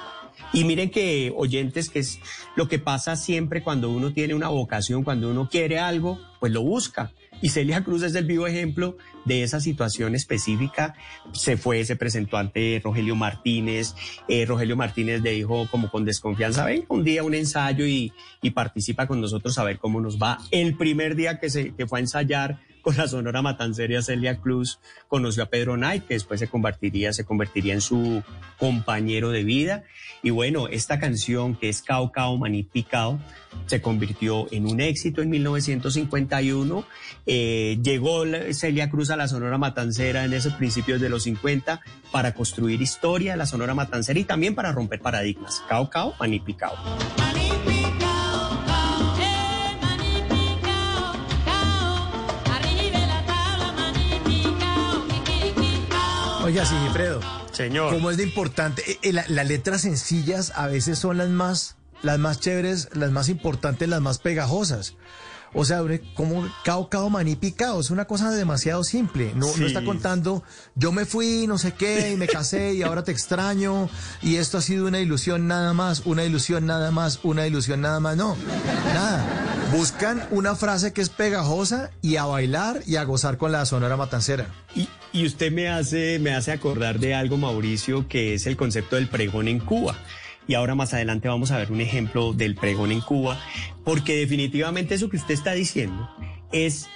Y 0.52 0.64
miren 0.64 0.90
que 0.90 1.32
oyentes, 1.36 1.90
que 1.90 2.00
es 2.00 2.20
lo 2.56 2.68
que 2.68 2.80
pasa 2.80 3.16
siempre 3.16 3.62
cuando 3.62 3.90
uno 3.90 4.14
tiene 4.14 4.34
una 4.34 4.48
vocación, 4.48 5.04
cuando 5.04 5.30
uno 5.30 5.48
quiere 5.50 5.80
algo, 5.80 6.20
pues 6.40 6.52
lo 6.52 6.62
busca. 6.64 7.12
Y 7.42 7.50
Celia 7.50 7.84
Cruz 7.84 8.04
es 8.04 8.16
el 8.16 8.26
vivo 8.26 8.48
ejemplo 8.48 8.98
de 9.26 9.44
esa 9.44 9.60
situación 9.60 10.16
específica. 10.16 10.96
Se 11.32 11.56
fue, 11.56 11.86
se 11.86 11.96
presentó 11.96 12.38
ante 12.38 12.82
Rogelio 12.84 13.16
Martínez. 13.16 13.96
Eh, 14.28 14.46
Rogelio 14.46 14.76
Martínez 14.76 15.22
le 15.22 15.32
dijo 15.32 15.68
como 15.70 15.90
con 15.90 16.04
desconfianza, 16.04 16.66
ven 16.66 16.86
un 16.90 17.04
día 17.04 17.24
un 17.24 17.36
ensayo 17.36 17.86
y, 17.86 18.12
y 18.42 18.50
participa 18.50 19.08
con 19.08 19.22
nosotros 19.22 19.58
a 19.58 19.64
ver 19.64 19.78
cómo 19.78 20.02
nos 20.02 20.18
va. 20.18 20.40
El 20.52 20.76
primer 20.76 21.16
día 21.16 21.40
que, 21.40 21.50
se, 21.50 21.74
que 21.76 21.88
fue 21.88 22.00
a 22.00 22.02
ensayar 22.02 22.60
con 22.82 22.98
la 22.98 23.08
Sonora 23.08 23.42
Matanceria 23.42 24.02
Celia 24.02 24.38
Cruz 24.38 24.80
conoció 25.08 25.44
a 25.44 25.46
Pedro 25.48 25.76
Knight, 25.76 26.06
que 26.06 26.16
después 26.16 26.40
se 26.40 26.48
convertiría, 26.48 27.14
se 27.14 27.26
convertiría 27.26 27.74
en 27.74 27.82
su 27.82 28.24
compañero 28.58 29.30
de 29.32 29.44
vida. 29.44 29.84
Y 30.22 30.32
bueno, 30.32 30.68
esta 30.68 31.00
canción 31.00 31.56
que 31.56 31.70
es 31.70 31.82
Cao 31.82 32.12
Cao 32.12 32.38
Maní 32.38 32.64
Picao 32.64 33.20
se 33.68 33.82
convirtió 33.82 34.52
en 34.52 34.68
un 34.68 34.82
éxito 34.82 35.22
en 35.22 35.30
1951. 35.30 36.86
Eh, 37.26 37.80
llegó 37.82 38.24
Celia 38.52 38.90
Cruz 38.90 39.12
a 39.12 39.16
la 39.16 39.28
Sonora 39.28 39.58
Matancera 39.58 40.26
en 40.26 40.34
esos 40.34 40.54
principios 40.54 41.00
de 41.00 41.10
los 41.10 41.24
50 41.24 41.82
para 42.12 42.34
construir 42.34 42.82
historia 42.82 43.32
de 43.32 43.38
la 43.38 43.46
Sonora 43.46 43.74
Matancera 43.74 44.20
y 44.20 44.24
también 44.26 44.56
para 44.56 44.72
romper 44.72 45.00
paradigmas. 45.00 45.64
Cao 45.70 45.90
Cao 45.90 46.16
Maní 46.20 46.40
Picao. 46.40 46.74
Oiga, 56.50 56.66
Sigifredo. 56.66 57.20
Señor. 57.52 57.94
Como 57.94 58.10
es 58.10 58.18
de 58.18 58.24
importante, 58.24 58.82
eh, 58.92 58.98
eh, 59.04 59.14
la- 59.14 59.26
las 59.28 59.48
letras 59.48 59.82
sencillas 59.82 60.52
a 60.56 60.66
veces 60.66 60.98
son 60.98 61.20
las 61.20 61.30
más, 61.30 61.76
las 62.02 62.18
más 62.18 62.40
chéveres, 62.40 62.90
las 62.94 63.12
más 63.12 63.30
importantes, 63.30 63.88
las 63.88 64.02
más 64.02 64.18
pegajosas. 64.18 64.96
O 65.54 65.64
sea, 65.64 65.82
como 66.16 66.48
cao, 66.64 66.90
cao, 66.90 67.08
maní, 67.12 67.36
picao, 67.36 67.80
es 67.82 67.92
una 67.92 68.06
cosa 68.06 68.32
demasiado 68.32 68.84
simple. 68.84 69.32
No, 69.36 69.46
Sí. 69.48 69.62
no 69.62 69.68
está 69.68 69.84
contando, 69.84 70.44
yo 70.74 70.92
me 70.92 71.06
fui, 71.06 71.46
no 71.46 71.60
sé 71.60 71.74
qué, 71.74 72.12
y 72.14 72.16
me 72.18 72.28
casé, 72.28 72.74
y 72.74 72.82
ahora 72.82 73.04
te 73.04 73.12
extraño, 73.12 73.88
y 74.24 74.38
esto 74.38 74.58
ha 74.58 74.62
sido 74.62 74.88
una 74.88 75.00
ilusión 75.00 75.48
nada 75.48 75.74
más, 75.74 76.02
una 76.06 76.24
ilusión 76.24 76.66
nada 76.66 76.90
más, 76.90 77.20
una 77.24 77.46
ilusión 77.46 77.82
nada 77.82 78.00
más. 78.00 78.16
No, 78.18 78.36
nada. 78.94 79.49
Buscan 79.72 80.24
una 80.32 80.56
frase 80.56 80.94
que 80.94 81.02
es 81.02 81.10
pegajosa 81.10 81.92
y 82.02 82.16
a 82.16 82.26
bailar 82.26 82.82
y 82.88 82.96
a 82.96 83.04
gozar 83.04 83.38
con 83.38 83.52
la 83.52 83.66
sonora 83.66 83.98
matancera. 83.98 84.48
Y, 84.76 84.88
y 85.14 85.26
usted 85.28 85.52
me 85.52 85.68
hace, 85.68 86.18
me 86.20 86.32
hace 86.34 86.52
acordar 86.52 87.00
de 87.00 87.14
algo, 87.14 87.38
Mauricio, 87.38 88.08
que 88.08 88.34
es 88.34 88.48
el 88.48 88.58
concepto 88.58 88.96
del 88.96 89.08
pregón 89.08 89.48
en 89.48 89.60
Cuba. 89.60 89.96
Y 90.48 90.56
ahora 90.56 90.74
más 90.74 90.94
adelante 90.96 91.28
vamos 91.28 91.52
a 91.52 91.58
ver 91.58 91.72
un 91.72 91.82
ejemplo 91.82 92.34
del 92.34 92.56
pregón 92.56 92.92
en 92.92 93.02
Cuba, 93.02 93.40
porque 93.86 94.16
definitivamente 94.16 94.96
eso 94.96 95.08
que 95.10 95.18
usted 95.18 95.36
está 95.36 95.52
diciendo 95.52 96.10
es, 96.52 96.88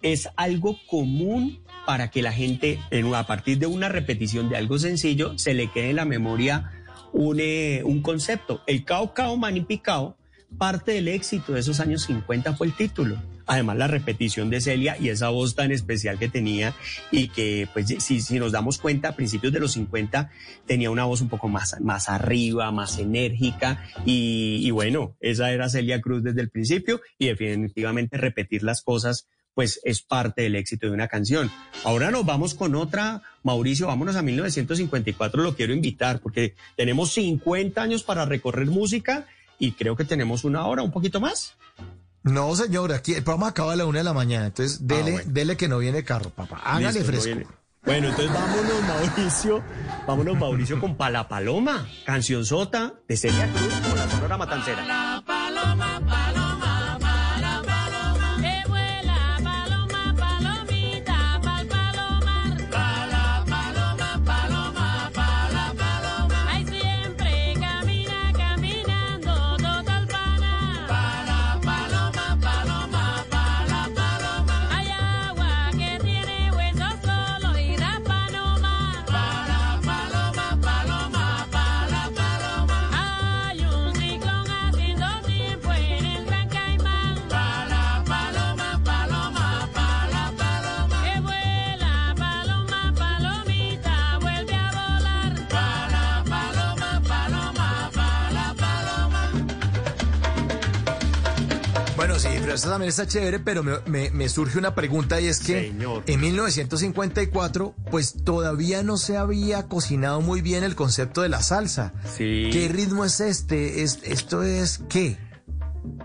es 0.00 0.30
algo 0.36 0.78
común 0.88 1.60
para 1.84 2.10
que 2.10 2.22
la 2.22 2.32
gente, 2.32 2.80
en- 2.90 3.14
a 3.14 3.26
partir 3.26 3.58
de 3.58 3.66
una 3.66 3.90
repetición 3.90 4.48
de 4.48 4.56
algo 4.56 4.78
sencillo, 4.78 5.36
se 5.36 5.52
le 5.52 5.70
quede 5.70 5.90
en 5.90 5.96
la 5.96 6.06
memoria 6.06 6.70
un, 7.12 7.36
eh, 7.40 7.82
un 7.84 8.00
concepto. 8.00 8.62
El 8.66 8.86
cao 8.86 9.12
cao 9.12 9.36
manipicao, 9.36 10.16
parte 10.58 10.92
del 10.92 11.08
éxito 11.08 11.52
de 11.52 11.60
esos 11.60 11.80
años 11.80 12.02
50 12.02 12.54
fue 12.54 12.66
el 12.66 12.72
título. 12.74 13.16
además 13.46 13.76
la 13.76 13.88
repetición 13.88 14.48
de 14.48 14.60
Celia 14.60 14.96
y 14.98 15.10
esa 15.10 15.28
voz 15.28 15.54
tan 15.54 15.70
especial 15.70 16.18
que 16.18 16.28
tenía 16.28 16.74
y 17.10 17.28
que 17.28 17.68
pues 17.72 17.94
si, 17.98 18.20
si 18.20 18.38
nos 18.38 18.52
damos 18.52 18.78
cuenta 18.78 19.08
a 19.10 19.16
principios 19.16 19.52
de 19.52 19.60
los 19.60 19.72
50 19.72 20.30
tenía 20.66 20.90
una 20.90 21.04
voz 21.04 21.20
un 21.20 21.28
poco 21.28 21.48
más, 21.48 21.76
más 21.80 22.08
arriba, 22.08 22.70
más 22.72 22.98
enérgica 22.98 23.84
y, 24.06 24.60
y 24.62 24.70
bueno, 24.70 25.16
esa 25.20 25.52
era 25.52 25.68
Celia 25.68 26.00
Cruz 26.00 26.22
desde 26.22 26.40
el 26.40 26.50
principio 26.50 27.00
y 27.18 27.26
definitivamente 27.26 28.16
repetir 28.16 28.62
las 28.62 28.82
cosas 28.82 29.28
pues 29.54 29.80
es 29.84 30.02
parte 30.02 30.42
del 30.42 30.56
éxito 30.56 30.88
de 30.88 30.92
una 30.92 31.08
canción. 31.08 31.50
Ahora 31.84 32.10
nos 32.10 32.26
vamos 32.26 32.54
con 32.54 32.74
otra, 32.74 33.22
Mauricio, 33.42 33.86
vámonos 33.86 34.16
a 34.16 34.22
1954, 34.22 35.42
lo 35.42 35.54
quiero 35.54 35.72
invitar 35.72 36.20
porque 36.20 36.54
tenemos 36.76 37.12
50 37.12 37.80
años 37.80 38.02
para 38.02 38.24
recorrer 38.26 38.66
música 38.66 39.26
y 39.58 39.72
creo 39.72 39.96
que 39.96 40.04
tenemos 40.04 40.44
una 40.44 40.66
hora, 40.66 40.82
un 40.82 40.90
poquito 40.90 41.20
más. 41.20 41.54
No, 42.22 42.54
señor, 42.56 42.92
aquí 42.92 43.14
el 43.14 43.22
programa 43.22 43.48
acaba 43.48 43.74
a 43.74 43.76
la 43.76 43.84
una 43.84 43.98
de 43.98 44.04
la 44.04 44.14
mañana, 44.14 44.46
entonces 44.46 44.86
dele, 44.86 45.12
bueno. 45.12 45.30
dele 45.32 45.56
que 45.56 45.68
no 45.68 45.78
viene 45.78 46.04
carro, 46.04 46.30
papá. 46.30 46.60
Hágale 46.64 47.00
Listo, 47.00 47.04
fresco. 47.04 47.50
Bueno, 47.84 48.08
entonces 48.08 48.32
vámonos, 48.32 48.82
Mauricio, 48.88 49.62
vámonos, 50.06 50.38
Mauricio, 50.38 50.80
con 50.80 50.96
Pala 50.96 51.28
Paloma, 51.28 51.86
canción 52.06 52.46
sota 52.46 52.94
de 53.06 53.16
Celia 53.16 53.46
Cruz 53.52 53.74
con 53.74 53.98
la 53.98 54.08
Sonora 54.08 54.38
Matancera. 54.38 55.22
paloma, 55.26 56.00
paloma, 56.06 56.43
Bueno, 102.54 102.62
esta 102.62 102.70
también 102.70 102.88
está 102.90 103.06
chévere, 103.06 103.38
pero 103.40 103.62
me, 103.62 103.72
me- 103.86 104.10
me 104.10 104.28
surge 104.28 104.58
una 104.58 104.74
pregunta 104.74 105.20
y 105.20 105.26
es 105.26 105.40
que 105.40 105.74
en 106.06 106.20
1954, 106.20 107.74
pues 107.90 108.14
todavía 108.24 108.82
no 108.82 108.96
se 108.96 109.16
había 109.16 109.64
cocinado 109.68 110.20
muy 110.20 110.40
bien 110.40 110.62
el 110.64 110.74
concepto 110.76 111.22
de 111.22 111.28
la 111.28 111.42
salsa. 111.42 111.92
Sí. 112.16 112.50
¿Qué 112.52 112.68
ritmo 112.72 113.04
es 113.04 113.20
este? 113.20 113.82
¿Es, 113.82 113.98
¿Esto 114.04 114.42
es 114.42 114.80
qué? 114.88 115.18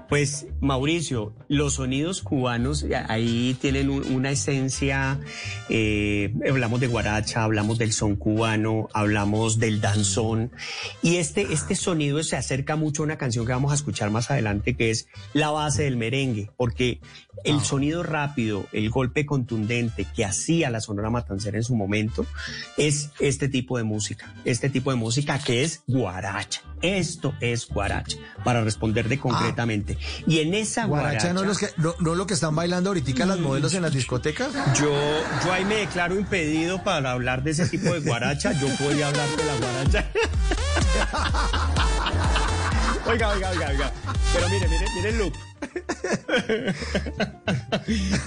Pues 0.10 0.48
Mauricio, 0.60 1.34
los 1.50 1.74
sonidos 1.74 2.22
cubanos 2.22 2.84
eh, 2.84 2.96
ahí 2.96 3.58
tienen 3.60 3.90
un- 3.90 4.06
una 4.14 4.30
esencia, 4.32 5.20
eh, 5.68 6.34
hablamos 6.48 6.80
de 6.80 6.88
guaracha, 6.88 7.44
hablamos 7.44 7.78
del 7.80 7.92
son 7.92 8.16
cubano, 8.16 8.88
hablamos 8.94 9.60
del 9.60 9.82
danzón 9.82 10.52
y 11.02 11.18
este, 11.18 11.52
este 11.52 11.76
sonido 11.76 12.22
se 12.24 12.38
acerca 12.38 12.76
mucho 12.76 13.02
a 13.02 13.06
una 13.06 13.18
canción 13.18 13.46
que 13.46 13.52
vamos 13.52 13.72
a 13.72 13.76
escuchar 13.76 14.12
más 14.12 14.30
adelante 14.32 14.76
que 14.76 14.92
es 14.92 15.08
la 15.34 15.50
base 15.50 15.84
del 15.84 15.98
merengue, 15.98 16.52
porque 16.56 17.02
el 17.44 17.62
sonido 17.62 18.04
rápido, 18.04 18.68
el 18.72 18.90
golpe 18.90 19.26
contundente 19.26 20.06
que 20.16 20.26
hacía 20.26 20.70
la 20.70 20.82
Sonora 20.82 21.10
Matancera 21.10 21.58
en 21.58 21.64
su 21.64 21.74
momento 21.76 22.26
es 22.78 23.10
este 23.20 23.50
tipo 23.50 23.78
de 23.78 23.84
música, 23.84 24.34
este 24.46 24.70
tipo 24.70 24.92
de 24.92 24.98
música 24.98 25.40
que 25.40 25.64
es 25.64 25.82
guaracha. 25.88 26.62
Esto 26.82 27.34
es 27.42 27.68
guaracha, 27.68 28.18
para 28.46 28.62
responder 28.64 29.10
de 29.10 29.20
concretamente. 29.20 29.98
Y 30.28 30.40
en 30.40 30.54
esa 30.54 30.86
Guaracha, 30.86 31.10
guaracha... 31.34 31.34
¿no, 31.42 31.48
los 31.48 31.58
que, 31.58 31.70
no, 31.78 31.96
no 32.00 32.16
lo 32.16 32.28
que 32.28 32.34
están 32.34 32.56
bailando 32.56 32.90
ahorita 32.90 33.26
las 33.26 33.40
modelos 33.40 33.74
en 33.74 33.82
las 33.82 33.94
discotecas? 33.94 34.54
Yo, 34.80 34.92
yo 35.44 35.54
ahí 35.54 35.66
me 35.66 35.76
declaro 35.76 36.16
impedido 36.16 36.84
para 36.84 37.12
hablar 37.12 37.44
de 37.44 37.52
ese 37.52 37.68
tipo 37.68 37.94
de 37.94 38.00
guaracha. 38.00 38.54
Yo 38.54 38.68
podría 38.78 39.08
hablar 39.08 39.28
de 39.30 39.46
la 39.46 39.56
guaracha. 39.56 40.06
Oiga, 43.10 43.30
oiga, 43.30 43.50
oiga, 43.50 43.70
oiga. 43.70 43.94
Pero 44.34 44.50
mire, 44.50 44.68
mire, 44.68 44.86
mire 44.96 45.10
el 45.10 45.18
look. 45.18 45.34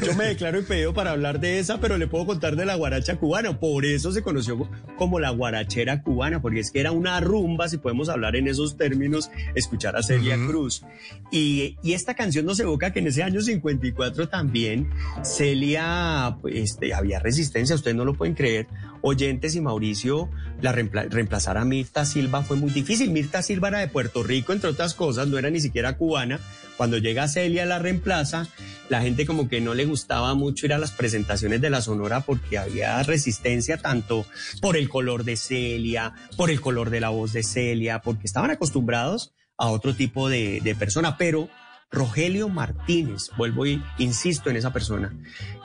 Yo 0.04 0.14
me 0.16 0.24
declaro 0.24 0.59
impedido 0.59 0.92
para 0.92 1.12
hablar 1.12 1.38
de 1.38 1.60
esa, 1.60 1.78
pero 1.80 1.98
le 1.98 2.09
puedo 2.09 2.26
contar 2.26 2.56
de 2.56 2.66
la 2.66 2.74
guaracha 2.74 3.16
cubana. 3.16 3.60
Por 3.60 3.84
eso 3.84 4.10
se 4.10 4.22
conoció 4.22 4.68
como 4.96 5.20
la 5.20 5.30
guarachera 5.30 6.02
cubana, 6.02 6.42
porque 6.42 6.60
es 6.60 6.72
que 6.72 6.80
era 6.80 6.90
una 6.90 7.20
rumba, 7.20 7.68
si 7.68 7.78
podemos 7.78 8.09
hablar 8.09 8.34
en 8.34 8.48
esos 8.48 8.76
términos, 8.76 9.30
escuchar 9.54 9.94
a 9.96 10.02
Celia 10.02 10.36
Cruz. 10.36 10.82
Y, 11.30 11.76
y 11.82 11.92
esta 11.92 12.14
canción 12.14 12.44
nos 12.44 12.59
evoca 12.59 12.92
que 12.92 12.98
en 12.98 13.06
ese 13.06 13.22
año 13.22 13.40
54 13.40 14.28
también 14.28 14.90
Celia, 15.22 16.38
pues, 16.40 16.56
este, 16.56 16.92
había 16.92 17.20
resistencia, 17.20 17.76
ustedes 17.76 17.96
no 17.96 18.04
lo 18.04 18.14
pueden 18.14 18.34
creer. 18.34 18.66
Oyentes 19.03 19.55
y 19.57 19.61
Mauricio, 19.61 20.31
la 20.61 20.73
reempla- 20.73 21.09
reemplazar 21.11 21.59
a 21.59 21.65
Mirta 21.65 22.05
Silva 22.05 22.43
fue 22.43 22.57
muy 22.57 22.70
difícil. 22.70 23.11
Mirta 23.11 23.43
Silva 23.43 23.69
era 23.69 23.79
de 23.81 23.89
Puerto 23.89 24.23
Rico, 24.23 24.53
entre 24.53 24.70
otras 24.70 24.95
cosas, 24.95 25.29
no 25.29 25.39
era 25.39 25.51
ni 25.51 25.61
siquiera 25.61 25.97
cubana. 25.97 26.41
Cuando 26.77 26.99
llega 26.99 27.29
Celia 27.29 27.66
la 27.66 27.79
reemplaza, 27.79 28.49
la 28.89 29.03
gente 29.03 29.27
como 29.27 29.49
que 29.49 29.61
no 29.61 29.74
le 29.74 29.85
gustaba 29.85 30.35
mucho 30.35 30.66
ir 30.66 30.73
a 30.73 30.79
las 30.79 30.93
presentaciones 30.93 31.61
de 31.61 31.70
la 31.70 31.81
Sonora 31.83 32.20
porque 32.20 32.59
había 32.59 33.03
resistencia 33.03 33.77
tanto 33.77 34.24
por 34.61 34.77
el 34.77 34.89
color 34.89 35.24
de 35.24 35.37
Celia, 35.37 36.15
por 36.37 36.51
el 36.51 36.61
color 36.61 36.91
de 36.91 37.01
la 37.01 37.11
voz 37.11 37.33
de 37.33 37.43
Celia, 37.43 38.01
porque 38.01 38.27
estaban 38.27 38.51
acostumbrados 38.51 39.33
a 39.59 39.69
otro 39.69 39.95
tipo 39.95 40.29
de, 40.29 40.61
de 40.62 40.74
persona, 40.74 41.16
pero 41.19 41.49
Rogelio 41.91 42.49
Martínez, 42.49 43.31
vuelvo 43.37 43.66
y 43.66 43.83
insisto 43.99 44.49
en 44.49 44.57
esa 44.57 44.73
persona, 44.73 45.12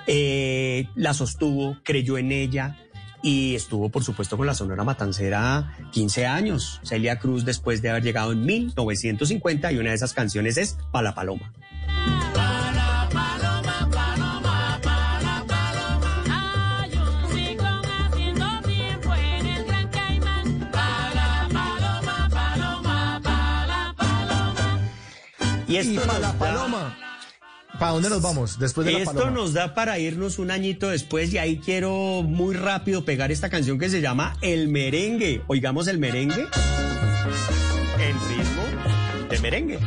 eh, 0.07 0.87
la 0.95 1.13
sostuvo, 1.13 1.77
creyó 1.83 2.17
en 2.17 2.31
ella 2.31 2.77
y 3.21 3.55
estuvo, 3.55 3.89
por 3.89 4.03
supuesto, 4.03 4.37
con 4.37 4.45
la 4.47 4.53
Sonora 4.53 4.83
Matancera 4.83 5.75
15 5.91 6.25
años. 6.25 6.79
Celia 6.83 7.19
Cruz, 7.19 7.45
después 7.45 7.81
de 7.81 7.89
haber 7.89 8.03
llegado 8.03 8.31
en 8.31 8.45
1950, 8.45 9.71
y 9.71 9.77
una 9.77 9.89
de 9.89 9.95
esas 9.95 10.13
canciones 10.13 10.57
es 10.57 10.77
Pala 10.91 11.13
Paloma. 11.15 11.51
Hay 16.29 16.91
un 16.97 17.31
ciclón 17.31 17.81
haciendo 17.85 18.61
tiempo 18.61 19.13
en 19.15 19.45
el 19.45 19.65
Gran 19.65 19.87
Caimán. 19.89 20.69
Para 20.71 21.47
paloma, 21.51 22.29
paloma, 22.29 23.21
para 23.23 23.93
paloma. 23.97 24.79
Y 25.67 25.75
esto 25.77 26.01
para 26.05 26.19
la 26.19 26.27
da- 26.33 26.39
paloma. 26.39 26.97
¿Para 27.79 27.91
dónde 27.91 28.09
nos 28.09 28.21
vamos 28.23 28.57
después 28.57 28.85
de 28.87 28.93
la 28.93 28.99
Esto 28.99 29.13
paloma? 29.13 29.31
nos 29.31 29.53
da 29.53 29.75
para 29.75 29.99
irnos 29.99 30.39
un 30.39 30.49
añito 30.49 30.89
después 30.89 31.31
y 31.33 31.37
ahí 31.37 31.59
quiero 31.63 32.23
muy 32.23 32.55
rápido 32.55 33.05
pegar 33.05 33.31
esta 33.31 33.49
canción 33.49 33.77
que 33.77 33.89
se 33.89 34.01
llama 34.01 34.35
El 34.41 34.67
Merengue. 34.67 35.43
Oigamos 35.47 35.87
el 35.87 35.99
merengue 35.99 36.47
en 37.99 38.15
ritmo 38.29 39.27
de 39.29 39.39
merengue. 39.39 39.79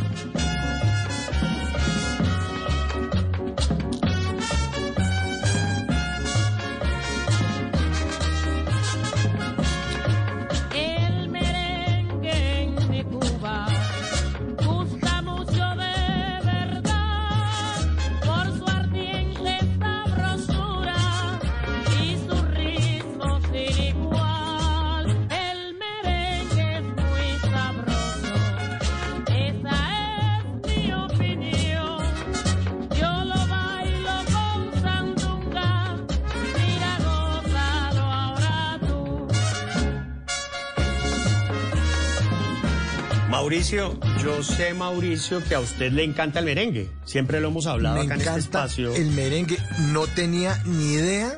Mauricio, 43.54 43.98
yo 44.22 44.44
sé, 44.44 44.74
Mauricio, 44.74 45.42
que 45.42 45.56
a 45.56 45.58
usted 45.60 45.90
le 45.90 46.04
encanta 46.04 46.38
el 46.38 46.44
merengue. 46.44 46.88
Siempre 47.04 47.40
lo 47.40 47.48
hemos 47.48 47.66
hablado 47.66 47.96
Me 47.96 48.02
acá 48.02 48.14
en 48.14 48.20
este 48.20 48.38
espacio. 48.38 48.94
el 48.94 49.10
merengue. 49.10 49.58
No 49.88 50.06
tenía 50.06 50.62
ni 50.66 50.92
idea, 50.92 51.36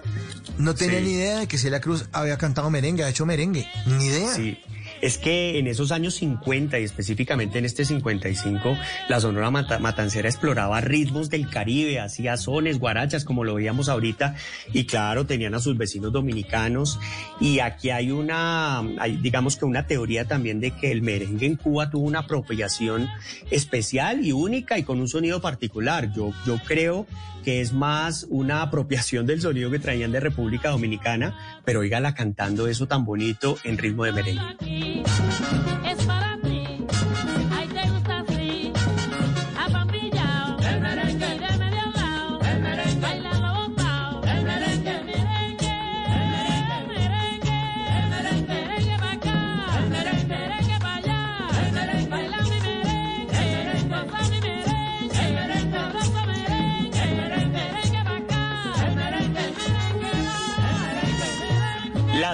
no 0.59 0.75
tenía 0.75 0.99
Sí. 0.99 1.05
ni 1.07 1.13
idea 1.13 1.39
de 1.39 1.49
que 1.49 1.57
Celia 1.57 1.81
Cruz 1.81 2.05
había 2.13 2.37
cantado 2.37 2.69
merengue, 2.69 3.03
ha 3.03 3.09
hecho 3.09 3.25
merengue. 3.25 3.67
Ni 3.87 4.05
idea. 4.09 4.29
Sí. 4.35 4.59
Es 5.03 5.19
que 5.19 5.59
en 5.59 5.66
esos 5.66 5.91
años 5.91 6.15
50 6.15 6.79
y 6.79 6.85
específicamente 6.85 7.59
en 7.59 7.65
este 7.65 7.85
55, 7.85 8.79
la 9.09 9.20
Sonora 9.20 9.51
Mata- 9.51 9.81
Matancera 9.81 10.29
exploraba 10.29 10.81
ritmos 10.81 11.29
del 11.29 11.51
Caribe, 11.51 11.99
hacía 11.99 12.37
sones, 12.37 12.79
guarachas, 12.79 13.24
como 13.24 13.43
lo 13.43 13.55
veíamos 13.57 13.89
ahorita, 13.89 14.37
y 14.73 14.85
claro, 14.85 15.27
tenían 15.27 15.55
a 15.57 15.61
sus 15.61 15.77
vecinos 15.77 16.12
dominicanos. 16.12 17.01
Y 17.41 17.59
aquí 17.59 17.91
hay 17.91 18.12
una, 18.12 18.79
hay, 19.01 19.16
digamos 19.16 19.57
que 19.57 19.65
una 19.65 19.89
teoría 19.89 20.27
también 20.29 20.61
de 20.61 20.70
que 20.70 20.93
el 20.93 21.03
merengue 21.03 21.47
en 21.47 21.57
Cuba 21.57 21.91
tuvo 21.91 22.07
una 22.07 22.20
apropiación 22.20 23.09
especial 23.51 24.24
y 24.24 24.31
única 24.31 24.79
y 24.79 24.85
con 24.85 25.01
un 25.01 25.09
sonido 25.09 25.41
particular. 25.41 26.12
Yo, 26.15 26.33
yo 26.47 26.59
creo 26.65 27.07
que 27.45 27.61
es 27.61 27.73
más 27.73 28.24
una 28.31 28.62
apropiación 28.62 29.27
del 29.27 29.41
sonido 29.41 29.69
que 29.69 29.81
traían 29.81 30.12
de 30.12 30.20
República 30.20 30.70
Dominicana, 30.70 31.61
pero 31.65 31.81
oígala 31.81 32.15
cantando 32.15 32.69
eso 32.69 32.87
tan 32.87 33.05
bonito 33.05 33.59
en 33.65 33.79
ritmo 33.79 34.05
de 34.05 34.12
merengue. 34.12 34.91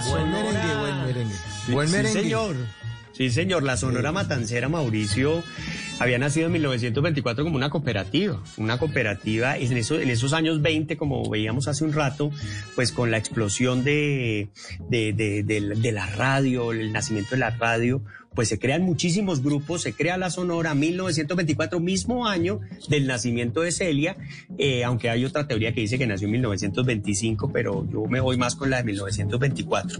La 0.01 0.11
Buen 0.11 0.31
merengue, 0.31 0.75
buen 0.79 1.07
merengue. 1.07 1.35
Buen 1.73 1.89
sí, 1.89 2.07
señor. 2.13 2.57
Sí, 3.13 3.31
señor. 3.31 3.63
La 3.65 3.77
Sonora 3.77 4.13
Matancera 4.13 4.69
Mauricio 4.69 5.43
había 5.99 6.19
nacido 6.19 6.47
en 6.47 6.53
1924 6.53 7.43
como 7.45 7.57
una 7.57 7.69
cooperativa. 7.69 8.41
Una 8.59 8.79
cooperativa 8.79 9.57
en, 9.57 9.77
eso- 9.77 9.99
en 9.99 10.09
esos 10.11 10.33
años 10.33 10.63
20, 10.63 10.97
como 10.97 11.29
veíamos 11.29 11.67
hace 11.67 11.83
un 11.85 11.93
rato, 11.93 12.31
pues 12.77 12.93
con 12.93 13.11
la 13.11 13.19
explosión 13.19 13.83
de, 13.83 14.51
de, 14.89 15.13
de- 15.13 15.43
de- 15.43 15.61
de 15.75 15.93
la 15.93 16.07
radio, 16.07 16.71
el 16.73 16.93
nacimiento 16.93 17.31
de 17.33 17.39
la 17.39 17.51
radio, 17.51 18.01
pues 18.39 18.51
se 18.51 18.61
crean 18.61 18.83
muchísimos 18.83 19.43
grupos, 19.43 19.83
se 19.83 19.95
crea 19.95 20.17
la 20.17 20.31
Sonora 20.31 20.73
1924, 20.73 21.81
mismo 21.81 22.29
año 22.29 22.61
del 22.89 23.09
nacimiento 23.09 23.63
de 23.63 23.73
Celia, 23.73 24.17
eh, 24.59 24.85
aunque 24.85 25.11
hay 25.11 25.25
otra 25.25 25.49
teoría 25.49 25.75
que 25.75 25.81
dice 25.81 25.99
que 25.99 26.07
nació 26.07 26.27
en 26.27 26.35
1925, 26.35 27.51
pero 27.53 27.85
yo 27.91 28.05
me 28.05 28.21
voy 28.21 28.37
más 28.37 28.55
con 28.55 28.71
la 28.71 28.77
de 28.77 28.85
1924. 28.85 29.99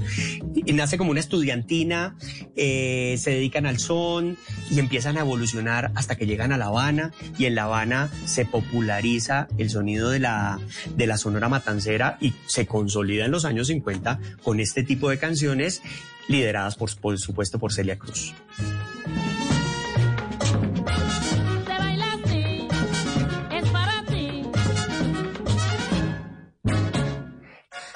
Y, 0.55 0.73
nace 0.73 0.99
como 0.99 1.11
una 1.11 1.19
estudiantina, 1.19 2.17
eh, 2.55 3.17
se 3.19 3.33
dedican 3.33 3.67
al 3.67 3.81
son 3.81 4.37
y 4.71 4.79
empiezan 4.79 5.17
a 5.17 5.23
evolucionar 5.23 5.91
hasta 5.97 6.15
que 6.15 6.25
llegan 6.25 6.53
a 6.53 6.59
La 6.59 6.67
Habana 6.67 7.13
y 7.41 7.47
en 7.47 7.57
La 7.57 7.65
Habana 7.65 8.09
se 8.25 8.45
populariza 8.45 9.49
el 9.59 9.69
sonido 9.69 10.11
de 10.11 10.21
la, 10.21 10.61
de 10.95 11.09
la 11.09 11.19
Sonora 11.19 11.49
Matancera 11.49 12.19
y 12.21 12.35
se 12.47 12.67
consolida 12.67 13.25
en 13.25 13.33
los 13.33 13.45
años 13.45 13.67
50 13.67 14.21
con 14.45 14.61
este 14.61 14.85
tipo 14.85 15.11
de 15.11 15.19
canciones 15.19 15.83
lideradas 16.29 16.77
por, 16.77 16.95
por 16.97 17.19
supuesto 17.19 17.59
por 17.59 17.73
Celia 17.73 17.99
Cruz. 17.99 18.35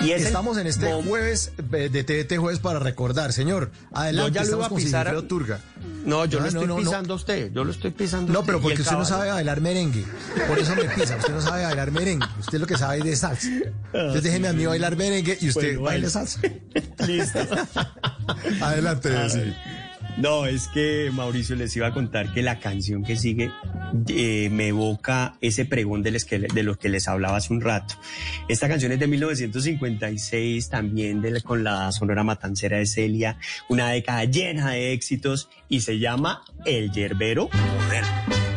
Y 0.04 0.12
es 0.12 0.22
Estamos 0.22 0.56
en 0.58 0.66
este 0.66 0.86
mom- 0.92 1.06
jueves 1.08 1.52
eh, 1.72 1.88
de 1.90 2.04
TVT 2.04 2.36
Jueves 2.38 2.60
para 2.60 2.78
recordar, 2.78 3.32
señor. 3.32 3.70
Adelante, 3.92 4.32
Yo 4.38 4.44
ya 4.44 4.50
lo 4.50 4.56
iba 4.58 4.66
a 4.66 4.70
pisar. 4.70 5.06
Sigifredo 5.06 5.24
Turga. 5.24 5.60
No, 6.04 6.24
yo 6.24 6.38
No, 6.38 6.42
lo 6.44 6.48
estoy 6.48 6.66
no, 6.66 6.74
no, 6.74 6.80
no. 6.80 6.84
pisando 6.84 7.12
a 7.12 7.16
usted. 7.16 7.52
Yo 7.52 7.64
lo 7.64 7.70
estoy 7.70 7.90
pisando. 7.92 8.30
a 8.30 8.34
No, 8.34 8.44
pero 8.44 8.60
porque 8.60 8.80
usted 8.82 8.92
no 8.92 8.98
caballo- 8.98 9.08
sabe 9.08 9.30
bailar 9.30 9.60
merengue. 9.60 10.04
Por 10.48 10.58
eso 10.58 10.74
me 10.74 10.84
pisa. 10.84 11.16
Usted 11.16 11.32
no 11.32 11.40
sabe 11.40 11.64
bailar 11.64 11.90
merengue. 11.92 12.26
Usted 12.40 12.58
lo 12.58 12.66
que 12.66 12.76
sabe 12.76 12.98
es 12.98 13.04
de 13.04 13.16
salsa. 13.16 13.48
Entonces 13.92 14.22
déjeme 14.22 14.48
a 14.48 14.52
mí 14.52 14.66
bailar 14.66 14.96
merengue 14.96 15.38
y 15.40 15.48
usted 15.48 15.74
Bueno, 15.76 15.82
baila. 15.82 16.10
salsa. 16.10 16.40
Listo. 17.06 17.38
Adelante, 18.60 19.16
Ay. 19.16 19.30
sí. 19.30 19.54
No, 20.18 20.46
es 20.46 20.68
que 20.68 21.10
Mauricio 21.12 21.56
les 21.56 21.74
iba 21.76 21.86
a 21.86 21.92
contar 21.92 22.32
que 22.32 22.42
la 22.42 22.58
canción 22.58 23.02
que 23.02 23.16
sigue 23.16 23.50
eh, 24.08 24.48
me 24.50 24.68
evoca 24.68 25.36
ese 25.40 25.64
pregón 25.64 26.02
de, 26.02 26.10
los 26.10 26.76
que 26.76 26.88
les 26.88 27.08
hablaba 27.08 27.38
hace 27.38 27.52
un 27.52 27.60
rato. 27.60 27.94
Esta 28.48 28.68
canción 28.68 28.92
es 28.92 28.98
de 28.98 29.06
1956, 29.06 30.68
también 30.68 31.22
de, 31.22 31.40
con 31.40 31.64
la 31.64 31.90
Sonora 31.92 32.24
Matancera 32.24 32.78
de 32.78 32.86
Celia, 32.86 33.38
una 33.68 33.88
década 33.88 34.24
llena 34.24 34.70
de 34.70 34.92
éxitos 34.92 35.48
y 35.68 35.80
se 35.80 35.98
llama 35.98 36.42
El 36.64 36.92
Yerbero 36.92 37.48
Moderno. 37.52 38.51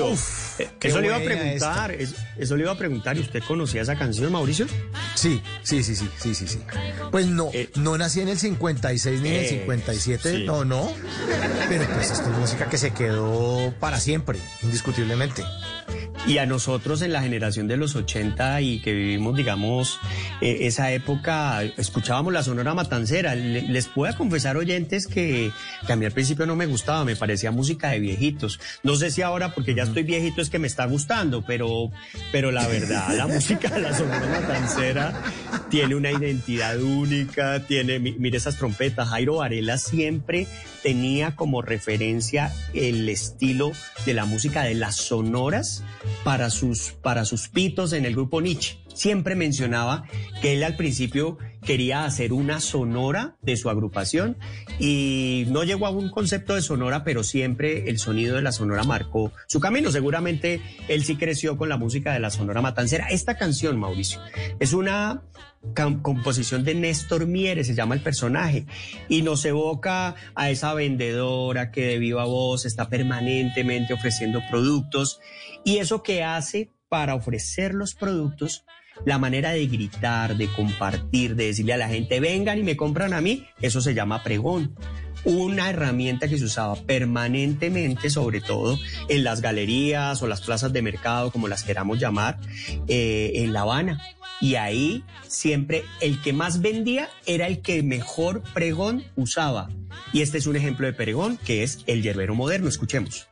Mauricio. 0.00 0.32
Eh, 0.58 0.68
eso 0.82 1.00
le 1.00 1.06
iba 1.06 1.16
a 1.16 1.20
preguntar, 1.20 1.90
es- 1.92 2.14
eso 2.38 2.56
le 2.56 2.62
iba 2.62 2.72
a 2.72 2.78
preguntar. 2.78 3.16
¿Y 3.16 3.20
usted 3.20 3.42
conocía 3.46 3.82
esa 3.82 3.96
canción, 3.96 4.30
Mauricio? 4.32 4.66
Sí, 5.14 5.42
sí, 5.62 5.82
sí, 5.82 5.94
sí, 5.96 6.08
sí, 6.18 6.34
sí, 6.34 6.46
sí. 6.48 6.58
Pues 7.10 7.26
no, 7.26 7.50
no 7.76 7.98
nací 7.98 8.20
en 8.20 8.28
el 8.28 8.38
56 8.38 9.20
ni 9.20 9.28
en 9.28 9.34
el 9.34 9.44
eh, 9.44 9.48
57, 9.48 10.30
sí. 10.38 10.44
no, 10.44 10.64
no. 10.64 10.92
Pero 11.68 11.86
pues 11.94 12.10
esto 12.10 12.30
es 12.30 12.38
música 12.38 12.66
que 12.68 12.78
se 12.78 12.92
quedó 12.92 13.72
para 13.80 13.98
siempre, 14.00 14.38
indiscutiblemente. 14.62 15.42
Y 16.24 16.38
a 16.38 16.46
nosotros 16.46 17.02
en 17.02 17.12
la 17.12 17.20
generación 17.20 17.66
de 17.66 17.76
los 17.76 17.96
80 17.96 18.60
y 18.60 18.80
que 18.80 18.92
vivimos, 18.92 19.36
digamos, 19.36 19.98
eh, 20.40 20.58
esa 20.62 20.92
época, 20.92 21.64
escuchábamos 21.64 22.32
la 22.32 22.44
Sonora 22.44 22.74
Matancera. 22.74 23.34
Le- 23.34 23.62
les 23.62 23.88
puedo 23.88 24.16
confesar, 24.16 24.56
oyentes, 24.56 25.08
que, 25.08 25.50
que 25.84 25.92
a 25.92 25.96
mí 25.96 26.06
al 26.06 26.12
principio 26.12 26.46
no 26.46 26.54
me 26.54 26.66
gustaba, 26.66 27.04
me 27.04 27.16
parecía 27.16 27.50
música 27.50 27.88
de 27.90 27.98
viejitos. 27.98 28.60
No 28.84 28.94
sé 28.94 29.10
si 29.10 29.20
ahora, 29.22 29.52
porque 29.52 29.74
ya 29.74 29.82
estoy 29.82 30.04
viejito, 30.04 30.40
es 30.42 30.48
que 30.48 30.60
me 30.60 30.68
está 30.68 30.86
gustando, 30.86 31.42
pero, 31.44 31.90
pero 32.30 32.52
la 32.52 32.68
verdad, 32.68 33.16
la 33.16 33.26
música 33.34 33.68
de 33.70 33.80
la 33.80 33.92
Sonora 33.92 34.24
Matancera 34.28 35.12
tiene 35.70 35.96
una 35.96 36.12
identidad 36.12 36.80
única, 36.80 37.66
tiene, 37.66 37.98
mi- 37.98 38.12
mire 38.12 38.36
esas 38.38 38.56
trompetas. 38.58 39.08
Jairo 39.08 39.36
Varela 39.38 39.76
siempre 39.76 40.46
tenía 40.82 41.36
como 41.36 41.62
referencia 41.62 42.52
el 42.74 43.08
estilo 43.08 43.72
de 44.04 44.14
la 44.14 44.24
música 44.24 44.62
de 44.62 44.74
las 44.74 44.96
sonoras 44.96 45.84
para 46.24 46.50
sus, 46.50 46.92
para 47.02 47.24
sus 47.24 47.48
pitos 47.48 47.92
en 47.92 48.04
el 48.04 48.14
grupo 48.14 48.40
Nietzsche. 48.40 48.78
Siempre 48.94 49.34
mencionaba 49.34 50.04
que 50.40 50.54
él 50.54 50.64
al 50.64 50.76
principio 50.76 51.38
quería 51.64 52.04
hacer 52.04 52.32
una 52.32 52.60
sonora 52.60 53.36
de 53.40 53.56
su 53.56 53.70
agrupación 53.70 54.36
y 54.78 55.44
no 55.48 55.64
llegó 55.64 55.86
a 55.86 55.90
un 55.90 56.10
concepto 56.10 56.54
de 56.54 56.62
sonora, 56.62 57.04
pero 57.04 57.22
siempre 57.22 57.88
el 57.88 57.98
sonido 57.98 58.36
de 58.36 58.42
la 58.42 58.52
sonora 58.52 58.84
marcó 58.84 59.32
su 59.46 59.60
camino. 59.60 59.90
Seguramente 59.90 60.60
él 60.88 61.04
sí 61.04 61.16
creció 61.16 61.56
con 61.56 61.68
la 61.68 61.76
música 61.76 62.12
de 62.12 62.20
la 62.20 62.30
sonora 62.30 62.62
matancera. 62.62 63.06
Esta 63.08 63.36
canción, 63.36 63.78
Mauricio, 63.78 64.20
es 64.58 64.72
una 64.72 65.22
composición 66.02 66.64
de 66.64 66.74
Néstor 66.74 67.26
Mieres, 67.26 67.68
se 67.68 67.74
llama 67.74 67.94
el 67.94 68.02
personaje, 68.02 68.66
y 69.08 69.22
nos 69.22 69.44
evoca 69.44 70.16
a 70.34 70.50
esa 70.50 70.74
vendedora 70.74 71.70
que 71.70 71.86
de 71.86 71.98
viva 71.98 72.24
voz 72.24 72.66
está 72.66 72.88
permanentemente 72.88 73.94
ofreciendo 73.94 74.42
productos, 74.50 75.20
y 75.64 75.76
eso 75.78 76.02
que 76.02 76.24
hace 76.24 76.72
para 76.88 77.14
ofrecer 77.14 77.74
los 77.74 77.94
productos, 77.94 78.64
la 79.04 79.18
manera 79.18 79.50
de 79.50 79.66
gritar, 79.66 80.36
de 80.36 80.48
compartir, 80.48 81.36
de 81.36 81.46
decirle 81.46 81.72
a 81.74 81.78
la 81.78 81.88
gente, 81.88 82.20
vengan 82.20 82.58
y 82.58 82.62
me 82.62 82.76
compran 82.76 83.12
a 83.12 83.20
mí, 83.20 83.46
eso 83.60 83.80
se 83.80 83.94
llama 83.94 84.22
pregón 84.22 84.74
una 85.24 85.70
herramienta 85.70 86.28
que 86.28 86.38
se 86.38 86.44
usaba 86.44 86.74
permanentemente, 86.74 88.10
sobre 88.10 88.40
todo 88.40 88.78
en 89.08 89.24
las 89.24 89.40
galerías 89.40 90.22
o 90.22 90.26
las 90.26 90.40
plazas 90.40 90.72
de 90.72 90.82
mercado, 90.82 91.30
como 91.30 91.48
las 91.48 91.62
queramos 91.62 91.98
llamar, 91.98 92.38
eh, 92.88 93.32
en 93.36 93.52
La 93.52 93.60
Habana. 93.60 94.00
Y 94.40 94.56
ahí 94.56 95.04
siempre 95.28 95.84
el 96.00 96.20
que 96.20 96.32
más 96.32 96.60
vendía 96.60 97.08
era 97.26 97.46
el 97.46 97.62
que 97.62 97.82
mejor 97.82 98.42
pregón 98.52 99.04
usaba. 99.14 99.68
Y 100.12 100.22
este 100.22 100.38
es 100.38 100.46
un 100.46 100.56
ejemplo 100.56 100.86
de 100.86 100.92
pregón, 100.92 101.38
que 101.44 101.62
es 101.62 101.78
el 101.86 102.02
yerbero 102.02 102.34
moderno. 102.34 102.68
Escuchemos. 102.68 103.28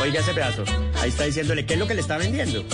Oiga 0.00 0.20
ese 0.20 0.32
pedazo. 0.32 0.64
Ahí 1.00 1.10
está 1.10 1.24
diciéndole 1.24 1.66
qué 1.66 1.74
es 1.74 1.78
lo 1.78 1.86
que 1.86 1.94
le 1.94 2.00
está 2.00 2.18
vendiendo. 2.18 2.64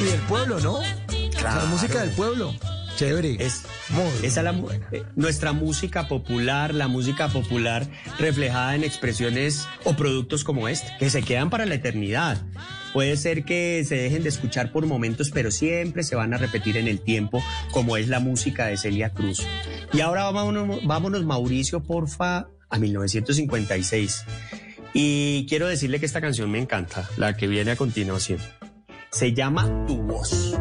Y 0.00 0.04
del 0.04 0.20
pueblo, 0.28 0.60
¿no? 0.60 0.74
O 0.74 0.82
sea, 1.32 1.56
la 1.56 1.64
música 1.66 2.00
del 2.02 2.10
pueblo. 2.10 2.54
Chévere. 2.96 3.36
Es, 3.38 3.62
esa 4.22 4.42
la 4.42 4.54
eh, 4.90 5.04
nuestra 5.16 5.52
música 5.52 6.08
popular, 6.08 6.74
la 6.74 6.88
música 6.88 7.28
popular 7.28 7.86
reflejada 8.18 8.74
en 8.74 8.84
expresiones 8.84 9.68
o 9.84 9.94
productos 9.94 10.44
como 10.44 10.66
este, 10.68 10.90
que 10.98 11.10
se 11.10 11.22
quedan 11.22 11.50
para 11.50 11.66
la 11.66 11.74
eternidad. 11.74 12.38
Puede 12.96 13.18
ser 13.18 13.44
que 13.44 13.84
se 13.86 13.94
dejen 13.94 14.22
de 14.22 14.30
escuchar 14.30 14.72
por 14.72 14.86
momentos, 14.86 15.30
pero 15.30 15.50
siempre 15.50 16.02
se 16.02 16.16
van 16.16 16.32
a 16.32 16.38
repetir 16.38 16.78
en 16.78 16.88
el 16.88 16.98
tiempo, 16.98 17.42
como 17.70 17.98
es 17.98 18.08
la 18.08 18.20
música 18.20 18.68
de 18.68 18.78
Celia 18.78 19.10
Cruz. 19.10 19.46
Y 19.92 20.00
ahora 20.00 20.30
vámonos, 20.30 20.82
vámonos 20.82 21.22
Mauricio, 21.26 21.82
porfa, 21.82 22.48
a 22.70 22.78
1956. 22.78 24.24
Y 24.94 25.44
quiero 25.46 25.66
decirle 25.66 26.00
que 26.00 26.06
esta 26.06 26.22
canción 26.22 26.50
me 26.50 26.58
encanta, 26.58 27.06
la 27.18 27.36
que 27.36 27.48
viene 27.48 27.72
a 27.72 27.76
continuación. 27.76 28.38
Se 29.12 29.34
llama 29.34 29.84
Tu 29.86 29.98
voz. 29.98 30.56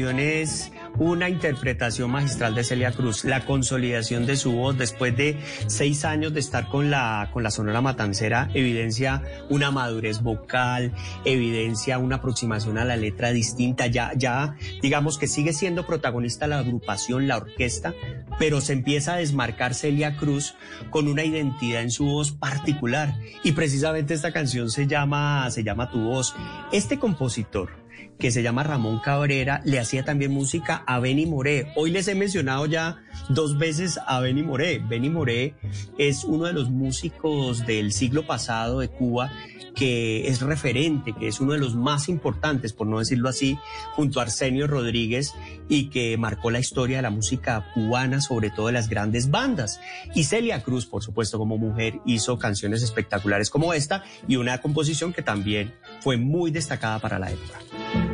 Es 0.00 0.72
una 0.98 1.28
interpretación 1.28 2.10
magistral 2.10 2.54
de 2.54 2.64
Celia 2.64 2.92
Cruz, 2.92 3.24
la 3.24 3.44
consolidación 3.44 4.24
de 4.24 4.36
su 4.36 4.52
voz 4.52 4.78
después 4.78 5.14
de 5.14 5.38
seis 5.66 6.06
años 6.06 6.32
de 6.32 6.40
estar 6.40 6.68
con 6.68 6.90
la, 6.90 7.28
con 7.30 7.42
la 7.42 7.50
Sonora 7.50 7.82
Matancera, 7.82 8.48
evidencia 8.54 9.22
una 9.50 9.70
madurez 9.70 10.22
vocal, 10.22 10.94
evidencia 11.26 11.98
una 11.98 12.16
aproximación 12.16 12.78
a 12.78 12.86
la 12.86 12.96
letra 12.96 13.32
distinta, 13.32 13.86
ya, 13.86 14.12
ya 14.16 14.56
digamos 14.80 15.18
que 15.18 15.26
sigue 15.26 15.52
siendo 15.52 15.86
protagonista 15.86 16.46
la 16.46 16.60
agrupación, 16.60 17.28
la 17.28 17.36
orquesta, 17.36 17.92
pero 18.38 18.62
se 18.62 18.72
empieza 18.72 19.14
a 19.14 19.18
desmarcar 19.18 19.74
Celia 19.74 20.16
Cruz 20.16 20.54
con 20.88 21.06
una 21.06 21.22
identidad 21.22 21.82
en 21.82 21.90
su 21.90 22.06
voz 22.06 22.32
particular 22.32 23.14
y 23.44 23.52
precisamente 23.52 24.14
esta 24.14 24.32
canción 24.32 24.70
se 24.70 24.86
llama, 24.86 25.50
se 25.50 25.62
llama 25.62 25.90
Tu 25.90 26.00
voz. 26.00 26.34
Este 26.72 26.98
compositor 26.98 27.81
que 28.22 28.30
se 28.30 28.44
llama 28.44 28.62
Ramón 28.62 29.00
Cabrera, 29.00 29.62
le 29.64 29.80
hacía 29.80 30.04
también 30.04 30.30
música 30.30 30.84
a 30.86 31.00
Benny 31.00 31.26
Moré. 31.26 31.72
Hoy 31.74 31.90
les 31.90 32.06
he 32.06 32.14
mencionado 32.14 32.66
ya 32.66 33.02
dos 33.28 33.58
veces 33.58 33.98
a 34.06 34.20
Benny 34.20 34.44
Moré. 34.44 34.78
Benny 34.78 35.10
Moré 35.10 35.56
es 35.98 36.22
uno 36.22 36.44
de 36.44 36.52
los 36.52 36.70
músicos 36.70 37.66
del 37.66 37.90
siglo 37.90 38.24
pasado 38.24 38.78
de 38.78 38.86
Cuba 38.86 39.32
que 39.74 40.28
es 40.28 40.40
referente, 40.40 41.14
que 41.14 41.28
es 41.28 41.40
uno 41.40 41.54
de 41.54 41.58
los 41.58 41.74
más 41.74 42.08
importantes, 42.08 42.72
por 42.72 42.86
no 42.86 42.98
decirlo 42.98 43.28
así, 43.28 43.58
junto 43.94 44.20
a 44.20 44.24
Arsenio 44.24 44.66
Rodríguez 44.66 45.34
y 45.68 45.88
que 45.88 46.16
marcó 46.16 46.50
la 46.50 46.60
historia 46.60 46.98
de 46.98 47.02
la 47.02 47.10
música 47.10 47.70
cubana, 47.74 48.20
sobre 48.20 48.50
todo 48.50 48.66
de 48.66 48.72
las 48.72 48.88
grandes 48.88 49.30
bandas. 49.30 49.80
Y 50.14 50.24
Celia 50.24 50.62
Cruz, 50.62 50.86
por 50.86 51.02
supuesto, 51.02 51.38
como 51.38 51.58
mujer, 51.58 52.00
hizo 52.04 52.38
canciones 52.38 52.82
espectaculares 52.82 53.50
como 53.50 53.72
esta 53.72 54.04
y 54.28 54.36
una 54.36 54.60
composición 54.60 55.12
que 55.12 55.22
también 55.22 55.74
fue 56.00 56.16
muy 56.16 56.50
destacada 56.50 56.98
para 56.98 57.18
la 57.18 57.32
época. 57.32 58.11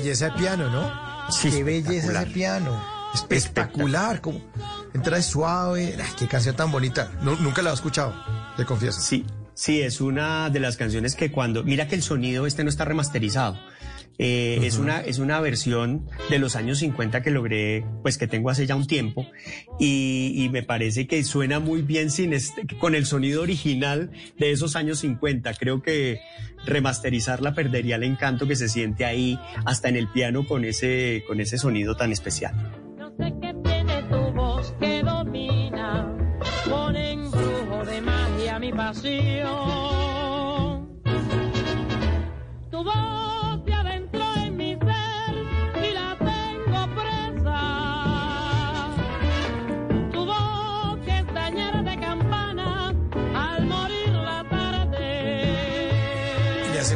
Belleza 0.00 0.24
del 0.26 0.34
piano, 0.34 0.70
no? 0.70 0.92
Qué 1.42 1.62
belleza 1.64 2.12
ese 2.22 2.26
piano. 2.32 2.82
Espectacular. 3.14 4.20
Como 4.20 4.40
entra 4.94 5.20
suave. 5.22 5.96
Ay, 5.98 6.10
qué 6.18 6.26
canción 6.26 6.56
tan 6.56 6.70
bonita. 6.72 7.10
Nu- 7.22 7.36
nunca 7.36 7.62
la 7.62 7.70
he 7.70 7.74
escuchado, 7.74 8.14
te 8.56 8.64
confieso. 8.64 9.00
Sí, 9.00 9.24
sí, 9.54 9.80
es 9.82 10.00
una 10.00 10.50
de 10.50 10.60
las 10.60 10.76
canciones 10.76 11.14
que 11.14 11.30
cuando. 11.30 11.62
Mira 11.64 11.88
que 11.88 11.94
el 11.94 12.02
sonido 12.02 12.46
este 12.46 12.64
no 12.64 12.70
está 12.70 12.84
remasterizado. 12.84 13.58
Eh, 14.18 14.60
es, 14.64 14.76
una, 14.76 15.00
es 15.00 15.18
una 15.18 15.40
versión 15.40 16.06
de 16.28 16.38
los 16.38 16.54
años 16.54 16.80
50 16.80 17.22
que 17.22 17.30
logré, 17.30 17.86
pues 18.02 18.18
que 18.18 18.26
tengo 18.26 18.50
hace 18.50 18.66
ya 18.66 18.76
un 18.76 18.86
tiempo, 18.86 19.26
y, 19.78 20.34
y 20.36 20.50
me 20.50 20.62
parece 20.62 21.06
que 21.06 21.24
suena 21.24 21.58
muy 21.58 21.80
bien 21.80 22.10
sin 22.10 22.34
este, 22.34 22.66
con 22.78 22.94
el 22.94 23.06
sonido 23.06 23.40
original 23.40 24.10
de 24.38 24.50
esos 24.50 24.76
años 24.76 24.98
50. 24.98 25.54
Creo 25.54 25.80
que 25.82 26.20
remasterizarla 26.66 27.54
perdería 27.54 27.96
el 27.96 28.04
encanto 28.04 28.46
que 28.46 28.56
se 28.56 28.68
siente 28.68 29.04
ahí, 29.04 29.38
hasta 29.64 29.88
en 29.88 29.96
el 29.96 30.08
piano 30.08 30.46
con 30.46 30.64
ese, 30.64 31.24
con 31.26 31.40
ese 31.40 31.56
sonido 31.56 31.96
tan 31.96 32.12
especial. 32.12 32.54
No 32.98 33.10
sé 33.16 33.32
qué 33.40 33.54
tiene 33.64 34.02
tu 34.02 34.32
voz 34.32 34.74
que 34.78 35.02
domina, 35.02 36.14
con 36.68 36.94
embrujo 36.94 37.84
de 37.86 38.00
magia 38.02 38.58
mi 38.58 38.72
pasión. 38.72 39.99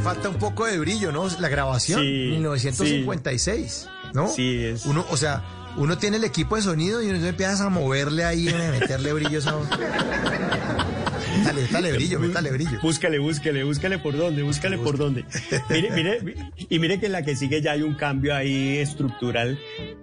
Falta 0.05 0.28
un 0.28 0.36
poco 0.36 0.66
de 0.66 0.78
brillo, 0.78 1.10
¿no? 1.10 1.26
La 1.40 1.48
grabación, 1.48 2.01
Sí, 2.01 2.28
1956, 2.32 3.89
¿no? 4.12 4.28
Sí, 4.28 4.64
es. 4.64 4.86
Uno, 4.86 5.05
o 5.10 5.16
sea, 5.16 5.43
uno 5.76 5.98
tiene 5.98 6.18
el 6.18 6.24
equipo 6.24 6.56
de 6.56 6.62
sonido 6.62 7.02
y 7.02 7.09
uno 7.09 7.26
empieza 7.26 7.64
a 7.64 7.68
moverle 7.70 8.24
ahí, 8.24 8.48
a 8.48 8.70
meterle 8.70 9.12
brillo. 9.12 9.40
Métale, 11.39 11.62
métale 11.62 11.93
brillo, 11.93 12.20
métale 12.20 12.51
brillo. 12.52 12.78
Búscale, 12.81 13.18
búscale, 13.18 13.64
búscale 13.64 13.98
por 13.98 14.16
dónde, 14.16 14.43
búscale 14.43 14.78
por 14.78 14.97
dónde. 14.97 15.24
Mire, 15.68 15.90
mire, 15.90 16.52
y 16.68 16.78
mire 16.78 17.01
que 17.01 17.06
en 17.06 17.12
la 17.12 17.22
que 17.22 17.35
sigue 17.35 17.60
ya 17.60 17.72
hay 17.72 17.82
un 17.82 17.94
cambio 17.94 18.35
ahí 18.35 18.78
estructural 18.78 19.59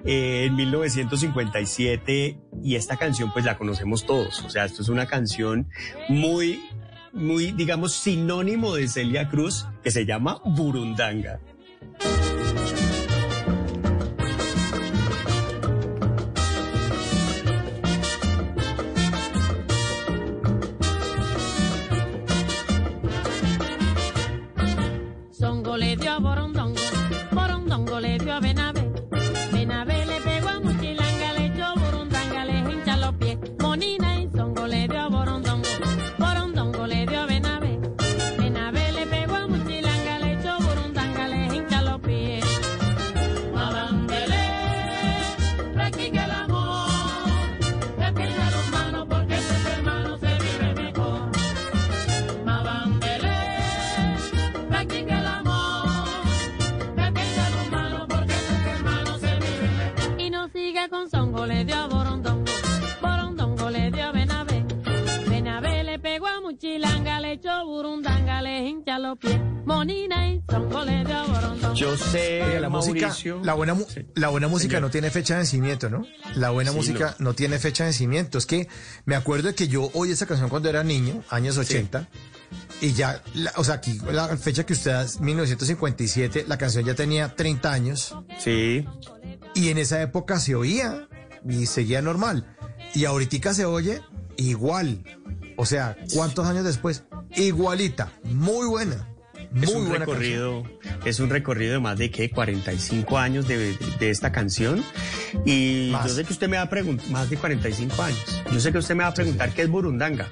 eh, 0.05 0.45
en 0.47 0.55
1957 0.55 2.37
y 2.63 2.75
esta 2.75 2.97
canción 2.97 3.31
pues 3.31 3.45
la 3.45 3.57
conocemos 3.57 4.05
todos. 4.05 4.41
O 4.43 4.49
sea, 4.49 4.65
esto 4.65 4.81
es 4.81 4.89
una 4.89 5.05
canción 5.05 5.69
muy, 6.09 6.61
muy, 7.13 7.51
digamos, 7.51 7.93
sinónimo 7.93 8.75
de 8.75 8.87
Celia 8.87 9.27
Cruz 9.27 9.67
que 9.83 9.91
se 9.91 10.05
llama 10.05 10.41
Burundanga. 10.45 11.39
Echó 67.41 67.65
Burundanga, 67.65 68.39
le 68.43 68.69
hincha 68.69 68.99
los 68.99 69.17
pies. 69.17 69.39
Monina 69.65 70.29
y 70.29 70.43
Songo 70.47 70.85
le 70.85 71.03
dio 71.03 71.17
a 71.17 71.25
Borondongo. 71.25 71.73
Yo 71.73 71.97
sé, 71.97 72.59
la 72.59 72.69
música, 72.69 73.11
la 73.43 73.53
buena, 73.55 73.75
la 74.13 74.29
buena 74.29 74.47
música 74.47 74.73
Señor. 74.75 74.81
no 74.83 74.89
tiene 74.91 75.09
fecha 75.09 75.33
de 75.33 75.39
vencimiento, 75.39 75.89
¿no? 75.89 76.05
La 76.35 76.51
buena 76.51 76.69
Sí, 76.69 76.77
música 76.77 77.15
no. 77.17 77.33
tiene 77.33 77.57
fecha 77.57 77.83
de 77.83 77.87
vencimiento. 77.89 78.37
Es 78.37 78.45
que 78.45 78.67
me 79.05 79.15
acuerdo 79.15 79.47
de 79.47 79.55
que 79.55 79.67
yo 79.67 79.89
oí 79.95 80.11
esa 80.11 80.27
canción 80.27 80.49
cuando 80.49 80.69
era 80.69 80.83
niño, 80.83 81.23
años 81.31 81.57
80, 81.57 82.07
y 82.79 82.93
ya, 82.93 83.23
la- 83.33 83.53
o 83.55 83.63
sea, 83.63 83.75
aquí 83.75 83.97
la 84.11 84.37
fecha 84.37 84.63
que 84.63 84.73
usted 84.73 84.91
da 84.91 85.01
es 85.03 85.19
1957, 85.19 86.45
la 86.47 86.59
canción 86.59 86.85
ya 86.85 86.93
tenía 86.93 87.35
30 87.35 87.73
años. 87.73 88.15
Sí. 88.37 88.85
Y 89.55 89.69
en 89.69 89.79
esa 89.79 89.99
época 90.03 90.39
se 90.39 90.53
oía 90.53 91.07
y 91.49 91.65
seguía 91.65 92.03
normal. 92.03 92.55
Y 92.93 93.05
ahorita 93.05 93.55
se 93.55 93.65
oye 93.65 93.99
igual. 94.37 95.03
O 95.57 95.65
sea, 95.65 95.97
¿cuántos 96.13 96.45
años 96.47 96.63
después? 96.63 97.03
Igualita, 97.35 98.11
muy 98.23 98.67
buena. 98.67 99.07
Muy 99.51 99.63
es 99.65 99.69
un 99.71 99.89
buena 99.89 100.05
recorrido, 100.05 100.63
es 101.03 101.19
un 101.19 101.29
recorrido 101.29 101.73
de 101.73 101.79
más 101.79 101.97
de 101.97 102.09
¿qué? 102.09 102.29
45 102.29 103.17
años 103.17 103.47
de, 103.49 103.75
de 103.99 104.09
esta 104.09 104.31
canción. 104.31 104.81
Y 105.45 105.89
Más. 105.91 106.07
yo 106.07 106.13
sé 106.15 106.23
que 106.23 106.31
usted 106.31 106.47
me 106.47 106.55
va 106.57 106.63
a 106.63 106.69
preguntar, 106.69 107.09
más 107.09 107.29
de 107.29 107.35
45 107.37 108.01
años. 108.01 108.41
Yo 108.51 108.59
sé 108.61 108.71
que 108.71 108.77
usted 108.77 108.95
me 108.95 109.03
va 109.03 109.09
a 109.09 109.13
preguntar 109.13 109.53
qué 109.53 109.63
es 109.63 109.69
Burundanga. 109.69 110.27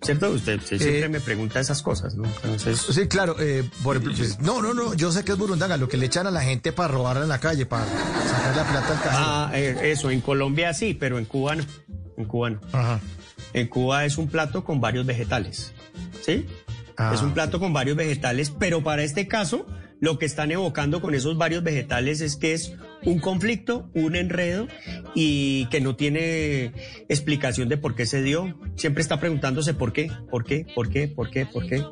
¿Cierto? 0.00 0.30
Usted 0.30 0.58
usted 0.58 0.78
siempre 0.78 1.04
Eh, 1.04 1.08
me 1.10 1.20
pregunta 1.20 1.60
esas 1.60 1.80
cosas, 1.82 2.16
¿no? 2.16 2.24
Entonces, 2.24 2.80
Sí, 2.80 3.06
claro. 3.06 3.36
eh, 3.38 3.62
por 3.84 3.96
ejemplo, 3.96 4.16
pues, 4.18 4.40
no, 4.40 4.60
no, 4.62 4.72
no. 4.74 4.94
Yo 4.94 5.12
sé 5.12 5.24
que 5.24 5.32
es 5.32 5.38
burundanga, 5.38 5.76
lo 5.76 5.88
que 5.88 5.96
le 5.96 6.06
echan 6.06 6.26
a 6.26 6.30
la 6.32 6.40
gente 6.40 6.72
para 6.72 6.88
robarla 6.88 7.22
en 7.22 7.28
la 7.28 7.38
calle, 7.38 7.66
para 7.66 7.84
sacar 7.86 8.56
la 8.56 8.64
plata 8.64 8.88
al 8.94 9.00
cajero. 9.02 9.24
ah, 9.24 9.50
eh, 9.54 9.92
eso, 9.92 10.10
en 10.10 10.20
Colombia 10.22 10.72
sí, 10.74 10.94
pero 10.94 11.18
en 11.18 11.24
Cuba 11.26 11.54
no. 11.54 11.64
En 12.16 12.24
Cuba 12.24 12.50
no. 12.50 12.60
Ajá. 12.72 12.98
En 13.52 13.68
Cuba 13.68 14.04
es 14.04 14.18
un 14.18 14.26
plato 14.28 14.64
con 14.64 14.80
varios 14.80 15.06
vegetales. 15.06 15.72
¿Sí? 16.22 16.46
Ah. 16.96 17.12
Es 17.14 17.22
un 17.22 17.32
plato 17.32 17.58
con 17.58 17.72
varios 17.72 17.96
vegetales, 17.96 18.50
pero 18.50 18.82
para 18.82 19.02
este 19.02 19.26
caso, 19.28 19.66
lo 20.00 20.18
que 20.18 20.26
están 20.26 20.50
evocando 20.50 21.00
con 21.00 21.14
esos 21.14 21.38
varios 21.38 21.62
vegetales 21.62 22.20
es 22.20 22.36
que 22.36 22.54
es 22.54 22.74
un 23.04 23.20
conflicto, 23.20 23.88
un 23.94 24.16
enredo 24.16 24.66
y 25.14 25.66
que 25.66 25.80
no 25.80 25.96
tiene 25.96 26.72
explicación 27.08 27.68
de 27.68 27.76
por 27.76 27.94
qué 27.94 28.04
se 28.04 28.20
dio. 28.22 28.58
Siempre 28.76 29.02
está 29.02 29.20
preguntándose 29.20 29.74
por 29.74 29.92
qué, 29.92 30.10
por 30.28 30.44
qué, 30.44 30.66
por 30.74 30.90
qué, 30.90 31.08
por 31.08 31.30
qué, 31.30 31.46
por 31.46 31.66
qué. 31.66 31.84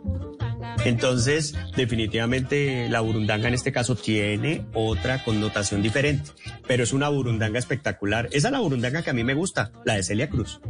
Entonces, 0.85 1.55
definitivamente 1.77 2.89
la 2.89 3.01
burundanga 3.01 3.49
en 3.49 3.55
este 3.55 3.71
caso 3.73 3.95
tiene 3.95 4.67
otra 4.75 5.23
connotación 5.23 5.83
diferente, 5.83 6.31
pero 6.67 6.83
es 6.83 6.93
una 6.93 7.09
burundanga 7.09 7.59
espectacular. 7.59 8.29
Esa 8.33 8.49
es 8.49 8.53
la 8.53 8.61
burundanga 8.61 9.03
que 9.03 9.11
a 9.11 9.15
mí 9.15 9.25
me 9.25 9.35
gusta, 9.35 9.73
la 9.85 9.95
de 9.95 10.03
Celia 10.03 10.29
Cruz. 10.29 10.61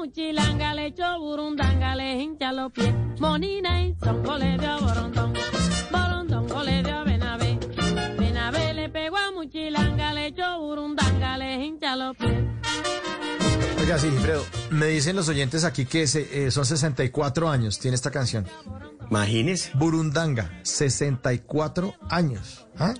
A 0.00 0.06
Muchilanga, 0.06 0.74
le 0.74 0.86
echó 0.86 1.18
Burundanga, 1.18 1.94
le 1.94 2.22
hincha 2.22 2.52
los 2.52 2.72
pies. 2.72 2.94
Monina 3.18 3.82
y 3.82 3.94
Songo 4.02 4.38
le 4.38 4.56
dio 4.56 4.70
a 4.70 4.78
Borondongo, 4.78 6.62
le 6.62 6.82
dio 6.82 7.04
Benavé. 7.04 7.58
Benavé 8.18 8.74
le 8.74 8.88
pegó 8.88 9.16
a 9.18 9.30
Muchilanga, 9.32 10.12
le 10.14 10.26
echó 10.28 10.58
Burundanga, 10.58 11.36
le 11.36 11.64
hincha 11.64 11.96
los 11.96 12.16
pies. 12.16 12.44
Oiga, 13.80 13.98
sí, 13.98 14.10
Fredo, 14.20 14.44
me 14.70 14.86
dicen 14.86 15.16
los 15.16 15.28
oyentes 15.28 15.64
aquí 15.64 15.86
que 15.86 16.06
se- 16.06 16.46
eh, 16.46 16.50
son 16.50 16.66
64 16.66 17.48
años, 17.48 17.78
tiene 17.78 17.94
esta 17.94 18.10
canción. 18.10 18.46
Imagínese. 19.10 19.70
Burundanga, 19.74 20.60
64 20.62 21.94
años. 22.10 22.66
¿Ah? 22.78 22.94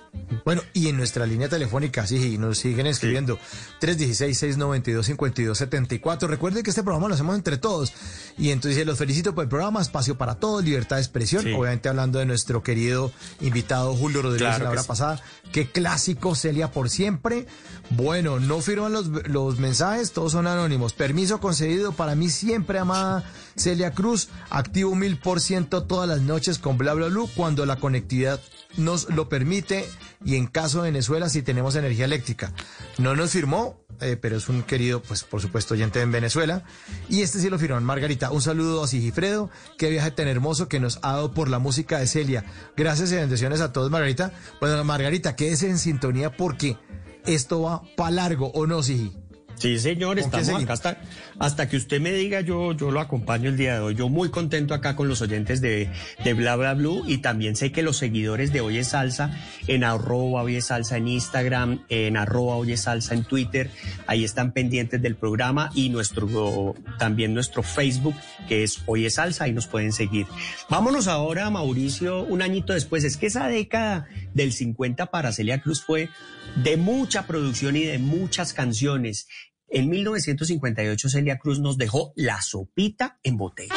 Bueno, 0.45 0.61
y 0.75 0.89
en 0.89 0.97
nuestra 0.99 1.25
línea 1.25 1.49
telefónica, 1.49 2.07
sí, 2.07 2.37
nos 2.37 2.59
siguen 2.59 2.87
escribiendo. 2.87 3.39
316-692-5274. 3.81 6.27
Recuerden 6.29 6.63
que 6.63 6.69
este 6.71 6.83
programa 6.83 7.09
lo 7.09 7.15
hacemos 7.15 7.35
entre 7.35 7.57
todos. 7.57 7.95
Y 8.37 8.51
entonces 8.51 8.85
los 8.85 8.99
felicito 8.99 9.35
por 9.35 9.45
el 9.45 9.49
programa, 9.49 9.81
espacio 9.81 10.19
para 10.19 10.35
todos, 10.35 10.63
libertad 10.65 10.97
de 10.97 11.03
expresión. 11.03 11.45
Sí. 11.45 11.53
Obviamente 11.55 11.89
hablando 11.89 12.19
de 12.19 12.27
nuestro 12.27 12.63
querido 12.63 13.11
invitado 13.41 13.95
Julio 13.97 14.21
Rodríguez 14.21 14.49
Claro 14.49 14.57
en 14.57 14.63
la 14.65 14.69
que 14.71 14.75
hora 14.75 14.83
sí. 14.83 14.89
pasada. 14.89 15.23
Qué 15.53 15.71
clásico, 15.71 16.35
Celia 16.35 16.71
por 16.73 16.91
siempre. 16.91 17.47
Bueno, 17.91 18.39
no 18.39 18.61
firman 18.61 18.93
los, 18.93 19.07
los 19.29 19.59
mensajes, 19.59 20.13
todos 20.13 20.33
son 20.33 20.47
anónimos. 20.47 20.70
Permiso 20.97 21.41
concedido 21.41 21.93
para 21.93 22.15
mí 22.15 22.29
siempre, 22.29 22.79
amada 22.79 23.25
Celia 23.57 23.91
Cruz. 23.91 24.29
Activo 24.51 24.95
mil 24.95 25.19
por 25.19 25.41
ciento 25.41 25.83
todas 25.83 26.09
las 26.09 26.21
noches 26.21 26.59
con 26.59 26.79
bla 26.79 26.95
bla 26.95 27.09
bla 27.09 27.25
cuando 27.35 27.67
la 27.67 27.77
conectividad 27.77 28.41
nos 28.77 29.11
lo 29.11 29.29
permite 29.29 29.85
y 30.25 30.37
en 30.37 30.47
caso 30.47 30.83
de 30.83 30.91
Venezuela 30.91 31.29
si 31.29 31.43
tenemos 31.43 31.75
energía 31.75 32.05
eléctrica. 32.05 32.53
No 32.99 33.17
nos 33.17 33.33
firmó, 33.33 33.81
eh, 34.01 34.17
pero 34.17 34.37
es 34.37 34.49
un 34.49 34.63
querido, 34.63 35.03
pues 35.03 35.25
por 35.25 35.41
supuesto, 35.41 35.75
oyente 35.75 36.01
en 36.01 36.13
Venezuela. 36.13 36.63
Y 37.09 37.23
este 37.23 37.41
sí 37.41 37.51
lo 37.51 37.59
firmó 37.59 37.81
Margarita. 37.81 38.31
Un 38.31 38.43
saludo 38.43 38.85
a 38.85 38.87
Sigifredo, 38.87 39.51
qué 39.77 39.91
viaje 39.91 40.13
tan 40.13 40.29
hermoso 40.29 40.69
que 40.69 40.79
nos 40.79 40.99
ha 41.03 41.15
dado 41.15 41.33
por 41.33 41.49
la 41.49 41.59
música 41.59 41.99
de 41.99 42.07
Celia. 42.07 42.45
Gracias 42.77 43.11
y 43.11 43.17
bendiciones 43.17 43.61
a 43.61 43.73
todos, 43.73 43.91
Margarita. 43.91 44.33
Bueno, 44.61 44.85
Margarita, 44.85 45.35
quédese 45.35 45.69
en 45.69 45.79
sintonía 45.79 46.37
porque 46.37 46.79
esto 47.27 47.63
va 47.63 47.83
para 47.97 48.13
largo, 48.13 48.53
¿o 48.55 48.67
no, 48.67 48.83
Sigi? 48.85 49.13
Sí, 49.61 49.79
señor, 49.79 50.19
¿Con 50.19 50.31
qué 50.31 50.39
estamos 50.39 50.63
acá 50.63 50.73
hasta, 50.73 50.97
hasta 51.39 51.69
que 51.69 51.77
usted 51.77 52.01
me 52.01 52.13
diga, 52.13 52.41
yo, 52.41 52.73
yo 52.73 52.91
lo 52.91 52.99
acompaño 52.99 53.51
el 53.51 53.59
día 53.59 53.75
de 53.75 53.81
hoy. 53.81 53.95
Yo 53.95 54.09
muy 54.09 54.31
contento 54.31 54.73
acá 54.73 54.97
con 54.97 55.07
los 55.07 55.21
oyentes 55.21 55.61
de, 55.61 55.91
de 56.25 56.33
Bla 56.33 56.57
Bla 56.57 56.73
Blue 56.73 57.05
y 57.07 57.19
también 57.19 57.57
sé 57.57 57.71
que 57.71 57.83
los 57.83 57.99
seguidores 57.99 58.55
de 58.55 58.63
Hoy 58.63 58.79
es 58.79 58.89
Salsa 58.89 59.39
en 59.67 59.85
arroba 59.85 60.45
Hoy 60.45 60.57
es 60.57 60.67
Salsa 60.67 60.97
en 60.97 61.09
Instagram, 61.09 61.85
en 61.91 62.17
arroba 62.17 62.57
Hoy 62.57 62.73
es 62.73 62.81
Salsa 62.83 63.13
en 63.13 63.25
Twitter, 63.25 63.71
ahí 64.07 64.25
están 64.25 64.53
pendientes 64.53 65.03
del 65.03 65.17
programa 65.17 65.71
y 65.75 65.91
nuestro, 65.91 66.75
también 66.99 67.35
nuestro 67.35 67.63
Facebook 67.63 68.15
que 68.49 68.65
es 68.65 68.79
Hoy 68.87 69.05
es 69.05 69.17
Salsa, 69.17 69.45
ahí 69.45 69.53
nos 69.53 69.67
pueden 69.67 69.93
seguir. 69.93 70.27
Vámonos 70.71 71.07
ahora, 71.07 71.51
Mauricio, 71.51 72.23
un 72.23 72.41
añito 72.41 72.73
después. 72.73 73.05
Es 73.05 73.19
que 73.19 73.27
esa 73.27 73.47
década 73.49 74.07
del 74.33 74.55
50 74.55 75.07
para 75.07 75.33
Celia 75.33 75.61
Cruz 75.61 75.83
fue 75.83 76.09
de 76.57 76.77
mucha 76.77 77.27
producción 77.27 77.77
y 77.77 77.85
de 77.85 77.99
muchas 77.99 78.53
canciones. 78.53 79.29
En 79.73 79.89
1958 79.89 81.09
Celia 81.09 81.39
Cruz 81.39 81.61
nos 81.61 81.79
dejó 81.79 82.13
La 82.17 82.43
Sopita 82.43 83.21
en 83.23 83.37
botella. 83.37 83.75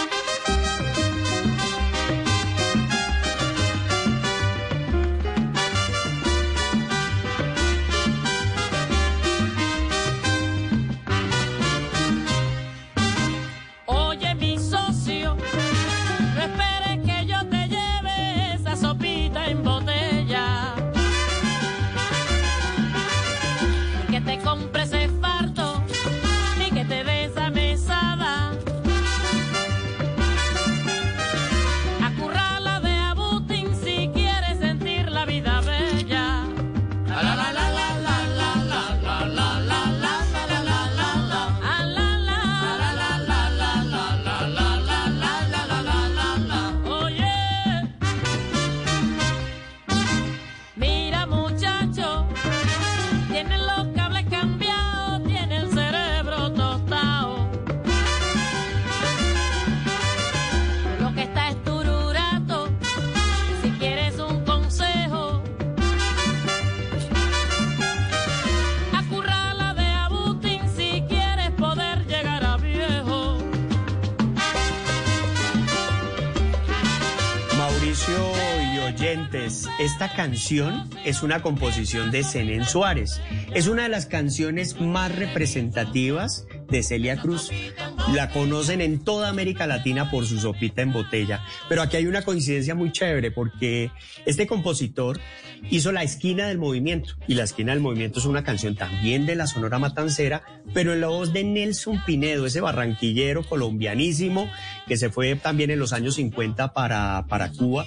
Canción 80.15 80.89
es 81.05 81.23
una 81.23 81.41
composición 81.41 82.11
de 82.11 82.23
Zenén 82.23 82.65
Suárez. 82.65 83.21
Es 83.53 83.67
una 83.67 83.83
de 83.83 83.89
las 83.89 84.05
canciones 84.05 84.79
más 84.79 85.13
representativas 85.15 86.45
de 86.69 86.83
Celia 86.83 87.17
Cruz. 87.17 87.51
La 88.13 88.29
conocen 88.29 88.81
en 88.81 89.03
toda 89.03 89.29
América 89.29 89.67
Latina 89.67 90.09
por 90.11 90.25
su 90.25 90.39
sopita 90.39 90.81
en 90.81 90.93
botella. 90.93 91.41
Pero 91.69 91.81
aquí 91.81 91.97
hay 91.97 92.07
una 92.07 92.23
coincidencia 92.23 92.75
muy 92.75 92.91
chévere 92.91 93.31
porque 93.31 93.91
este 94.25 94.47
compositor 94.47 95.19
hizo 95.69 95.91
La 95.91 96.03
esquina 96.03 96.47
del 96.47 96.57
movimiento. 96.57 97.15
Y 97.27 97.35
La 97.35 97.43
esquina 97.43 97.71
del 97.71 97.81
movimiento 97.81 98.19
es 98.19 98.25
una 98.25 98.43
canción 98.43 98.75
también 98.75 99.25
de 99.25 99.35
la 99.35 99.47
Sonora 99.47 99.79
Matancera, 99.79 100.43
pero 100.73 100.93
en 100.93 101.01
la 101.01 101.07
voz 101.07 101.33
de 101.33 101.43
Nelson 101.43 102.03
Pinedo, 102.05 102.45
ese 102.45 102.61
barranquillero 102.61 103.43
colombianísimo 103.43 104.49
que 104.87 104.97
se 104.97 105.09
fue 105.09 105.35
también 105.35 105.71
en 105.71 105.79
los 105.79 105.93
años 105.93 106.15
50 106.15 106.73
para, 106.73 107.25
para 107.29 107.51
Cuba 107.51 107.85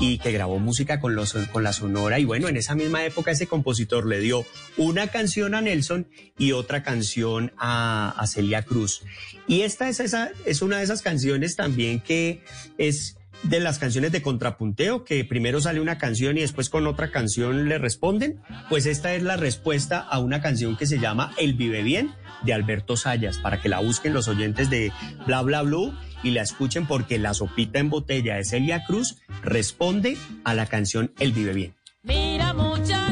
y 0.00 0.18
que 0.18 0.32
grabó 0.32 0.58
música 0.58 1.00
con, 1.00 1.14
los, 1.14 1.34
con 1.52 1.62
la 1.62 1.72
Sonora. 1.72 2.18
Y 2.18 2.24
bueno, 2.24 2.48
en 2.48 2.56
esa 2.56 2.74
misma 2.74 3.04
época 3.04 3.30
ese 3.30 3.46
compositor 3.46 4.06
le 4.06 4.20
dio 4.20 4.44
una 4.76 5.08
canción 5.08 5.54
a 5.54 5.60
Nelson 5.60 6.08
y 6.38 6.52
otra 6.52 6.82
canción 6.82 7.52
a, 7.58 8.24
Celia 8.26 8.62
Cruz. 8.62 9.02
Y 9.46 9.62
esta 9.62 9.88
es, 9.88 10.00
esa, 10.00 10.30
es 10.44 10.62
una 10.62 10.78
de 10.78 10.84
esas 10.84 11.02
canciones 11.02 11.56
también 11.56 12.00
que 12.00 12.42
es 12.76 13.17
de 13.42 13.60
las 13.60 13.78
canciones 13.78 14.12
de 14.12 14.22
contrapunteo, 14.22 15.04
que 15.04 15.24
primero 15.24 15.60
sale 15.60 15.80
una 15.80 15.98
canción 15.98 16.36
y 16.36 16.40
después 16.40 16.68
con 16.70 16.86
otra 16.86 17.10
canción 17.10 17.68
le 17.68 17.78
responden, 17.78 18.40
pues 18.68 18.86
esta 18.86 19.14
es 19.14 19.22
la 19.22 19.36
respuesta 19.36 19.98
a 20.00 20.18
una 20.18 20.40
canción 20.40 20.76
que 20.76 20.86
se 20.86 20.98
llama 20.98 21.32
El 21.38 21.54
Vive 21.54 21.82
Bien 21.82 22.12
de 22.42 22.54
Alberto 22.54 22.96
Sayas, 22.96 23.38
para 23.38 23.60
que 23.60 23.68
la 23.68 23.80
busquen 23.80 24.12
los 24.12 24.28
oyentes 24.28 24.70
de 24.70 24.92
Bla 25.26 25.42
Bla 25.42 25.62
Blue 25.62 25.94
y 26.22 26.30
la 26.30 26.42
escuchen 26.42 26.86
porque 26.86 27.18
la 27.18 27.34
sopita 27.34 27.78
en 27.78 27.90
botella 27.90 28.36
de 28.36 28.44
Celia 28.44 28.84
Cruz 28.84 29.18
responde 29.42 30.16
a 30.44 30.54
la 30.54 30.66
canción 30.66 31.12
El 31.18 31.32
Vive 31.32 31.52
Bien. 31.52 31.74
Mira 32.02 32.52
muchacho, 32.54 33.07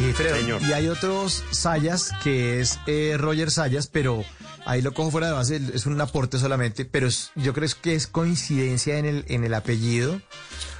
sí, 0.00 0.12
Fredo. 0.12 0.58
Y 0.60 0.72
hay 0.72 0.88
otros 0.88 1.42
Sayas 1.50 2.10
que 2.22 2.60
es 2.60 2.78
eh, 2.86 3.16
Roger 3.18 3.50
Sayas, 3.50 3.86
pero 3.86 4.24
ahí 4.66 4.82
lo 4.82 4.92
cojo 4.94 5.10
fuera 5.10 5.28
de 5.28 5.32
base, 5.34 5.60
es 5.74 5.86
un 5.86 6.00
aporte 6.00 6.38
solamente, 6.38 6.84
pero 6.84 7.06
es- 7.08 7.30
yo 7.36 7.52
creo 7.52 7.68
que 7.80 7.94
es 7.94 8.06
coincidencia 8.06 8.98
en 8.98 9.06
el, 9.06 9.24
en 9.28 9.44
el 9.44 9.54
apellido. 9.54 10.20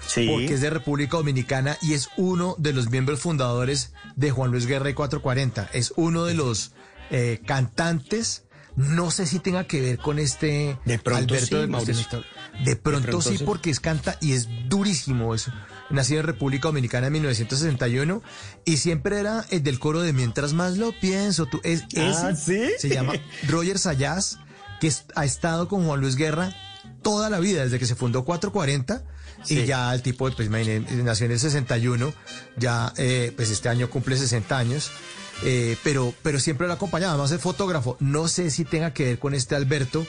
Sí. 0.06 0.28
Porque 0.28 0.54
es 0.54 0.60
de 0.60 0.68
República 0.68 1.16
Dominicana 1.16 1.78
y 1.80 1.94
es 1.94 2.08
uno 2.16 2.54
de 2.58 2.72
los 2.74 2.90
miembros 2.90 3.20
fundadores 3.20 3.92
de 4.16 4.30
Juan 4.30 4.50
Luis 4.50 4.66
Guerra 4.66 4.90
y 4.90 4.94
440. 4.94 5.70
Es 5.72 5.92
uno 5.96 6.24
de 6.24 6.34
los 6.34 6.72
eh, 7.10 7.40
cantantes. 7.46 8.44
No 8.76 9.10
sé 9.10 9.26
si 9.26 9.38
tenga 9.38 9.64
que 9.64 9.80
ver 9.80 9.98
con 9.98 10.18
este 10.18 10.78
De 10.84 10.98
pronto 10.98 11.34
Alberto 11.34 11.46
sí, 11.56 11.60
de 11.62 11.66
Mauricio. 11.66 12.24
De 12.64 12.76
pronto, 12.76 13.20
sí. 13.22 13.38
porque 13.44 13.70
es 13.70 13.80
canta 13.80 14.18
y 14.20 14.32
es 14.32 14.48
durísimo 14.68 15.34
eso. 15.34 15.52
Nacido 15.92 16.20
en 16.20 16.26
República 16.26 16.68
Dominicana 16.68 17.06
en 17.08 17.12
1961 17.14 18.22
y 18.64 18.78
siempre 18.78 19.20
era 19.20 19.44
el 19.50 19.62
del 19.62 19.78
coro 19.78 20.00
de 20.00 20.12
Mientras 20.12 20.52
más 20.54 20.76
lo 20.78 20.92
pienso. 20.98 21.46
Tú, 21.46 21.60
es, 21.64 21.82
Ah, 21.96 22.30
ese 22.32 22.36
¿sí? 22.36 22.72
Se 22.78 22.88
llama 22.88 23.12
Roger 23.48 23.78
Sayas, 23.78 24.38
que 24.80 24.88
es- 24.88 25.04
ha 25.14 25.24
estado 25.24 25.68
con 25.68 25.84
Juan 25.86 26.00
Luis 26.00 26.16
Guerra 26.16 26.56
toda 27.02 27.28
la 27.30 27.38
vida, 27.40 27.62
desde 27.64 27.78
que 27.78 27.86
se 27.86 27.94
fundó 27.94 28.24
440. 28.24 29.04
Y 29.48 29.64
ya 29.64 29.92
el 29.92 30.02
tipo, 30.02 30.30
pues 30.30 30.46
imagínate, 30.46 30.94
nació 31.02 31.26
en 31.26 31.32
el 31.32 31.40
61, 31.40 32.14
ya 32.56 32.92
eh, 32.96 33.32
pues 33.34 33.50
este 33.50 33.68
año 33.68 33.90
cumple 33.90 34.16
60 34.16 34.56
años, 34.56 34.92
eh, 35.42 35.76
pero, 35.82 36.14
pero 36.22 36.38
siempre 36.38 36.68
lo 36.68 36.72
ha 36.74 36.76
acompañado, 36.76 37.14
además 37.14 37.32
es 37.32 37.40
fotógrafo. 37.40 37.96
No 37.98 38.28
sé 38.28 38.52
si 38.52 38.64
tenga 38.64 38.94
que 38.94 39.04
ver 39.04 39.18
con 39.18 39.34
este 39.34 39.56
Alberto, 39.56 40.06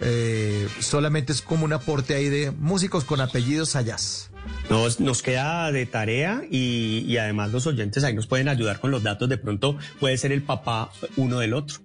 eh, 0.00 0.66
solamente 0.80 1.30
es 1.32 1.42
como 1.42 1.66
un 1.66 1.74
aporte 1.74 2.14
ahí 2.14 2.30
de 2.30 2.52
músicos 2.52 3.04
con 3.04 3.20
apellidos 3.20 3.70
Sayas. 3.70 4.29
Nos, 4.68 5.00
nos 5.00 5.22
queda 5.22 5.72
de 5.72 5.86
tarea 5.86 6.42
y, 6.50 7.04
y 7.06 7.16
además 7.16 7.50
los 7.50 7.66
oyentes 7.66 8.04
ahí 8.04 8.14
nos 8.14 8.26
pueden 8.26 8.48
ayudar 8.48 8.80
con 8.80 8.90
los 8.90 9.02
datos. 9.02 9.28
De 9.28 9.38
pronto 9.38 9.76
puede 9.98 10.16
ser 10.16 10.32
el 10.32 10.42
papá 10.42 10.90
uno 11.16 11.40
del 11.40 11.54
otro. 11.54 11.78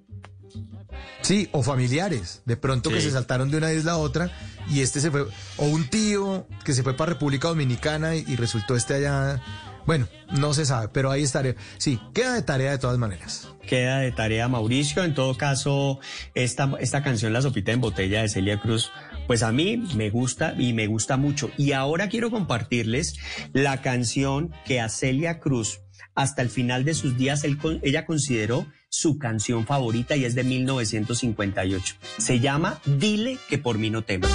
Sí, 1.22 1.49
o 1.52 1.64
familiares, 1.64 2.44
de 2.45 2.56
pronto 2.56 2.91
que 2.91 3.02
se 3.02 3.10
saltaron 3.10 3.49
de 3.49 3.57
una 3.57 3.73
isla 3.73 3.94
a 3.94 3.98
otra 3.98 4.30
y 4.69 4.82
este 4.82 4.99
se 4.99 5.10
fue, 5.10 5.26
o 5.57 5.65
un 5.65 5.88
tío 5.90 6.48
que 6.64 6.73
se 6.73 6.84
fue 6.84 6.95
para 6.95 7.14
República 7.14 7.48
Dominicana 7.48 8.15
y, 8.15 8.23
y 8.27 8.36
resultó 8.36 8.76
este 8.76 8.94
allá. 8.94 9.41
Bueno, 9.88 10.07
no 10.32 10.53
se 10.53 10.65
sabe, 10.65 10.90
pero 10.90 11.11
ahí 11.11 11.23
estaré. 11.23 11.56
Sí, 11.77 11.99
queda 12.14 12.34
de 12.34 12.41
tarea 12.41 12.72
de 12.72 12.77
todas 12.77 12.98
maneras. 12.98 13.49
Queda 13.68 13.99
de 13.99 14.11
tarea 14.11 14.48
Mauricio. 14.48 15.03
En 15.03 15.14
todo 15.14 15.36
caso, 15.36 15.99
esta, 16.34 16.72
esta 16.80 17.03
canción, 17.03 17.34
La 17.34 17.41
Sopita 17.41 17.72
en 17.72 17.82
Botella 17.82 18.22
de 18.22 18.30
Celia 18.30 18.60
Cruz, 18.60 18.91
pues 19.28 19.44
a 19.44 19.52
mí 19.52 19.78
me 19.96 20.10
gusta 20.10 20.56
y 20.58 20.74
me 20.74 20.88
gusta 20.88 21.18
mucho. 21.18 21.52
Y 21.58 21.72
ahora 21.72 22.10
quiero 22.10 22.32
compartirles 22.32 23.16
la 23.54 23.82
canción 23.82 24.52
que 24.66 24.80
a 24.80 24.90
Celia 24.90 25.40
Cruz, 25.40 25.82
hasta 26.14 26.42
el 26.42 26.50
final 26.50 26.86
de 26.86 26.94
sus 26.94 27.18
días, 27.18 27.44
él 27.44 27.58
ella 27.82 28.06
consideró 28.06 28.68
su 28.90 29.18
canción 29.18 29.66
favorita 29.66 30.16
y 30.16 30.26
es 30.26 30.36
de 30.36 30.44
1958. 30.44 31.96
Se 32.18 32.40
llama 32.40 32.80
Dile 32.86 33.38
que 33.50 33.58
por 33.58 33.78
mí 33.78 33.90
no 33.90 34.04
temas. 34.04 34.32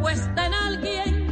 Puesta 0.00 0.46
en 0.46 0.54
alguien 0.54 1.26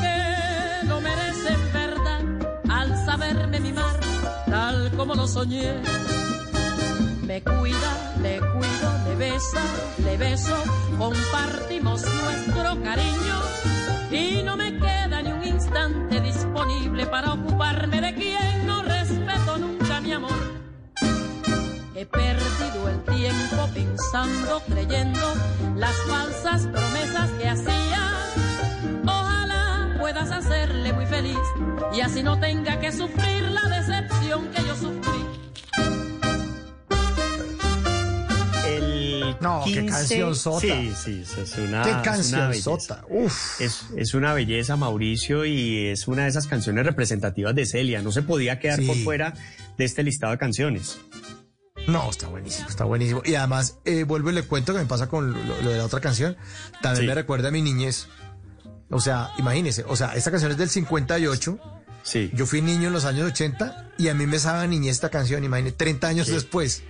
que 0.00 0.88
lo 0.88 1.00
merece 1.00 1.56
verdad 1.72 2.22
al 2.68 2.96
saberme 3.04 3.60
mimar 3.60 4.00
tal 4.46 4.90
como 4.96 5.14
lo 5.14 5.26
soñé. 5.26 5.74
Me 7.22 7.42
cuida, 7.42 8.14
le 8.22 8.38
cuido, 8.38 8.88
le 9.08 9.14
besa, 9.16 9.62
le 10.04 10.16
beso, 10.16 10.56
compartimos 10.98 12.02
nuestro 12.02 12.82
cariño 12.82 13.36
y 14.10 14.42
no 14.44 14.56
me 14.56 14.72
queda 14.78 15.22
ni 15.22 15.32
un 15.32 15.44
instante 15.44 16.20
disponible 16.20 17.06
para 17.06 17.34
ocuparme 17.34 18.00
de 18.00 18.14
quien 18.14 18.45
He 21.96 22.04
perdido 22.04 22.88
el 22.90 23.00
tiempo 23.04 23.68
pensando, 23.72 24.62
creyendo 24.68 25.34
las 25.76 25.94
falsas 26.08 26.62
promesas 26.66 27.30
que 27.40 27.48
hacías. 27.48 28.34
Ojalá 29.04 29.96
puedas 29.98 30.30
hacerle 30.30 30.92
muy 30.92 31.06
feliz 31.06 31.38
y 31.94 32.00
así 32.02 32.22
no 32.22 32.38
tenga 32.38 32.78
que 32.80 32.92
sufrir 32.92 33.42
la 33.44 33.62
decepción 33.78 34.48
que 34.50 34.62
yo 34.62 34.76
sufrí. 34.76 35.24
El 38.66 39.36
No, 39.40 39.62
qué 39.64 39.70
15 39.80 39.90
cancionzota. 39.90 40.60
Sí, 40.60 40.92
sí, 41.02 41.22
es- 41.40 41.56
una, 41.58 41.82
Qué 41.82 41.88
es 41.90 41.94
una 41.96 42.02
cancionzota. 42.02 43.04
belleza. 43.08 43.54
Es, 43.58 43.86
es 43.96 44.12
una 44.14 44.34
belleza, 44.34 44.76
Mauricio, 44.76 45.46
y 45.46 45.86
es 45.86 46.06
una 46.08 46.24
de 46.24 46.28
esas 46.28 46.46
canciones 46.46 46.84
representativas 46.84 47.54
de 47.54 47.64
Celia. 47.64 48.02
No 48.02 48.12
se 48.12 48.20
podía 48.22 48.58
quedar 48.58 48.80
Sí. 48.80 48.86
por 48.86 48.96
fuera 48.98 49.32
de 49.78 49.84
este 49.84 50.02
listado 50.02 50.32
de 50.32 50.38
canciones. 50.38 50.98
No, 51.86 52.10
está 52.10 52.26
buenísimo, 52.28 52.68
está 52.68 52.84
buenísimo. 52.84 53.22
Y 53.24 53.34
además, 53.36 53.78
eh, 53.84 54.04
vuelvo 54.04 54.30
y 54.30 54.34
le 54.34 54.42
cuento 54.42 54.72
que 54.72 54.80
me 54.80 54.86
pasa 54.86 55.08
con 55.08 55.32
lo, 55.32 55.62
lo 55.62 55.70
de 55.70 55.78
la 55.78 55.84
otra 55.84 56.00
canción. 56.00 56.36
También 56.82 57.02
Sí. 57.04 57.06
me 57.08 57.14
recuerda 57.14 57.48
a 57.48 57.50
mi 57.52 57.62
niñez. 57.62 58.08
O 58.90 59.00
sea, 59.00 59.30
imagínese, 59.38 59.84
o 59.88 59.96
sea, 59.96 60.14
esta 60.14 60.30
canción 60.30 60.50
es 60.52 60.58
del 60.58 60.68
58. 60.70 61.58
Sí. 62.02 62.30
Yo 62.34 62.46
fui 62.46 62.62
niño 62.62 62.86
en 62.88 62.92
los 62.92 63.04
años 63.04 63.26
80 63.30 63.90
y 63.98 64.08
a 64.08 64.14
mí 64.14 64.26
me 64.26 64.38
sabe 64.38 64.68
niñez 64.68 64.92
esta 64.96 65.10
canción, 65.10 65.42
imagínese, 65.42 65.76
30 65.76 66.06
años 66.08 66.26
Sí. 66.28 66.34
después. 66.34 66.82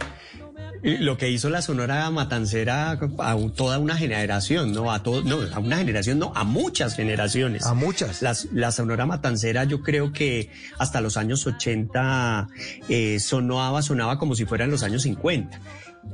Lo 0.82 1.16
que 1.16 1.30
hizo 1.30 1.48
la 1.50 1.62
Sonora 1.62 2.10
Matancera 2.10 2.90
a 3.18 3.36
toda 3.54 3.78
una 3.78 3.96
generación, 3.96 4.72
¿no? 4.72 4.92
A 4.92 5.02
todo, 5.02 5.22
no, 5.22 5.38
a 5.52 5.58
una 5.58 5.78
generación, 5.78 6.18
no, 6.18 6.32
a 6.34 6.44
muchas 6.44 6.94
generaciones. 6.96 7.64
A 7.66 7.74
muchas. 7.74 8.22
Las- 8.22 8.46
la 8.52 8.70
Sonora 8.72 9.06
Matancera, 9.06 9.64
yo 9.64 9.80
creo 9.82 10.12
que 10.12 10.50
hasta 10.78 11.00
los 11.00 11.16
años 11.16 11.46
80 11.46 12.48
eh, 12.88 13.18
sonaba, 13.20 13.82
sonaba 13.82 14.18
como 14.18 14.34
si 14.34 14.44
fueran 14.44 14.70
los 14.70 14.82
años 14.82 15.02
50. 15.02 15.60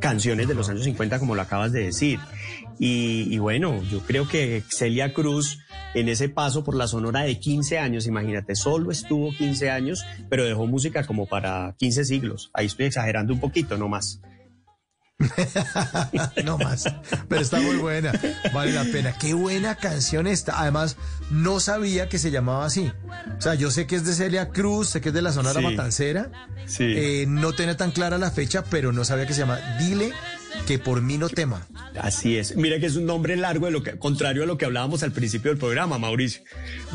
canciones 0.00 0.48
de 0.48 0.54
los 0.54 0.70
años 0.70 0.84
50, 0.84 1.18
como 1.18 1.34
lo 1.34 1.42
acabas 1.42 1.70
de 1.72 1.84
decir. 1.84 2.18
Y, 2.78 3.26
y 3.30 3.38
bueno, 3.38 3.82
yo 3.90 4.00
creo 4.00 4.26
que 4.26 4.62
Celia 4.70 5.12
Cruz 5.12 5.58
en 5.94 6.08
ese 6.08 6.30
paso 6.30 6.64
por 6.64 6.74
la 6.74 6.86
Sonora 6.88 7.20
de 7.24 7.38
15 7.38 7.78
años, 7.78 8.06
imagínate, 8.06 8.54
solo 8.56 8.90
estuvo 8.90 9.30
15 9.36 9.70
años, 9.70 10.02
pero 10.30 10.44
dejó 10.44 10.66
música 10.66 11.04
como 11.04 11.26
para 11.26 11.74
15 11.78 12.06
siglos. 12.06 12.50
Ahí 12.54 12.64
estoy 12.66 12.86
exagerando 12.86 13.34
un 13.34 13.40
poquito, 13.40 13.76
no 13.76 13.88
más. 13.88 14.22
no 16.44 16.58
más. 16.58 16.84
Pero 17.28 17.40
está 17.40 17.60
muy 17.60 17.76
buena. 17.76 18.12
Vale 18.52 18.72
la 18.72 18.84
pena. 18.84 19.16
Qué 19.18 19.34
buena 19.34 19.74
canción 19.76 20.26
esta. 20.26 20.60
Además, 20.60 20.96
no 21.30 21.60
sabía 21.60 22.08
que 22.08 22.18
se 22.18 22.30
llamaba 22.30 22.66
así. 22.66 22.90
O 23.38 23.40
sea, 23.40 23.54
yo 23.54 23.70
sé 23.70 23.86
que 23.86 23.96
es 23.96 24.04
de 24.04 24.14
Celia 24.14 24.50
Cruz, 24.50 24.88
sé 24.90 25.00
que 25.00 25.08
es 25.08 25.14
de 25.14 25.22
la 25.22 25.32
Sonora 25.32 25.60
Sí. 25.60 25.66
Matancera. 25.66 26.30
Sí. 26.66 26.84
Eh, 26.84 27.24
no 27.28 27.52
tenía 27.52 27.76
tan 27.76 27.90
clara 27.90 28.18
la 28.18 28.30
fecha, 28.30 28.64
pero 28.64 28.92
no 28.92 29.04
sabía 29.04 29.26
que 29.26 29.34
se 29.34 29.40
llama 29.40 29.58
Dile 29.78 30.12
que 30.66 30.78
por 30.78 31.00
mí 31.00 31.18
no 31.18 31.28
tema. 31.28 31.66
Así 32.00 32.36
es. 32.36 32.56
Mira 32.56 32.78
que 32.78 32.86
es 32.86 32.96
un 32.96 33.06
nombre 33.06 33.36
largo, 33.36 33.66
de 33.66 33.72
lo 33.72 33.82
que, 33.82 33.98
contrario 33.98 34.42
a 34.42 34.46
lo 34.46 34.58
que 34.58 34.64
hablábamos 34.66 35.02
al 35.02 35.12
principio 35.12 35.50
del 35.50 35.58
programa, 35.58 35.98
Mauricio. 35.98 36.42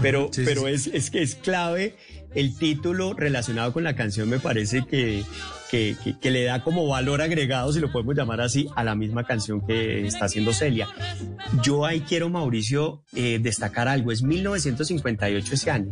Pero, 0.01 0.29
Sí, 0.31 0.43
pero. 0.45 0.67
Es, 0.67 0.87
es 0.87 1.09
que 1.09 1.21
es 1.23 1.35
clave 1.35 1.95
el 2.35 2.55
título 2.57 3.13
relacionado 3.13 3.73
con 3.73 3.83
la 3.83 3.95
canción, 3.95 4.29
me 4.29 4.39
parece 4.39 4.85
que, 4.85 5.23
que, 5.69 6.17
le 6.21 6.43
da 6.43 6.63
como 6.63 6.87
valor 6.87 7.21
agregado, 7.21 7.71
si 7.73 7.79
lo 7.79 7.91
podemos 7.91 8.15
llamar 8.15 8.41
así, 8.41 8.67
a 8.75 8.83
la 8.83 8.95
misma 8.95 9.23
canción 9.23 9.65
que 9.65 10.05
está 10.05 10.25
haciendo 10.25 10.53
Celia. 10.53 10.87
Yo 11.63 11.85
ahí 11.85 12.01
quiero, 12.01 12.29
Mauricio, 12.29 13.03
eh, 13.13 13.39
destacar 13.41 13.87
algo. 13.87 14.11
Es 14.11 14.23
1958 14.23 15.53
ese 15.53 15.71
año. 15.71 15.91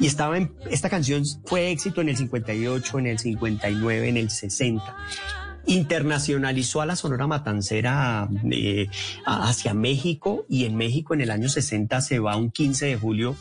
Y 0.00 0.06
estaba 0.06 0.36
en, 0.36 0.54
esta 0.70 0.90
canción 0.90 1.22
fue 1.44 1.70
éxito 1.70 2.00
en 2.00 2.08
el 2.10 2.16
58, 2.16 2.98
en 2.98 3.06
el 3.06 3.18
59, 3.18 4.08
en 4.08 4.16
el 4.16 4.30
60 4.30 4.96
internacionalizó 5.66 6.82
a 6.82 6.86
la 6.86 6.94
Sonora 6.94 7.26
Matancera 7.26 8.28
eh, 8.50 8.88
hacia 9.24 9.72
México 9.72 10.44
y 10.46 10.66
en 10.66 10.76
México 10.76 11.14
en 11.14 11.22
el 11.22 11.30
año 11.30 11.48
60 11.48 12.02
se 12.02 12.18
va 12.18 12.36
un 12.36 12.50
15 12.50 12.84
de 12.84 12.96
julio 12.96 13.34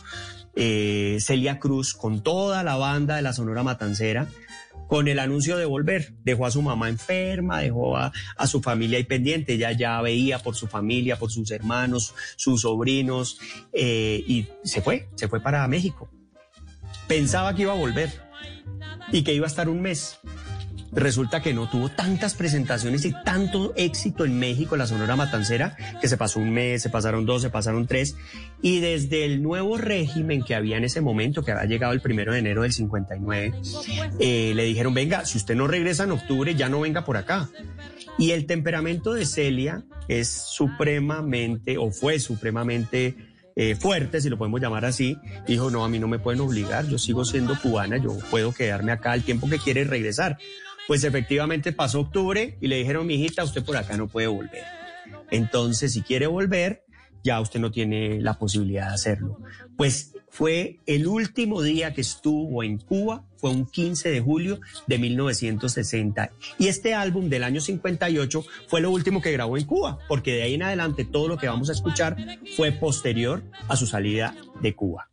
eh, 0.56 1.18
Celia 1.20 1.60
Cruz 1.60 1.94
con 1.94 2.22
toda 2.22 2.64
la 2.64 2.76
banda 2.76 3.16
de 3.16 3.24
la 3.24 3.34
Sonora 3.34 3.64
Matancera 3.64 4.28
con 4.88 5.08
el 5.08 5.20
anuncio 5.20 5.58
de 5.58 5.66
volver. 5.66 6.14
Dejó 6.24 6.46
a 6.46 6.52
su 6.52 6.62
mamá 6.62 6.90
enferma, 6.90 7.60
dejó 7.60 7.98
a, 7.98 8.12
a 8.38 8.48
su 8.48 8.62
familia 8.62 8.98
ahí 8.98 9.04
pendiente, 9.04 9.54
ella 9.54 9.72
ya 9.72 10.02
veía 10.02 10.40
por 10.40 10.56
su 10.56 10.68
familia, 10.68 11.18
por 11.18 11.32
sus 11.32 11.52
hermanos, 11.52 12.14
sus 12.36 12.62
sobrinos 12.62 13.40
eh, 13.72 14.24
y 14.28 14.48
se 14.64 14.82
fue, 14.82 15.10
se 15.16 15.28
fue 15.28 15.40
para 15.40 15.68
México. 15.68 16.10
Pensaba 17.08 17.56
que 17.56 17.64
iba 17.64 17.74
a 17.74 17.78
volver 17.78 18.12
y 19.12 19.24
que 19.24 19.34
iba 19.34 19.46
a 19.46 19.50
estar 19.50 19.70
un 19.70 19.82
mes. 19.82 20.20
Resulta 20.96 21.42
que 21.42 21.54
no 21.54 21.70
tuvo 21.70 21.90
tantas 21.90 22.36
presentaciones 22.36 23.04
y 23.06 23.14
tanto 23.24 23.74
éxito 23.76 24.26
en 24.26 24.38
México, 24.38 24.78
la 24.78 24.86
Sonora 24.86 25.16
Matancera, 25.16 25.76
que 26.00 26.08
se 26.08 26.18
pasó 26.18 26.40
un 26.40 26.52
mes, 26.52 26.84
se 26.84 26.90
pasaron 26.90 27.26
dos, 27.26 27.42
se 27.42 27.50
pasaron 27.50 27.88
tres. 27.88 28.16
Y 28.62 28.80
desde 28.80 29.26
el 29.26 29.42
nuevo 29.42 29.78
régimen 29.78 30.44
que 30.44 30.54
había 30.54 30.78
en 30.78 30.84
ese 30.84 31.02
momento, 31.02 31.44
que 31.44 31.52
había 31.52 31.66
llegado 31.66 31.94
el 31.94 32.02
primero 32.02 32.34
de 32.34 32.40
enero 32.40 32.62
del 32.62 32.74
59, 32.74 33.54
eh, 34.20 34.54
le 34.56 34.64
dijeron, 34.64 34.94
venga, 34.94 35.26
si 35.26 35.38
usted 35.38 35.56
no 35.56 35.68
regresa 35.68 36.04
en 36.04 36.12
octubre, 36.12 36.54
ya 36.54 36.70
no 36.70 36.82
venga 36.82 37.04
por 37.06 37.18
acá. 37.18 37.50
Y 38.20 38.32
el 38.32 38.46
temperamento 38.46 39.14
de 39.14 39.26
Celia 39.26 39.84
es 40.08 40.30
supremamente, 40.30 41.78
o 41.78 41.92
fue 41.92 42.20
supremamente 42.20 43.16
eh, 43.56 43.76
fuerte, 43.76 44.22
si 44.22 44.30
lo 44.30 44.38
podemos 44.38 44.62
llamar 44.62 44.86
así. 44.86 45.18
Dijo, 45.48 45.70
no, 45.70 45.84
a 45.84 45.90
mí 45.90 46.00
no 46.00 46.08
me 46.08 46.20
pueden 46.20 46.42
obligar, 46.42 46.88
yo 46.88 46.98
sigo 46.98 47.26
siendo 47.26 47.60
cubana, 47.60 47.98
yo 47.98 48.18
puedo 48.30 48.54
quedarme 48.54 48.92
acá 48.92 49.14
el 49.14 49.24
tiempo 49.24 49.50
que 49.50 49.60
quiere 49.60 49.84
regresar. 49.84 50.38
Pues 50.88 51.04
efectivamente 51.04 51.72
pasó 51.72 52.02
octubre 52.02 52.58
y 52.60 52.68
le 52.68 52.78
dijeron, 52.78 53.08
mi 53.08 53.16
hijita, 53.16 53.44
usted 53.44 53.64
por 53.64 53.78
acá 53.78 53.98
no 53.98 54.08
puede 54.08 54.28
volver. 54.28 54.64
Entonces, 55.32 55.94
si 55.94 56.02
quiere 56.02 56.28
volver, 56.28 56.84
ya 57.24 57.40
usted 57.40 57.60
no 57.60 57.72
tiene 57.72 58.22
la 58.22 58.34
posibilidad 58.34 58.90
de 58.90 58.96
hacerlo. 58.96 59.40
Pues 59.78 60.14
fue 60.30 60.80
el 60.86 61.08
último 61.08 61.62
día 61.62 61.94
que 61.94 62.02
estuvo 62.02 62.64
en 62.64 62.80
Cuba, 62.80 63.24
fue 63.38 63.52
un 63.52 63.66
15 63.66 64.10
de 64.10 64.20
julio 64.20 64.60
de 64.88 64.98
1960. 64.98 66.32
Y 66.58 66.68
este 66.68 66.94
álbum 66.94 67.30
del 67.30 67.44
año 67.44 67.62
58 67.62 68.44
fue 68.68 68.82
lo 68.82 68.92
último 68.92 69.22
que 69.22 69.32
grabó 69.32 69.58
en 69.58 69.66
Cuba, 69.66 70.00
porque 70.08 70.34
de 70.34 70.44
ahí 70.44 70.56
en 70.56 70.64
adelante 70.64 71.06
todo 71.06 71.28
lo 71.28 71.38
que 71.38 71.48
vamos 71.48 71.70
a 71.70 71.74
escuchar 71.74 72.18
fue 72.56 72.72
posterior 72.72 73.44
a 73.68 73.76
su 73.76 73.86
salida 73.86 74.36
de 74.62 74.74
Cuba. 74.76 75.13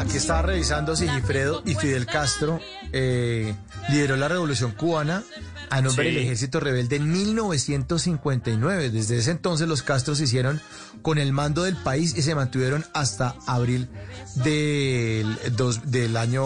Aquí 0.00 0.16
estaba 0.16 0.42
revisando 0.42 0.96
si 0.96 1.08
Gifredo 1.08 1.62
y 1.66 1.74
Fidel 1.74 2.06
Castro 2.06 2.60
eh, 2.92 3.54
lideró 3.90 4.16
la 4.16 4.28
revolución 4.28 4.72
cubana 4.72 5.22
a 5.70 5.80
nombre 5.82 6.08
Sí. 6.08 6.14
del 6.14 6.24
ejército 6.24 6.58
rebelde 6.60 6.96
en 6.96 7.10
1959. 7.12 8.90
Desde 8.90 9.18
ese 9.18 9.30
entonces 9.30 9.68
los 9.68 9.82
Castros 9.82 10.18
se 10.18 10.24
hicieron 10.24 10.60
con 11.02 11.18
el 11.18 11.32
mando 11.32 11.62
del 11.62 11.76
país 11.76 12.14
y 12.16 12.22
se 12.22 12.34
mantuvieron 12.34 12.84
hasta 12.92 13.36
abril 13.46 13.88
del, 14.36 15.38
dos- 15.56 15.90
del 15.90 16.16
año 16.16 16.44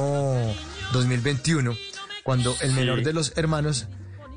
2021, 0.93 1.75
cuando 2.23 2.55
el 2.61 2.73
menor 2.73 3.03
de 3.03 3.13
los 3.13 3.33
hermanos 3.37 3.87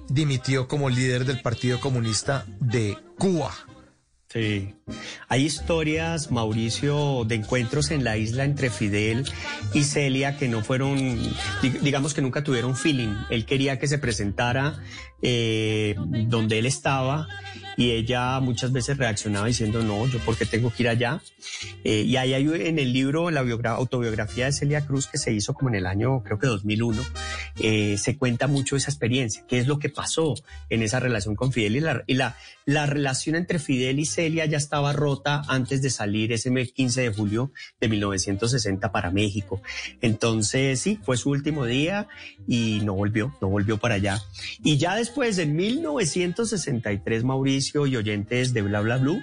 dimitió 0.10 0.68
como 0.68 0.90
líder 0.90 1.26
del 1.26 1.42
Partido 1.42 1.80
Comunista 1.82 2.46
de 2.62 2.98
Cuba. 3.18 3.52
Hay 5.30 5.44
historias, 5.46 6.32
Mauricio, 6.32 7.24
de 7.26 7.36
encuentros 7.36 7.92
en 7.92 8.04
la 8.04 8.18
isla 8.18 8.44
entre 8.44 8.70
Fidel 8.70 9.26
y 9.74 9.84
Celia 9.84 10.38
que 10.38 10.48
no 10.48 10.64
fueron, 10.64 10.98
dig- 11.62 11.80
digamos 11.82 12.14
que 12.14 12.22
nunca 12.22 12.44
tuvieron 12.44 12.76
feeling. 12.76 13.14
Él 13.30 13.46
quería 13.46 13.80
que 13.80 13.88
se 13.88 13.98
presentara 13.98 14.80
eh, 15.22 15.96
donde 16.28 16.60
él 16.60 16.66
estaba 16.66 17.28
y 17.78 17.92
ella 17.92 18.40
muchas 18.40 18.72
veces 18.74 18.98
reaccionaba 18.98 19.46
diciendo, 19.48 19.82
no, 19.84 20.08
yo 20.08 20.20
porque 20.26 20.46
tengo 20.46 20.74
que 20.74 20.84
ir 20.84 20.90
allá. 20.90 21.22
Eh, 21.84 22.02
y 22.02 22.18
ahí 22.18 22.34
hay 22.34 22.46
en 22.68 22.80
el 22.80 22.92
libro, 22.92 23.30
la 23.30 23.44
biogra- 23.44 23.76
autobiografía 23.76 24.46
de 24.46 24.52
Celia 24.52 24.86
Cruz 24.86 25.08
que 25.08 25.18
se 25.20 25.32
hizo 25.32 25.54
como 25.54 25.70
en 25.70 25.76
el 25.76 25.86
año, 25.86 26.24
creo 26.24 26.40
que 26.40 26.48
2001, 26.48 27.02
eh, 27.60 27.98
se 27.98 28.18
cuenta 28.18 28.48
mucho 28.48 28.76
esa 28.76 28.90
experiencia, 28.90 29.44
qué 29.48 29.60
es 29.60 29.68
lo 29.68 29.78
que 29.80 29.90
pasó 29.90 30.34
en 30.70 30.82
esa 30.82 31.00
relación 31.00 31.36
con 31.36 31.52
Fidel 31.54 31.76
y 31.76 31.80
la, 31.80 32.04
y 32.08 32.16
la, 32.16 32.36
la 32.66 32.86
relación 32.88 33.36
entre 33.36 33.60
Fidel 33.60 34.00
y 34.00 34.06
Celia 34.06 34.46
ya 34.46 34.58
estaba 34.58 34.92
rota 34.92 35.44
antes 35.48 35.82
de 35.84 35.90
salir 35.92 36.34
ese 36.34 36.50
mes 36.52 36.72
15 36.72 37.02
de 37.02 37.14
julio 37.14 37.52
de 37.80 37.90
1960 37.90 38.92
para 38.92 39.12
México. 39.12 39.62
Entonces, 40.02 40.80
sí, 40.80 41.00
fue 41.04 41.16
su 41.18 41.30
último 41.30 41.66
día 41.66 42.08
y 42.48 42.82
no 42.84 42.94
volvió, 42.94 43.36
no 43.40 43.50
volvió 43.50 43.78
para 43.78 43.96
allá. 43.96 44.22
Y 44.64 44.78
ya 44.78 44.96
después, 44.96 45.38
en 45.38 45.56
1963, 45.56 47.24
Mauricio 47.24 47.67
y 47.76 47.96
oyentes 47.96 48.54
de 48.54 48.62
Bla 48.62 48.82
Bla 48.82 48.98
Blue, 48.98 49.22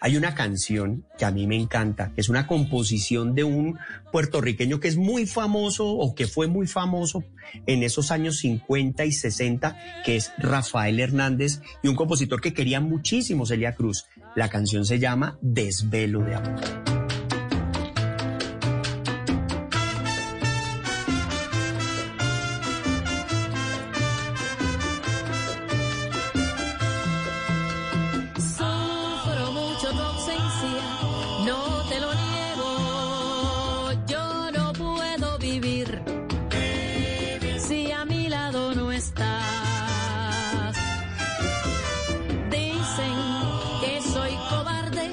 hay 0.00 0.16
una 0.16 0.34
canción 0.34 1.04
que 1.18 1.24
a 1.24 1.30
mí 1.30 1.46
me 1.46 1.56
encanta, 1.56 2.12
que 2.14 2.20
es 2.20 2.28
una 2.28 2.46
composición 2.46 3.34
de 3.34 3.44
un 3.44 3.78
puertorriqueño 4.12 4.80
que 4.80 4.88
es 4.88 4.96
muy 4.96 5.26
famoso 5.26 5.88
o 5.88 6.14
que 6.14 6.26
fue 6.26 6.46
muy 6.46 6.66
famoso 6.66 7.24
en 7.66 7.82
esos 7.82 8.10
años 8.10 8.38
50 8.38 9.04
y 9.04 9.12
60, 9.12 10.02
que 10.04 10.16
es 10.16 10.32
Rafael 10.38 11.00
Hernández 11.00 11.60
y 11.82 11.88
un 11.88 11.96
compositor 11.96 12.40
que 12.40 12.54
quería 12.54 12.80
muchísimo 12.80 13.46
Celia 13.46 13.74
Cruz. 13.74 14.06
La 14.34 14.48
canción 14.48 14.84
se 14.84 14.98
llama 14.98 15.38
Desvelo 15.40 16.20
de 16.20 16.34
Amor. 16.34 16.95
ausencia, 30.06 30.84
no 31.44 31.82
te 31.88 32.00
lo 32.00 32.14
niego, 32.14 33.92
yo 34.06 34.50
no 34.52 34.72
puedo 34.72 35.38
vivir 35.38 36.02
si 37.58 37.92
a 37.92 38.04
mi 38.04 38.28
lado 38.28 38.74
no 38.74 38.92
estás. 38.92 40.76
Dicen 42.50 43.16
que 43.80 44.02
soy 44.12 44.34
cobarde, 44.50 45.06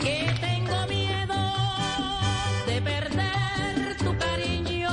que 0.00 0.18
tengo 0.40 0.86
miedo 0.88 1.40
de 2.66 2.82
perder 2.82 3.96
tu 3.98 4.16
cariño, 4.18 4.90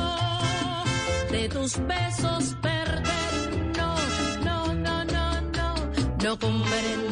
de 1.31 1.49
tus 1.49 1.77
besos 1.87 2.55
perder, 2.61 3.75
no, 3.77 3.95
no, 4.43 4.73
no, 4.73 5.05
no, 5.05 5.41
no, 5.57 5.75
no 6.23 6.39
comprendo. 6.39 7.04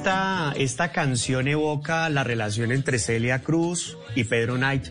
Esta, 0.00 0.92
canción 0.92 1.46
evoca 1.46 2.08
la 2.08 2.24
relación 2.24 2.72
entre 2.72 2.98
Celia 2.98 3.40
Cruz 3.40 3.98
y 4.14 4.24
Pedro 4.24 4.54
Knight, 4.54 4.86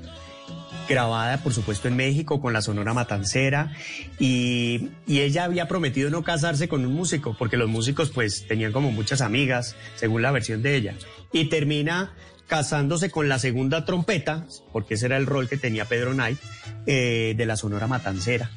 grabada 0.88 1.41
por 1.41 1.52
supuesto 1.52 1.88
en 1.88 1.95
México 1.95 2.40
con 2.40 2.53
la 2.53 2.61
Sonora 2.61 2.94
Matancera. 2.94 3.73
Y, 4.19 4.90
y 5.07 5.22
ella 5.22 5.45
había 5.45 5.68
prometido 5.68 6.11
no 6.11 6.23
casarse 6.23 6.68
con 6.68 6.86
un 6.86 6.94
músico 6.94 7.36
porque 7.40 7.57
los 7.57 7.68
músicos 7.68 8.11
pues 8.11 8.45
tenían 8.48 8.72
como 8.72 8.91
muchas 8.91 9.22
amigas, 9.22 9.76
según 9.95 10.22
la 10.22 10.30
versión 10.30 10.61
de 10.61 10.76
ella, 10.76 10.94
y 11.34 11.45
termina 11.45 12.14
casándose 12.45 13.10
con 13.10 13.27
la 13.30 13.40
segunda 13.40 13.86
trompeta, 13.86 14.45
porque 14.72 14.94
ese 14.94 15.07
era 15.07 15.18
el 15.18 15.26
rol 15.26 15.49
que 15.49 15.57
tenía 15.57 15.86
Pedro 15.86 16.11
Knight, 16.11 16.38
eh, 16.86 17.34
de 17.36 17.45
la 17.48 17.57
Sonora 17.57 17.88
Matancera, 17.88 18.52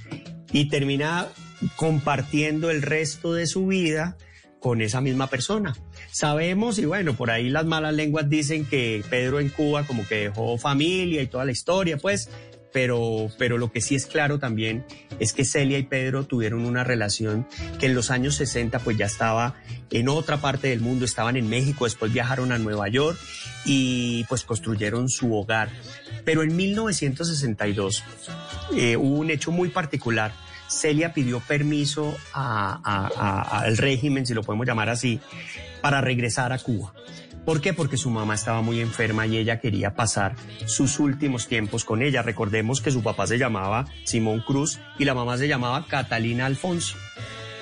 y 0.52 0.68
termina 0.68 1.28
compartiendo 1.76 2.70
el 2.70 2.82
resto 2.82 3.32
de 3.32 3.46
su 3.46 3.68
vida 3.68 4.18
con 4.62 4.80
esa 4.80 5.00
misma 5.00 5.26
persona. 5.26 5.74
Sabemos, 6.12 6.78
y 6.78 6.84
bueno, 6.84 7.14
por 7.14 7.30
ahí 7.30 7.48
las 7.48 7.64
malas 7.64 7.94
lenguas 7.94 8.28
dicen 8.28 8.66
que 8.66 9.02
Pedro 9.09 9.40
en 9.40 9.48
Cuba 9.48 9.86
como 9.86 10.06
que 10.06 10.16
dejó 10.16 10.59
familia 10.59 11.22
y 11.22 11.26
toda 11.26 11.47
la 11.47 11.52
historia, 11.52 11.97
pues, 11.97 12.28
pero, 12.72 13.28
pero 13.39 13.59
lo 13.59 13.72
que 13.72 13.80
sí 13.80 13.94
es 13.94 14.06
claro 14.06 14.39
también 14.39 14.84
es 15.20 15.32
que 15.32 15.44
Celia 15.44 15.78
y 15.78 15.84
Pedro 15.84 16.24
tuvieron 16.24 16.66
una 16.66 16.84
relación 16.84 17.47
que 17.78 17.86
en 17.86 17.94
los 17.94 18.10
años 18.10 18.34
60 18.36 18.78
pues 18.80 18.97
ya 18.97 19.06
estaba 19.06 19.55
en 19.90 20.09
otra 20.09 20.39
parte 20.39 20.68
del 20.68 20.80
mundo, 20.80 21.05
estaban 21.05 21.36
en 21.36 21.48
México, 21.48 21.84
después 21.84 22.12
viajaron 22.12 22.52
a 22.52 22.59
Nueva 22.59 22.89
York 22.89 23.18
y 23.64 24.24
pues 24.24 24.44
construyeron 24.44 25.09
su 25.09 25.34
hogar. 25.34 25.70
Pero 26.24 26.43
en 26.43 26.55
1962 26.56 28.05
eh, 28.76 28.97
hubo 28.97 29.18
un 29.18 29.30
hecho 29.30 29.51
muy 29.51 29.68
particular. 29.68 30.32
Celia 30.72 31.12
pidió 31.12 31.40
permiso 31.40 32.16
al 32.32 33.76
régimen, 33.76 34.26
si 34.26 34.34
lo 34.34 34.42
podemos 34.42 34.66
llamar 34.66 34.88
así, 34.88 35.20
para 35.80 36.00
regresar 36.00 36.52
a 36.52 36.58
Cuba. 36.58 36.94
¿Por 37.44 37.60
qué? 37.60 37.72
Porque 37.72 37.96
su 37.96 38.08
mamá 38.08 38.34
estaba 38.34 38.62
muy 38.62 38.80
enferma 38.80 39.26
y 39.26 39.36
ella 39.36 39.58
quería 39.58 39.94
pasar 39.94 40.36
sus 40.66 41.00
últimos 41.00 41.48
tiempos 41.48 41.84
con 41.84 42.00
ella. 42.00 42.22
Recordemos 42.22 42.80
que 42.80 42.92
su 42.92 43.02
papá 43.02 43.26
se 43.26 43.36
llamaba 43.36 43.86
Simón 44.04 44.44
Cruz 44.46 44.78
y 44.98 45.04
la 45.04 45.14
mamá 45.14 45.36
se 45.36 45.48
llamaba 45.48 45.86
Catalina 45.88 46.46
Alfonso. 46.46 46.96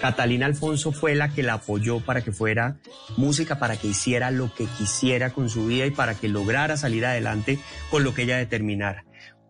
Catalina 0.03 0.47
Alfonso 0.47 0.93
fue 0.93 1.15
la 1.15 1.31
que 1.31 1.43
la 1.43 1.55
apoyó 1.55 2.01
para 2.01 2.23
que 2.23 2.33
fuera 2.33 2.79
música, 3.17 3.59
para 3.59 3.77
que 3.77 3.89
hiciera 3.89 4.31
lo 4.31 4.55
que 4.55 4.67
quisiera 4.67 5.31
con 5.31 5.49
su 5.49 5.67
vida 5.67 5.87
y 5.87 5.91
para 5.91 6.15
que 6.15 6.29
lograra 6.29 6.77
salir 6.77 7.05
adelante 7.07 7.59
con 7.91 8.05
lo 8.05 8.15
que 8.15 8.23
ella 8.23 8.37
determinara. 8.37 9.05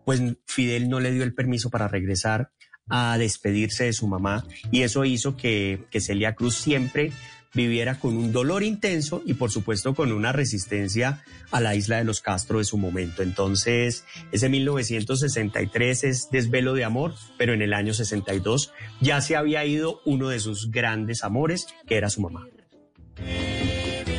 Pues 0.05 0.21
Fidel 0.45 0.89
no 0.89 0.99
le 0.99 1.11
dio 1.11 1.23
el 1.23 1.33
permiso 1.33 1.69
para 1.69 1.87
regresar 1.87 2.51
a 2.89 3.17
despedirse 3.17 3.85
de 3.85 3.93
su 3.93 4.07
mamá 4.07 4.45
y 4.71 4.81
eso 4.81 5.05
hizo 5.05 5.37
que, 5.37 5.83
que 5.91 6.01
Celia 6.01 6.35
Cruz 6.35 6.55
siempre 6.55 7.11
viviera 7.53 7.99
con 7.99 8.15
un 8.15 8.31
dolor 8.31 8.63
intenso 8.63 9.21
y 9.25 9.33
por 9.33 9.51
supuesto 9.51 9.93
con 9.93 10.11
una 10.11 10.31
resistencia 10.31 11.23
a 11.51 11.59
la 11.59 11.75
isla 11.75 11.97
de 11.97 12.03
los 12.03 12.21
Castro 12.21 12.59
de 12.59 12.63
su 12.63 12.77
momento. 12.77 13.23
Entonces, 13.23 14.05
ese 14.31 14.49
1963 14.49 16.03
es 16.03 16.29
Desvelo 16.31 16.73
de 16.73 16.85
Amor, 16.85 17.13
pero 17.37 17.53
en 17.53 17.61
el 17.61 17.73
año 17.73 17.93
62 17.93 18.71
ya 19.01 19.21
se 19.21 19.35
había 19.35 19.65
ido 19.65 20.01
uno 20.05 20.29
de 20.29 20.39
sus 20.39 20.71
grandes 20.71 21.23
amores, 21.23 21.67
que 21.85 21.97
era 21.97 22.09
su 22.09 22.21
mamá. 22.21 22.47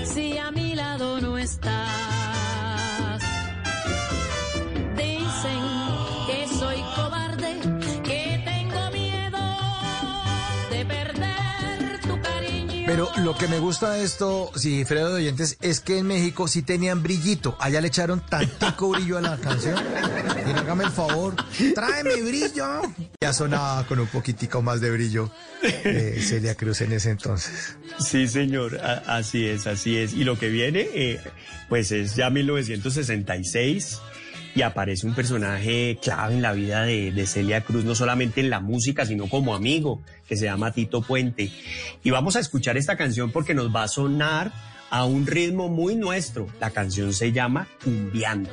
Si 0.04 0.36
a 0.36 0.50
mi 0.50 0.74
lado 0.74 1.20
no 1.20 1.38
estás, 1.38 1.81
Pero 12.92 13.08
lo 13.24 13.34
que 13.34 13.48
me 13.48 13.58
gusta 13.58 13.92
de 13.92 14.04
esto, 14.04 14.50
si 14.54 14.84
Fredo 14.84 15.14
de 15.14 15.22
oyentes, 15.22 15.56
es 15.62 15.80
que 15.80 15.96
en 15.96 16.06
México 16.06 16.46
sí 16.46 16.60
tenían 16.60 17.02
brillito. 17.02 17.56
Allá 17.58 17.80
le 17.80 17.88
echaron 17.88 18.20
tantico 18.20 18.90
brillo 18.90 19.16
a 19.16 19.22
la 19.22 19.38
canción. 19.38 19.82
Y 20.46 20.50
hágame 20.50 20.84
el 20.84 20.90
favor, 20.90 21.34
tráeme 21.74 22.20
brillo. 22.20 22.82
Ya 23.22 23.32
sonaba 23.32 23.86
con 23.86 23.98
un 23.98 24.08
poquitico 24.08 24.60
más 24.60 24.82
de 24.82 24.90
brillo 24.90 25.30
eh, 25.62 26.18
Celia 26.20 26.54
Cruz 26.54 26.82
en 26.82 26.92
ese 26.92 27.08
entonces. 27.08 27.78
Sí, 27.98 28.28
señor, 28.28 28.78
así 29.06 29.46
es, 29.46 29.66
así 29.66 29.96
es. 29.96 30.12
Y 30.12 30.24
lo 30.24 30.38
que 30.38 30.50
viene, 30.50 30.86
eh, 30.92 31.18
pues 31.70 31.92
es 31.92 32.14
ya 32.14 32.28
1966 32.28 34.00
y 34.54 34.62
aparece 34.62 35.06
un 35.06 35.14
personaje 35.14 35.98
clave 36.02 36.34
en 36.34 36.42
la 36.42 36.52
vida 36.52 36.82
de, 36.82 37.12
de 37.12 37.26
Celia 37.26 37.62
Cruz, 37.62 37.84
no 37.84 37.94
solamente 37.94 38.40
en 38.40 38.50
la 38.50 38.60
música, 38.60 39.06
sino 39.06 39.28
como 39.28 39.54
amigo, 39.54 40.00
que 40.28 40.36
se 40.36 40.44
llama 40.44 40.72
Tito 40.72 41.02
Puente. 41.02 41.50
Y 42.02 42.10
vamos 42.10 42.36
a 42.36 42.40
escuchar 42.40 42.76
esta 42.76 42.96
canción 42.96 43.30
porque 43.30 43.54
nos 43.54 43.74
va 43.74 43.84
a 43.84 43.88
sonar 43.88 44.52
a 44.90 45.06
un 45.06 45.26
ritmo 45.26 45.68
muy 45.68 45.96
nuestro. 45.96 46.46
La 46.60 46.70
canción 46.70 47.14
se 47.14 47.32
llama 47.32 47.66
Cumbiando. 47.82 48.50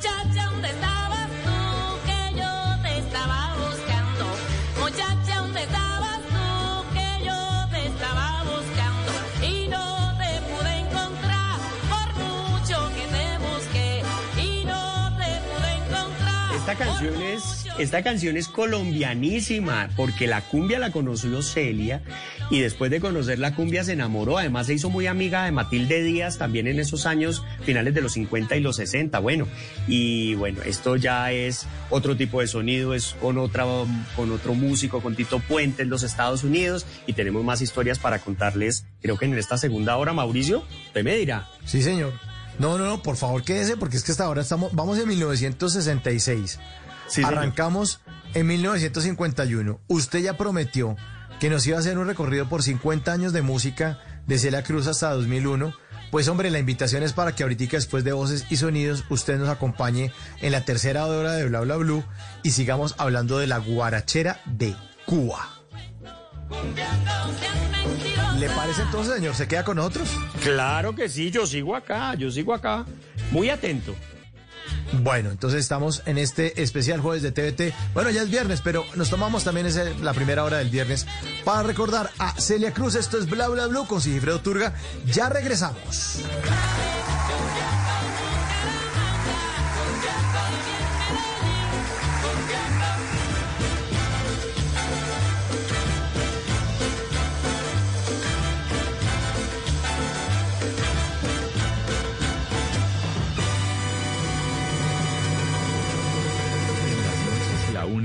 Muchacha, 0.00 0.46
¿dónde 0.50 0.68
estabas 0.68 1.28
tú? 1.44 1.60
Que 2.06 2.40
yo 2.40 2.82
te 2.82 2.98
estaba 3.00 3.54
buscando. 3.56 4.24
Muchacha, 4.80 5.40
¿dónde 5.40 5.62
estabas 5.62 6.20
tú? 6.22 6.94
Que 6.94 7.26
yo 7.26 7.68
te 7.70 7.86
estaba 7.86 8.44
buscando. 8.44 9.12
Y 9.46 9.68
no 9.68 10.16
te 10.16 10.40
pude 10.40 10.78
encontrar 10.78 11.58
por 11.90 12.14
mucho 12.14 12.90
que 12.94 13.06
te 13.08 13.38
busqué. 13.44 14.02
Y 14.42 14.64
no 14.64 15.14
te 15.18 15.38
pude 15.50 15.70
encontrar. 15.84 16.54
Esta 16.56 16.74
canción 16.76 17.20
es, 17.20 17.66
esta 17.76 18.02
canción 18.02 18.38
es 18.38 18.48
colombianísima, 18.48 19.90
porque 19.96 20.26
la 20.26 20.40
cumbia 20.40 20.78
la 20.78 20.92
conoció 20.92 21.42
Celia 21.42 22.00
y 22.50 22.60
después 22.60 22.90
de 22.90 23.00
conocer 23.00 23.38
la 23.38 23.54
cumbia 23.54 23.84
se 23.84 23.92
enamoró. 23.92 24.36
Además 24.36 24.66
se 24.66 24.74
hizo 24.74 24.90
muy 24.90 25.06
amiga 25.06 25.44
de 25.44 25.52
Matilde 25.52 26.02
Díaz 26.02 26.36
también 26.36 26.66
en 26.66 26.80
esos 26.80 27.06
años 27.06 27.44
finales 27.62 27.94
de 27.94 28.00
los 28.00 28.12
50 28.12 28.56
y 28.56 28.60
los 28.60 28.76
60. 28.76 29.18
Bueno, 29.20 29.46
y 29.86 30.34
bueno, 30.34 30.62
esto 30.62 30.96
ya 30.96 31.32
es 31.32 31.66
otro 31.88 32.16
tipo 32.16 32.40
de 32.40 32.48
sonido, 32.48 32.92
es 32.92 33.14
con 33.20 33.38
otra, 33.38 33.64
con 34.16 34.32
otro 34.32 34.54
músico, 34.54 35.00
con 35.00 35.14
Tito 35.14 35.38
Puente 35.38 35.84
en 35.84 35.90
los 35.90 36.02
Estados 36.02 36.42
Unidos 36.42 36.84
y 37.06 37.12
tenemos 37.12 37.44
más 37.44 37.62
historias 37.62 37.98
para 37.98 38.18
contarles. 38.18 38.84
Creo 39.00 39.16
que 39.16 39.26
en 39.26 39.38
esta 39.38 39.56
segunda 39.56 39.96
hora, 39.96 40.12
Mauricio, 40.12 40.64
usted 40.86 41.04
me 41.04 41.16
dirá. 41.16 41.48
Sí, 41.64 41.82
señor. 41.82 42.12
No, 42.58 42.76
no, 42.76 42.84
no, 42.84 43.02
por 43.02 43.16
favor 43.16 43.42
quédese 43.42 43.76
porque 43.76 43.96
es 43.96 44.04
que 44.04 44.12
hasta 44.12 44.24
ahora 44.24 44.42
estamos, 44.42 44.74
vamos 44.74 44.98
en 44.98 45.08
1966. 45.08 46.58
Sí, 47.06 47.14
señor. 47.14 47.38
Arrancamos 47.38 48.00
en 48.34 48.46
1951. 48.46 49.80
Usted 49.88 50.18
ya 50.20 50.36
prometió 50.36 50.96
que 51.40 51.48
nos 51.50 51.66
iba 51.66 51.78
a 51.78 51.80
hacer 51.80 51.98
un 51.98 52.06
recorrido 52.06 52.48
por 52.48 52.62
50 52.62 53.10
años 53.10 53.32
de 53.32 53.40
música 53.40 53.98
de 54.26 54.38
Celia 54.38 54.62
Cruz 54.62 54.86
hasta 54.86 55.12
2001. 55.14 55.74
Pues 56.10 56.28
hombre, 56.28 56.50
la 56.50 56.58
invitación 56.58 57.02
es 57.02 57.14
para 57.14 57.34
que 57.34 57.42
ahorita 57.42 57.64
después 57.72 58.04
de 58.04 58.12
Voces 58.12 58.44
y 58.50 58.56
Sonidos 58.56 59.04
usted 59.08 59.38
nos 59.38 59.48
acompañe 59.48 60.12
en 60.42 60.52
la 60.52 60.64
tercera 60.64 61.06
hora 61.06 61.32
de 61.32 61.48
Bla 61.48 61.60
Bla 61.60 61.76
Blue 61.76 62.04
y 62.42 62.50
sigamos 62.50 62.94
hablando 62.98 63.38
de 63.38 63.46
la 63.46 63.58
guarachera 63.58 64.40
de 64.44 64.76
Cuba. 65.06 65.48
¿Le 68.38 68.48
parece 68.50 68.82
entonces, 68.82 69.14
señor? 69.14 69.34
¿Se 69.34 69.48
queda 69.48 69.64
con 69.64 69.76
nosotros? 69.76 70.10
Claro 70.42 70.94
que 70.94 71.08
sí, 71.08 71.30
yo 71.30 71.46
sigo 71.46 71.74
acá, 71.74 72.14
yo 72.14 72.30
sigo 72.30 72.52
acá, 72.52 72.84
muy 73.30 73.48
atento. 73.48 73.94
Bueno, 74.92 75.30
entonces 75.30 75.60
estamos 75.60 76.02
en 76.06 76.18
este 76.18 76.62
especial 76.62 77.00
jueves 77.00 77.22
de 77.22 77.32
TVT. 77.32 77.74
Bueno, 77.94 78.10
ya 78.10 78.22
es 78.22 78.30
viernes, 78.30 78.60
pero 78.60 78.84
nos 78.96 79.10
tomamos 79.10 79.44
también 79.44 79.66
ese, 79.66 79.94
la 80.00 80.12
primera 80.12 80.44
hora 80.44 80.58
del 80.58 80.68
viernes 80.68 81.06
para 81.44 81.62
recordar 81.62 82.10
a 82.18 82.38
Celia 82.40 82.72
Cruz. 82.72 82.94
Esto 82.94 83.18
es 83.18 83.28
Bla 83.28 83.48
Bla 83.48 83.66
Blue 83.66 83.86
con 83.86 84.00
Sigifredo 84.00 84.40
Turga. 84.40 84.74
Ya 85.06 85.28
regresamos. 85.28 86.20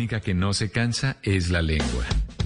Única 0.05 0.19
que 0.19 0.35
no 0.35 0.53
se 0.53 0.69
cansa 0.69 1.17
es 1.23 1.49
la 1.49 1.63
lengua. 1.63 2.05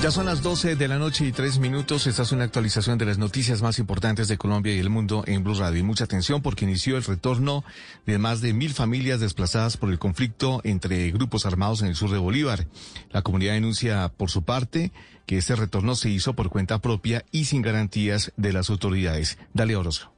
Ya 0.00 0.12
son 0.12 0.26
las 0.26 0.42
12 0.42 0.76
de 0.76 0.86
la 0.86 0.96
noche 0.96 1.26
y 1.26 1.32
tres 1.32 1.58
minutos. 1.58 2.06
Esta 2.06 2.22
es 2.22 2.30
una 2.30 2.44
actualización 2.44 2.98
de 2.98 3.04
las 3.04 3.18
noticias 3.18 3.62
más 3.62 3.80
importantes 3.80 4.28
de 4.28 4.38
Colombia 4.38 4.72
y 4.72 4.78
el 4.78 4.90
mundo 4.90 5.24
en 5.26 5.42
Blue 5.42 5.54
Radio. 5.54 5.80
Y 5.80 5.82
mucha 5.82 6.04
atención 6.04 6.40
porque 6.40 6.64
inició 6.64 6.96
el 6.96 7.02
retorno 7.02 7.64
de 8.06 8.16
más 8.18 8.40
de 8.40 8.52
mil 8.52 8.72
familias 8.72 9.18
desplazadas 9.18 9.76
por 9.76 9.90
el 9.90 9.98
conflicto 9.98 10.60
entre 10.62 11.10
grupos 11.10 11.46
armados 11.46 11.82
en 11.82 11.88
el 11.88 11.96
sur 11.96 12.12
de 12.12 12.18
Bolívar. 12.18 12.68
La 13.10 13.22
comunidad 13.22 13.54
denuncia 13.54 14.08
por 14.16 14.30
su 14.30 14.44
parte 14.44 14.92
que 15.26 15.36
este 15.36 15.56
retorno 15.56 15.96
se 15.96 16.10
hizo 16.10 16.34
por 16.34 16.48
cuenta 16.48 16.78
propia 16.78 17.24
y 17.32 17.46
sin 17.46 17.62
garantías 17.62 18.32
de 18.36 18.52
las 18.52 18.70
autoridades. 18.70 19.36
Dale 19.52 19.74
Orozco. 19.74 20.17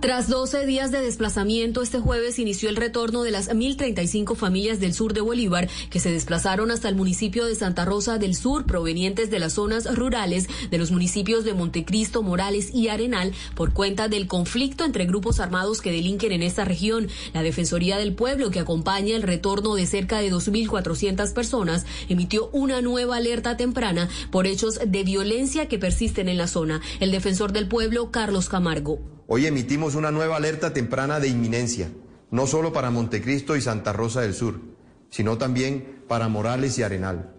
Tras 0.00 0.26
12 0.28 0.66
días 0.66 0.90
de 0.90 1.00
desplazamiento, 1.00 1.80
este 1.80 2.00
jueves 2.00 2.38
inició 2.38 2.68
el 2.70 2.76
retorno 2.76 3.22
de 3.22 3.30
las 3.30 3.48
1.035 3.50 4.34
familias 4.34 4.80
del 4.80 4.94
sur 4.94 5.12
de 5.12 5.20
Bolívar 5.20 5.68
que 5.90 6.00
se 6.00 6.10
desplazaron 6.10 6.70
hasta 6.70 6.88
el 6.88 6.96
municipio 6.96 7.44
de 7.44 7.54
Santa 7.54 7.84
Rosa 7.84 8.18
del 8.18 8.34
Sur, 8.34 8.64
provenientes 8.64 9.30
de 9.30 9.38
las 9.38 9.52
zonas 9.52 9.94
rurales 9.94 10.48
de 10.70 10.78
los 10.78 10.90
municipios 10.90 11.44
de 11.44 11.54
Montecristo, 11.54 12.22
Morales 12.22 12.74
y 12.74 12.88
Arenal, 12.88 13.32
por 13.54 13.74
cuenta 13.74 14.08
del 14.08 14.26
conflicto 14.26 14.84
entre 14.84 15.06
grupos 15.06 15.38
armados 15.38 15.80
que 15.80 15.92
delinquen 15.92 16.32
en 16.32 16.42
esta 16.42 16.64
región. 16.64 17.08
La 17.32 17.42
Defensoría 17.42 17.96
del 17.98 18.14
Pueblo, 18.14 18.50
que 18.50 18.60
acompaña 18.60 19.14
el 19.14 19.22
retorno 19.22 19.76
de 19.76 19.86
cerca 19.86 20.18
de 20.18 20.32
2.400 20.32 21.32
personas, 21.32 21.86
emitió 22.08 22.48
una 22.48 22.80
nueva 22.80 23.18
alerta 23.18 23.56
temprana 23.56 24.08
por 24.32 24.48
hechos 24.48 24.80
de 24.84 25.04
violencia 25.04 25.68
que 25.68 25.78
persisten 25.78 26.28
en 26.28 26.38
la 26.38 26.48
zona. 26.48 26.80
El 26.98 27.12
defensor 27.12 27.52
del 27.52 27.68
pueblo, 27.68 28.10
Carlos 28.10 28.48
Camargo. 28.48 29.21
Hoy 29.34 29.46
emitimos 29.46 29.94
una 29.94 30.10
nueva 30.10 30.36
alerta 30.36 30.74
temprana 30.74 31.18
de 31.18 31.26
inminencia, 31.26 31.90
no 32.30 32.46
solo 32.46 32.70
para 32.74 32.90
Montecristo 32.90 33.56
y 33.56 33.62
Santa 33.62 33.94
Rosa 33.94 34.20
del 34.20 34.34
Sur, 34.34 34.60
sino 35.08 35.38
también 35.38 36.02
para 36.06 36.28
Morales 36.28 36.78
y 36.78 36.82
Arenal. 36.82 37.32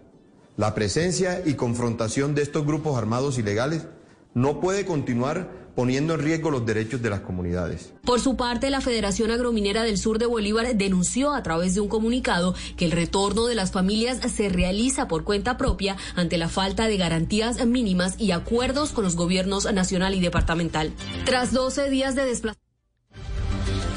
La 0.56 0.74
presencia 0.74 1.40
y 1.46 1.54
confrontación 1.54 2.34
de 2.34 2.42
estos 2.42 2.66
grupos 2.66 2.98
armados 2.98 3.38
ilegales 3.38 3.86
no 4.34 4.58
puede 4.58 4.84
continuar 4.84 5.63
poniendo 5.74 6.14
en 6.14 6.20
riesgo 6.20 6.50
los 6.50 6.64
derechos 6.64 7.02
de 7.02 7.10
las 7.10 7.20
comunidades. 7.20 7.92
Por 8.04 8.20
su 8.20 8.36
parte, 8.36 8.70
la 8.70 8.80
Federación 8.80 9.30
Agrominera 9.30 9.82
del 9.82 9.98
Sur 9.98 10.18
de 10.18 10.26
Bolívar 10.26 10.74
denunció 10.74 11.32
a 11.32 11.42
través 11.42 11.74
de 11.74 11.80
un 11.80 11.88
comunicado 11.88 12.54
que 12.76 12.84
el 12.84 12.92
retorno 12.92 13.46
de 13.46 13.54
las 13.54 13.72
familias 13.72 14.18
se 14.32 14.48
realiza 14.48 15.08
por 15.08 15.24
cuenta 15.24 15.56
propia 15.56 15.96
ante 16.16 16.38
la 16.38 16.48
falta 16.48 16.86
de 16.86 16.96
garantías 16.96 17.64
mínimas 17.66 18.14
y 18.18 18.30
acuerdos 18.30 18.92
con 18.92 19.04
los 19.04 19.16
gobiernos 19.16 19.72
nacional 19.72 20.14
y 20.14 20.20
departamental. 20.20 20.92
Tras 21.24 21.52
12 21.52 21.90
días 21.90 22.14
de 22.14 22.24
desplazamiento. 22.24 22.63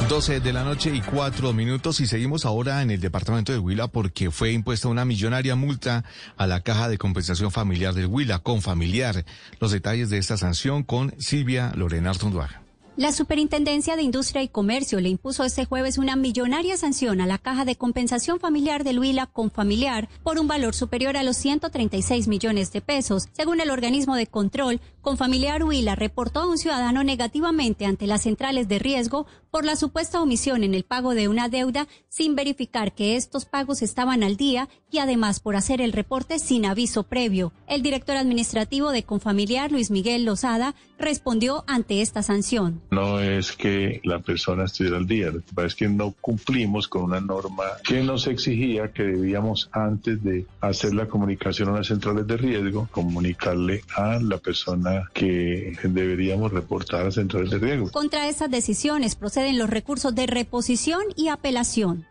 12 0.09 0.39
de 0.39 0.53
la 0.53 0.63
noche 0.63 0.95
y 0.95 1.01
cuatro 1.01 1.51
minutos 1.51 1.99
y 1.99 2.07
seguimos 2.07 2.45
ahora 2.45 2.81
en 2.81 2.91
el 2.91 3.01
departamento 3.01 3.51
de 3.51 3.59
Huila 3.59 3.89
porque 3.89 4.31
fue 4.31 4.53
impuesta 4.53 4.88
una 4.88 5.03
millonaria 5.03 5.57
multa 5.57 6.05
a 6.38 6.47
la 6.47 6.61
caja 6.61 6.88
de 6.88 6.97
compensación 6.97 7.51
familiar 7.51 7.93
del 7.93 8.05
Huila 8.05 8.39
con 8.39 8.61
familiar. 8.61 9.25
Los 9.59 9.71
detalles 9.71 10.09
de 10.09 10.17
esta 10.17 10.38
sanción 10.38 10.84
con 10.84 11.13
Silvia 11.19 11.73
Lorena 11.75 12.11
Artunduaga. 12.11 12.66
La 12.98 13.11
Superintendencia 13.11 13.95
de 13.95 14.02
Industria 14.02 14.41
y 14.41 14.48
Comercio 14.48 14.99
le 14.99 15.10
impuso 15.10 15.44
este 15.44 15.65
jueves 15.65 15.99
una 15.99 16.15
millonaria 16.15 16.78
sanción 16.78 17.22
a 17.22 17.28
la 17.28 17.38
Caja 17.38 17.64
de 17.64 17.76
Compensación 17.76 18.40
Familiar 18.40 18.84
del 18.84 18.98
Huila 18.98 19.28
con 19.28 19.52
familiar 19.52 20.10
por 20.24 20.40
un 20.40 20.48
valor 20.48 20.74
superior 20.74 21.15
a 21.15 21.22
los 21.22 21.38
136 21.38 22.28
millones 22.28 22.74
de 22.74 22.82
pesos. 22.82 23.28
Según 23.34 23.61
el 23.61 23.69
organismo 23.69 24.15
de 24.15 24.26
control, 24.26 24.82
Confamiliar 25.02 25.64
Huila 25.64 25.94
reportó 25.94 26.40
a 26.40 26.48
un 26.48 26.57
ciudadano 26.57 27.03
negativamente 27.03 27.86
ante 27.86 28.07
las 28.07 28.24
centrales 28.24 28.68
de 28.68 28.80
riesgo 28.80 29.28
por 29.52 29.64
la 29.64 29.76
supuesta 29.76 30.19
omisión 30.19 30.64
en 30.64 30.74
el 30.74 30.84
pago 30.84 31.14
de 31.14 31.28
una 31.28 31.49
deuda 31.49 31.88
sin 32.10 32.36
verificar 32.36 32.95
que 32.95 33.15
estos 33.15 33.45
pagos 33.45 33.84
estaban 33.84 34.24
al 34.24 34.38
día 34.38 34.69
y 34.90 34.98
además 34.98 35.40
por 35.40 35.56
hacer 35.56 35.82
el 35.82 35.94
reporte 35.94 36.40
sin 36.40 36.65
aviso 36.65 37.03
previo. 37.03 37.53
El 37.68 37.84
director 37.84 38.18
administrativo 38.18 38.91
de 38.91 39.03
Confamiliar, 39.03 39.72
Luis 39.72 39.91
Miguel 39.91 40.26
Lozada, 40.26 40.74
respondió 40.98 41.64
ante 41.68 42.02
esta 42.02 42.24
sanción. 42.24 42.82
No 42.89 43.19
es 43.19 43.51
que 43.51 43.99
la 44.03 44.19
persona 44.19 44.65
estuviera 44.65 44.97
al 44.97 45.07
día, 45.07 45.27
lo 45.27 45.41
que 45.41 45.53
pasa 45.53 45.68
es 45.68 45.76
que 45.76 45.89
no 45.89 46.14
cumplimos 46.22 46.88
con 46.88 47.03
una 47.03 47.19
norma 47.19 47.64
que 47.84 48.01
nos 48.03 48.27
exigía 48.27 48.91
que 48.91 49.03
debíamos 49.03 49.69
antes 49.72 50.23
de 50.23 50.45
hacer 50.61 50.93
la 50.93 51.07
comunicación 51.07 51.69
a 51.69 51.73
las 51.73 51.88
centrales 51.88 52.26
de 52.27 52.38
riesgo, 52.38 52.88
comunicarle 52.91 53.84
a 53.95 54.19
la 54.19 54.38
persona 54.38 55.09
que 55.14 55.77
deberíamos 55.84 56.51
reportar 56.51 57.01
a 57.01 57.05
las 57.05 57.15
centrales 57.15 57.49
de 57.49 57.59
riesgo. 57.59 57.91
Contra 57.91 58.30
estas 58.30 58.49
decisiones 58.49 59.15
proceden 59.15 59.57
los 59.57 59.69
recursos 59.69 60.15
de 60.15 60.27
reposición 60.27 61.01
y 61.15 61.27
apelación. 61.27 62.05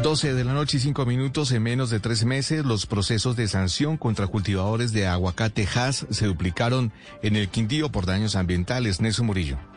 12 0.00 0.32
de 0.32 0.44
la 0.44 0.54
noche 0.54 0.78
y 0.78 0.80
5 0.80 1.04
minutos 1.04 1.52
en 1.52 1.62
menos 1.62 1.90
de 1.90 2.00
tres 2.00 2.24
meses, 2.24 2.64
los 2.64 2.86
procesos 2.86 3.36
de 3.36 3.46
sanción 3.46 3.98
contra 3.98 4.26
cultivadores 4.26 4.92
de 4.92 5.06
aguacate 5.06 5.68
Hass 5.74 6.06
se 6.10 6.26
duplicaron 6.26 6.92
en 7.22 7.36
el 7.36 7.48
Quindío 7.48 7.92
por 7.92 8.06
daños 8.06 8.34
ambientales. 8.34 9.00
Nelson 9.00 9.26
Murillo. 9.26 9.71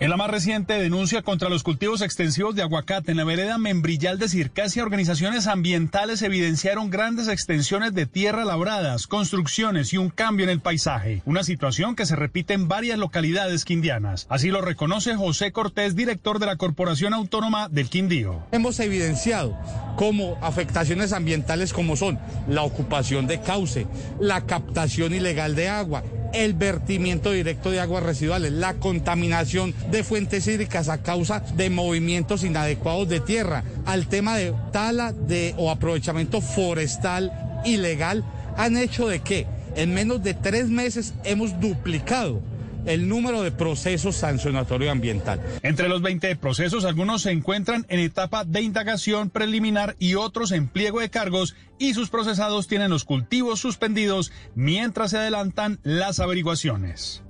En 0.00 0.10
la 0.10 0.16
más 0.16 0.28
reciente 0.28 0.74
denuncia 0.74 1.22
contra 1.22 1.48
los 1.48 1.62
cultivos 1.62 2.02
extensivos 2.02 2.56
de 2.56 2.62
aguacate 2.62 3.12
en 3.12 3.16
la 3.16 3.22
vereda 3.22 3.58
Membrillal 3.58 4.18
de 4.18 4.28
Circasia, 4.28 4.82
organizaciones 4.82 5.46
ambientales 5.46 6.20
evidenciaron 6.22 6.90
grandes 6.90 7.28
extensiones 7.28 7.94
de 7.94 8.04
tierra 8.04 8.44
labradas, 8.44 9.06
construcciones 9.06 9.92
y 9.92 9.98
un 9.98 10.10
cambio 10.10 10.44
en 10.44 10.50
el 10.50 10.60
paisaje, 10.60 11.22
una 11.26 11.44
situación 11.44 11.94
que 11.94 12.06
se 12.06 12.16
repite 12.16 12.54
en 12.54 12.66
varias 12.66 12.98
localidades 12.98 13.64
quindianas. 13.64 14.26
Así 14.28 14.48
lo 14.48 14.62
reconoce 14.62 15.14
José 15.14 15.52
Cortés, 15.52 15.94
director 15.94 16.40
de 16.40 16.46
la 16.46 16.56
Corporación 16.56 17.14
Autónoma 17.14 17.68
del 17.68 17.88
Quindío. 17.88 18.42
Hemos 18.50 18.80
evidenciado 18.80 19.56
como 19.94 20.36
afectaciones 20.42 21.12
ambientales 21.12 21.72
como 21.72 21.94
son 21.94 22.18
la 22.48 22.62
ocupación 22.62 23.28
de 23.28 23.40
cauce, 23.40 23.86
la 24.18 24.40
captación 24.40 25.14
ilegal 25.14 25.54
de 25.54 25.68
agua, 25.68 26.02
el 26.34 26.54
vertimiento 26.54 27.30
directo 27.30 27.70
de 27.70 27.80
aguas 27.80 28.02
residuales, 28.02 28.52
la 28.52 28.74
contaminación 28.74 29.72
de 29.90 30.04
fuentes 30.04 30.46
hídricas 30.46 30.88
a 30.88 31.02
causa 31.02 31.40
de 31.40 31.70
movimientos 31.70 32.44
inadecuados 32.44 33.08
de 33.08 33.20
tierra, 33.20 33.64
al 33.86 34.06
tema 34.06 34.36
de 34.36 34.54
tala 34.72 35.12
de, 35.12 35.54
o 35.56 35.70
aprovechamiento 35.70 36.40
forestal 36.40 37.32
ilegal, 37.64 38.24
han 38.56 38.76
hecho 38.76 39.08
de 39.08 39.20
que 39.20 39.46
en 39.76 39.94
menos 39.94 40.22
de 40.22 40.34
tres 40.34 40.68
meses 40.68 41.14
hemos 41.24 41.60
duplicado 41.60 42.40
el 42.86 43.08
número 43.08 43.42
de 43.42 43.50
procesos 43.50 44.16
sancionatorios 44.16 44.92
ambiental. 44.92 45.40
Entre 45.62 45.88
los 45.88 46.02
20 46.02 46.36
procesos, 46.36 46.84
algunos 46.84 47.22
se 47.22 47.30
encuentran 47.30 47.86
en 47.88 48.00
etapa 48.00 48.44
de 48.44 48.60
indagación 48.60 49.30
preliminar 49.30 49.96
y 49.98 50.14
otros 50.14 50.52
en 50.52 50.68
pliego 50.68 51.00
de 51.00 51.10
cargos 51.10 51.56
y 51.78 51.94
sus 51.94 52.10
procesados 52.10 52.68
tienen 52.68 52.90
los 52.90 53.04
cultivos 53.04 53.60
suspendidos 53.60 54.32
mientras 54.54 55.12
se 55.12 55.18
adelantan 55.18 55.78
las 55.82 56.20
averiguaciones. 56.20 57.22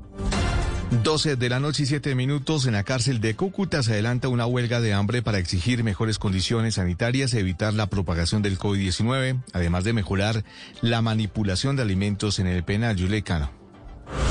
12 1.03 1.37
de 1.37 1.49
la 1.49 1.61
noche 1.61 1.83
y 1.83 1.87
7 1.87 2.15
minutos 2.15 2.67
en 2.67 2.73
la 2.75 2.85
cárcel 2.85 3.21
de 3.21 3.35
Cúcuta 3.35 3.83
se 3.83 3.93
adelanta 3.93 4.29
una 4.29 4.47
huelga 4.47 4.81
de 4.81 4.93
hambre 4.93 5.23
para 5.23 5.39
exigir 5.39 5.83
mejores 5.83 6.19
condiciones 6.19 6.75
sanitarias, 6.75 7.35
evitar 7.35 7.75
la 7.75 7.87
propagación 7.87 8.43
del 8.43 8.59
COVID-19, 8.59 9.43
además 9.53 9.85
de 9.85 9.93
mejorar 9.93 10.45
la 10.83 11.03
manipulación 11.03 11.77
de 11.77 11.83
alimentos 11.83 12.39
en 12.39 12.47
el 12.47 12.65
penal 12.65 12.97
yulecano. 12.97 13.64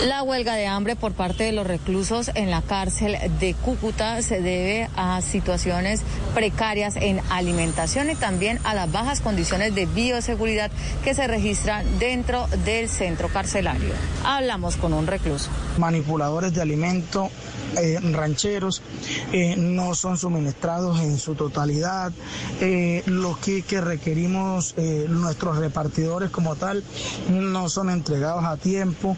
La 0.06 0.22
huelga 0.22 0.56
de 0.56 0.68
hambre 0.68 0.96
por 0.98 1.14
parte 1.14 1.46
de 1.46 1.54
los 1.54 1.66
reclusos 1.66 2.30
en 2.36 2.52
la 2.52 2.62
cárcel 2.62 3.18
de 3.40 3.54
Cúcuta 3.54 4.22
se 4.22 4.42
debe 4.42 4.90
a 4.98 5.22
situaciones 5.22 6.02
precarias 6.34 6.98
en 6.98 7.22
alimentación 7.30 8.10
y 8.10 8.16
también 8.16 8.60
a 8.66 8.74
las 8.74 8.92
bajas 8.92 9.22
condiciones 9.22 9.74
de 9.74 9.86
bioseguridad 9.86 10.72
que 11.06 11.14
se 11.14 11.26
registran 11.28 11.86
dentro 12.00 12.48
del 12.66 12.90
centro 12.90 13.30
carcelario. 13.30 13.94
Hablamos 14.26 14.76
con 14.76 14.92
un 14.94 15.08
recluso. 15.08 15.50
Manipuladores 15.78 16.54
de 16.54 16.62
alimento, 16.62 17.30
eh, 17.78 18.00
rancheros, 18.12 18.82
eh, 19.32 19.56
no 19.58 19.96
son 19.96 20.18
suministrados 20.18 21.00
en 21.00 21.18
su 21.18 21.36
totalidad. 21.36 22.12
Eh, 22.62 23.04
los 23.06 23.38
que 23.38 23.64
requerimos 23.82 24.76
nuestros 25.08 25.58
repartidores 25.58 26.30
como 26.30 26.56
tal 26.56 26.84
no 27.30 27.70
son 27.70 27.90
entregados 27.90 28.44
a 28.44 28.58
tiempo. 28.58 29.18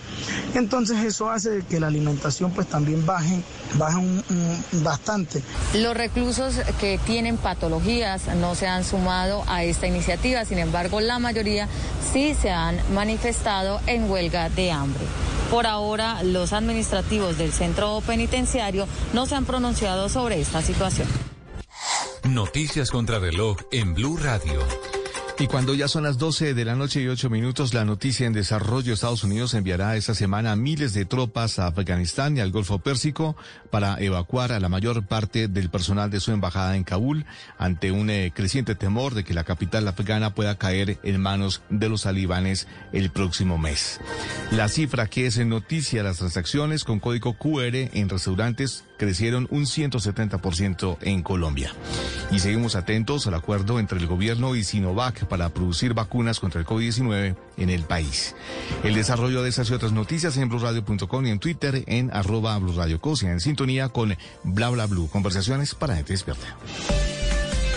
Entonces 0.54 1.04
eso 1.04 1.30
hace 1.30 1.64
que 1.70 1.80
la 1.80 1.88
alimentación 1.88 2.52
pues 2.52 2.68
también 2.68 3.06
baje, 3.06 3.42
baje 3.78 3.98
bastante. 4.84 5.42
Los 5.74 5.96
reclusos 5.96 6.56
que 6.80 7.00
tienen 7.06 7.38
patologías 7.38 8.28
no 8.36 8.56
se 8.56 8.68
han 8.68 8.84
sumado 8.84 9.44
a 9.48 9.64
esta 9.64 9.88
iniciativa, 9.88 10.46
sin 10.46 10.60
embargo 10.60 11.00
la 11.00 11.20
mayoría 11.20 11.68
sí 12.14 12.36
se 12.40 12.52
han 12.52 12.78
manifestado 12.94 13.80
en 13.88 14.10
huelga 14.10 14.50
de 14.50 14.72
hambre. 14.72 15.04
Por 15.52 15.68
ahora, 15.68 16.24
los 16.24 16.54
administrativos 16.54 17.38
del 17.38 17.52
centro 17.52 18.02
penitenciario 18.06 18.45
no 19.14 19.26
se 19.26 19.36
han 19.36 19.46
pronunciado 19.46 20.10
sobre 20.10 20.40
esta 20.40 20.62
situación. 20.62 21.08
Noticias 22.24 22.92
contra 22.92 23.20
reloj 23.20 23.58
en 23.72 23.94
Blue 23.94 24.18
Radio. 24.18 24.60
Y 25.38 25.48
cuando 25.48 25.74
ya 25.74 25.90
son 25.90 26.04
las 26.04 26.18
12 26.18 26.54
de 26.54 26.64
la 26.64 26.76
noche 26.76 27.02
y 27.02 27.10
8 27.10 27.30
minutos, 27.30 27.74
la 27.74 27.84
noticia 27.84 28.26
en 28.26 28.32
desarrollo, 28.32 28.94
Estados 28.94 29.26
Unidos 29.26 29.54
enviará 29.54 29.98
esta 29.98 30.16
semana 30.16 30.56
miles 30.56 30.94
de 30.94 31.04
tropas 31.04 31.60
a 31.60 31.68
Afganistán 31.68 32.38
y 32.38 32.40
al 32.40 32.52
Golfo 32.52 32.80
Pérsico 32.80 33.36
para 33.70 34.00
evacuar 34.00 34.54
a 34.54 34.62
la 34.62 34.70
mayor 34.70 35.06
parte 35.06 35.50
del 35.50 35.70
personal 35.70 36.10
de 36.10 36.22
su 36.22 36.32
embajada 36.32 36.78
en 36.78 36.86
Kabul 36.86 37.26
ante 37.58 37.92
un 37.92 38.10
eh, 38.10 38.32
creciente 38.34 38.76
temor 38.76 39.14
de 39.14 39.26
que 39.26 39.34
la 39.34 39.44
capital 39.44 39.86
afgana 39.90 40.34
pueda 40.34 40.58
caer 40.58 41.00
en 41.04 41.20
manos 41.20 41.64
de 41.70 41.90
los 41.90 42.04
talibanes 42.04 42.70
el 42.94 43.10
próximo 43.10 43.58
mes. 43.58 44.00
La 44.52 44.70
cifra 44.70 45.08
que 45.08 45.26
es 45.26 45.38
en 45.38 45.50
noticia, 45.50 46.02
las 46.02 46.20
transacciones 46.20 46.86
con 46.86 47.02
código 47.02 47.34
QR 47.34 47.76
en 47.76 48.08
restaurantes 48.08 48.86
crecieron 48.98 49.48
un 49.52 49.66
170% 49.66 50.98
en 51.02 51.22
Colombia. 51.24 51.74
Y 52.32 52.40
seguimos 52.40 52.76
atentos 52.76 53.28
al 53.28 53.34
acuerdo 53.34 53.80
entre 53.80 54.00
el 54.00 54.08
gobierno 54.08 54.56
y 54.56 54.64
Sinovac 54.64 55.26
para 55.26 55.50
producir 55.50 55.94
vacunas 55.94 56.40
contra 56.40 56.62
el 56.62 56.68
COVID-19 56.68 57.36
en 57.58 57.70
el 57.70 57.84
país. 57.84 58.36
El 58.84 58.96
desarrollo 58.96 59.44
de 59.44 59.50
esas 59.50 59.70
y 59.70 59.74
otras 59.74 59.92
noticias 59.92 60.38
en 60.38 60.50
blueradio.com 60.50 61.26
y 61.26 61.30
en 61.30 61.40
Twitter 61.40 61.84
en 61.88 62.12
arroba 62.12 62.58
bluradiocosia 62.58 63.32
en 63.32 63.40
sintonía 63.40 63.90
con 63.90 64.16
bla 64.44 64.70
bla 64.70 64.86
blue. 64.88 65.10
Conversaciones 65.10 65.76
para 65.76 65.96
gente 65.96 66.14
despierta. 66.14 66.58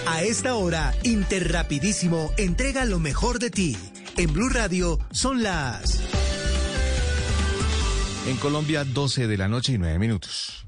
A 0.07 0.23
esta 0.23 0.55
hora, 0.55 0.95
Interrapidísimo 1.03 2.33
entrega 2.39 2.85
lo 2.85 2.99
mejor 2.99 3.39
de 3.39 3.51
ti. 3.51 3.77
En 4.17 4.33
Blue 4.33 4.49
Radio 4.49 4.99
son 5.11 5.43
las... 5.43 6.01
En 8.27 8.37
Colombia, 8.37 8.85
12 8.85 9.27
de 9.27 9.37
la 9.37 9.49
noche 9.49 9.75
y 9.75 9.79
9 9.79 9.99
minutos. 9.99 10.68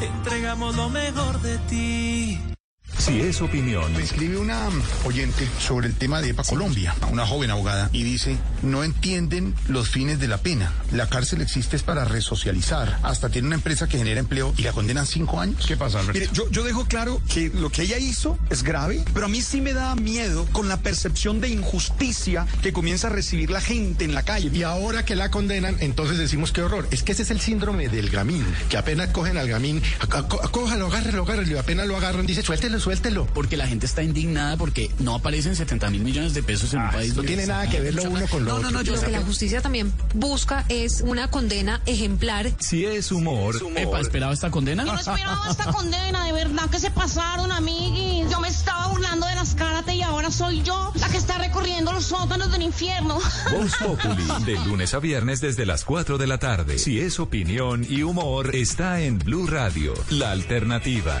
entregamos 0.00 0.76
lo 0.76 0.88
mejor 0.88 1.40
de 1.40 1.58
ti. 1.70 2.57
Si 3.08 3.22
es 3.22 3.40
opinión. 3.40 3.90
Me 3.94 4.02
escribe 4.02 4.36
una 4.36 4.68
oyente 5.06 5.48
sobre 5.58 5.86
el 5.86 5.94
tema 5.94 6.20
de 6.20 6.28
EPA 6.28 6.42
Colombia, 6.44 6.94
una 7.10 7.26
joven 7.26 7.50
abogada, 7.50 7.88
y 7.90 8.02
dice, 8.02 8.36
no 8.60 8.84
entienden 8.84 9.54
los 9.66 9.88
fines 9.88 10.20
de 10.20 10.28
la 10.28 10.36
pena. 10.36 10.74
La 10.92 11.08
cárcel 11.08 11.40
existe 11.40 11.76
es 11.76 11.82
para 11.82 12.04
resocializar. 12.04 12.98
Hasta 13.02 13.30
tiene 13.30 13.46
una 13.46 13.56
empresa 13.56 13.88
que 13.88 13.96
genera 13.96 14.20
empleo 14.20 14.52
y 14.58 14.62
la 14.62 14.72
condenan 14.72 15.06
cinco 15.06 15.40
años. 15.40 15.64
¿Qué 15.66 15.74
pasa, 15.74 16.00
Alberto? 16.00 16.20
Mire, 16.20 16.30
yo, 16.34 16.50
yo 16.50 16.64
dejo 16.64 16.84
claro 16.84 17.22
que 17.32 17.48
lo 17.48 17.70
que 17.70 17.80
ella 17.82 17.96
hizo 17.96 18.38
es 18.50 18.62
grave, 18.62 19.02
pero 19.14 19.24
a 19.24 19.30
mí 19.30 19.40
sí 19.40 19.62
me 19.62 19.72
da 19.72 19.94
miedo 19.94 20.46
con 20.52 20.68
la 20.68 20.76
percepción 20.76 21.40
de 21.40 21.48
injusticia 21.48 22.46
que 22.60 22.74
comienza 22.74 23.06
a 23.06 23.10
recibir 23.10 23.50
la 23.50 23.62
gente 23.62 24.04
en 24.04 24.12
la 24.12 24.22
calle. 24.22 24.50
Y 24.52 24.64
ahora 24.64 25.06
que 25.06 25.16
la 25.16 25.30
condenan, 25.30 25.78
entonces 25.80 26.18
decimos 26.18 26.52
qué 26.52 26.60
horror. 26.62 26.86
Es 26.90 27.02
que 27.04 27.12
ese 27.12 27.22
es 27.22 27.30
el 27.30 27.40
síndrome 27.40 27.88
del 27.88 28.10
gamín, 28.10 28.44
que 28.68 28.76
apenas 28.76 29.08
cogen 29.08 29.38
al 29.38 29.48
gamín, 29.48 29.82
cójalo, 30.50 30.88
agárrelo, 30.88 31.22
agárrelo, 31.22 31.56
y 31.56 31.58
apenas 31.58 31.86
lo 31.86 31.96
agarran, 31.96 32.26
dice, 32.26 32.42
suéltelo, 32.42 32.78
suéltelo. 32.78 32.97
Porque 33.34 33.56
la 33.56 33.66
gente 33.66 33.86
está 33.86 34.02
indignada 34.02 34.56
porque 34.56 34.90
no 34.98 35.14
aparecen 35.14 35.54
70 35.54 35.90
mil 35.90 36.02
millones 36.02 36.34
de 36.34 36.42
pesos 36.42 36.74
en 36.74 36.80
un 36.80 36.90
país. 36.90 37.14
No 37.14 37.22
tiene 37.22 37.46
nada 37.46 37.68
que 37.68 37.80
ver 37.80 37.94
lo 37.94 38.02
uno 38.04 38.26
con 38.26 38.44
lo 38.44 38.50
no, 38.50 38.56
otro. 38.56 38.70
No, 38.70 38.82
no, 38.82 38.90
lo 38.92 39.00
que 39.00 39.10
la 39.10 39.22
justicia 39.22 39.60
también 39.60 39.92
busca 40.14 40.64
es 40.68 41.02
una 41.02 41.30
condena 41.30 41.80
ejemplar. 41.86 42.50
Si 42.58 42.84
es 42.84 43.12
humor. 43.12 43.56
Epa, 43.76 44.00
¿esperaba 44.00 44.32
esta 44.32 44.50
condena? 44.50 44.84
Yo 44.84 44.92
no 44.92 44.98
esperaba 44.98 45.48
esta 45.50 45.72
condena, 45.72 46.24
de 46.26 46.32
verdad 46.32 46.68
que 46.70 46.78
se 46.78 46.90
pasaron, 46.90 47.52
amiguis. 47.52 48.28
Yo 48.30 48.40
me 48.40 48.48
estaba 48.48 48.88
burlando 48.88 49.26
de 49.26 49.34
las 49.34 49.54
karate 49.54 49.94
y 49.94 50.02
ahora 50.02 50.30
soy 50.30 50.62
yo 50.62 50.92
la 50.96 51.08
que 51.08 51.16
está 51.16 51.38
recorriendo 51.38 51.92
los 51.92 52.04
sótanos 52.04 52.50
del 52.50 52.62
infierno. 52.62 53.18
Voz 53.50 53.72
Populi, 53.76 54.26
de 54.44 54.56
lunes 54.66 54.94
a 54.94 54.98
viernes 54.98 55.40
desde 55.40 55.66
las 55.66 55.84
4 55.84 56.18
de 56.18 56.26
la 56.26 56.38
tarde. 56.38 56.78
Si 56.78 57.00
es 57.00 57.20
opinión 57.20 57.86
y 57.88 58.02
humor, 58.02 58.54
está 58.54 59.00
en 59.00 59.18
Blue 59.18 59.46
Radio, 59.46 59.94
la 60.10 60.32
alternativa. 60.32 61.20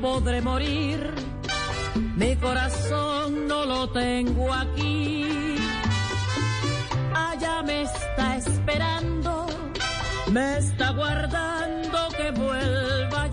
Podré 0.00 0.40
morir. 0.40 1.12
Mi 2.16 2.36
corazón 2.36 3.46
no 3.46 3.64
lo 3.64 3.88
tengo 3.90 4.52
aquí. 4.52 5.56
Allá 7.14 7.62
me 7.62 7.82
está 7.82 8.36
esperando, 8.36 9.46
me 10.32 10.58
está 10.58 10.92
guardando 10.92 11.98
que 12.16 12.30
vuelva 12.32 13.28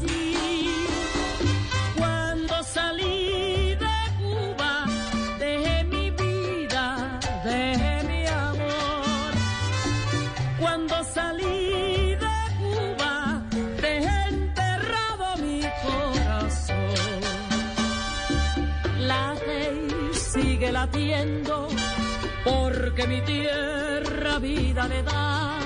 porque 22.43 23.07
mi 23.07 23.21
tierra 23.21 24.39
vida 24.39 24.87
le 24.87 25.03
da. 25.03 25.56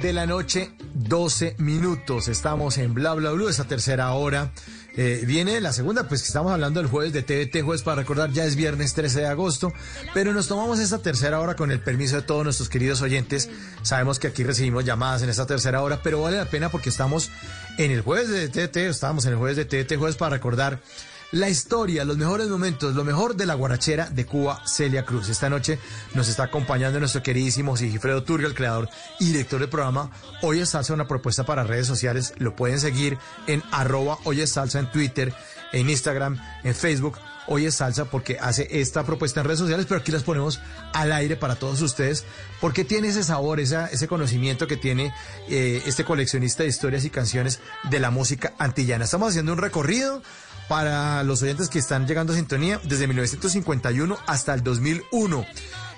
De 0.00 0.12
la 0.12 0.26
noche, 0.26 0.70
12 0.94 1.56
minutos. 1.58 2.28
Estamos 2.28 2.78
en 2.78 2.94
Bla 2.94 3.14
Bla 3.14 3.30
Blue, 3.32 3.48
esa 3.48 3.64
tercera 3.64 4.12
hora. 4.12 4.52
Eh, 4.96 5.22
viene 5.26 5.60
la 5.60 5.72
segunda, 5.72 6.08
pues 6.08 6.22
que 6.22 6.28
estamos 6.28 6.52
hablando 6.52 6.80
del 6.80 6.88
jueves 6.88 7.12
de 7.12 7.22
TVT, 7.22 7.62
jueves 7.62 7.82
para 7.82 8.02
recordar, 8.02 8.30
ya 8.32 8.44
es 8.44 8.56
viernes 8.56 8.94
13 8.94 9.20
de 9.20 9.26
agosto, 9.26 9.72
pero 10.14 10.32
nos 10.32 10.48
tomamos 10.48 10.78
esta 10.80 10.98
tercera 10.98 11.40
hora 11.40 11.56
con 11.56 11.70
el 11.70 11.80
permiso 11.80 12.16
de 12.16 12.22
todos 12.22 12.44
nuestros 12.44 12.68
queridos 12.68 13.02
oyentes. 13.02 13.48
Sabemos 13.82 14.18
que 14.18 14.28
aquí 14.28 14.44
recibimos 14.44 14.84
llamadas 14.84 15.22
en 15.22 15.30
esta 15.30 15.46
tercera 15.46 15.82
hora, 15.82 16.00
pero 16.02 16.22
vale 16.22 16.36
la 16.36 16.46
pena 16.46 16.68
porque 16.68 16.90
estamos 16.90 17.30
en 17.78 17.90
el 17.90 18.02
jueves 18.02 18.28
de 18.28 18.48
TVT, 18.48 18.76
estamos 18.88 19.24
en 19.26 19.32
el 19.32 19.38
jueves 19.38 19.56
de 19.56 19.64
TVT, 19.64 19.96
jueves 19.96 20.16
para 20.16 20.36
recordar 20.36 20.80
la 21.30 21.48
historia, 21.48 22.04
los 22.04 22.16
mejores 22.16 22.48
momentos, 22.48 22.94
lo 22.94 23.04
mejor 23.04 23.36
de 23.36 23.44
la 23.44 23.54
guarachera 23.54 24.08
de 24.08 24.24
Cuba, 24.24 24.62
Celia 24.66 25.04
Cruz. 25.04 25.28
Esta 25.28 25.50
noche 25.50 25.78
nos 26.14 26.28
está 26.28 26.44
acompañando 26.44 26.98
nuestro 26.98 27.22
queridísimo 27.22 27.76
Sigifredo 27.76 28.22
Turga, 28.22 28.46
el 28.46 28.54
creador 28.54 28.88
y 29.20 29.26
director 29.26 29.60
del 29.60 29.68
programa. 29.68 30.10
Hoy 30.42 30.60
es 30.60 30.70
Salsa, 30.70 30.94
una 30.94 31.06
propuesta 31.06 31.44
para 31.44 31.64
redes 31.64 31.86
sociales. 31.86 32.32
Lo 32.38 32.56
pueden 32.56 32.80
seguir 32.80 33.18
en 33.46 33.62
arroba 33.70 34.18
Hoy 34.24 34.40
es 34.40 34.52
Salsa 34.52 34.78
en 34.78 34.90
Twitter, 34.90 35.34
en 35.72 35.90
Instagram, 35.90 36.38
en 36.64 36.74
Facebook. 36.74 37.18
Hoy 37.50 37.66
es 37.66 37.76
Salsa 37.76 38.06
porque 38.06 38.38
hace 38.38 38.68
esta 38.80 39.04
propuesta 39.04 39.40
en 39.40 39.46
redes 39.46 39.60
sociales, 39.60 39.86
pero 39.86 40.00
aquí 40.00 40.12
las 40.12 40.22
ponemos 40.22 40.60
al 40.92 41.12
aire 41.12 41.36
para 41.36 41.56
todos 41.56 41.80
ustedes 41.80 42.24
porque 42.60 42.84
tiene 42.84 43.08
ese 43.08 43.24
sabor, 43.24 43.58
ese 43.58 44.08
conocimiento 44.08 44.66
que 44.66 44.76
tiene 44.76 45.14
eh, 45.48 45.82
este 45.86 46.04
coleccionista 46.04 46.62
de 46.62 46.68
historias 46.68 47.04
y 47.06 47.10
canciones 47.10 47.60
de 47.90 48.00
la 48.00 48.10
música 48.10 48.52
antillana. 48.58 49.04
Estamos 49.04 49.30
haciendo 49.30 49.52
un 49.52 49.58
recorrido 49.58 50.22
para 50.68 51.22
los 51.22 51.42
oyentes 51.42 51.68
que 51.68 51.78
están 51.78 52.06
llegando 52.06 52.32
a 52.32 52.36
sintonía 52.36 52.80
desde 52.84 53.06
1951 53.06 54.16
hasta 54.26 54.54
el 54.54 54.62
2001. 54.62 55.46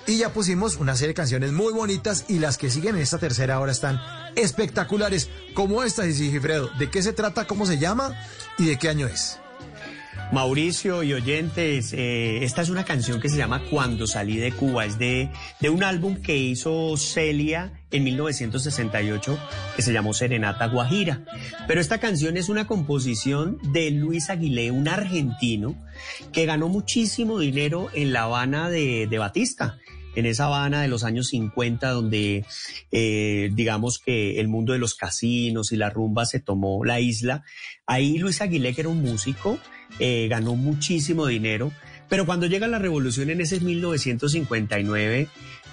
Y 0.07 0.19
ya 0.19 0.33
pusimos 0.33 0.77
una 0.77 0.95
serie 0.95 1.09
de 1.09 1.15
canciones 1.15 1.53
muy 1.53 1.73
bonitas 1.73 2.25
y 2.29 2.39
las 2.39 2.57
que 2.57 2.71
siguen 2.71 2.97
en 2.97 3.03
esta 3.03 3.19
tercera 3.19 3.61
hora 3.61 3.73
están 3.73 4.01
espectaculares, 4.37 5.29
como 5.55 5.83
esta, 5.83 6.03
dice 6.03 6.31
Gifredo. 6.31 6.71
¿De 6.79 6.89
qué 6.91 7.03
se 7.03 7.13
trata, 7.13 7.47
cómo 7.47 7.67
se 7.67 7.79
llama 7.79 8.15
y 8.59 8.67
de 8.67 8.79
qué 8.79 8.89
año 8.89 9.07
es? 9.07 9.40
Mauricio 10.33 11.03
y 11.03 11.13
oyentes, 11.13 11.93
eh, 11.93 12.45
esta 12.45 12.63
es 12.63 12.69
una 12.69 12.85
canción 12.85 13.21
que 13.21 13.29
se 13.29 13.37
llama 13.37 13.65
Cuando 13.69 14.07
salí 14.07 14.37
de 14.37 14.53
Cuba, 14.53 14.85
es 14.85 14.97
de, 14.97 15.29
de 15.59 15.71
un 15.71 15.83
álbum 15.83 16.23
que 16.23 16.37
hizo 16.37 16.97
Celia 16.97 17.73
en 17.91 18.05
1968 18.05 19.39
que 19.75 19.83
se 19.83 19.93
llamó 19.93 20.15
Serenata 20.15 20.69
Guajira. 20.69 21.25
Pero 21.67 21.81
esta 21.81 21.99
canción 21.99 22.37
es 22.37 22.49
una 22.49 22.69
composición 22.69 23.59
de 23.73 23.91
Luis 23.91 24.31
Aguilé, 24.31 24.71
un 24.71 24.87
argentino 24.87 25.75
que 26.33 26.47
ganó 26.47 26.69
muchísimo 26.69 27.41
dinero 27.41 27.89
en 27.93 28.13
La 28.13 28.23
Habana 28.23 28.71
de, 28.71 29.09
de 29.11 29.19
Batista 29.19 29.79
en 30.15 30.27
esa 30.27 30.47
Habana 30.47 30.83
de 30.83 30.89
los 30.89 31.05
años 31.05 31.29
50, 31.29 31.91
donde 31.91 32.45
eh, 32.91 33.51
digamos 33.53 33.99
que 33.99 34.41
el 34.41 34.49
mundo 34.49 34.73
de 34.73 34.79
los 34.79 34.95
casinos 34.95 35.73
y 35.73 35.77
la 35.77 35.91
rumba 35.91 36.27
se 36.27 36.41
tomó 36.41 36.85
la 36.85 37.01
isla. 37.01 37.45
Ahí 37.87 38.19
Luis 38.19 38.41
Aguilé, 38.41 38.75
que 38.75 38.83
era 38.83 38.91
un 38.91 39.03
músico, 39.03 39.59
eh, 39.99 40.29
ganó 40.29 40.57
muchísimo 40.57 41.27
dinero, 41.27 41.73
pero 42.09 42.27
cuando 42.27 42.47
llega 42.47 42.67
la 42.67 42.79
revolución 42.79 43.31
en 43.31 43.41
ese 43.41 43.61
1959, 43.61 45.29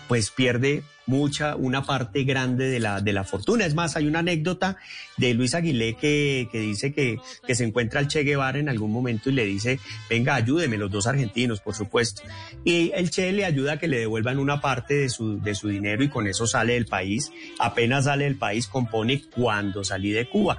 pues 0.07 0.31
pierde 0.31 0.83
mucha, 1.05 1.55
una 1.55 1.83
parte 1.83 2.23
grande 2.23 2.69
de 2.69 2.79
la, 2.79 3.01
de 3.01 3.13
la 3.13 3.23
fortuna. 3.23 3.65
Es 3.65 3.73
más, 3.73 3.95
hay 3.95 4.07
una 4.07 4.19
anécdota 4.19 4.77
de 5.17 5.33
Luis 5.33 5.55
Aguilé 5.55 5.95
que, 5.95 6.47
que 6.51 6.59
dice 6.59 6.93
que, 6.93 7.19
que 7.45 7.55
se 7.55 7.63
encuentra 7.63 7.99
al 7.99 8.07
Che 8.07 8.23
Guevara 8.23 8.59
en 8.59 8.69
algún 8.69 8.91
momento 8.91 9.29
y 9.29 9.33
le 9.33 9.45
dice, 9.45 9.79
venga, 10.09 10.35
ayúdeme, 10.35 10.77
los 10.77 10.91
dos 10.91 11.07
argentinos, 11.07 11.61
por 11.61 11.75
supuesto. 11.75 12.21
Y 12.63 12.91
el 12.93 13.09
Che 13.09 13.31
le 13.31 13.45
ayuda 13.45 13.73
a 13.73 13.77
que 13.77 13.87
le 13.87 13.99
devuelvan 13.99 14.37
una 14.39 14.61
parte 14.61 14.93
de 14.95 15.09
su, 15.09 15.41
de 15.41 15.55
su 15.55 15.69
dinero 15.69 16.03
y 16.03 16.09
con 16.09 16.27
eso 16.27 16.45
sale 16.45 16.73
del 16.73 16.85
país. 16.85 17.31
Apenas 17.59 18.05
sale 18.05 18.25
del 18.25 18.37
país, 18.37 18.67
compone 18.67 19.23
cuando 19.33 19.83
salí 19.83 20.11
de 20.11 20.29
Cuba. 20.29 20.57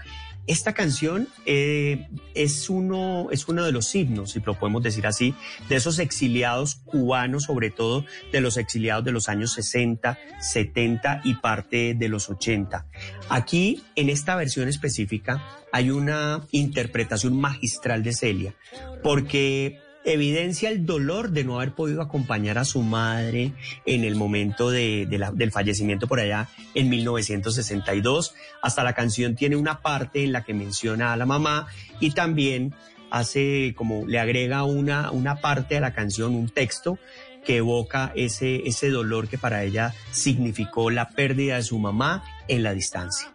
Esta 0.49 0.73
canción 0.73 1.29
eh, 1.45 2.09
es, 2.35 2.71
uno, 2.71 3.29
es 3.31 3.47
uno 3.49 3.67
de 3.67 3.71
los 3.71 3.95
himnos, 3.95 4.33
si 4.33 4.41
lo 4.41 4.59
podemos 4.59 4.83
decir 4.83 5.07
así, 5.07 5.35
de 5.69 5.77
esos 5.77 5.99
exiliados 5.99 6.77
cubanos, 6.87 7.45
sobre 7.45 7.71
todo 7.71 8.07
de 8.33 8.41
los 8.41 8.57
exiliados 8.57 9.05
de 9.05 9.13
los 9.13 9.29
años 9.29 9.53
60, 9.53 10.19
70 10.41 11.21
y 11.25 11.35
parte 11.35 11.95
de 11.95 12.09
los 12.09 12.31
80. 12.31 12.87
Aquí, 13.29 13.85
en 13.95 14.09
esta 14.09 14.37
versión 14.37 14.69
específica, 14.69 15.45
hay 15.71 15.91
una 15.91 16.47
interpretación 16.51 17.39
magistral 17.39 18.03
de 18.03 18.15
Celia, 18.15 18.55
porque 19.03 19.83
evidencia 20.05 20.71
el 20.71 20.87
dolor 20.87 21.31
de 21.31 21.45
no 21.45 21.57
haber 21.57 21.75
podido 21.75 22.03
acompañar 22.03 22.59
a 22.59 22.65
su 22.65 22.83
madre 22.83 23.53
en 23.85 24.05
el 24.05 24.17
momento 24.17 24.71
del 24.71 25.53
fallecimiento 25.53 26.07
por 26.07 26.21
allá 26.21 26.49
en 26.75 26.89
1962. 26.89 28.35
Hasta 28.63 28.85
la 28.85 28.95
canción 28.95 29.35
tiene 29.35 29.57
una 29.57 29.81
parte 29.81 30.25
en 30.25 30.33
la 30.33 30.45
que 30.45 30.55
menciona 30.55 31.13
a 31.13 31.17
la 31.17 31.27
mamá 31.27 31.67
y 32.01 32.13
también 32.13 32.75
hace 33.11 33.75
como 33.77 34.07
le 34.07 34.19
agrega 34.19 34.65
una, 34.65 35.11
una 35.11 35.37
parte 35.37 35.77
a 35.77 35.81
la 35.81 35.93
canción, 35.93 36.35
un 36.35 36.49
texto 36.49 36.99
que 37.45 37.57
evoca 37.57 38.13
ese, 38.15 38.69
ese 38.69 38.91
dolor 38.91 39.29
que 39.29 39.39
para 39.39 39.65
ella 39.65 39.95
significó 40.11 40.91
la 40.91 41.11
pérdida 41.11 41.57
de 41.57 41.63
su 41.63 41.79
mamá 41.79 42.23
en 42.47 42.63
la 42.63 42.75
distancia. 42.75 43.33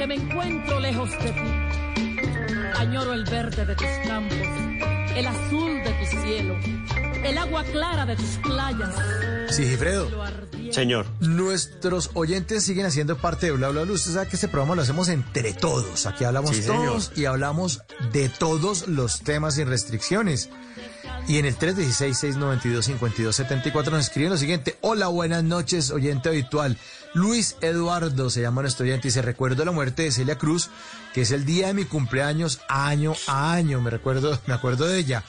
Aunque 0.00 0.06
me 0.06 0.14
encuentro 0.22 0.80
lejos 0.80 1.10
de 1.10 1.30
ti, 1.32 2.72
añoro 2.78 3.12
el 3.12 3.24
verde 3.24 3.66
de 3.66 3.74
tus 3.74 3.86
campos, 4.06 4.38
el 5.14 5.26
azul 5.26 5.82
de 5.84 5.92
tu 5.92 6.22
cielo, 6.22 6.56
el 7.22 7.36
agua 7.36 7.64
clara 7.64 8.06
de 8.06 8.16
tus 8.16 8.38
playas. 8.42 8.94
Sigifredo. 9.50 10.08
Señor. 10.70 11.04
Nuestros 11.20 12.10
oyentes 12.14 12.64
siguen 12.64 12.86
haciendo 12.86 13.18
parte 13.18 13.46
de 13.46 13.52
Bla 13.52 13.68
Bla 13.70 13.82
Bla. 13.82 13.92
Usted 13.92 14.12
sabe 14.12 14.28
que 14.28 14.36
este 14.36 14.46
programa 14.48 14.76
lo 14.76 14.82
hacemos 14.82 15.08
entre 15.08 15.52
todos. 15.52 16.06
Aquí 16.06 16.24
hablamos 16.24 16.50
Sí, 16.56 16.62
señor. 16.62 16.86
todos 16.86 17.12
y 17.16 17.24
hablamos 17.26 17.82
de 18.12 18.28
todos 18.28 18.86
los 18.88 19.20
temas 19.22 19.56
sin 19.56 19.66
restricciones. 19.68 20.48
Y 21.28 21.38
en 21.38 21.46
el 21.46 21.56
316-692-5274 21.58 23.90
nos 23.90 24.00
escriben 24.00 24.30
lo 24.30 24.36
siguiente. 24.36 24.76
Hola, 24.80 25.08
buenas 25.08 25.44
noches, 25.44 25.90
oyente 25.90 26.28
habitual. 26.28 26.76
Luis 27.14 27.56
Eduardo 27.60 28.30
se 28.30 28.42
llama 28.42 28.62
nuestro 28.62 28.84
oyente 28.84 29.08
y 29.08 29.10
se 29.10 29.22
recuerdo 29.22 29.64
la 29.64 29.72
muerte 29.72 30.02
de 30.02 30.12
Celia 30.12 30.38
Cruz, 30.38 30.70
que 31.12 31.22
es 31.22 31.30
el 31.30 31.44
día 31.44 31.68
de 31.68 31.74
mi 31.74 31.84
cumpleaños 31.84 32.60
año 32.68 33.14
a 33.26 33.52
año. 33.52 33.80
Me 33.80 33.90
recuerdo, 33.90 34.38
me 34.46 34.54
acuerdo 34.54 34.86
de 34.86 34.98
ella. 34.98 35.24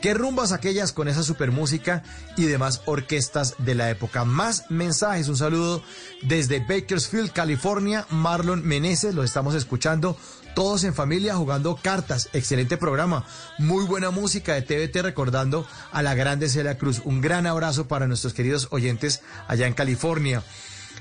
Qué 0.00 0.12
rumbas 0.12 0.52
aquellas 0.52 0.92
con 0.92 1.08
esa 1.08 1.22
super 1.22 1.50
música 1.50 2.02
y 2.36 2.44
demás 2.44 2.82
orquestas 2.84 3.54
de 3.58 3.74
la 3.74 3.90
época. 3.90 4.24
Más 4.24 4.70
mensajes, 4.70 5.28
un 5.28 5.36
saludo 5.36 5.82
desde 6.22 6.60
Bakersfield, 6.60 7.32
California. 7.32 8.06
Marlon 8.10 8.66
Meneses, 8.66 9.14
lo 9.14 9.24
estamos 9.24 9.54
escuchando. 9.54 10.16
Todos 10.54 10.84
en 10.84 10.94
familia 10.94 11.34
jugando 11.34 11.76
cartas. 11.76 12.28
Excelente 12.32 12.76
programa. 12.76 13.26
Muy 13.58 13.84
buena 13.86 14.12
música 14.12 14.54
de 14.54 14.62
TVT 14.62 15.02
recordando 15.02 15.66
a 15.90 16.00
la 16.00 16.14
grande 16.14 16.48
Celia 16.48 16.78
Cruz. 16.78 17.02
Un 17.04 17.20
gran 17.20 17.48
abrazo 17.48 17.88
para 17.88 18.06
nuestros 18.06 18.34
queridos 18.34 18.68
oyentes 18.70 19.22
allá 19.48 19.66
en 19.66 19.74
California. 19.74 20.44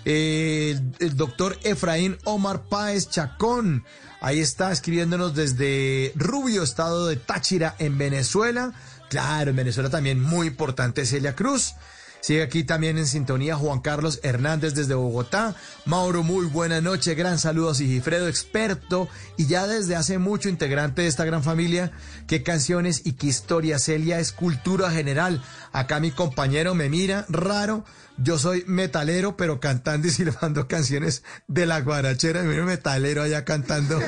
El, 0.06 0.82
el 1.00 1.16
doctor 1.16 1.60
Efraín 1.64 2.18
Omar 2.24 2.64
Páez 2.64 3.10
Chacón. 3.10 3.86
Ahí 4.22 4.40
está 4.40 4.72
escribiéndonos 4.72 5.36
desde 5.36 6.14
Rubio, 6.16 6.64
estado 6.64 7.06
de 7.06 7.18
Táchira, 7.18 7.76
en 7.78 8.00
Venezuela. 8.00 8.74
Claro, 9.10 9.52
en 9.52 9.56
Venezuela 9.56 9.92
también 9.92 10.20
muy 10.20 10.48
importante 10.48 11.06
Celia 11.06 11.36
Cruz. 11.36 11.76
Sigue 12.24 12.42
aquí 12.42 12.64
también 12.64 12.98
en 12.98 13.06
sintonía 13.06 13.58
Juan 13.58 13.82
Carlos 13.82 14.22
Hernández 14.24 14.74
desde 14.74 14.94
Bogotá. 14.94 15.56
Mauro, 15.84 16.24
muy 16.24 16.46
buena 16.46 16.80
noche. 16.80 17.16
Gran 17.16 17.38
saludo 17.38 17.72
a 17.72 17.76
Sigifredo, 17.76 18.30
experto 18.30 19.10
y 19.36 19.48
ya 19.48 19.68
desde 19.68 19.98
hace 19.98 20.20
mucho 20.20 20.48
integrante 20.48 21.02
de 21.02 21.10
esta 21.10 21.26
gran 21.26 21.44
familia. 21.44 21.92
Qué 22.26 22.42
canciones 22.42 23.02
y 23.04 23.14
qué 23.14 23.28
historia. 23.28 23.78
Celia 23.78 24.22
es 24.22 24.32
cultura 24.32 24.90
general. 24.90 25.44
Acá 25.74 26.00
mi 26.00 26.12
compañero 26.12 26.76
me 26.76 26.88
mira 26.88 27.26
raro. 27.28 27.84
Yo 28.18 28.40
soy 28.40 28.64
metalero, 28.68 29.36
pero 29.36 29.60
cantando 29.60 30.08
y 30.08 30.12
silbando 30.12 30.70
canciones 30.70 31.24
de 31.50 31.66
la 31.66 31.82
guarachera. 31.82 32.44
Mi 32.44 32.56
metalero 32.62 33.24
allá 33.24 33.44
cantando 33.44 34.00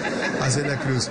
a 0.41 0.49
Celia 0.49 0.79
Cruz. 0.79 1.09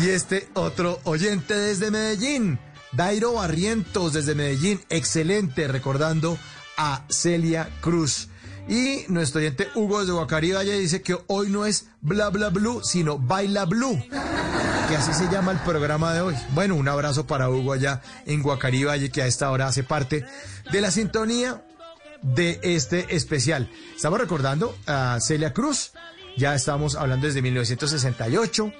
Y 0.00 0.10
este 0.10 0.48
otro 0.54 1.00
oyente 1.02 1.56
desde 1.56 1.90
Medellín. 1.90 2.60
Dairo 2.92 3.34
Barrientos 3.34 4.12
desde 4.12 4.34
Medellín, 4.34 4.80
excelente, 4.88 5.68
recordando 5.68 6.38
a 6.76 7.04
Celia 7.08 7.68
Cruz. 7.80 8.28
Y 8.68 9.04
nuestro 9.08 9.40
oyente 9.40 9.68
Hugo 9.74 10.00
desde 10.00 10.12
Guacari 10.12 10.52
Valle 10.52 10.78
dice 10.78 11.00
que 11.00 11.16
hoy 11.28 11.48
no 11.50 11.66
es 11.66 11.86
bla 12.00 12.30
bla 12.30 12.48
blue, 12.48 12.82
sino 12.82 13.18
baila 13.18 13.64
blue, 13.64 14.02
que 14.88 14.96
así 14.96 15.12
se 15.14 15.30
llama 15.30 15.52
el 15.52 15.58
programa 15.58 16.12
de 16.12 16.20
hoy. 16.20 16.34
Bueno, 16.52 16.74
un 16.74 16.88
abrazo 16.88 17.26
para 17.26 17.48
Hugo 17.48 17.72
allá 17.72 18.02
en 18.24 18.42
Guacari 18.42 18.84
Valle, 18.84 19.10
que 19.10 19.22
a 19.22 19.26
esta 19.26 19.50
hora 19.50 19.68
hace 19.68 19.84
parte 19.84 20.24
de 20.72 20.80
la 20.80 20.90
sintonía 20.90 21.64
de 22.22 22.58
este 22.62 23.14
especial. 23.14 23.70
Estamos 23.94 24.18
recordando 24.18 24.76
a 24.86 25.18
Celia 25.20 25.52
Cruz, 25.52 25.92
ya 26.36 26.54
estamos 26.54 26.96
hablando 26.96 27.26
desde 27.28 27.42
1968 27.42 28.72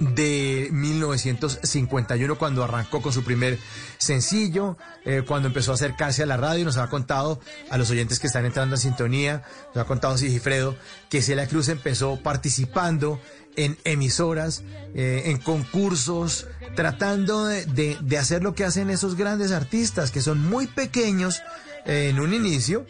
de 0.00 0.68
1951 0.72 2.38
cuando 2.38 2.64
arrancó 2.64 3.02
con 3.02 3.12
su 3.12 3.22
primer 3.22 3.58
sencillo, 3.98 4.78
eh, 5.04 5.22
cuando 5.26 5.48
empezó 5.48 5.72
a 5.72 5.74
acercarse 5.74 6.22
a 6.22 6.26
la 6.26 6.38
radio, 6.38 6.64
nos 6.64 6.78
ha 6.78 6.88
contado 6.88 7.38
a 7.70 7.76
los 7.76 7.90
oyentes 7.90 8.18
que 8.18 8.26
están 8.26 8.46
entrando 8.46 8.76
en 8.76 8.80
sintonía, 8.80 9.42
nos 9.74 9.84
ha 9.84 9.86
contado 9.86 10.16
Sigifredo 10.16 10.74
que 11.10 11.20
Celia 11.20 11.46
Cruz 11.46 11.68
empezó 11.68 12.16
participando 12.16 13.20
en 13.56 13.76
emisoras, 13.84 14.62
eh, 14.94 15.24
en 15.26 15.38
concursos, 15.38 16.46
tratando 16.74 17.44
de, 17.44 17.66
de, 18.00 18.18
hacer 18.18 18.42
lo 18.42 18.54
que 18.54 18.64
hacen 18.64 18.88
esos 18.88 19.16
grandes 19.16 19.52
artistas 19.52 20.10
que 20.10 20.22
son 20.22 20.40
muy 20.40 20.66
pequeños 20.66 21.42
eh, 21.84 22.08
en 22.08 22.20
un 22.20 22.32
inicio, 22.32 22.86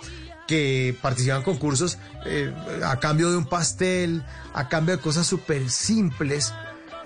que 0.47 0.97
participan 1.01 1.39
en 1.39 1.45
concursos 1.45 1.97
a 2.85 2.99
cambio 2.99 3.31
de 3.31 3.37
un 3.37 3.47
pastel, 3.47 4.25
a 4.53 4.69
cambio 4.69 4.97
de 4.97 5.03
cosas 5.03 5.25
súper 5.25 5.71
simples, 5.71 6.53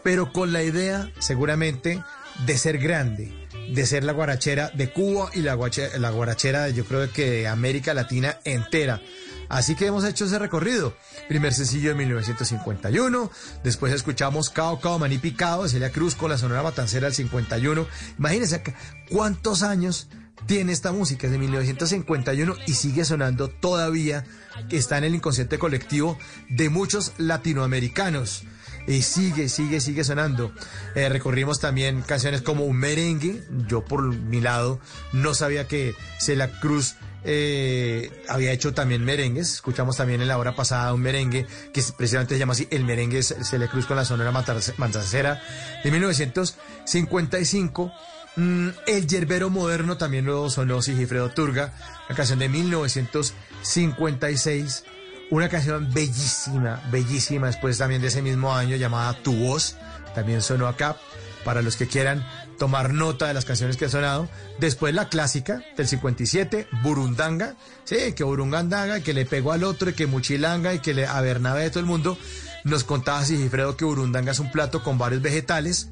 pero 0.05 0.33
con 0.33 0.53
la 0.53 0.63
idea 0.63 1.11
seguramente 1.19 2.05
de 2.47 2.59
ser 2.59 2.79
grande, 2.79 3.33
de 3.73 3.87
ser 3.87 4.05
la 4.05 4.13
guarachera 4.13 4.71
de 4.75 4.91
Cuba 4.91 5.31
y 5.35 5.41
la, 5.41 5.55
guache, 5.55 5.99
la 5.99 6.11
guarachera 6.11 6.69
yo 6.69 6.85
creo 6.85 7.11
que 7.11 7.31
de 7.31 7.49
América 7.49 7.95
Latina 7.95 8.39
entera. 8.45 9.01
Así 9.49 9.75
que 9.75 9.87
hemos 9.87 10.05
hecho 10.05 10.25
ese 10.25 10.39
recorrido. 10.39 10.97
Primer 11.29 11.53
sencillo 11.53 11.91
de 11.91 11.97
1951, 11.97 13.31
después 13.63 13.93
escuchamos 13.93 14.51
Cao 14.51 14.81
Cao 14.81 14.99
Maní 14.99 15.19
Picado 15.19 15.65
de 15.65 15.69
Celia 15.69 15.91
Cruz 15.91 16.15
con 16.15 16.31
la 16.31 16.39
Sonora 16.39 16.63
Matancera 16.63 17.07
del 17.07 17.15
51. 17.15 17.87
Imagínense 18.19 18.63
cuántos 19.11 19.63
años 19.63 20.09
tiene 20.47 20.73
esta 20.73 20.93
música, 20.93 21.27
es 21.27 21.33
de 21.33 21.39
1951 21.39 22.57
y 22.67 22.75
sigue 22.75 23.05
sonando 23.05 23.49
todavía, 23.49 24.25
está 24.71 24.99
en 24.99 25.05
el 25.05 25.15
inconsciente 25.15 25.59
colectivo 25.59 26.19
de 26.49 26.69
muchos 26.69 27.13
latinoamericanos. 27.17 28.45
Y 28.87 29.03
sigue, 29.03 29.49
sigue, 29.49 29.81
sigue 29.81 30.05
sonando. 30.05 30.53
Eh, 30.95 31.09
recorrimos 31.09 31.59
también 31.61 32.03
canciones 32.03 32.43
como 32.43 32.65
un 32.65 32.77
merengue. 32.77 33.43
Yo 33.67 33.85
por 33.85 34.03
mi 34.03 34.41
lado 34.41 34.79
no 35.13 35.35
sabía 35.35 35.67
que 35.67 35.97
Celia 36.19 36.61
Cruz 36.61 36.95
eh, 37.25 38.23
había 38.29 38.53
hecho 38.53 38.73
también 38.75 39.05
merengues. 39.05 39.55
Escuchamos 39.55 39.97
también 39.97 40.21
en 40.21 40.29
la 40.29 40.39
hora 40.39 40.55
pasada 40.55 40.93
un 40.93 41.01
merengue 41.01 41.47
que 41.73 41.83
precisamente 41.97 42.35
se 42.35 42.39
llama 42.39 42.53
así 42.53 42.69
El 42.71 42.85
merengue 42.85 43.23
Celia 43.23 43.69
Cruz 43.69 43.87
con 43.87 43.97
la 43.97 44.05
sonora 44.05 44.31
matancera 44.31 45.43
de 45.83 45.91
1955. 45.91 47.91
Mm, 48.37 48.69
el 48.87 49.07
yerbero 49.07 49.49
moderno 49.49 49.97
también 49.97 50.27
lo 50.27 50.51
sonó 50.51 50.83
Sigifredo 50.83 51.31
Turga, 51.31 51.73
la 52.09 52.15
canción 52.15 52.39
de 52.41 52.51
1956. 52.51 54.85
Una 55.31 55.49
canción 55.49 55.93
bellísima, 55.93 56.83
bellísima, 56.91 57.49
después 57.49 57.79
también 57.79 58.03
de 58.03 58.09
ese 58.09 58.23
mismo 58.23 58.55
año 58.55 58.77
llamada 58.77 59.15
Tu 59.23 59.35
Voz, 59.35 59.77
también 60.15 60.43
sonó 60.43 60.69
acá, 60.69 60.97
para 61.45 61.63
los 61.63 61.77
que 61.77 61.87
quieran 61.87 62.27
tomar 62.59 62.93
nota 62.93 63.27
de 63.27 63.35
las 63.35 63.45
canciones 63.45 63.77
que 63.77 63.85
han 63.87 63.91
sonado. 63.91 64.29
Después 64.59 64.95
la 64.95 65.09
clásica 65.09 65.63
del 65.77 65.87
57, 65.87 66.69
Burundanga, 66.83 67.57
sí, 67.85 68.13
que 68.15 68.25
Burundanga, 68.25 69.01
que 69.01 69.13
le 69.13 69.27
pegó 69.27 69.53
al 69.53 69.65
otro, 69.65 69.91
y 69.91 69.95
que 69.95 70.07
Muchilanga, 70.07 70.75
y 70.75 70.79
que 70.81 70.95
le 70.95 71.07
a 71.07 71.21
de 71.23 71.71
todo 71.71 71.81
el 71.81 71.87
mundo. 71.87 72.19
Nos 72.65 72.85
contaba 72.85 73.25
Sigifredo 73.25 73.77
que 73.77 73.85
Burundanga 73.85 74.33
es 74.33 74.39
un 74.39 74.51
plato 74.51 74.83
con 74.83 74.99
varios 74.99 75.23
vegetales. 75.23 75.89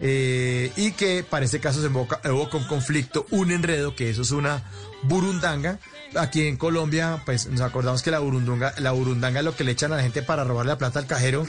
Eh, 0.00 0.72
y 0.76 0.92
que 0.92 1.24
para 1.28 1.44
este 1.44 1.60
caso 1.60 1.80
se 1.80 1.86
evoca, 1.86 2.20
evoca 2.24 2.56
un 2.56 2.64
conflicto, 2.64 3.26
un 3.30 3.52
enredo, 3.52 3.94
que 3.94 4.10
eso 4.10 4.22
es 4.22 4.30
una 4.30 4.62
burundanga. 5.02 5.78
Aquí 6.14 6.46
en 6.46 6.56
Colombia, 6.56 7.22
pues 7.24 7.46
nos 7.46 7.62
acordamos 7.62 8.02
que 8.02 8.10
la 8.10 8.18
burundanga, 8.18 8.74
la 8.78 8.92
burundanga 8.92 9.40
es 9.40 9.44
lo 9.44 9.56
que 9.56 9.64
le 9.64 9.72
echan 9.72 9.92
a 9.92 9.96
la 9.96 10.02
gente 10.02 10.22
para 10.22 10.44
robarle 10.44 10.72
la 10.72 10.78
plata 10.78 10.98
al 10.98 11.06
cajero. 11.06 11.46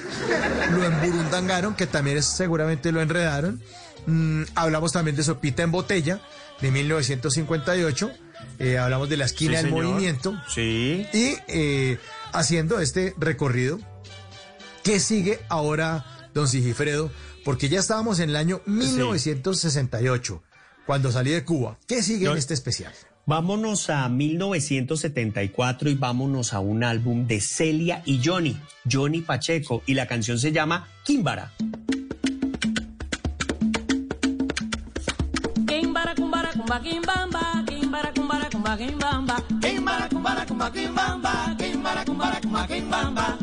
Lo 0.72 0.84
emburundangaron, 0.86 1.76
que 1.76 1.86
también 1.86 2.18
es, 2.18 2.26
seguramente 2.26 2.92
lo 2.94 3.02
enredaron. 3.02 3.62
Mm, 4.06 4.44
hablamos 4.56 4.94
también 4.94 5.16
de 5.18 5.24
Sopita 5.24 5.64
en 5.64 5.72
Botella, 5.72 6.22
de 6.62 6.72
1958. 6.72 8.12
Eh, 8.60 8.78
hablamos 8.78 9.10
de 9.10 9.18
la 9.18 9.26
esquina 9.26 9.58
Sí, 9.58 9.64
del 9.66 9.74
señor. 9.74 9.86
movimiento. 9.86 10.34
Sí. 10.54 11.08
Y 11.14 11.36
eh, 11.48 11.98
haciendo 12.32 12.80
este 12.80 13.14
recorrido, 13.18 13.80
¿qué 14.84 15.00
sigue 15.02 15.40
ahora, 15.50 16.06
don 16.34 16.48
Sigifredo? 16.48 17.12
Porque 17.44 17.68
ya 17.68 17.80
estábamos 17.82 18.20
en 18.20 18.30
el 18.30 18.36
año 18.38 18.62
1968, 18.66 20.42
cuando 20.86 21.12
salí 21.12 21.32
de 21.32 21.44
Cuba. 21.44 21.78
¿Qué 21.88 22.02
sigue 22.02 22.30
en 22.30 22.38
este 22.38 22.54
especial? 22.54 22.94
Vámonos 23.26 23.90
a 23.90 24.10
1974 24.10 25.90
y 25.90 25.96
vámonos 25.96 26.54
a 26.54 26.60
un 26.60 26.84
álbum 26.84 27.26
de 27.26 27.40
Celia 27.40 28.02
y 28.06 28.20
Johnny, 28.22 28.58
Johnny 28.92 29.22
Pacheco, 29.22 29.82
y 29.86 29.94
la 29.94 30.08
canción 30.08 30.38
se 30.38 30.52
llama 30.52 30.88
Kimbara. 31.06 31.54
Kimbara 35.66 36.14
kumbara 36.16 36.52
kumba 36.52 36.82
kimbamba, 36.82 37.64
kimbara 37.66 38.12
kumbara 38.14 38.50
kumba 38.50 38.78
kimbamba, 38.78 39.44
kimbara 39.62 40.10
kumbara 40.10 40.46
kumba 40.46 40.72
kimbamba, 40.72 41.56
kimbara 41.58 42.06
kumbara 42.06 42.42
kumba 42.42 42.68
kimbamba. 42.68 43.38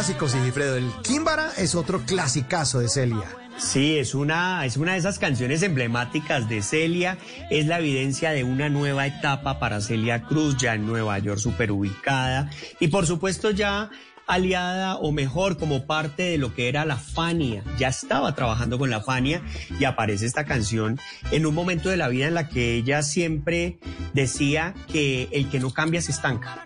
Ese 0.00 0.12
es 0.12 0.16
otro 0.16 0.26
clásico, 0.26 0.28
Sigifredo. 0.28 0.76
El 0.76 0.90
Kimbara 1.02 1.52
es 1.56 1.74
otro 1.74 2.00
clasicazo 2.04 2.80
de 2.80 2.88
Celia. 2.88 3.28
Sí, 3.56 3.96
es 3.96 4.14
una, 4.14 4.64
es 4.64 4.76
una 4.76 4.92
de 4.92 4.98
esas 4.98 5.20
canciones 5.20 5.62
emblemáticas 5.62 6.48
de 6.48 6.62
Celia. 6.62 7.16
Es 7.50 7.66
la 7.66 7.78
evidencia 7.78 8.32
de 8.32 8.42
una 8.42 8.68
nueva 8.68 9.06
etapa 9.06 9.60
para 9.60 9.80
Celia 9.80 10.22
Cruz, 10.22 10.56
ya 10.56 10.74
en 10.74 10.86
Nueva 10.86 11.18
York, 11.20 11.38
súper 11.38 11.70
ubicada. 11.70 12.50
Y 12.80 12.88
por 12.88 13.06
supuesto 13.06 13.50
ya 13.50 13.90
aliada 14.26 14.96
o 14.96 15.12
mejor 15.12 15.58
como 15.58 15.86
parte 15.86 16.22
de 16.22 16.38
lo 16.38 16.54
que 16.54 16.68
era 16.68 16.84
la 16.84 16.96
Fania. 16.96 17.62
Ya 17.78 17.88
estaba 17.88 18.34
trabajando 18.34 18.78
con 18.78 18.90
la 18.90 19.00
Fania 19.00 19.42
y 19.78 19.84
aparece 19.84 20.26
esta 20.26 20.44
canción 20.44 20.98
en 21.30 21.46
un 21.46 21.54
momento 21.54 21.88
de 21.88 21.96
la 21.96 22.08
vida 22.08 22.26
en 22.26 22.34
la 22.34 22.48
que 22.48 22.74
ella 22.74 23.02
siempre 23.02 23.78
decía 24.12 24.74
que 24.90 25.28
el 25.32 25.48
que 25.50 25.60
no 25.60 25.70
cambia 25.70 26.00
se 26.00 26.12
estanca. 26.12 26.64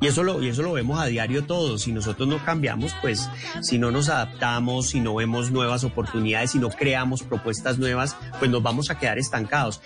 Y 0.00 0.06
eso 0.06 0.22
lo, 0.22 0.40
y 0.40 0.48
eso 0.48 0.62
lo 0.62 0.72
vemos 0.72 1.00
a 1.00 1.06
diario 1.06 1.44
todos. 1.44 1.82
Si 1.82 1.92
nosotros 1.92 2.28
no 2.28 2.44
cambiamos, 2.44 2.94
pues 3.00 3.28
si 3.62 3.78
no 3.78 3.90
nos 3.90 4.08
adaptamos, 4.08 4.90
si 4.90 5.00
no 5.00 5.16
vemos 5.16 5.50
nuevas 5.50 5.82
oportunidades, 5.82 6.52
si 6.52 6.60
no 6.60 6.70
creamos 6.70 7.24
propuestas 7.24 7.78
nuevas, 7.78 8.16
pues 8.38 8.48
nos 8.48 8.62
vamos 8.62 8.90
a 8.90 8.98
quedar 8.98 9.18
estancados. 9.18 9.80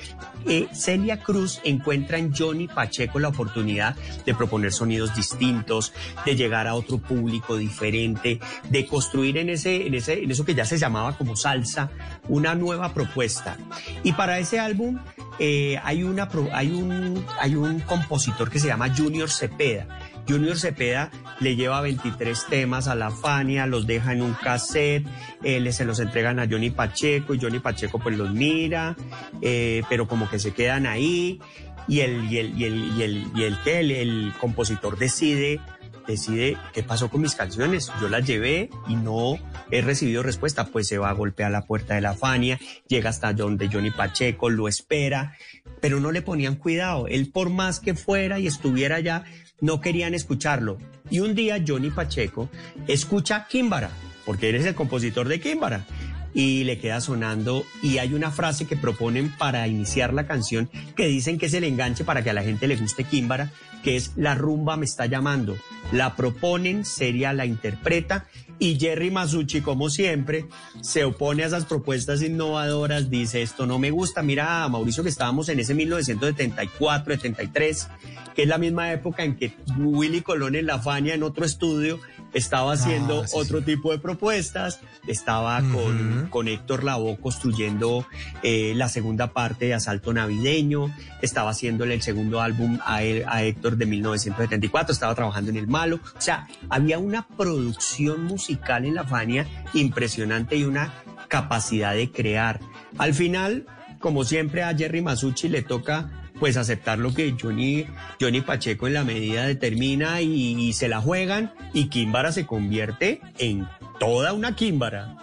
Eh, 0.46 0.68
Celia 0.74 1.22
Cruz 1.22 1.60
encuentra 1.64 2.18
en 2.18 2.34
Johnny 2.34 2.68
Pacheco 2.68 3.20
la 3.20 3.28
oportunidad 3.28 3.96
de 4.26 4.34
proponer 4.34 4.72
sonidos 4.72 5.14
distintos, 5.14 5.94
de 6.26 6.36
llegar 6.36 6.66
a 6.66 6.74
otro 6.74 6.98
público 6.98 7.11
diferente, 7.56 8.40
de 8.68 8.86
construir 8.86 9.39
en 9.39 9.51
ese, 9.51 9.86
en 9.86 9.94
ese, 9.94 10.22
en 10.22 10.30
eso 10.30 10.44
que 10.44 10.55
ya 10.55 10.64
se 10.64 10.78
llamaba 10.78 11.16
como 11.16 11.36
salsa, 11.36 11.90
una 12.28 12.55
nueva 12.55 12.94
propuesta. 12.94 13.56
Y 14.02 14.12
para 14.12 14.39
ese 14.39 14.60
álbum 14.60 14.98
eh, 15.39 15.78
hay, 15.82 16.02
una, 16.02 16.28
hay, 16.52 16.72
un, 16.72 17.24
hay 17.40 17.55
un 17.55 17.80
compositor 17.80 18.51
que 18.51 18.59
se 18.59 18.68
llama 18.68 18.94
Junior 18.94 19.30
Cepeda. 19.30 19.86
Junior 20.28 20.56
Cepeda 20.56 21.10
le 21.40 21.56
lleva 21.56 21.80
23 21.80 22.47
temas 22.47 22.86
a 22.86 22.94
la 22.94 23.10
Fania, 23.10 23.66
los 23.66 23.86
deja 23.86 24.12
en 24.12 24.22
un 24.22 24.34
cassette, 24.34 25.06
eh, 25.43 25.72
se 25.72 25.84
los 25.84 25.98
entregan 25.98 26.39
a 26.39 26.47
Johnny 26.48 26.70
Pacheco 26.70 27.34
y 27.34 27.40
Johnny 27.40 27.59
Pacheco 27.59 27.98
pues 27.98 28.16
los 28.16 28.32
mira, 28.32 28.97
eh, 29.40 29.82
pero 29.89 30.06
como 30.06 30.30
que 30.30 30.39
se 30.39 30.52
quedan 30.52 30.86
ahí 30.86 31.40
y 31.89 32.01
el, 32.01 32.32
y 32.32 32.39
el, 32.39 32.59
y 32.59 32.64
el, 32.64 33.26
y 33.34 33.43
el, 33.43 33.59
el, 33.66 33.90
el 33.90 34.32
compositor 34.39 34.97
decide 34.97 35.60
decide 36.06 36.56
qué 36.72 36.82
pasó 36.82 37.10
con 37.10 37.20
mis 37.20 37.34
canciones. 37.34 37.90
Yo 38.00 38.08
las 38.08 38.26
llevé 38.26 38.70
y 38.88 38.96
no 38.96 39.38
he 39.70 39.80
recibido 39.80 40.22
respuesta. 40.22 40.66
Pues 40.66 40.88
se 40.88 40.98
va 40.98 41.10
a 41.10 41.14
golpear 41.14 41.50
la 41.50 41.62
puerta 41.62 41.94
de 41.94 42.00
la 42.00 42.14
Fania, 42.14 42.58
llega 42.88 43.10
hasta 43.10 43.32
donde 43.32 43.68
Johnny 43.68 43.90
Pacheco, 43.90 44.50
lo 44.50 44.68
espera, 44.68 45.36
pero 45.80 46.00
no 46.00 46.12
le 46.12 46.22
ponían 46.22 46.56
cuidado. 46.56 47.06
Él 47.06 47.30
por 47.30 47.50
más 47.50 47.80
que 47.80 47.94
fuera 47.94 48.38
y 48.38 48.46
estuviera 48.46 48.96
allá, 48.96 49.24
no 49.60 49.80
querían 49.80 50.14
escucharlo. 50.14 50.78
Y 51.10 51.20
un 51.20 51.34
día 51.34 51.62
Johnny 51.66 51.90
Pacheco 51.90 52.48
escucha 52.86 53.46
Kimbara, 53.48 53.90
porque 54.24 54.48
eres 54.48 54.66
el 54.66 54.74
compositor 54.74 55.28
de 55.28 55.40
Kimbara. 55.40 55.86
Y 56.34 56.64
le 56.64 56.78
queda 56.78 57.02
sonando 57.02 57.62
y 57.82 57.98
hay 57.98 58.14
una 58.14 58.30
frase 58.30 58.66
que 58.66 58.76
proponen 58.76 59.30
para 59.36 59.68
iniciar 59.68 60.14
la 60.14 60.26
canción 60.26 60.70
que 60.96 61.06
dicen 61.06 61.38
que 61.38 61.46
es 61.46 61.54
el 61.54 61.64
enganche 61.64 62.04
para 62.04 62.24
que 62.24 62.30
a 62.30 62.32
la 62.32 62.42
gente 62.42 62.66
le 62.66 62.76
guste 62.76 63.04
Kimbara, 63.04 63.52
que 63.82 63.96
es 63.96 64.12
La 64.16 64.34
rumba 64.34 64.76
me 64.76 64.84
está 64.84 65.06
llamando. 65.06 65.56
La 65.92 66.16
proponen, 66.16 66.84
Seria 66.84 67.32
la 67.32 67.46
interpreta 67.46 68.26
y 68.62 68.78
Jerry 68.78 69.10
Masucci, 69.10 69.60
como 69.60 69.90
siempre, 69.90 70.46
se 70.82 71.04
opone 71.04 71.42
a 71.42 71.48
esas 71.48 71.64
propuestas 71.64 72.22
innovadoras, 72.22 73.10
dice 73.10 73.42
esto 73.42 73.66
no 73.66 73.80
me 73.80 73.90
gusta. 73.90 74.22
Mira, 74.22 74.68
Mauricio, 74.68 75.02
que 75.02 75.09
estábamos 75.09 75.48
en 75.48 75.59
ese 75.59 75.74
1974, 75.74 77.14
73, 77.14 77.88
que 78.36 78.42
es 78.42 78.48
la 78.48 78.59
misma 78.59 78.92
época 78.92 79.24
en 79.24 79.34
que 79.34 79.56
Willy 79.76 80.20
Colón 80.20 80.54
en 80.54 80.66
La 80.66 80.78
Fania, 80.78 81.14
en 81.14 81.24
otro 81.24 81.44
estudio, 81.44 81.98
estaba 82.34 82.72
haciendo 82.72 83.22
Ah, 83.22 83.26
sí, 83.28 83.36
otro 83.36 83.62
tipo 83.62 83.90
de 83.92 83.98
propuestas, 83.98 84.80
estaba 85.06 85.60
con, 85.60 86.28
con 86.30 86.48
Héctor 86.48 86.84
Lavoe 86.84 87.16
construyendo 87.18 88.06
eh, 88.42 88.72
la 88.76 88.88
segunda 88.88 89.32
parte 89.32 89.66
de 89.66 89.74
Asalto 89.74 90.12
Navideño, 90.12 90.94
estaba 91.20 91.50
haciéndole 91.50 91.94
el 91.94 92.02
segundo 92.02 92.40
álbum 92.40 92.78
a, 92.86 93.02
él- 93.02 93.24
a 93.28 93.42
Héctor 93.42 93.76
de 93.76 93.86
1974, 93.86 94.92
estaba 94.92 95.14
trabajando 95.14 95.50
en 95.50 95.56
El 95.56 95.66
Malo, 95.68 95.96
o 96.16 96.20
sea, 96.20 96.46
había 96.70 96.98
una 96.98 97.26
producción 97.26 98.24
musical 98.24 98.84
en 98.84 98.94
la 98.94 99.04
Fania 99.04 99.46
impresionante 99.74 100.56
y 100.56 100.64
una 100.64 100.92
capacidad 101.28 101.94
de 101.94 102.10
crear. 102.10 102.60
Al 102.98 103.14
final, 103.14 103.66
como 103.98 104.24
siempre 104.24 104.62
a 104.62 104.74
Jerry 104.76 105.02
Masucci 105.02 105.48
le 105.48 105.62
toca 105.62 106.10
pues 106.43 106.56
aceptar 106.56 106.98
lo 106.98 107.14
que 107.14 107.36
Johnny, 107.40 107.86
Johnny 108.20 108.40
Pacheco 108.40 108.89
en 108.89 108.94
la 108.94 109.05
medida 109.05 109.47
determina 109.47 110.23
y, 110.23 110.56
y 110.59 110.73
se 110.73 110.89
la 110.89 111.01
juegan 111.01 111.52
y 111.73 111.89
Kimbara 111.89 112.32
se 112.32 112.47
convierte 112.47 113.20
en 113.39 113.69
toda 114.01 114.32
una 114.32 114.56
Kimbara. 114.56 115.19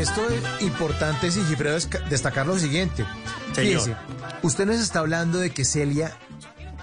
Esto 0.00 0.28
es 0.28 0.62
importante, 0.62 1.30
Sigifredo, 1.30 1.76
es 1.76 1.86
ca- 1.86 2.00
destacar 2.08 2.46
lo 2.46 2.58
siguiente. 2.58 3.04
Señor. 3.52 3.80
Fíjese, 3.82 3.96
usted 4.42 4.66
nos 4.66 4.76
está 4.76 5.00
hablando 5.00 5.38
de 5.38 5.50
que 5.50 5.64
Celia 5.64 6.16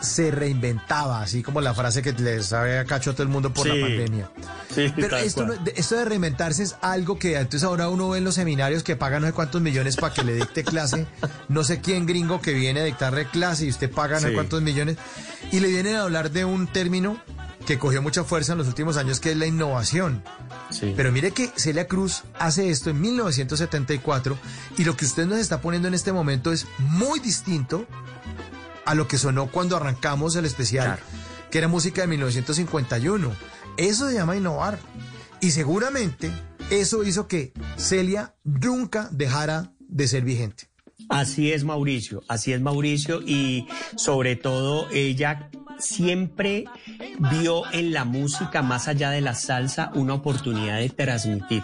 se 0.02 0.30
reinventaba, 0.32 1.22
así 1.22 1.42
como 1.42 1.62
la 1.62 1.74
frase 1.74 2.02
que 2.02 2.12
les 2.14 2.48
sabe 2.48 2.78
a 2.80 2.86
cacho 2.86 3.12
a 3.12 3.14
todo 3.14 3.24
el 3.24 3.30
mundo 3.30 3.54
por 3.54 3.66
Sí. 3.68 3.78
la 3.78 3.88
pandemia. 3.88 4.30
Sí, 4.74 4.92
Pero 4.96 5.18
esto, 5.18 5.46
no- 5.46 5.54
de- 5.56 5.74
esto 5.78 5.96
de 5.96 6.06
reinventarse 6.06 6.64
es 6.64 6.76
algo 6.82 7.18
que 7.18 7.36
entonces 7.38 7.64
ahora 7.64 7.88
uno 7.90 8.10
ve 8.10 8.18
en 8.20 8.24
los 8.24 8.36
seminarios 8.36 8.84
que 8.84 8.96
paga 8.96 9.20
no 9.20 9.28
sé 9.28 9.34
cuántos 9.34 9.62
millones 9.62 9.96
para 9.96 10.14
que 10.14 10.24
le 10.24 10.36
dicte 10.36 10.64
clase, 10.64 11.08
no 11.50 11.64
sé 11.64 11.80
quién 11.82 12.06
gringo 12.06 12.42
que 12.42 12.54
viene 12.54 12.82
a 12.82 12.84
dictarle 12.84 13.26
clase 13.26 13.66
y 13.66 13.70
usted 13.70 13.90
paga 13.92 14.16
no 14.16 14.22
sé 14.22 14.28
Sí. 14.30 14.34
cuántos 14.34 14.62
millones, 14.62 14.98
y 15.52 15.60
le 15.60 15.70
vienen 15.70 15.96
a 15.96 16.02
hablar 16.02 16.32
de 16.32 16.46
un 16.46 16.68
término 16.68 17.18
que 17.66 17.80
cogió 17.80 18.02
mucha 18.04 18.24
fuerza 18.24 18.52
en 18.52 18.60
los 18.60 18.68
últimos 18.68 18.96
años, 18.98 19.20
que 19.20 19.32
es 19.32 19.38
la 19.38 19.48
innovación. 19.48 20.24
Pero 20.96 21.12
mire 21.12 21.32
que 21.32 21.52
Celia 21.56 21.88
Cruz 21.88 22.24
hace 22.38 22.70
esto 22.70 22.92
en 22.92 23.02
1974 23.02 24.38
y 24.78 24.84
lo 24.84 24.96
que 24.96 25.06
usted 25.06 25.26
nos 25.26 25.40
está 25.40 25.62
poniendo 25.62 25.88
en 25.88 25.94
este 25.96 26.12
momento 26.12 26.52
es 26.52 26.68
muy 26.78 27.20
distinto 27.20 27.88
a 28.86 28.95
lo 28.95 29.07
que 29.07 29.18
sonó 29.18 29.48
cuando 29.48 29.76
arrancamos 29.76 30.36
el 30.36 30.45
especial, 30.45 30.99
que 31.52 31.57
era 31.57 31.68
música 31.68 32.02
de 32.02 32.07
1951. 32.07 33.32
Eso 33.78 34.10
se 34.10 34.16
llama 34.16 34.38
innovar. 34.38 34.80
Y 35.41 35.52
seguramente 35.52 36.32
eso 36.70 37.03
hizo 37.03 37.28
que 37.28 37.53
Celia 37.78 38.34
nunca 38.44 39.10
dejara 39.12 39.74
de 39.80 40.07
ser 40.07 40.24
vigente. 40.24 40.70
Así 41.10 41.52
es 41.52 41.64
Mauricio, 41.64 42.24
así 42.28 42.53
es 42.53 42.62
Mauricio 42.62 43.22
y 43.22 43.68
sobre 43.95 44.36
todo 44.36 44.88
ella 44.91 45.49
siempre 45.78 46.66
vio 47.20 47.64
en 47.74 47.94
la 47.94 48.06
música 48.06 48.62
más 48.62 48.88
allá 48.88 49.12
de 49.12 49.22
la 49.22 49.36
salsa 49.36 49.91
una 49.94 50.14
oportunidad 50.16 50.80
de 50.80 50.90
transmitir. 50.90 51.64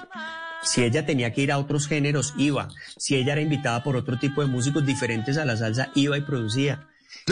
Si 0.63 0.83
ella 0.83 1.05
tenía 1.05 1.33
que 1.33 1.41
ir 1.41 1.51
a 1.51 1.57
otros 1.57 1.87
géneros, 1.87 2.35
iba. 2.37 2.67
Si 2.97 3.15
ella 3.15 3.33
era 3.33 3.41
invitada 3.41 3.83
por 3.83 3.95
otro 3.95 4.19
tipo 4.19 4.41
de 4.41 4.47
músicos 4.47 4.85
diferentes 4.85 5.37
a 5.37 5.45
la 5.45 5.57
salsa, 5.57 5.89
iba 5.95 6.17
y 6.17 6.21
producía. 6.21 6.87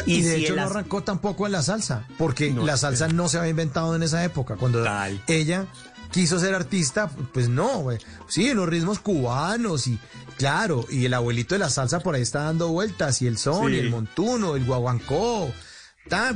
Y, 0.06 0.22
de 0.22 0.36
si 0.38 0.44
hecho 0.46 0.56
no 0.56 0.62
las- 0.64 0.72
arrancó 0.72 1.04
tampoco 1.04 1.46
en 1.46 1.52
la 1.54 1.62
salsa, 1.64 2.08
porque 2.18 2.52
No, 2.52 2.66
la 2.66 2.78
salsa 2.78 3.08
no 3.08 3.28
se 3.28 3.38
había 3.38 3.50
inventado 3.52 3.96
en 3.96 4.04
esa 4.04 4.24
época. 4.24 4.56
Cuando 4.56 4.84
ella 5.28 5.66
quiso 6.12 6.40
ser 6.40 6.54
artista, 6.54 7.10
pues 7.34 7.50
no, 7.50 7.80
güey. 7.80 7.98
sí, 8.28 8.54
los 8.54 8.68
ritmos 8.70 9.00
cubanos 9.00 9.88
y 9.88 10.00
claro, 10.38 10.86
y 10.90 11.06
el 11.06 11.14
abuelito 11.14 11.56
de 11.56 11.60
la 11.60 11.70
salsa 11.70 12.00
por 12.00 12.16
ahí 12.16 12.22
está 12.22 12.44
dando 12.44 12.70
vueltas, 12.70 13.22
y 13.22 13.28
el 13.28 13.38
son, 13.38 13.70
Sí. 13.72 13.76
y 13.78 13.80
el 13.80 13.90
montuno, 13.90 14.56
el 14.56 14.64
guaguancó, 14.66 15.52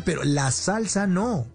pero 0.04 0.24
la 0.24 0.52
salsa 0.52 1.08
no. 1.08 1.48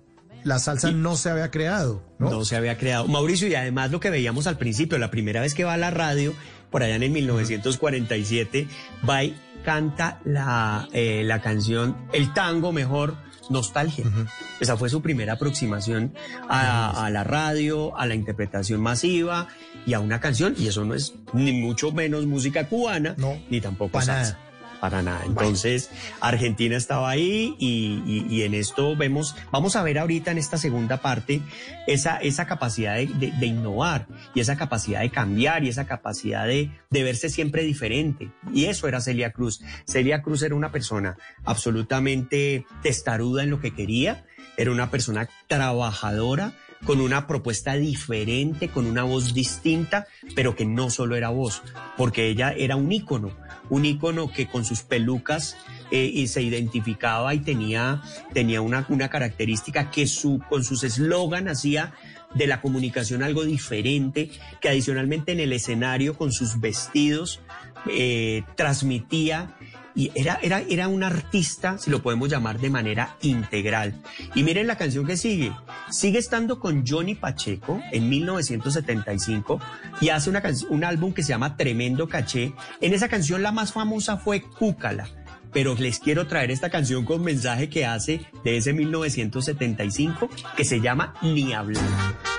La 0.45 0.59
salsa 0.61 0.93
no 0.93 1.17
se 1.17 1.31
había 1.31 1.51
creado. 1.51 2.03
¿no? 2.19 2.45
se 2.45 2.57
había 2.57 2.79
creado. 2.79 3.07
Mauricio, 3.07 3.49
y 3.49 3.55
además 3.55 3.91
lo 3.91 4.01
que 4.01 4.09
veíamos 4.11 4.47
al 4.47 4.57
principio, 4.57 4.99
la 4.99 5.11
primera 5.11 5.41
vez 5.41 5.53
que 5.55 5.65
va 5.65 5.75
a 5.75 5.77
la 5.77 5.91
radio, 5.91 6.33
por 6.71 6.83
allá 6.83 6.97
en 6.97 7.03
el 7.03 7.11
1947, 7.11 8.67
va 9.09 9.19
canta 9.69 10.19
la, 10.25 10.89
eh, 10.95 11.23
la 11.27 11.43
canción, 11.43 11.95
el 12.15 12.33
tango 12.33 12.73
mejor, 12.73 13.17
Nostalgia. 13.51 14.07
Esa 14.61 14.79
fue 14.79 14.89
su 14.89 15.03
primera 15.03 15.35
aproximación 15.35 16.15
a, 16.49 17.05
a 17.05 17.11
la 17.11 17.23
radio, 17.23 17.95
a 17.99 18.07
la 18.07 18.15
interpretación 18.15 18.81
masiva 18.81 19.49
y 19.85 19.93
a 19.93 20.01
una 20.01 20.21
canción, 20.21 20.55
y 20.57 20.69
eso 20.69 20.87
no 20.87 20.95
es 20.95 21.13
ni 21.35 21.53
mucho 21.53 21.93
menos 21.93 22.25
música 22.25 22.67
cubana, 22.67 23.15
ni 23.51 23.61
tampoco 23.61 24.01
salsa. 24.01 24.39
nada. 24.39 24.48
Para 24.81 25.03
nada. 25.03 25.25
Entonces, 25.27 25.91
Argentina 26.21 26.77
estaba 26.77 27.11
ahí 27.11 27.57
y, 27.59 28.03
y- 28.07 28.27
y 28.31 28.43
en 28.43 28.55
esto 28.55 28.95
vemos, 28.97 29.35
vamos 29.51 29.75
a 29.75 29.83
ver 29.83 29.99
ahorita 29.99 30.31
en 30.31 30.39
esta 30.39 30.57
segunda 30.57 30.99
parte 30.99 31.41
esa, 31.89 32.19
esa 32.19 32.47
capacidad 32.47 32.95
de, 32.95 33.07
de- 33.07 33.33
de 33.33 33.47
innovar 33.47 34.07
y 34.35 34.41
esa 34.41 34.57
capacidad 34.57 35.01
de 35.01 35.11
cambiar 35.11 35.65
y 35.65 35.69
esa 35.69 35.87
capacidad 35.87 36.47
de, 36.47 36.71
de 36.91 37.03
verse 37.03 37.29
siempre 37.29 37.63
diferente. 37.65 38.31
Y 38.55 38.67
eso 38.67 38.87
era 38.87 39.01
Celia 39.01 39.33
Cruz. 39.33 39.61
Celia 39.87 40.23
Cruz 40.23 40.43
era 40.43 40.55
una 40.55 40.71
persona 40.71 41.17
absolutamente 41.45 42.65
testaruda 42.83 43.43
en 43.43 43.51
lo 43.51 43.61
que 43.61 43.73
quería, 43.75 44.25
era 44.57 44.71
una 44.71 44.91
persona 44.91 45.29
trabajadora, 45.49 46.53
con 46.85 47.01
una 47.01 47.27
propuesta 47.27 47.75
diferente, 47.75 48.69
con 48.69 48.87
una 48.87 49.03
voz 49.03 49.35
distinta, 49.35 50.07
pero 50.35 50.55
que 50.55 50.65
no 50.65 50.91
solo 50.91 51.17
era 51.17 51.31
voz, 51.31 51.63
porque 51.97 52.29
ella 52.29 52.53
era 52.53 52.77
un 52.77 52.91
ícono, 52.93 53.33
un 53.71 53.85
ícono 53.85 54.33
que 54.33 54.47
con 54.47 54.65
sus 54.65 54.83
pelucas 54.83 55.57
eh, 55.91 56.11
y 56.13 56.29
se 56.29 56.43
identificaba 56.43 57.35
y 57.35 57.41
tenía, 57.41 58.03
tenía 58.33 58.61
una, 58.61 58.87
una 58.89 59.09
característica 59.09 59.91
que 59.91 60.07
su, 60.07 60.41
con 60.49 60.65
sus 60.65 60.85
eslogan 60.85 61.49
hacía 61.49 61.95
de 62.35 62.47
la 62.47 62.61
comunicación 62.61 63.23
algo 63.23 63.45
diferente, 63.45 64.31
que 64.61 64.69
adicionalmente 64.69 65.33
en 65.33 65.41
el 65.41 65.53
escenario 65.53 66.17
con 66.17 66.33
sus 66.33 66.61
vestidos 66.61 67.41
eh, 67.91 68.43
transmitía 68.55 69.57
y 69.99 70.13
era, 70.15 70.39
era, 70.43 70.61
era 70.61 70.87
un 70.87 71.03
artista, 71.03 71.77
si 71.77 71.91
lo 71.91 72.01
podemos 72.01 72.29
llamar 72.29 72.61
de 72.61 72.71
manera 72.71 73.17
integral. 73.21 74.01
Y 74.37 74.45
miren 74.45 74.69
la 74.69 74.77
canción 74.77 75.05
que 75.05 75.17
sigue. 75.17 75.53
Sigue 75.91 76.21
estando 76.21 76.61
con 76.61 76.87
Johnny 76.87 77.17
Pacheco 77.17 77.83
en 77.91 78.09
1975 78.09 79.61
y 80.01 80.11
hace 80.11 80.31
una 80.31 80.41
un 80.71 80.85
álbum 80.85 81.13
que 81.13 81.25
se 81.25 81.31
llama 81.31 81.57
Tremendo 81.57 82.09
Caché. 82.09 82.53
En 82.81 82.95
esa 82.95 83.09
canción 83.09 83.43
la 83.43 83.51
más 83.51 83.73
famosa 83.73 84.19
fue 84.19 84.41
Cúcala. 84.41 85.09
Pero 85.53 85.75
les 85.75 85.99
quiero 85.99 86.29
traer 86.29 86.53
esta 86.53 86.71
canción 86.71 87.05
con 87.05 87.25
mensaje 87.25 87.69
que 87.69 87.85
hace 87.85 88.21
de 88.45 88.59
ese 88.59 88.73
1975 88.73 90.31
que 90.57 90.65
se 90.65 90.81
llama 90.81 91.15
Ni 91.23 91.55
hablar. 91.55 92.38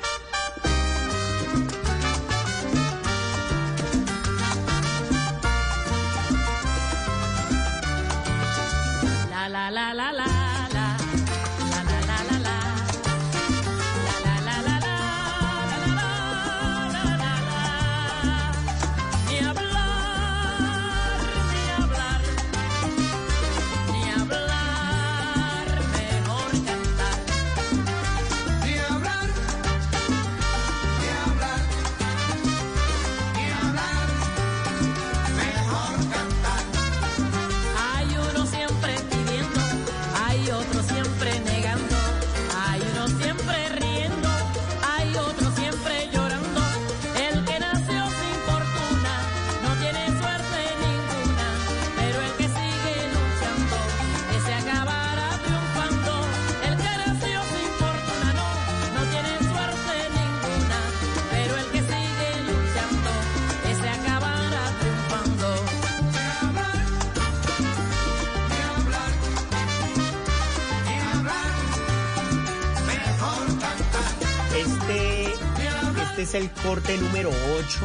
Es 76.30 76.36
el 76.36 76.50
corte 76.52 76.96
número 76.98 77.30
8 77.60 77.80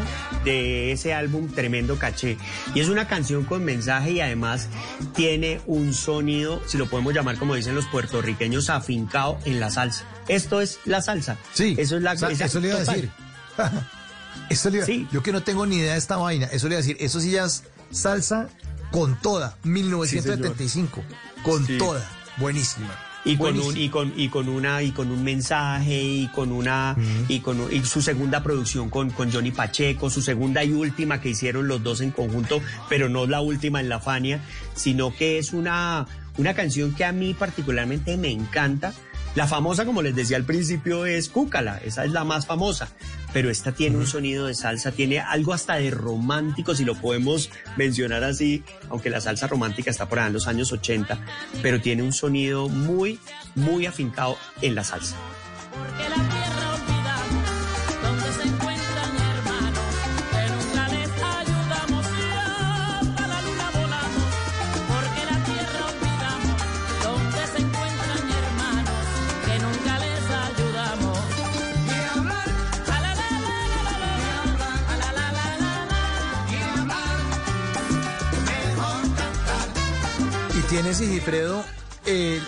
de 0.45 0.93
ese 0.93 1.15
álbum 1.15 1.49
Tremendo 1.53 1.99
Caché. 1.99 2.37
Y 2.75 2.81
es 2.81 2.89
una 2.89 3.09
canción 3.09 3.45
con 3.45 3.65
mensaje 3.65 4.13
y 4.13 4.21
además 4.21 4.69
tiene 5.15 5.61
un 5.67 5.95
sonido, 5.95 6.61
si 6.67 6.77
lo 6.79 6.87
podemos 6.89 7.15
llamar 7.15 7.39
como 7.39 7.55
dicen 7.55 7.75
los 7.75 7.87
puertorriqueños, 7.87 8.69
afincado 8.71 9.39
en 9.45 9.61
la 9.61 9.71
salsa. 9.71 10.05
Esto 10.29 10.61
es 10.61 10.79
la 10.85 11.01
salsa. 11.03 11.37
Sí, 11.55 11.75
Eso 11.79 11.97
es 11.97 12.03
la 12.03 12.13
o 12.13 12.17
sea, 12.19 12.29
esa- 12.31 12.45
eso 12.47 12.61
le 12.61 12.69
iba 12.69 12.77
a 12.77 12.81
decir. 12.81 13.11
Eso 14.51 14.69
le 14.69 14.79
iba- 14.79 15.09
Yo 15.11 15.23
que 15.23 15.33
no 15.33 15.43
tengo 15.43 15.65
ni 15.65 15.77
idea 15.77 15.93
de 15.93 15.99
esta 15.99 16.17
vaina, 16.17 16.47
eso 16.47 16.69
le 16.69 16.75
iba 16.75 16.81
a 16.81 16.83
decir, 16.83 16.97
eso 17.01 17.21
sí 17.21 17.31
ya 17.31 17.45
es 17.45 17.63
salsa 17.91 18.49
con 18.91 19.19
toda, 19.23 19.57
1975, 19.63 21.03
con 21.43 21.67
Sí. 21.67 21.79
toda, 21.79 22.07
buenísima. 22.37 22.95
Y 23.25 23.37
con, 23.39 23.59
un, 23.59 23.77
y, 23.77 23.89
con, 23.89 24.13
y 24.17 24.29
con 24.29 24.49
una 24.51 24.83
y 24.83 24.91
con 24.91 25.11
un 25.11 25.25
mensaje 25.25 26.03
y 26.03 26.29
con 26.29 26.53
una 26.53 26.95
y 27.29 27.41
con 27.41 27.73
y 27.73 27.83
su 27.85 28.03
segunda 28.03 28.43
producción 28.43 28.91
con, 28.91 29.11
con 29.11 29.33
Johnny 29.33 29.51
Pacheco, 29.51 30.11
su 30.11 30.21
segunda 30.21 30.63
y 30.63 30.73
última 30.73 31.21
que 31.21 31.31
hicieron 31.31 31.67
los 31.67 31.83
dos 31.83 32.03
en 32.03 32.11
conjunto, 32.11 32.61
pero 32.89 33.09
no 33.09 33.27
la 33.27 33.41
última 33.41 33.81
en 33.81 33.89
la 33.89 33.99
Fania, 33.99 34.41
sino 34.75 35.15
que 35.15 35.39
es 35.39 35.55
una, 35.55 36.07
una 36.37 36.55
canción 36.55 36.95
que 36.95 37.05
a 37.05 37.13
mí 37.13 37.33
particularmente 37.33 38.17
me 38.17 38.31
encanta. 38.31 38.93
La 39.35 39.49
famosa, 39.49 39.85
como 39.85 40.01
les 40.01 40.15
decía 40.15 40.37
al 40.37 40.45
principio, 40.45 41.07
es 41.07 41.29
Cúcala, 41.29 41.81
esa 41.85 42.05
es 42.05 42.13
la 42.13 42.23
más 42.23 42.47
famosa, 42.47 42.89
pero 43.33 43.51
esta 43.51 43.73
tiene 43.73 43.97
un 43.97 44.07
sonido 44.07 44.47
de 44.47 44.55
salsa, 44.55 44.93
tiene 44.93 45.19
algo 45.19 45.53
hasta 45.53 45.75
de 45.75 45.91
romántico, 45.91 46.73
si 46.77 46.85
lo 46.85 46.95
podemos 46.95 47.51
mencionar 47.77 48.23
así, 48.23 48.63
aunque 48.91 49.11
la 49.11 49.21
salsa 49.21 49.49
romántica 49.49 49.91
está 49.91 50.09
por 50.09 50.21
allá 50.21 50.29
en 50.29 50.35
los 50.35 50.47
años 50.47 50.71
80, 50.71 51.19
pero 51.63 51.81
tiene 51.81 52.05
un 52.05 52.13
sonido 52.13 52.69
muy, 52.69 53.19
muy 53.57 53.87
afincado 53.87 54.39
en 54.63 54.77
la 54.77 54.85
salsa. 54.85 55.17
Porque 55.77 56.09
la 56.09 56.54
tiene 80.75 80.93
Sigifredo 80.93 81.65
eh, 82.05 82.41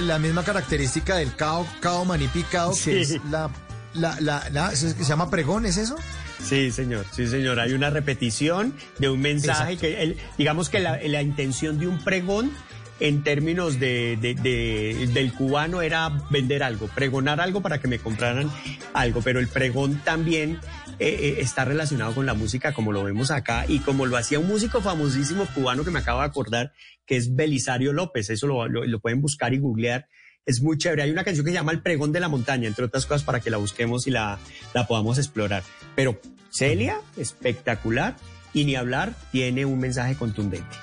la 0.00 0.18
misma 0.18 0.44
característica 0.44 1.16
del 1.16 1.34
cao, 1.34 1.66
cao 1.80 2.04
maní 2.04 2.28
picado, 2.28 2.72
que 2.72 2.76
Sí. 2.76 3.14
es 3.14 3.20
la, 3.30 3.48
la, 3.94 4.20
la, 4.20 4.46
la- 4.50 4.76
¿se 4.76 4.90
se 4.92 5.02
llama 5.04 5.30
pregón, 5.30 5.64
¿es 5.64 5.78
eso? 5.78 5.96
Sí, 6.44 6.70
señor, 6.72 7.06
sí, 7.10 7.26
señor. 7.26 7.58
Hay 7.58 7.72
una 7.72 7.88
repetición 7.88 8.74
de 8.98 9.08
un 9.08 9.20
mensaje 9.22 9.72
Exacto. 9.72 9.80
que, 9.80 10.02
el- 10.02 10.16
digamos 10.36 10.68
que 10.68 10.80
la, 10.80 10.98
la 11.02 11.22
intención 11.22 11.78
de 11.78 11.86
un 11.86 12.04
pregón 12.04 12.52
en 13.00 13.22
términos 13.22 13.80
de, 13.80 14.18
de- 14.20 14.34
de- 14.34 15.08
del 15.14 15.32
cubano 15.32 15.80
era 15.80 16.10
vender 16.28 16.62
algo, 16.62 16.86
pregonar 16.88 17.40
algo 17.40 17.62
para 17.62 17.80
que 17.80 17.88
me 17.88 17.98
compraran 17.98 18.50
algo, 18.92 19.22
pero 19.22 19.40
el 19.40 19.48
pregón 19.48 20.02
también 20.04 20.60
eh, 21.00 21.08
eh, 21.08 21.36
está 21.40 21.64
relacionado 21.64 22.14
con 22.14 22.26
la 22.26 22.34
música 22.34 22.72
como 22.72 22.92
lo 22.92 23.02
vemos 23.02 23.30
acá 23.32 23.64
y 23.66 23.80
como 23.80 24.06
lo 24.06 24.16
hacía 24.16 24.38
un 24.38 24.46
músico 24.46 24.80
famosísimo 24.80 25.46
cubano 25.54 25.82
que 25.84 25.90
me 25.90 25.98
acabo 25.98 26.20
de 26.20 26.26
acordar, 26.26 26.72
que 27.06 27.16
es 27.16 27.34
Belisario 27.34 27.92
López, 27.92 28.30
eso 28.30 28.46
lo, 28.46 28.68
lo- 28.68 28.84
lo 28.84 29.00
pueden 29.00 29.20
buscar 29.20 29.52
y 29.54 29.58
googlear. 29.58 30.06
Es 30.46 30.62
muy 30.62 30.78
chévere. 30.78 31.02
Hay 31.02 31.10
una 31.10 31.22
canción 31.24 31.44
que 31.44 31.50
se 31.52 31.56
llama 31.56 31.72
El 31.72 31.82
Pregón 31.82 32.12
de 32.12 32.20
la 32.20 32.28
Montaña, 32.28 32.66
entre 32.68 32.84
otras 32.84 33.04
cosas, 33.06 33.22
para 33.24 33.40
que 33.40 33.50
la 33.50 33.56
busquemos 33.58 34.06
y 34.06 34.10
la, 34.10 34.38
la 34.74 34.86
podamos 34.86 35.18
explorar. 35.18 35.62
Pero 35.94 36.20
Celia, 36.50 36.98
espectacular, 37.16 38.16
y 38.52 38.64
ni 38.64 38.74
hablar, 38.74 39.14
tiene 39.32 39.64
un 39.64 39.78
mensaje 39.78 40.16
contundente. 40.16 40.76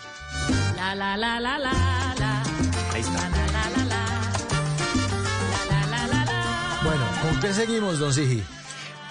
La 0.76 0.96
la 0.96 1.18
la 1.18 1.40
la 1.40 1.58
la 1.60 1.74
la. 2.20 2.44
Ahí 2.94 3.02
está. 3.02 3.30
La 3.30 3.48
la 3.48 3.70
la 3.70 3.86
la. 3.86 4.06
La 5.52 5.86
la 5.92 6.08
la 6.08 6.26
la. 6.26 6.80
Bueno, 6.84 7.06
¿con 7.24 7.40
qué 7.42 7.54
seguimos, 7.54 8.00
don 8.00 8.14
Sigi? 8.14 8.42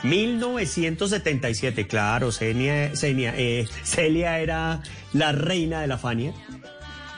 1977, 0.02 1.86
claro, 1.86 2.31
Celia, 2.32 2.94
Celia, 2.94 3.35
eh, 3.36 3.66
Celia 3.82 4.40
era 4.40 4.82
la 5.12 5.32
reina 5.32 5.81
de 5.81 5.86
la 5.86 5.98
Fania. 5.98 6.32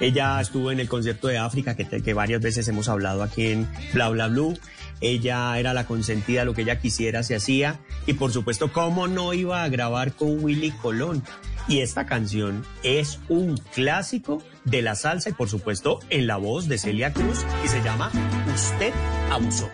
Ella 0.01 0.41
estuvo 0.41 0.71
en 0.71 0.81
el 0.81 0.89
concierto 0.89 1.29
de 1.29 1.39
África, 1.39 1.75
que, 1.75 1.87
que 1.87 2.15
varias 2.15 2.41
veces 2.41 2.69
hemos 2.69 2.89
hablado 2.89 3.23
aquí 3.23 3.49
en 3.49 3.69
Bla 3.93 4.09
Bla 4.11 4.29
Blue. 4.29 4.57
Ella 5.01 5.59
era 5.59 5.75
la 5.75 5.87
consentida, 5.87 6.45
lo 6.45 6.55
que 6.55 6.63
ella 6.63 6.81
quisiera 6.81 7.23
se 7.23 7.37
hacía. 7.37 7.81
Y 8.07 8.15
por 8.15 8.33
supuesto, 8.33 8.73
¿cómo 8.73 9.09
no 9.09 9.35
iba 9.35 9.63
a 9.63 9.69
grabar 9.69 10.13
con 10.13 10.43
Willy 10.43 10.71
Colón? 10.71 11.23
Y 11.69 11.81
esta 11.81 12.07
canción 12.07 12.65
es 12.83 13.21
un 13.29 13.59
clásico 13.75 14.43
de 14.65 14.83
la 14.83 14.95
salsa 14.95 15.31
y 15.31 15.35
por 15.35 15.51
supuesto 15.51 16.01
en 16.09 16.27
la 16.27 16.39
voz 16.39 16.67
de 16.67 16.79
Celia 16.79 17.13
Cruz 17.13 17.45
y 17.65 17.69
se 17.69 17.83
llama 17.83 18.11
Usted 18.55 18.93
abusó. 19.31 19.69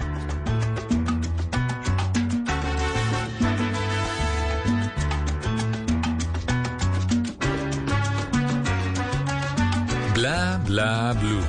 Bla 10.25 10.59
bla 10.65 11.13
blue. 11.21 11.45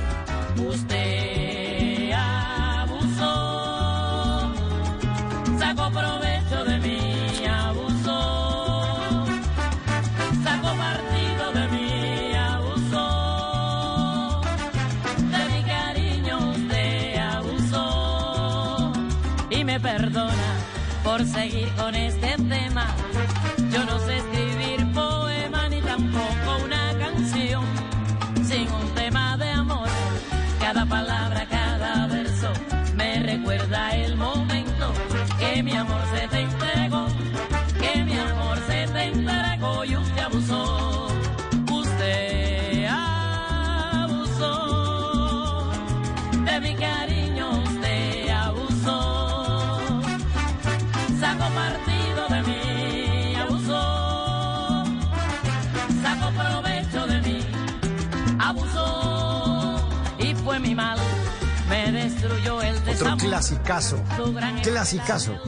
Usted 0.68 2.12
abusó, 2.12 3.32
sacó 5.58 5.90
provecho 5.90 6.62
de 6.66 6.78
mí, 6.80 7.00
abusó, 7.48 9.24
sacó 10.44 10.76
partido 10.76 11.52
de 11.54 11.68
mí, 11.68 12.34
abusó, 12.34 13.06
de 15.32 15.42
mi 15.52 15.62
cariño 15.64 16.34
usted 16.50 17.16
abusó 17.16 18.92
y 19.48 19.64
me 19.64 19.80
perdona 19.80 20.52
por 21.02 21.24
seguir 21.24 21.72
con 21.78 21.94
él. 21.94 22.05
Clasicazo. 63.36 64.02
Clasicazo. 64.62 65.38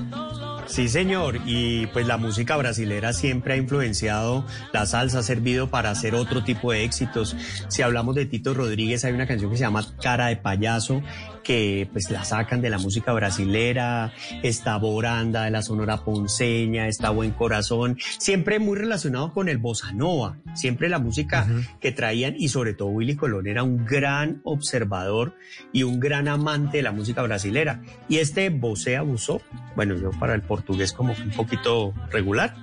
Sí, 0.66 0.90
señor, 0.90 1.40
y 1.46 1.86
pues 1.86 2.06
la 2.06 2.18
música 2.18 2.54
brasilera 2.58 3.14
siempre 3.14 3.54
ha 3.54 3.56
influenciado, 3.56 4.44
la 4.74 4.84
salsa 4.84 5.20
ha 5.20 5.22
servido 5.22 5.70
para 5.70 5.90
hacer 5.90 6.14
otro 6.14 6.44
tipo 6.44 6.70
de 6.70 6.84
éxitos. 6.84 7.34
Si 7.68 7.80
hablamos 7.80 8.14
de 8.14 8.26
Tito 8.26 8.52
Rodríguez, 8.52 9.06
hay 9.06 9.14
una 9.14 9.26
canción 9.26 9.50
que 9.50 9.56
se 9.56 9.62
llama 9.62 9.86
Cara 10.02 10.26
de 10.26 10.36
Payaso, 10.36 11.00
que 11.48 11.88
pues 11.90 12.10
la 12.10 12.24
sacan 12.26 12.60
de 12.60 12.68
la 12.68 12.76
música 12.76 13.10
brasilera, 13.14 14.12
está 14.42 14.76
Boranda 14.76 15.44
de 15.44 15.50
la 15.50 15.62
Sonora 15.62 16.04
Ponceña, 16.04 16.88
está 16.88 17.08
Buen 17.08 17.30
Corazón, 17.30 17.96
siempre 18.18 18.58
muy 18.58 18.76
relacionado 18.76 19.32
con 19.32 19.48
el 19.48 19.56
bossa 19.56 19.92
nova, 19.92 20.36
siempre 20.54 20.90
la 20.90 20.98
música 20.98 21.46
que 21.80 21.90
traían 21.90 22.34
y 22.36 22.50
sobre 22.50 22.74
todo 22.74 22.88
Willy 22.88 23.16
Colón 23.16 23.46
era 23.46 23.62
un 23.62 23.86
gran 23.86 24.42
observador 24.44 25.36
y 25.72 25.84
un 25.84 25.98
gran 26.00 26.28
amante 26.28 26.76
de 26.76 26.82
la 26.82 26.92
música 26.92 27.22
brasilera. 27.22 27.80
Y 28.10 28.18
este 28.18 28.50
Bosé 28.50 28.98
abusó, 28.98 29.40
bueno, 29.74 29.96
yo 29.96 30.10
para 30.20 30.34
el 30.34 30.42
portugués 30.42 30.92
como 30.92 31.14
un 31.14 31.30
poquito 31.30 31.94
regular. 32.10 32.54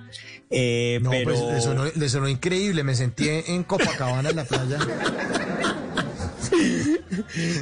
eh, 0.51 0.99
No, 1.01 1.09
pero 1.09 1.23
pues 1.31 1.41
le 1.41 1.59
sonó, 1.61 1.85
le 1.85 2.07
sonó 2.09 2.27
increíble. 2.27 2.83
Me 2.83 2.93
sentí 2.93 3.29
en 3.29 3.63
Copacabana 3.63 4.29
en 4.29 4.35
la 4.35 4.45
playa. 4.45 4.77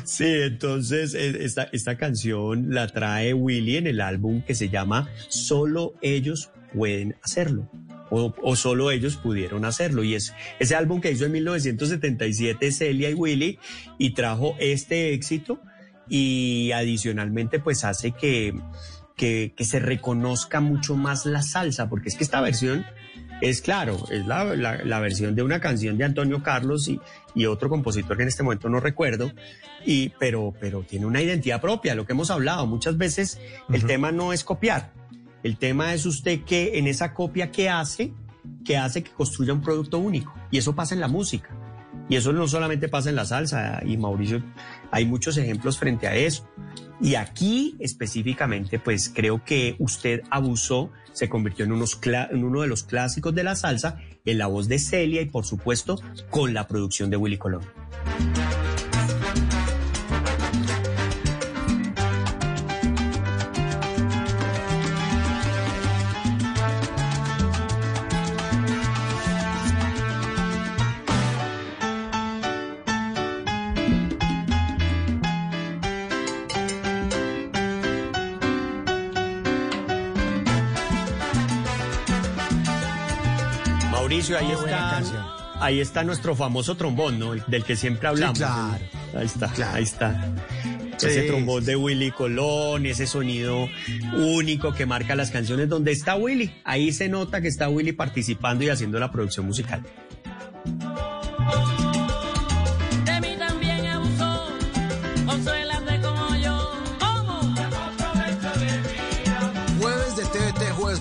Sí, 0.03 0.25
entonces 0.25 1.13
eh, 1.13 1.37
esta, 1.41 1.63
esta 1.71 1.97
canción 1.97 2.73
la 2.73 2.87
trae 2.87 3.33
Willy 3.33 3.77
en 3.77 3.87
el 3.87 4.01
álbum 4.01 4.41
que 4.43 4.55
se 4.55 4.69
llama 4.69 5.09
Solo 5.29 5.93
ellos 6.01 6.49
pueden 6.73 7.15
hacerlo. 7.23 7.69
O, 8.09 8.35
o 8.43 8.55
solo 8.55 8.91
ellos 8.91 9.15
pudieron 9.17 9.65
hacerlo. 9.65 10.03
Y 10.03 10.13
es 10.13 10.33
ese 10.59 10.75
álbum 10.75 11.01
que 11.01 11.11
hizo 11.11 11.25
en 11.25 11.31
1977 11.31 12.71
Celia 12.71 13.09
y 13.09 13.13
Willy 13.15 13.59
y 13.97 14.13
trajo 14.13 14.55
este 14.59 15.13
éxito 15.13 15.59
y 16.07 16.71
adicionalmente 16.73 17.59
pues 17.59 17.83
hace 17.83 18.11
que, 18.11 18.53
que, 19.15 19.53
que 19.55 19.65
se 19.65 19.79
reconozca 19.79 20.59
mucho 20.59 20.95
más 20.95 21.25
la 21.25 21.41
salsa, 21.41 21.89
porque 21.89 22.09
es 22.09 22.15
que 22.15 22.23
esta 22.23 22.41
versión 22.41 22.85
es 23.41 23.61
claro, 23.61 23.97
es 24.11 24.25
la, 24.27 24.43
la- 24.55 24.83
la 24.83 24.99
versión 24.99 25.33
de 25.35 25.41
una 25.41 25.59
canción 25.59 25.97
de 25.97 26.03
Antonio 26.05 26.43
Carlos 26.43 26.87
y, 26.87 26.99
y 27.35 27.45
otro 27.45 27.69
compositor 27.69 28.15
que 28.17 28.23
en 28.23 28.29
este 28.29 28.43
momento 28.43 28.69
no 28.69 28.79
recuerdo, 28.79 29.31
y, 29.85 30.09
pero, 30.19 30.53
pero 30.59 30.81
tiene 30.81 31.05
una 31.05 31.21
identidad 31.21 31.61
propia, 31.61 31.95
lo 31.95 32.05
que 32.05 32.13
hemos 32.13 32.31
hablado. 32.31 32.65
Muchas 32.67 32.97
veces 32.97 33.39
el 33.71 33.85
tema 33.85 34.11
no 34.11 34.33
es 34.33 34.43
copiar, 34.43 34.93
el 35.43 35.57
tema 35.57 35.93
es 35.93 36.05
usted 36.05 36.43
que 36.43 36.77
en 36.77 36.87
esa 36.87 37.13
copia 37.13 37.51
que 37.51 37.69
hace, 37.69 38.13
que 38.63 38.77
hace 38.77 39.03
que 39.03 39.11
construya 39.11 39.53
un 39.53 39.61
producto 39.61 39.99
único, 39.99 40.33
y 40.51 40.57
eso 40.57 40.75
pasa 40.75 40.93
en 40.93 41.01
la 41.01 41.07
música. 41.07 41.49
Y 42.09 42.17
eso 42.17 42.33
no 42.33 42.47
solamente 42.49 42.89
pasa 42.89 43.09
en 43.09 43.15
la 43.15 43.25
salsa, 43.25 43.81
y 43.85 43.97
Mauricio, 43.97 44.43
hay 44.91 45.05
muchos 45.05 45.37
ejemplos 45.37 45.77
frente 45.77 46.07
a 46.07 46.15
eso. 46.15 46.47
Y 47.01 47.15
aquí 47.15 47.75
específicamente, 47.79 48.79
pues 48.79 49.11
creo 49.13 49.43
que 49.43 49.75
usted 49.79 50.21
abusó, 50.29 50.91
se 51.11 51.29
convirtió 51.29 51.65
en, 51.65 51.71
en 51.71 52.43
uno 52.43 52.61
de 52.61 52.67
los 52.67 52.83
clásicos 52.83 53.35
de 53.35 53.43
la 53.43 53.55
salsa, 53.55 53.99
en 54.25 54.37
la 54.37 54.47
voz 54.47 54.67
de 54.67 54.79
Celia 54.79 55.21
y 55.21 55.25
por 55.25 55.45
supuesto 55.45 55.99
con 56.29 56.53
la 56.53 56.67
producción 56.67 57.09
de 57.09 57.17
Willy 57.17 57.37
Colón. 57.37 57.63
Mauricio, 84.33 84.57
ahí 84.57 84.61
buena 84.61 84.99
está, 84.99 85.35
ahí 85.59 85.79
está 85.79 86.03
nuestro 86.03 86.35
famoso 86.35 86.75
trombón, 86.75 87.19
¿no? 87.19 87.33
El 87.33 87.43
Del 87.47 87.63
que 87.63 87.75
siempre 87.75 88.07
hablamos. 88.07 88.37
claro. 88.37 88.83
Ahí 89.15 89.25
está, 89.25 89.73
ahí 89.73 89.83
está. 89.83 90.33
Sí, 90.97 91.07
ese 91.07 91.23
trombón 91.23 91.65
de 91.65 91.75
Willy 91.75 92.11
Colón, 92.11 92.85
ese 92.85 93.07
sonido 93.07 93.67
único 94.13 94.73
que 94.73 94.85
marca 94.85 95.15
las 95.15 95.31
canciones 95.31 95.69
donde 95.69 95.91
está 95.91 96.15
Willy. 96.15 96.53
Ahí 96.63 96.91
se 96.91 97.09
nota 97.09 97.41
que 97.41 97.47
está 97.47 97.69
Willy 97.69 97.91
participando 97.93 98.63
y 98.63 98.69
haciendo 98.69 98.99
la 98.99 99.11
producción 99.11 99.45
musical. 99.45 99.83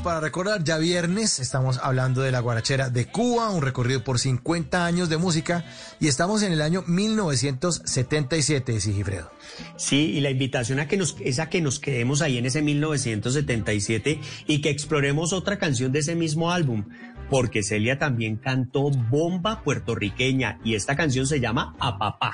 Para 0.03 0.21
recordar, 0.21 0.65
ya 0.65 0.79
viernes 0.79 1.39
estamos 1.39 1.79
hablando 1.83 2.23
de 2.23 2.33
la 2.33 2.41
guarachera 2.41 2.91
de 2.91 3.07
Cuba, 3.07 3.51
un 3.51 3.63
recorrido 3.63 4.03
por 4.03 4.19
50 4.19 4.85
años 4.85 5.09
de 5.09 5.17
música 5.17 5.65
y 6.01 6.09
estamos 6.09 6.43
en 6.43 6.53
el 6.53 6.61
año 6.61 6.83
1977, 6.87 8.81
Sigifredo. 8.81 9.31
Sí, 9.77 10.13
y 10.15 10.21
la 10.21 10.31
invitación 10.31 10.81
a 10.81 10.89
que 10.89 10.97
nos, 10.97 11.17
es 11.21 11.39
a 11.39 11.49
que 11.49 11.61
nos 11.61 11.79
quedemos 11.79 12.21
ahí 12.23 12.39
en 12.39 12.47
ese 12.47 12.63
1977 12.63 14.21
y 14.47 14.61
que 14.61 14.71
exploremos 14.71 15.33
otra 15.33 15.59
canción 15.59 15.93
de 15.93 16.01
ese 16.01 16.17
mismo 16.17 16.51
álbum, 16.51 16.87
porque 17.31 17.63
Celia 17.63 17.99
también 17.99 18.37
cantó 18.37 18.91
Bomba 18.91 19.63
puertorriqueña 19.63 20.59
y 20.65 20.75
esta 20.75 20.97
canción 20.97 21.27
se 21.27 21.41
llama 21.41 21.77
A 21.79 21.99
Papá. 21.99 22.33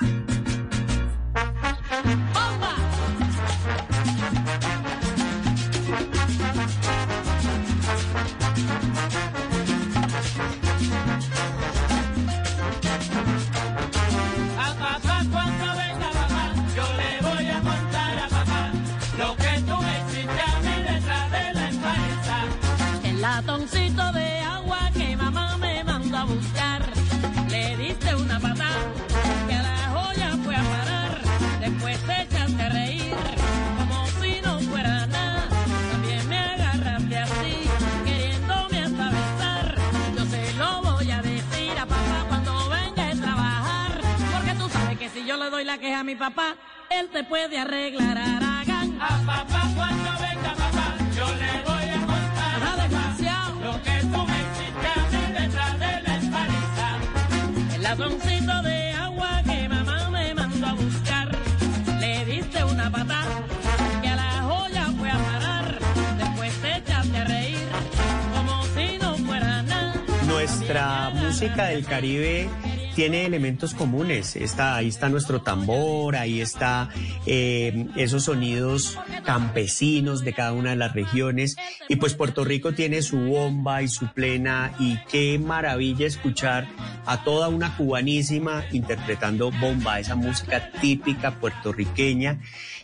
La 45.69 45.77
queja 45.77 45.99
a 45.99 46.03
mi 46.03 46.15
papá, 46.15 46.55
él 46.89 47.09
te 47.13 47.23
puede 47.23 47.59
arreglar 47.59 48.17
Aragán. 48.17 48.99
A 48.99 49.21
papá 49.23 49.69
cuando 49.75 50.09
venga 50.19 50.51
papá, 50.55 50.95
yo 51.15 51.27
le 51.35 51.51
voy 51.69 51.87
a 51.95 51.99
contar. 52.11 52.81
desgraciado. 52.81 53.61
Lo 53.61 53.73
que 53.83 53.95
tú 54.11 54.19
me 54.29 54.37
hiciste 54.45 54.87
a 54.97 55.41
detrás 55.41 55.73
de 55.79 56.01
la 56.07 56.15
espaliza. 56.17 56.87
El 57.75 57.83
ladroncito 57.83 58.61
de 58.63 58.93
agua 58.93 59.43
que 59.45 59.69
mamá 59.69 60.09
me 60.09 60.33
mandó 60.33 60.65
a 60.65 60.73
buscar. 60.73 61.37
Le 61.99 62.25
diste 62.25 62.63
una 62.63 62.89
patada 62.89 63.35
que 64.01 64.09
a 64.09 64.15
la 64.15 64.31
joya 64.49 64.85
fue 64.97 65.11
a 65.11 65.17
parar. 65.19 65.79
Después 66.17 66.61
te 66.61 66.77
echaste 66.77 67.17
a 67.17 67.25
reír 67.25 67.67
como 68.35 68.63
si 68.73 68.97
no 68.97 69.15
fuera 69.17 69.61
nada. 69.61 69.93
Nuestra 70.25 71.11
música 71.13 71.65
del 71.65 71.85
Caribe 71.85 72.49
tiene 72.99 73.25
elementos 73.25 73.73
comunes. 73.73 74.35
Está, 74.35 74.75
ahí 74.75 74.89
está 74.89 75.07
nuestro 75.07 75.41
tambor, 75.41 76.17
ahí 76.17 76.41
está 76.41 76.89
eh, 77.25 77.87
esos 77.95 78.25
sonidos 78.25 78.99
campesinos 79.23 80.25
de 80.25 80.33
cada 80.33 80.51
una 80.51 80.71
de 80.71 80.75
las 80.75 80.91
regiones. 80.91 81.55
Y 81.87 81.95
pues 81.95 82.13
Puerto 82.13 82.43
Rico 82.43 82.73
tiene 82.73 83.01
su 83.01 83.17
bomba 83.17 83.81
y 83.83 83.87
su 83.87 84.07
plena 84.07 84.73
y 84.79 84.99
qué 85.09 85.39
maravilla 85.39 86.07
escuchar 86.07 86.67
a 87.05 87.23
toda 87.23 87.47
una 87.47 87.77
cubanísima 87.77 88.65
interpretando 88.73 89.49
bomba, 89.49 90.01
esa 90.01 90.15
música 90.15 90.69
típica 90.81 91.39
puertorriqueña 91.39 92.41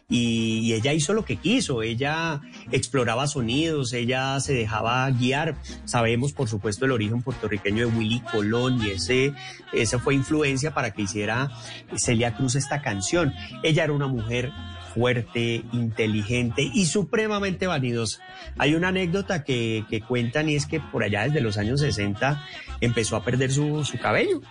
y, 0.07 0.73
ella 0.73 0.93
hizo 0.93 1.13
lo 1.13 1.25
que 1.25 1.37
quiso, 1.37 1.81
ella 1.81 2.41
exploraba 2.71 3.27
sonidos, 3.27 3.93
ella 3.93 4.39
se 4.39 4.53
dejaba 4.53 5.09
guiar. 5.09 5.55
Sabemos, 5.85 6.33
por 6.33 6.47
supuesto, 6.47 6.85
el 6.85 6.91
origen 6.91 7.21
puertorriqueño 7.21 7.87
de 7.87 7.97
Willy 7.97 8.19
Colón 8.19 8.83
y 8.83 8.91
ese, 8.91 9.33
esa 9.73 9.99
fue 9.99 10.13
influencia 10.13 10.73
para 10.73 10.91
que 10.91 11.03
hiciera 11.03 11.49
Celia 11.95 12.35
Cruz 12.35 12.55
esta 12.55 12.81
canción. 12.81 13.33
Ella 13.63 13.85
era 13.85 13.93
una 13.93 14.07
mujer 14.07 14.51
fuerte, 14.93 15.63
inteligente 15.73 16.69
y 16.73 16.85
supremamente 16.85 17.67
vanidosa. 17.67 18.21
Hay 18.57 18.75
una 18.75 18.89
anécdota 18.89 19.43
que, 19.43 19.85
cuentan 20.07 20.49
y 20.49 20.55
es 20.55 20.65
que 20.67 20.79
por 20.79 21.03
allá 21.03 21.23
desde 21.23 21.41
los 21.41 21.57
años 21.57 21.81
60 21.81 22.43
empezó 22.79 23.15
a 23.15 23.23
perder 23.23 23.51
su 23.51 23.83
cabello. 24.01 24.41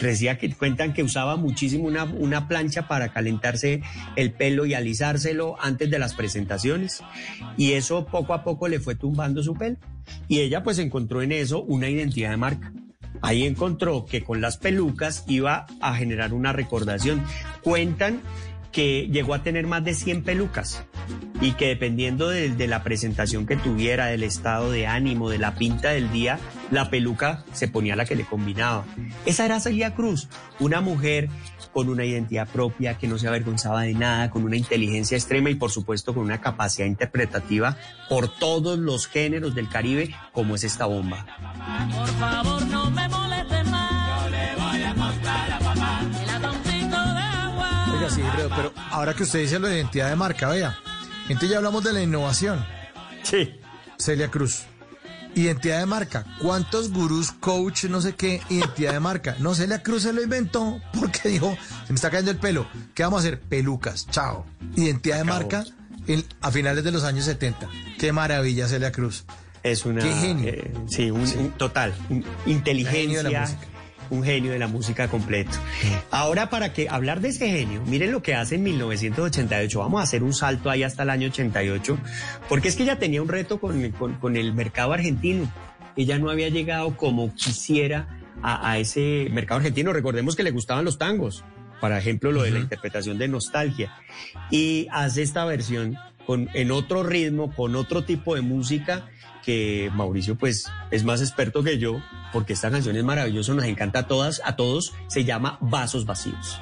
Decía 0.00 0.38
que 0.38 0.52
cuentan 0.52 0.92
que 0.92 1.02
usaba 1.02 1.36
muchísimo 1.36 1.84
una, 1.84 2.04
una 2.04 2.48
plancha 2.48 2.88
para 2.88 3.12
calentarse 3.12 3.82
el 4.16 4.32
pelo 4.32 4.66
y 4.66 4.74
alisárselo 4.74 5.56
antes 5.60 5.90
de 5.90 5.98
las 5.98 6.14
presentaciones. 6.14 7.02
Y 7.56 7.72
eso 7.72 8.06
poco 8.06 8.34
a 8.34 8.44
poco 8.44 8.68
le 8.68 8.80
fue 8.80 8.94
tumbando 8.94 9.42
su 9.42 9.54
pelo. 9.54 9.76
Y 10.28 10.40
ella 10.40 10.62
pues 10.62 10.78
encontró 10.78 11.22
en 11.22 11.32
eso 11.32 11.62
una 11.62 11.88
identidad 11.88 12.30
de 12.30 12.36
marca. 12.36 12.72
Ahí 13.22 13.44
encontró 13.44 14.04
que 14.04 14.22
con 14.22 14.40
las 14.40 14.58
pelucas 14.58 15.24
iba 15.28 15.66
a 15.80 15.94
generar 15.94 16.34
una 16.34 16.52
recordación. 16.52 17.22
Cuentan 17.62 18.20
que 18.74 19.08
llegó 19.10 19.34
a 19.34 19.42
tener 19.42 19.66
más 19.68 19.84
de 19.84 19.94
100 19.94 20.24
pelucas 20.24 20.84
y 21.40 21.52
que 21.52 21.68
dependiendo 21.68 22.28
de, 22.28 22.66
la 22.66 22.82
presentación 22.82 23.46
que 23.46 23.56
tuviera, 23.56 24.06
del 24.06 24.24
estado 24.24 24.70
de 24.70 24.86
ánimo, 24.86 25.30
de 25.30 25.38
la 25.38 25.54
pinta 25.54 25.90
del 25.90 26.10
día, 26.10 26.38
la 26.70 26.90
peluca 26.90 27.44
se 27.52 27.68
ponía 27.68 27.94
la 27.96 28.04
que 28.04 28.16
le 28.16 28.24
combinaba. 28.24 28.84
Esa 29.26 29.44
era 29.44 29.60
Celia 29.60 29.94
Cruz, 29.94 30.28
una 30.58 30.80
mujer 30.80 31.28
con 31.72 31.88
una 31.88 32.04
identidad 32.04 32.48
propia, 32.48 32.98
que 32.98 33.06
no 33.06 33.18
se 33.18 33.28
avergonzaba 33.28 33.82
de 33.82 33.94
nada, 33.94 34.30
con 34.30 34.44
una 34.44 34.56
inteligencia 34.56 35.16
extrema 35.16 35.50
y 35.50 35.54
por 35.54 35.70
supuesto 35.70 36.14
con 36.14 36.24
una 36.24 36.40
capacidad 36.40 36.86
interpretativa 36.86 37.76
por 38.08 38.28
todos 38.38 38.78
los 38.78 39.06
géneros 39.06 39.54
del 39.54 39.68
Caribe, 39.68 40.14
como 40.32 40.54
es 40.54 40.64
esta 40.64 40.86
bomba. 40.86 41.26
Por 41.96 42.08
favor, 42.08 42.53
pero, 48.56 48.72
ahora 48.90 49.14
que 49.14 49.22
usted 49.24 49.40
dice 49.40 49.58
lo 49.58 49.68
de 49.68 49.76
identidad 49.76 50.08
de 50.10 50.16
marca, 50.16 50.48
vea. 50.48 50.76
Entonces 51.24 51.50
ya 51.50 51.56
hablamos 51.58 51.82
de 51.84 51.92
la 51.92 52.02
innovación. 52.02 52.64
Sí. 53.22 53.54
Celia 53.98 54.30
Cruz. 54.30 54.62
Identidad 55.36 55.80
de 55.80 55.86
marca. 55.86 56.24
¿Cuántos 56.40 56.92
gurús, 56.92 57.32
coach, 57.32 57.84
no 57.86 58.00
sé 58.00 58.14
qué, 58.14 58.40
identidad 58.50 58.92
de 58.92 59.00
marca? 59.00 59.34
No, 59.40 59.54
Celia 59.54 59.82
Cruz 59.82 60.02
se 60.02 60.12
lo 60.12 60.22
inventó 60.22 60.80
porque 60.98 61.28
dijo, 61.28 61.56
se 61.86 61.92
me 61.92 61.96
está 61.96 62.10
cayendo 62.10 62.30
el 62.30 62.36
pelo. 62.38 62.66
¿Qué 62.94 63.02
vamos 63.02 63.18
a 63.18 63.26
hacer? 63.26 63.40
Pelucas. 63.40 64.06
Chao. 64.10 64.46
Identidad 64.76 65.18
de 65.18 65.24
marca 65.24 65.64
en- 66.06 66.24
a 66.40 66.50
finales 66.52 66.84
de 66.84 66.92
los 66.92 67.02
años 67.04 67.24
70. 67.24 67.68
Qué 67.98 68.12
maravilla, 68.12 68.68
Celia 68.68 68.92
Cruz. 68.92 69.24
Es 69.64 69.84
una. 69.86 70.02
Qué 70.02 70.12
genio. 70.12 70.50
eh, 70.50 70.72
sí, 70.88 71.10
un, 71.10 71.22
un 71.22 71.50
total. 71.52 71.94
un- 72.10 72.22
Genio 72.22 72.34
de 72.44 72.50
inteligencia. 72.52 73.22
la 73.24 73.40
música. 73.40 73.66
Un 74.10 74.22
genio 74.22 74.52
de 74.52 74.58
la 74.58 74.68
música 74.68 75.08
completo. 75.08 75.52
Ahora, 76.10 76.50
para 76.50 76.72
que 76.72 76.88
hablar 76.88 77.20
de 77.20 77.28
ese 77.28 77.48
genio, 77.48 77.82
miren 77.86 78.12
lo 78.12 78.22
que 78.22 78.34
hace 78.34 78.56
en 78.56 78.62
1988. 78.64 79.78
Vamos 79.78 80.00
a 80.00 80.04
hacer 80.04 80.22
un 80.22 80.32
salto 80.34 80.70
ahí 80.70 80.82
hasta 80.82 81.02
el 81.04 81.10
año 81.10 81.28
88, 81.28 81.98
porque 82.48 82.68
es 82.68 82.76
que 82.76 82.82
ella 82.84 82.98
tenía 82.98 83.22
un 83.22 83.28
reto 83.28 83.58
con, 83.60 83.90
con- 83.92 84.14
con 84.14 84.36
el 84.36 84.52
mercado 84.54 84.92
argentino. 84.92 85.50
Ella 85.96 86.18
no 86.18 86.30
había 86.30 86.48
llegado 86.48 86.96
como 86.96 87.32
quisiera 87.34 88.08
a, 88.42 88.70
a 88.72 88.78
ese 88.78 89.28
mercado 89.30 89.58
argentino. 89.58 89.92
Recordemos 89.92 90.36
que 90.36 90.42
le 90.42 90.50
gustaban 90.50 90.84
los 90.84 90.98
tangos, 90.98 91.44
por 91.80 91.92
ejemplo, 91.92 92.32
lo 92.32 92.42
de 92.42 92.50
la 92.50 92.58
interpretación 92.60 93.16
de 93.18 93.28
nostalgia. 93.28 93.92
Y 94.50 94.86
hace 94.90 95.22
esta 95.22 95.44
versión 95.44 95.96
con, 96.26 96.48
en 96.54 96.70
otro 96.70 97.02
ritmo, 97.02 97.54
con 97.54 97.76
otro 97.76 98.04
tipo 98.04 98.34
de 98.34 98.40
música 98.40 99.08
que 99.44 99.90
Mauricio 99.94 100.36
pues 100.36 100.66
es 100.90 101.04
más 101.04 101.20
experto 101.20 101.62
que 101.62 101.78
yo 101.78 102.00
porque 102.32 102.54
esta 102.54 102.70
canción 102.70 102.96
es 102.96 103.04
maravillosa, 103.04 103.54
nos 103.54 103.66
encanta 103.66 104.00
a 104.00 104.06
todas, 104.06 104.40
a 104.44 104.56
todos, 104.56 104.92
se 105.06 105.24
llama 105.24 105.58
Vasos 105.60 106.06
Vacíos. 106.06 106.60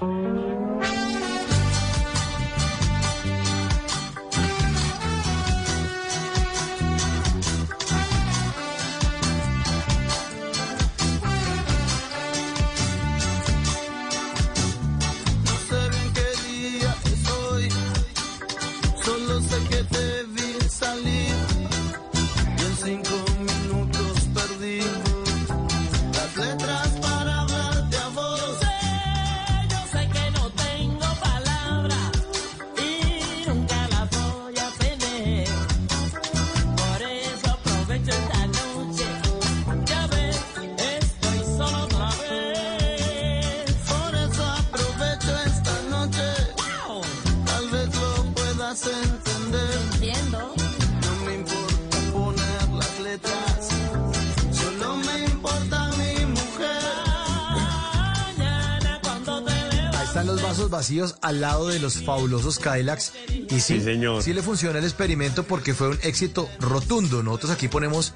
Al 61.33 61.41
lado 61.41 61.69
de 61.69 61.79
los 61.81 62.03
fabulosos 62.03 62.59
Cadillacs. 62.59 63.13
Y 63.29 63.61
sí, 63.61 63.61
Sí, 63.61 63.81
señor. 63.81 64.23
sí 64.23 64.33
le 64.33 64.43
funciona 64.43 64.79
el 64.79 64.85
experimento 64.85 65.43
porque 65.45 65.75
fue 65.75 65.89
un 65.89 65.99
éxito 66.03 66.49
rotundo. 66.61 67.23
Nosotros 67.23 67.51
aquí 67.53 67.69
ponemos 67.69 68.13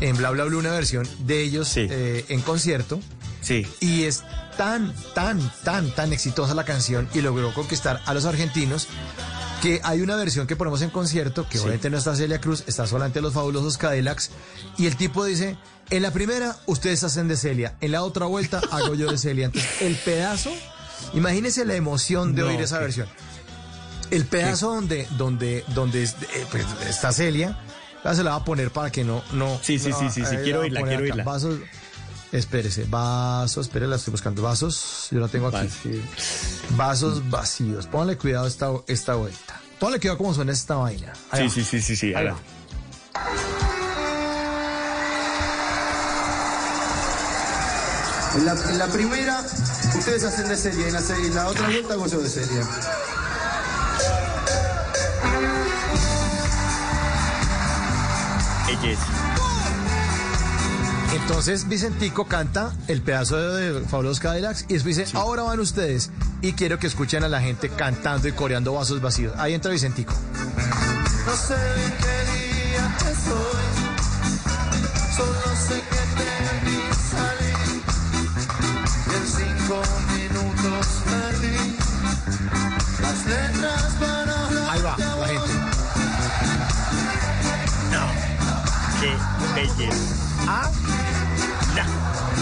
en 0.00 0.16
Bla 0.16 0.30
Bla 0.30 0.44
Bla 0.44 0.56
una 0.58 0.70
versión 0.72 1.08
de 1.20 1.42
ellos 1.42 1.68
Sí. 1.68 1.86
eh, 1.88 2.24
en 2.28 2.40
concierto. 2.42 3.00
Sí. 3.40 3.66
Y 3.80 4.04
es 4.04 4.22
tan, 4.56 4.94
tan, 5.14 5.38
tan, 5.64 5.90
tan 5.94 6.12
exitosa 6.12 6.54
la 6.54 6.64
canción 6.64 7.08
y 7.14 7.20
logró 7.20 7.52
conquistar 7.52 8.00
a 8.06 8.14
los 8.14 8.24
argentinos 8.24 8.88
que 9.60 9.80
hay 9.82 10.00
una 10.02 10.16
versión 10.16 10.46
que 10.46 10.56
ponemos 10.56 10.82
en 10.82 10.90
concierto, 10.90 11.46
que 11.48 11.58
obviamente 11.58 11.88
no 11.90 11.96
está 11.98 12.14
Celia 12.14 12.40
Cruz, 12.40 12.64
está 12.66 12.86
solamente 12.86 13.20
los 13.22 13.32
fabulosos 13.32 13.78
Cadillacs, 13.78 14.30
y 14.76 14.86
el 14.86 14.96
tipo 14.96 15.24
dice, 15.24 15.56
en 15.90 16.02
la 16.02 16.10
primera 16.10 16.56
ustedes 16.66 17.02
hacen 17.02 17.28
de 17.28 17.36
Celia, 17.36 17.74
en 17.80 17.92
la 17.92 18.02
otra 18.02 18.26
vuelta 18.26 18.60
hago 18.70 18.94
yo 18.94 19.10
de 19.10 19.16
Celia. 19.16 19.46
Entonces, 19.46 19.70
el 19.80 19.96
pedazo, 19.96 20.50
imagínense 21.12 21.64
la 21.64 21.74
emoción 21.74 22.34
de 22.34 22.42
No, 22.42 22.48
oír 22.48 22.60
esa 22.60 22.78
qué- 22.78 22.84
versión. 22.84 23.08
El 24.10 24.26
pedazo 24.26 24.74
donde, 24.74 25.06
donde, 25.16 25.64
donde 25.74 26.04
eh, 26.04 26.10
pues, 26.50 26.64
está 26.88 27.12
Celia, 27.12 27.58
ya 28.04 28.14
se 28.14 28.22
la 28.22 28.30
va 28.30 28.36
a 28.36 28.44
poner 28.44 28.70
para 28.70 28.90
que 28.92 29.02
no, 29.04 29.22
no. 29.32 29.58
Sí, 29.62 29.78
sí, 29.78 29.88
no, 29.88 29.98
sí, 29.98 30.06
sí, 30.10 30.24
sí, 30.24 30.36
ahí 30.36 30.42
quiero 30.44 30.58
a 30.58 30.62
oírla, 30.62 30.80
quiero 30.82 30.96
acá, 30.96 31.02
oírla. 31.04 31.24
Vasos, 31.24 31.58
espérese, 32.30 32.84
vasos, 32.84 33.66
espere, 33.66 33.86
la 33.88 33.96
estoy 33.96 34.12
buscando. 34.12 34.42
Vasos, 34.42 35.08
yo 35.10 35.18
la 35.20 35.28
tengo 35.28 35.48
aquí. 35.48 35.68
Vasos 36.76 37.28
vacíos. 37.30 37.86
Póngale 37.86 38.16
cuidado 38.18 38.46
esta, 38.46 38.70
esta 38.86 39.14
vuelta. 39.14 39.60
Póngale 39.80 39.98
cuidado 40.00 40.18
cómo 40.18 40.34
suena 40.34 40.52
esta 40.52 40.76
vaina. 40.76 41.12
Ahí 41.30 41.48
Sí, 41.50 41.60
va. 41.60 41.66
sí, 41.66 41.80
sí, 41.80 41.80
sí, 41.82 41.96
sí. 41.96 42.14
Ahí 42.14 42.26
va. 42.26 42.36
la, 48.44 48.52
en 48.70 48.78
la 48.78 48.86
primera, 48.88 49.42
ustedes 49.98 50.24
hacen 50.24 50.48
de 50.48 50.56
serie, 50.56 50.86
en 50.88 50.92
la, 50.94 51.00
se- 51.00 51.14
en 51.26 51.34
la 51.34 51.46
otra 51.48 51.66
vuelta 51.68 51.94
hago 51.94 52.06
yo 52.06 52.20
de 52.20 52.28
serie. 52.28 52.60
Entonces 61.14 61.68
Vicentico 61.68 62.26
canta 62.26 62.72
el 62.88 63.00
pedazo 63.02 63.36
de, 63.54 63.80
Fabulosos 63.86 64.20
Cadillacs 64.20 64.64
y 64.68 64.74
después 64.74 64.96
dice, 64.96 65.16
ahora 65.16 65.42
van 65.44 65.60
ustedes 65.60 66.10
y 66.42 66.52
quiero 66.52 66.78
que 66.78 66.86
escuchen 66.86 67.22
a 67.24 67.28
la 67.28 67.40
gente 67.40 67.68
cantando 67.70 68.28
y 68.28 68.32
coreando 68.32 68.72
vasos 68.74 69.00
vacíos. 69.00 69.32
Ahí 69.38 69.54
entra 69.54 69.70
Vicentico. 69.70 70.12
No 71.26 71.36
sé 71.36 71.54
qué 72.00 72.32
día 72.32 72.96
hoy, 73.32 73.64
solo 75.16 75.56
sé 75.68 75.74
que 75.88 76.22
te 76.22 76.23
Ahí 84.70 84.82
va, 84.82 84.96
la 84.98 85.26
gente. 85.26 85.54
No. 87.90 88.04
Qué 89.00 89.16
belleza. 89.54 90.14
¿Ah? 90.46 90.70
No. 91.74 92.33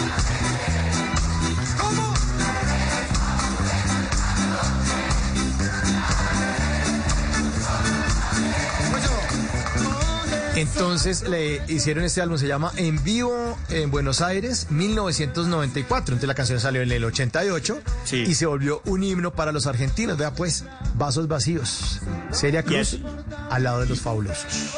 Entonces 10.55 11.29
le 11.29 11.63
hicieron 11.69 12.05
este 12.05 12.21
álbum, 12.21 12.37
se 12.37 12.47
llama 12.47 12.73
En 12.77 13.03
Vivo 13.03 13.57
en 13.71 13.91
Buenos 13.91 14.21
Aires, 14.21 14.67
1994. 14.71 16.15
Entonces 16.15 16.29
la 16.29 16.35
canción 16.35 16.61
salió 16.61 16.83
en 16.83 16.93
el 16.93 17.05
88 17.05 17.81
y 18.13 18.35
se 18.35 18.47
volvió 18.47 18.83
un 18.85 19.03
himno 19.03 19.33
para 19.33 19.53
los 19.53 19.67
argentinos. 19.67 20.19
Vea 20.19 20.35
pues, 20.35 20.65
vasos 20.95 21.27
vacíos. 21.27 22.01
Celia 22.33 22.63
Cruz 22.63 22.99
al 23.51 23.63
lado 23.63 23.81
de 23.81 23.87
los 23.87 24.01
fabulosos. 24.01 24.75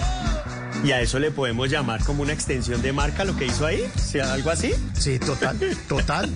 Y 0.84 0.92
a 0.92 1.00
eso 1.00 1.18
le 1.18 1.30
podemos 1.30 1.70
llamar 1.70 2.04
como 2.04 2.22
una 2.22 2.34
extensión 2.34 2.82
de 2.82 2.92
marca 2.92 3.24
lo 3.24 3.34
que 3.36 3.46
hizo 3.46 3.64
ahí, 3.64 3.90
¿sí, 3.96 4.20
algo 4.20 4.50
así. 4.50 4.74
Sí, 4.92 5.18
total, 5.18 5.58
total. 5.88 6.30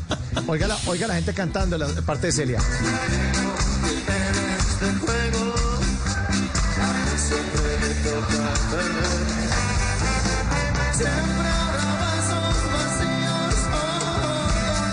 Oiga 0.47 0.67
la, 0.67 0.79
oiga 0.87 1.07
la 1.07 1.15
gente 1.15 1.35
cantando 1.35 1.77
la 1.77 1.87
parte 2.03 2.29
de 2.29 2.33
Celia. 2.33 2.59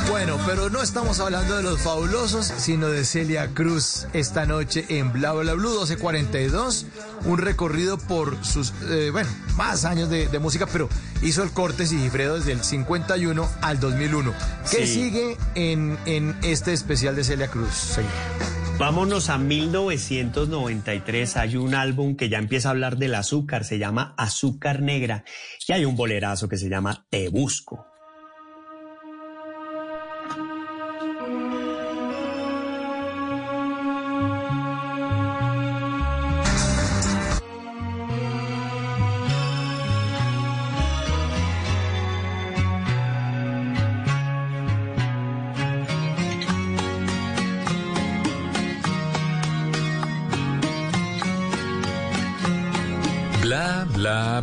Bueno, 0.09 0.37
pero 0.45 0.69
no 0.69 0.81
estamos 0.81 1.19
hablando 1.19 1.57
de 1.57 1.63
los 1.63 1.81
fabulosos, 1.81 2.51
sino 2.57 2.87
de 2.89 3.03
Celia 3.05 3.49
Cruz 3.53 4.05
esta 4.13 4.45
noche 4.45 4.85
en 4.89 5.11
Bla 5.11 5.33
Bla 5.33 5.53
Blue 5.53 5.69
1242. 5.71 6.85
Un 7.25 7.37
recorrido 7.39 7.97
por 7.97 8.43
sus, 8.45 8.71
eh, 8.89 9.09
bueno, 9.11 9.29
más 9.55 9.83
años 9.83 10.09
de, 10.09 10.27
de 10.27 10.39
música, 10.39 10.67
pero 10.67 10.87
hizo 11.21 11.43
el 11.43 11.51
corte 11.51 11.85
Sigifredo 11.85 12.35
desde 12.35 12.53
el 12.53 12.63
51 12.63 13.49
al 13.61 13.79
2001. 13.79 14.33
¿Qué 14.71 14.85
Sí. 14.85 14.93
sigue 14.93 15.37
en, 15.55 15.97
en 16.05 16.37
este 16.43 16.71
especial 16.73 17.15
de 17.15 17.23
Celia 17.23 17.47
Cruz? 17.49 17.73
señor? 17.73 18.11
Vámonos 18.77 19.29
a 19.29 19.37
1993. 19.37 21.37
Hay 21.37 21.55
un 21.55 21.75
álbum 21.75 22.17
que 22.17 22.27
ya 22.27 22.39
empieza 22.39 22.67
a 22.67 22.71
hablar 22.71 22.97
del 22.97 23.15
azúcar, 23.15 23.63
se 23.63 23.79
llama 23.79 24.13
Azúcar 24.17 24.81
Negra. 24.81 25.23
Y 25.65 25.71
hay 25.71 25.85
un 25.85 25.95
bolerazo 25.95 26.49
que 26.49 26.57
se 26.57 26.67
llama 26.67 27.05
Te 27.09 27.29
Busco. 27.29 27.87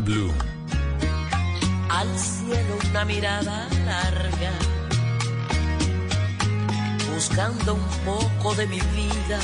Blue. 0.03 0.31
Al 1.89 2.17
cielo 2.17 2.77
una 2.89 3.05
mirada 3.05 3.67
larga, 3.85 4.51
buscando 7.13 7.75
un 7.75 7.87
poco 8.05 8.55
de 8.55 8.67
mi 8.67 8.79
vida. 8.79 9.39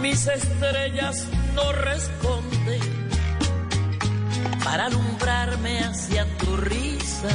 Mis 0.00 0.26
estrellas 0.26 1.26
no 1.54 1.72
responden 1.72 2.80
para 4.62 4.86
alumbrarme 4.86 5.80
hacia 5.80 6.26
tu 6.38 6.56
risa. 6.56 7.28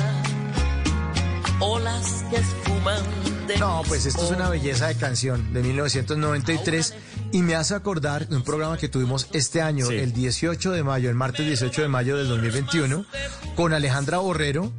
Olas 1.59 2.25
que 2.29 2.37
esfuman 2.37 3.47
de 3.47 3.57
No, 3.57 3.83
pues 3.87 4.05
esto 4.05 4.23
es 4.23 4.31
una 4.31 4.49
belleza 4.49 4.87
de 4.87 4.95
canción 4.95 5.53
de 5.53 5.61
1993 5.61 6.95
y 7.31 7.41
me 7.41 7.55
hace 7.55 7.75
acordar 7.75 8.27
de 8.27 8.35
un 8.35 8.43
programa 8.43 8.77
que 8.77 8.89
tuvimos 8.89 9.27
este 9.33 9.61
año, 9.61 9.89
el 9.89 10.13
18 10.13 10.71
de 10.71 10.83
mayo, 10.83 11.09
el 11.09 11.15
martes 11.15 11.45
18 11.45 11.83
de 11.83 11.87
mayo 11.87 12.17
del 12.17 12.27
2021, 12.27 13.05
con 13.55 13.73
Alejandra 13.73 14.17
Borrero, 14.17 14.71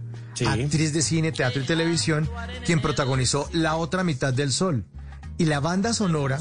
actriz 0.47 0.93
de 0.93 1.03
cine, 1.03 1.33
teatro 1.33 1.63
y 1.63 1.67
televisión, 1.67 2.29
quien 2.65 2.81
protagonizó 2.81 3.49
La 3.53 3.77
otra 3.77 4.05
mitad 4.05 4.33
del 4.33 4.53
sol. 4.53 4.85
Y 5.39 5.47
la 5.47 5.61
banda 5.61 5.95
sonora 5.95 6.41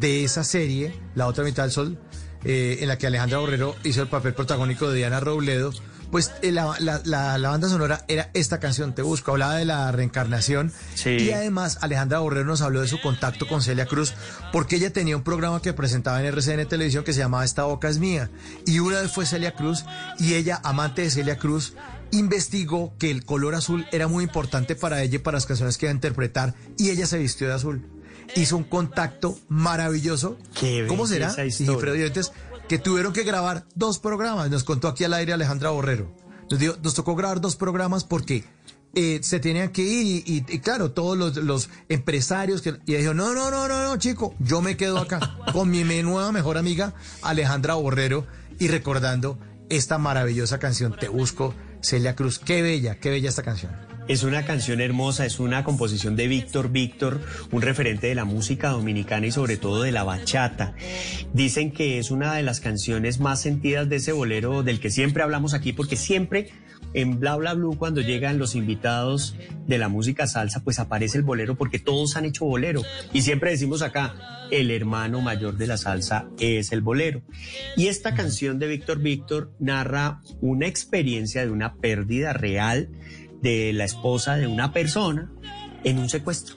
de 0.00 0.24
esa 0.24 0.42
serie, 0.44 0.94
La 1.14 1.26
otra 1.26 1.44
mitad 1.44 1.64
del 1.64 1.72
sol, 1.72 1.98
eh, 2.44 2.78
en 2.80 2.88
la 2.88 2.98
que 2.98 3.06
Alejandra 3.06 3.38
Borrero 3.38 3.76
hizo 3.84 4.02
el 4.02 4.08
papel 4.08 4.34
protagónico 4.34 4.90
de 4.90 4.96
Diana 4.96 5.20
Robledo, 5.20 5.72
pues 6.12 6.30
eh, 6.42 6.52
la, 6.52 6.76
la- 6.78 7.00
la- 7.04 7.36
la 7.38 7.48
banda 7.48 7.68
sonora 7.68 8.04
era 8.06 8.30
esta 8.34 8.60
canción, 8.60 8.94
Te 8.94 9.02
Busco, 9.02 9.32
hablaba 9.32 9.56
de 9.56 9.64
la 9.64 9.90
reencarnación. 9.90 10.70
Y 11.18 11.30
además 11.32 11.78
Alejandra 11.80 12.20
Borrero 12.20 12.44
nos 12.46 12.60
habló 12.60 12.80
de 12.82 12.86
su 12.86 13.00
contacto 13.00 13.48
con 13.48 13.62
Celia 13.62 13.86
Cruz, 13.86 14.14
porque 14.52 14.76
ella 14.76 14.92
tenía 14.92 15.16
un 15.16 15.24
programa 15.24 15.60
que 15.60 15.72
presentaba 15.72 16.20
en 16.20 16.26
RCN 16.26 16.68
Televisión 16.68 17.02
que 17.02 17.12
se 17.12 17.18
llamaba 17.18 17.44
Esta 17.44 17.64
Boca 17.64 17.88
es 17.88 17.98
Mía. 17.98 18.30
Y 18.66 18.78
una 18.78 19.00
vez 19.00 19.10
fue 19.10 19.26
Celia 19.26 19.54
Cruz 19.56 19.84
y 20.20 20.34
ella, 20.34 20.60
amante 20.62 21.02
de 21.02 21.10
Celia 21.10 21.38
Cruz, 21.38 21.72
investigó 22.12 22.94
que 22.98 23.10
el 23.10 23.24
color 23.24 23.54
azul 23.54 23.86
era 23.90 24.06
muy 24.06 24.22
importante 24.24 24.76
para 24.76 25.02
ella 25.02 25.16
y 25.16 25.18
para 25.18 25.36
las 25.38 25.46
canciones 25.46 25.78
que 25.78 25.86
iba 25.86 25.90
a 25.90 25.94
interpretar 25.94 26.54
y 26.78 26.90
ella 26.90 27.06
se 27.06 27.18
vistió 27.18 27.48
de 27.48 27.54
azul. 27.54 27.88
Hizo 28.36 28.56
un 28.56 28.64
contacto 28.64 29.38
maravilloso. 29.48 30.38
¿Cómo 30.88 31.06
será? 31.06 31.30
Sí, 31.50 31.64
y 31.64 32.51
que 32.68 32.78
tuvieron 32.78 33.12
que 33.12 33.22
grabar 33.24 33.64
dos 33.74 33.98
programas. 33.98 34.50
Nos 34.50 34.64
contó 34.64 34.88
aquí 34.88 35.04
al 35.04 35.14
aire 35.14 35.32
Alejandra 35.32 35.70
Borrero. 35.70 36.14
Nos, 36.50 36.58
dio- 36.60 36.76
nos 36.82 36.94
tocó 36.94 37.14
grabar 37.16 37.40
dos 37.40 37.56
programas 37.56 38.04
porque 38.04 38.44
eh, 38.94 39.20
se 39.22 39.40
tenían 39.40 39.70
que 39.70 39.82
ir 39.82 40.06
y, 40.26 40.32
y- 40.36 40.44
y 40.54 40.58
claro, 40.58 40.90
todos 40.92 41.16
los, 41.16 41.36
los 41.36 41.70
empresarios 41.88 42.60
que 42.62 42.78
y 42.86 42.94
dijo, 42.94 43.14
no, 43.14 43.32
no, 43.34 43.50
no, 43.50 43.68
no, 43.68 43.82
no, 43.84 43.96
chico, 43.96 44.34
yo 44.38 44.60
me 44.60 44.76
quedo 44.76 44.98
acá 44.98 45.36
con 45.52 45.70
mi 45.70 45.82
nueva 45.84 46.30
mejor 46.32 46.58
amiga 46.58 46.94
Alejandra 47.22 47.74
Borrero 47.74 48.26
y 48.58 48.68
recordando 48.68 49.38
esta 49.70 49.96
maravillosa 49.98 50.58
canción 50.58 50.94
Te 50.98 51.08
Busco, 51.08 51.54
Celia 51.82 52.14
Cruz. 52.14 52.38
Qué 52.38 52.60
bella, 52.60 52.98
qué 53.00 53.08
bella 53.10 53.30
esta 53.30 53.42
canción. 53.42 53.72
Es 54.12 54.24
una 54.24 54.44
canción 54.44 54.82
hermosa, 54.82 55.24
es 55.24 55.40
una 55.40 55.64
composición 55.64 56.16
de 56.16 56.28
Víctor 56.28 56.70
Víctor, 56.70 57.22
un 57.50 57.62
referente 57.62 58.08
de 58.08 58.14
la 58.14 58.26
música 58.26 58.68
dominicana 58.68 59.26
y 59.26 59.32
sobre 59.32 59.56
todo 59.56 59.84
de 59.84 59.90
la 59.90 60.04
bachata. 60.04 60.74
Dicen 61.32 61.72
que 61.72 61.98
es 61.98 62.10
una 62.10 62.34
de 62.34 62.42
las 62.42 62.60
canciones 62.60 63.20
más 63.20 63.40
sentidas 63.40 63.88
de 63.88 63.96
ese 63.96 64.12
bolero 64.12 64.62
del 64.62 64.80
que 64.80 64.90
siempre 64.90 65.22
hablamos 65.22 65.54
aquí, 65.54 65.72
porque 65.72 65.96
siempre 65.96 66.50
en 66.92 67.20
Bla 67.20 67.36
Bla 67.36 67.54
Blue 67.54 67.78
cuando 67.78 68.02
llegan 68.02 68.36
los 68.36 68.54
invitados 68.54 69.34
de 69.66 69.78
la 69.78 69.88
música 69.88 70.26
salsa, 70.26 70.62
pues 70.62 70.78
aparece 70.78 71.16
el 71.16 71.24
bolero 71.24 71.56
porque 71.56 71.78
todos 71.78 72.14
han 72.14 72.26
hecho 72.26 72.44
bolero. 72.44 72.82
Y 73.14 73.22
siempre 73.22 73.50
decimos 73.50 73.80
acá, 73.80 74.14
el 74.50 74.70
hermano 74.70 75.22
mayor 75.22 75.56
de 75.56 75.66
la 75.66 75.78
salsa 75.78 76.28
es 76.38 76.72
el 76.72 76.82
bolero. 76.82 77.22
Y 77.78 77.86
esta 77.86 78.14
canción 78.14 78.58
de 78.58 78.66
Víctor 78.66 78.98
Víctor 78.98 79.52
narra 79.58 80.20
una 80.42 80.66
experiencia 80.66 81.42
de 81.42 81.50
una 81.50 81.76
pérdida 81.76 82.34
real 82.34 82.90
de 83.42 83.72
la 83.72 83.84
esposa 83.84 84.36
de 84.36 84.46
una 84.46 84.72
persona 84.72 85.30
en 85.84 85.98
un 85.98 86.08
secuestro. 86.08 86.56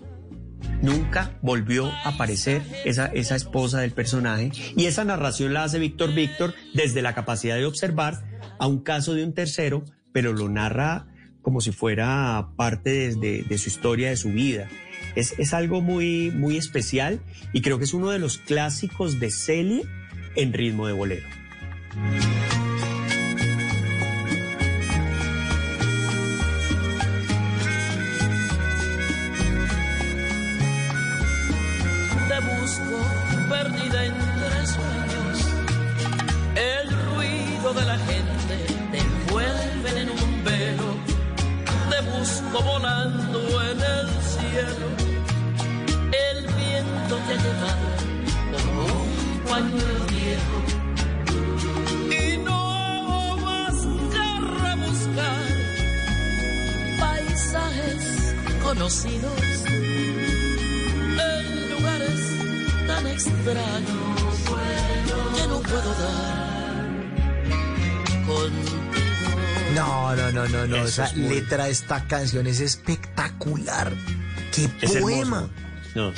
Nunca 0.82 1.38
volvió 1.42 1.88
a 1.88 2.10
aparecer 2.10 2.62
esa, 2.86 3.08
esa 3.08 3.36
esposa 3.36 3.80
del 3.82 3.92
personaje 3.92 4.52
y 4.76 4.86
esa 4.86 5.04
narración 5.04 5.54
la 5.54 5.64
hace 5.64 5.80
Víctor 5.80 6.14
Víctor 6.14 6.54
desde 6.74 7.02
la 7.02 7.14
capacidad 7.14 7.56
de 7.56 7.66
observar 7.66 8.24
a 8.60 8.68
un 8.68 8.80
caso 8.82 9.14
de 9.14 9.24
un 9.24 9.34
tercero, 9.34 9.84
pero 10.12 10.34
lo 10.34 10.50
narra 10.50 11.08
como 11.42 11.62
si 11.62 11.72
fuera 11.72 12.50
parte 12.56 13.16
de, 13.16 13.58
su 13.60 13.70
historia, 13.70 14.10
de 14.10 14.18
su 14.18 14.30
vida. 14.30 14.68
Es, 15.16 15.38
es 15.38 15.54
algo 15.54 15.82
muy, 15.82 16.32
muy 16.32 16.58
especial 16.58 17.20
y 17.54 17.62
creo 17.62 17.78
que 17.78 17.84
es 17.84 17.94
uno 17.94 18.10
de 18.10 18.18
los 18.18 18.40
clásicos 18.40 19.20
de 19.20 19.30
Celia 19.30 19.84
en 20.36 20.54
ritmo 20.54 20.88
de 20.88 20.94
bolero. 20.94 21.28
Busco 32.66 32.98
perdida 33.48 34.06
entre 34.06 34.66
sueños. 34.66 35.38
El 36.56 36.88
ruido 37.06 37.74
de 37.74 37.86
la 37.86 37.98
gente 37.98 38.56
te 38.92 38.98
envuelve 38.98 40.02
en 40.02 40.10
un 40.10 40.44
velo. 40.44 40.90
Te 41.92 42.00
busco 42.10 42.64
volando 42.64 43.40
en 43.70 43.80
el 43.96 44.08
cielo. 44.34 44.88
El 46.30 46.48
viento 46.56 47.16
te 47.26 47.34
ha 47.34 47.40
llevado 47.46 47.88
como 48.54 48.82
un 48.86 49.40
pañuelo 49.48 50.06
viejo. 50.18 50.58
Y 52.24 52.38
no 52.38 53.38
más 53.46 53.78
que 54.14 54.28
rebuscar 54.64 55.46
paisajes 57.00 58.04
conocidos 58.64 59.42
en 61.28 61.70
lugares 61.70 62.35
tan 62.96 63.08
extraños 63.08 64.40
que 65.36 65.48
no 65.48 65.60
puedo 65.62 65.94
dar 65.96 66.86
contigo. 68.26 68.82
No, 69.76 70.16
no, 70.16 70.32
no, 70.32 70.48
no, 70.48 70.68
no. 70.68 70.76
Eso 70.78 70.86
Esa 71.04 71.06
es 71.08 71.16
muy- 71.18 71.30
letra 71.36 71.66
de 71.66 71.72
esta 71.72 72.06
canción 72.08 72.48
es 72.48 72.60
espectacular. 72.62 73.92
¡Qué 74.54 74.70
Es 74.82 74.92
poema! 74.98 75.38
hermoso. 75.38 75.52
No, 75.96 76.10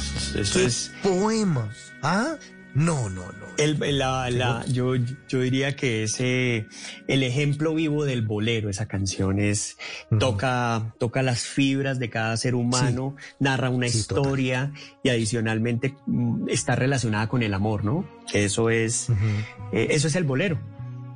eso 0.41 0.59
¡Qué 0.59 0.65
es... 0.65 0.91
poema! 1.03 1.69
¿Ah? 2.03 2.35
No, 2.73 3.09
no, 3.09 3.21
no. 3.23 3.47
El, 3.57 3.79
la, 3.97 4.29
la- 4.29 4.63
yo, 4.67 4.93
yo 5.27 5.41
diría 5.41 5.75
que 5.75 6.03
es 6.03 6.17
eh, 6.19 6.67
el 7.07 7.23
ejemplo 7.23 7.73
vivo 7.73 8.05
del 8.05 8.21
bolero, 8.21 8.69
esa 8.69 8.87
canción 8.87 9.39
es, 9.39 9.77
toca, 10.19 10.93
toca 10.99 11.23
las 11.23 11.41
fibras 11.47 11.97
de 11.97 12.09
cada 12.11 12.37
ser 12.37 12.53
humano, 12.53 13.15
narra 13.39 13.71
una 13.71 13.87
historia 13.87 14.71
y 15.03 15.09
adicionalmente 15.09 15.95
mm, 16.05 16.49
está 16.49 16.75
relacionada 16.75 17.27
con 17.29 17.41
el 17.41 17.55
amor, 17.55 17.83
¿no? 17.83 18.07
Que 18.31 18.45
eso 18.45 18.69
es, 18.69 19.09
eh, 19.71 19.87
eso 19.89 20.07
es 20.07 20.15
el 20.15 20.23
bolero. 20.25 20.59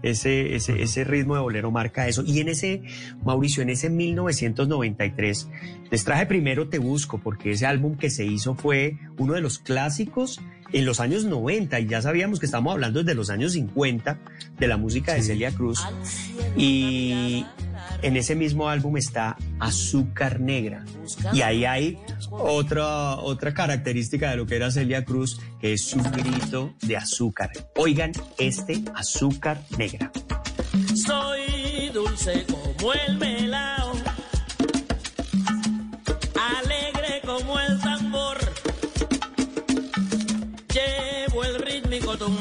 Ese, 0.03 0.55
ese, 0.55 0.81
ese 0.81 1.03
ritmo 1.03 1.35
de 1.35 1.41
bolero 1.41 1.69
marca 1.69 2.07
eso. 2.07 2.23
Y 2.25 2.39
en 2.39 2.49
ese, 2.49 2.81
Mauricio, 3.23 3.61
en 3.61 3.69
ese 3.69 3.91
1993, 3.91 5.47
les 5.91 6.03
traje 6.03 6.25
primero 6.25 6.69
Te 6.69 6.79
Busco, 6.79 7.19
porque 7.19 7.51
ese 7.51 7.67
álbum 7.67 7.97
que 7.97 8.09
se 8.09 8.25
hizo 8.25 8.55
fue 8.55 8.97
uno 9.19 9.33
de 9.33 9.41
los 9.41 9.59
clásicos 9.59 10.39
en 10.73 10.85
los 10.85 10.99
años 10.99 11.25
90, 11.25 11.79
y 11.79 11.87
ya 11.87 12.01
sabíamos 12.01 12.39
que 12.39 12.45
estamos 12.45 12.73
hablando 12.73 12.99
desde 12.99 13.15
los 13.15 13.29
años 13.29 13.53
50 13.53 14.19
de 14.59 14.67
la 14.67 14.77
música 14.77 15.13
de 15.13 15.21
Celia 15.21 15.51
Cruz. 15.51 15.81
Y 16.55 17.45
en 18.01 18.17
ese 18.17 18.35
mismo 18.35 18.69
álbum 18.69 18.97
está 18.97 19.37
Azúcar 19.59 20.39
Negra. 20.39 20.83
Y 21.33 21.41
ahí 21.41 21.65
hay 21.65 21.97
otra, 22.29 23.15
otra 23.17 23.53
característica 23.53 24.31
de 24.31 24.37
lo 24.37 24.45
que 24.45 24.55
era 24.55 24.71
Celia 24.71 25.05
Cruz, 25.05 25.39
que 25.59 25.73
es 25.73 25.85
su 25.85 25.99
grito 25.99 26.73
de 26.81 26.97
azúcar. 26.97 27.51
Oigan 27.75 28.11
este 28.37 28.83
Azúcar 28.95 29.61
Negra. 29.77 30.11
Soy 30.95 31.89
dulce 31.93 32.45
como 32.45 32.93
el 32.93 33.17
melao, 33.17 33.80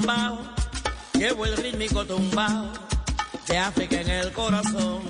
tumbao, 0.01 0.39
llevo 1.13 1.45
el 1.45 1.57
rítmico 1.57 2.05
tumbao 2.07 2.73
de 3.47 3.59
África 3.59 4.01
en 4.01 4.09
el 4.09 4.33
corazón. 4.33 5.03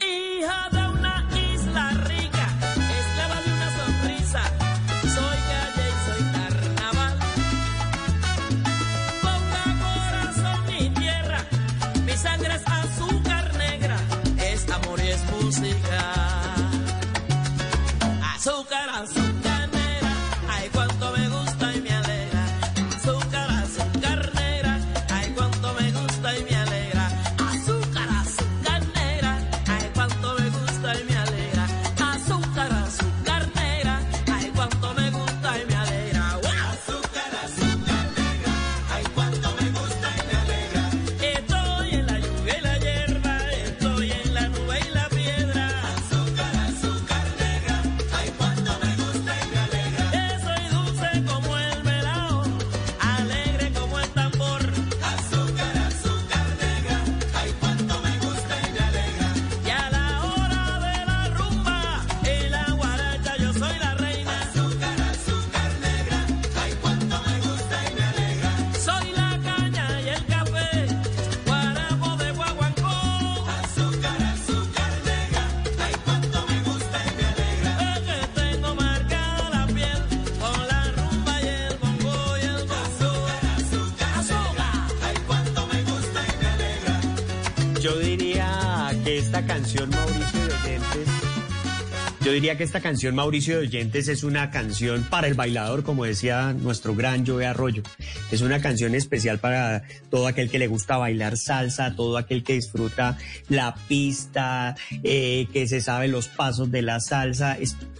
Hija 0.00 0.68
de 0.72 0.77
yo 92.28 92.34
diría 92.34 92.58
que 92.58 92.64
esta 92.64 92.82
canción, 92.82 93.14
Mauricio 93.14 93.58
de 93.58 93.66
Oyentes, 93.68 94.06
es 94.06 94.22
una 94.22 94.50
canción 94.50 95.02
para 95.04 95.28
el 95.28 95.32
bailador, 95.32 95.82
como 95.82 96.04
decía 96.04 96.52
nuestro 96.52 96.94
gran 96.94 97.26
Joe 97.26 97.46
Arroyo. 97.46 97.82
Es 98.30 98.42
una 98.42 98.60
canción 98.60 98.94
especial 98.94 99.38
para 99.38 99.84
todo 100.10 100.26
aquel 100.26 100.50
que 100.50 100.58
le 100.58 100.66
gusta 100.66 100.98
bailar 100.98 101.38
salsa, 101.38 101.96
todo 101.96 102.18
aquel 102.18 102.44
que 102.44 102.52
disfruta 102.52 103.16
la 103.48 103.74
pista, 103.88 104.76
eh, 105.02 105.48
que 105.54 105.66
se 105.66 105.80
sabe 105.80 106.08
los 106.08 106.28
pasos 106.28 106.70
de 106.70 106.82
la 106.82 107.00
salsa. 107.00 107.56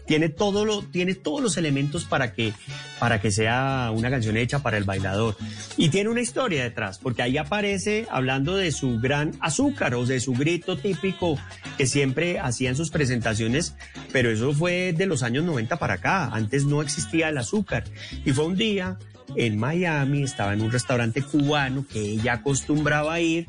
Tiene, 0.06 0.28
todo 0.28 0.66
lo, 0.66 0.82
tiene 0.82 1.14
todos 1.14 1.40
los 1.40 1.56
elementos 1.56 2.04
para 2.04 2.34
que, 2.34 2.52
para 2.98 3.20
que 3.20 3.30
sea 3.30 3.90
una 3.94 4.10
canción 4.10 4.36
hecha 4.36 4.58
para 4.60 4.76
el 4.76 4.84
bailador. 4.84 5.36
Y 5.76 5.88
tiene 5.90 6.10
una 6.10 6.20
historia 6.20 6.62
detrás, 6.62 6.98
porque 6.98 7.22
ahí 7.22 7.36
aparece 7.38 8.06
hablando 8.10 8.56
de 8.56 8.72
su 8.72 8.98
gran 8.98 9.32
azúcar 9.40 9.94
o 9.94 10.04
de 10.06 10.20
su 10.20 10.32
grito 10.32 10.76
típico 10.78 11.38
que 11.76 11.86
siempre 11.86 12.38
hacía 12.40 12.70
en 12.70 12.76
sus 12.76 12.90
presentaciones, 12.90 13.74
pero 14.12 14.30
eso 14.30 14.52
fue 14.52 14.92
de 14.96 15.06
los 15.06 15.22
años 15.22 15.44
90 15.44 15.76
para 15.78 15.94
acá. 15.94 16.26
Antes 16.32 16.64
no 16.64 16.82
existía 16.82 17.28
el 17.28 17.38
azúcar. 17.38 17.84
Y 18.24 18.32
fue 18.32 18.46
un 18.46 18.56
día 18.56 18.98
en 19.36 19.58
Miami, 19.58 20.22
estaba 20.22 20.54
en 20.54 20.62
un 20.62 20.70
restaurante 20.72 21.22
cubano 21.22 21.84
que 21.92 22.00
ella 22.00 22.32
acostumbraba 22.34 23.20
ir 23.20 23.46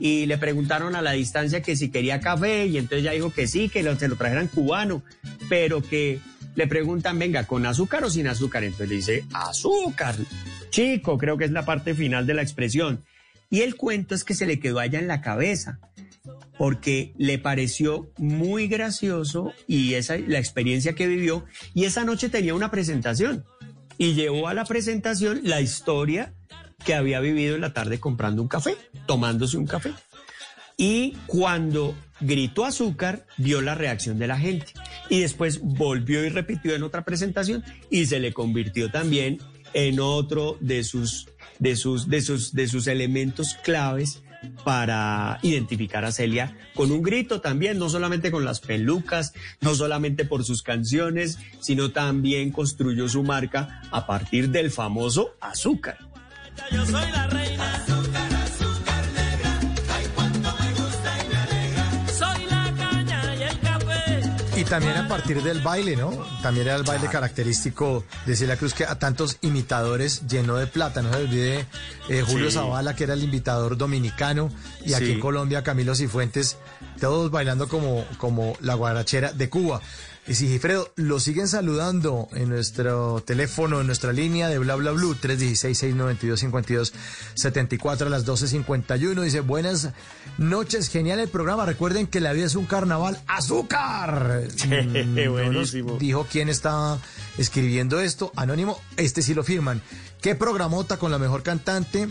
y 0.00 0.26
le 0.26 0.38
preguntaron 0.38 0.94
a 0.96 1.02
la 1.02 1.12
distancia 1.12 1.60
que 1.62 1.76
si 1.76 1.90
quería 1.90 2.20
café 2.20 2.66
y 2.66 2.76
entonces 2.78 3.00
ella 3.00 3.12
dijo 3.12 3.32
que 3.32 3.46
sí, 3.46 3.68
que 3.68 3.82
lo- 3.82 3.96
se 3.98 4.08
lo 4.08 4.16
trajeran 4.16 4.46
cubano, 4.48 5.02
pero 5.48 5.82
que 5.82 6.20
le 6.58 6.66
preguntan, 6.66 7.16
venga, 7.20 7.44
¿con 7.44 7.64
azúcar 7.66 8.02
o 8.02 8.10
sin 8.10 8.26
azúcar? 8.26 8.64
Entonces 8.64 8.88
le 8.88 8.96
dice, 8.96 9.24
azúcar, 9.32 10.16
chico, 10.70 11.16
creo 11.16 11.38
que 11.38 11.44
es 11.44 11.52
la 11.52 11.64
parte 11.64 11.94
final 11.94 12.26
de 12.26 12.34
la 12.34 12.42
expresión. 12.42 13.04
Y 13.48 13.60
el 13.60 13.76
cuento 13.76 14.16
es 14.16 14.24
que 14.24 14.34
se 14.34 14.44
le 14.44 14.58
quedó 14.58 14.80
allá 14.80 14.98
en 14.98 15.06
la 15.06 15.20
cabeza 15.20 15.78
porque 16.58 17.14
le 17.16 17.38
pareció 17.38 18.10
muy 18.16 18.66
gracioso 18.66 19.52
y 19.68 19.94
esa 19.94 20.16
la 20.18 20.40
experiencia 20.40 20.96
que 20.96 21.06
vivió 21.06 21.44
y 21.74 21.84
esa 21.84 22.02
noche 22.02 22.28
tenía 22.28 22.54
una 22.54 22.72
presentación 22.72 23.44
y 23.96 24.14
llevó 24.14 24.48
a 24.48 24.54
la 24.54 24.64
presentación 24.64 25.42
la 25.44 25.60
historia 25.60 26.34
que 26.84 26.94
había 26.94 27.20
vivido 27.20 27.54
en 27.54 27.60
la 27.60 27.72
tarde 27.72 28.00
comprando 28.00 28.42
un 28.42 28.48
café, 28.48 28.74
tomándose 29.06 29.56
un 29.58 29.66
café. 29.68 29.92
Y 30.76 31.16
cuando 31.28 31.94
gritó 32.20 32.64
azúcar, 32.64 33.26
vio 33.36 33.60
la 33.60 33.76
reacción 33.76 34.18
de 34.18 34.26
la 34.26 34.38
gente. 34.38 34.74
Y 35.08 35.20
después 35.20 35.60
volvió 35.60 36.24
y 36.24 36.28
repitió 36.28 36.74
en 36.74 36.82
otra 36.82 37.04
presentación 37.04 37.64
y 37.90 38.06
se 38.06 38.20
le 38.20 38.32
convirtió 38.32 38.90
también 38.90 39.38
en 39.74 40.00
otro 40.00 40.56
de 40.60 40.84
sus, 40.84 41.28
de 41.58 41.76
sus, 41.76 42.08
de 42.08 42.20
sus, 42.20 42.52
de 42.52 42.68
sus 42.68 42.86
elementos 42.86 43.54
claves 43.62 44.22
para 44.64 45.38
identificar 45.42 46.04
a 46.04 46.12
Celia 46.12 46.56
con 46.74 46.92
un 46.92 47.02
grito 47.02 47.40
también, 47.40 47.78
no 47.78 47.88
solamente 47.88 48.30
con 48.30 48.44
las 48.44 48.60
pelucas, 48.60 49.32
no 49.60 49.74
solamente 49.74 50.24
por 50.24 50.44
sus 50.44 50.62
canciones, 50.62 51.38
sino 51.60 51.90
también 51.90 52.52
construyó 52.52 53.08
su 53.08 53.22
marca 53.22 53.82
a 53.90 54.06
partir 54.06 54.50
del 54.50 54.70
famoso 54.70 55.34
azúcar. 55.40 55.98
Yo 56.70 56.84
soy 56.86 57.10
la 57.12 57.26
reina. 57.28 57.74
Azúcar, 57.74 58.17
Y 64.58 64.64
también 64.64 64.96
a 64.96 65.06
partir 65.06 65.40
del 65.40 65.60
baile, 65.60 65.94
¿no? 65.94 66.10
También 66.42 66.66
era 66.66 66.74
el 66.76 66.82
baile 66.82 67.06
característico 67.08 68.04
de 68.26 68.34
Celia 68.34 68.56
Cruz 68.56 68.74
que 68.74 68.84
a 68.84 68.98
tantos 68.98 69.38
imitadores 69.40 70.26
llenó 70.26 70.56
de 70.56 70.66
plata. 70.66 71.00
No 71.00 71.12
se 71.12 71.18
olvide 71.22 71.66
eh, 72.08 72.24
Julio 72.26 72.50
Sí. 72.50 72.54
Zavala, 72.56 72.96
que 72.96 73.04
era 73.04 73.14
el 73.14 73.22
imitador 73.22 73.76
dominicano, 73.76 74.50
y 74.84 74.94
aquí 74.94 75.12
en 75.12 75.20
Colombia 75.20 75.62
Camilo 75.62 75.94
Cifuentes, 75.94 76.56
todos 77.00 77.30
bailando 77.30 77.68
como, 77.68 78.04
como 78.16 78.56
la 78.60 78.74
guarachera 78.74 79.32
de 79.32 79.48
Cuba. 79.48 79.80
Y 80.28 80.34
Sigifredo, 80.34 80.92
lo 80.96 81.20
siguen 81.20 81.48
saludando 81.48 82.28
en 82.34 82.50
nuestro 82.50 83.22
teléfono, 83.24 83.80
en 83.80 83.86
nuestra 83.86 84.12
línea 84.12 84.50
de 84.50 84.58
bla 84.58 84.74
bla 84.74 84.90
blue, 84.90 85.14
316-692-5274 85.14 88.02
a 88.02 88.08
las 88.10 88.26
12.51. 88.26 89.22
Dice, 89.22 89.40
buenas 89.40 89.88
noches, 90.36 90.90
genial 90.90 91.18
el 91.18 91.30
programa. 91.30 91.64
Recuerden 91.64 92.06
que 92.06 92.20
la 92.20 92.34
vida 92.34 92.44
es 92.44 92.56
un 92.56 92.66
carnaval. 92.66 93.18
¡Azúcar! 93.26 94.42
Mm, 94.66 95.14
no 95.24 95.32
buenísimo. 95.32 95.96
dijo 95.98 96.26
quién 96.30 96.50
estaba 96.50 96.98
escribiendo 97.38 97.98
esto. 97.98 98.30
Anónimo, 98.36 98.78
este 98.98 99.22
sí 99.22 99.32
lo 99.32 99.42
firman. 99.42 99.80
¿Qué 100.20 100.34
programota 100.34 100.98
con 100.98 101.10
la 101.10 101.18
mejor 101.18 101.42
cantante? 101.42 102.06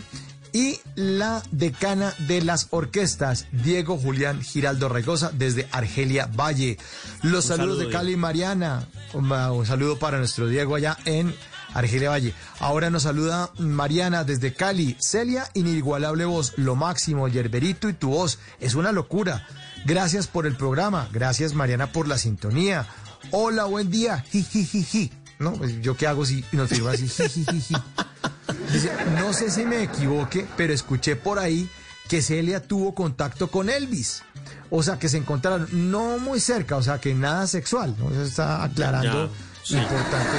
Y 0.52 0.80
la 0.94 1.42
decana 1.50 2.14
de 2.26 2.42
las 2.42 2.68
orquestas, 2.70 3.46
Diego 3.52 3.98
Julián 3.98 4.42
Giraldo 4.42 4.88
Regosa, 4.88 5.30
desde 5.32 5.68
Argelia 5.72 6.26
Valle. 6.26 6.78
Los 7.22 7.44
Un 7.44 7.56
saludos 7.56 7.78
saludo, 7.78 7.88
de. 7.88 7.90
Cali 7.90 8.16
Mariana. 8.16 8.88
Un, 9.14 9.30
un 9.30 9.66
saludo 9.66 9.98
para 9.98 10.18
nuestro 10.18 10.48
Diego 10.48 10.74
allá 10.74 10.96
en 11.04 11.34
Argelia 11.74 12.10
Valle. 12.10 12.34
Ahora 12.60 12.90
nos 12.90 13.04
saluda 13.04 13.50
Mariana 13.58 14.24
desde 14.24 14.52
Cali. 14.54 14.96
Celia, 15.00 15.48
inigualable 15.54 16.24
voz, 16.24 16.54
lo 16.56 16.74
máximo, 16.76 17.28
Yerberito 17.28 17.88
y 17.88 17.92
tu 17.92 18.10
voz. 18.10 18.38
Es 18.60 18.74
una 18.74 18.92
locura. 18.92 19.46
Gracias 19.84 20.26
por 20.26 20.46
el 20.46 20.56
programa. 20.56 21.08
Gracias, 21.12 21.54
Mariana, 21.54 21.92
por 21.92 22.08
la 22.08 22.18
sintonía. 22.18 22.86
Hola, 23.30 23.64
buen 23.64 23.90
día. 23.90 24.24
Jijijiji. 24.30 25.12
¿No? 25.38 25.52
Pues, 25.52 25.80
¿Yo 25.80 25.96
qué 25.96 26.06
hago 26.06 26.24
si 26.24 26.44
nos 26.52 26.68
firma 26.68 26.92
así? 26.92 27.08
Jijijiji. 27.08 27.74
Dice, 28.72 28.90
no 29.18 29.32
sé 29.32 29.50
si 29.50 29.64
me 29.64 29.82
equivoque, 29.82 30.46
pero 30.56 30.72
escuché 30.72 31.16
por 31.16 31.38
ahí 31.38 31.68
que 32.08 32.22
Celia 32.22 32.62
tuvo 32.62 32.94
contacto 32.94 33.50
con 33.50 33.68
Elvis. 33.68 34.22
O 34.70 34.82
sea, 34.82 34.98
que 34.98 35.08
se 35.08 35.16
encontraron 35.18 35.68
no 35.72 36.18
muy 36.18 36.40
cerca, 36.40 36.76
o 36.76 36.82
sea, 36.82 36.98
que 37.00 37.14
nada 37.14 37.46
sexual. 37.46 37.94
¿no? 37.98 38.10
Eso 38.10 38.22
está 38.22 38.62
aclarando 38.64 39.30
sí. 39.62 39.76
importante. 39.76 40.38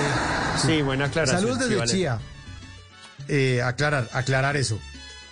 Sí, 0.66 0.82
buena 0.82 1.06
aclaración. 1.06 1.40
Saludos 1.42 1.60
desde 1.60 1.74
sí, 1.74 1.80
vale. 1.80 1.92
Chía. 1.92 2.20
Eh, 3.28 3.62
aclarar, 3.62 4.10
aclarar 4.14 4.58
eso. 4.58 4.80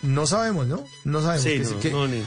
No 0.04 0.28
sabemos, 0.28 0.68
¿no? 0.68 0.84
No 1.04 1.22
sabemos. 1.22 1.44
Sí, 1.44 1.50
que- 1.60 1.64
no, 1.64 1.80
que- 1.80 1.92
no, 1.92 2.08
ni- 2.08 2.24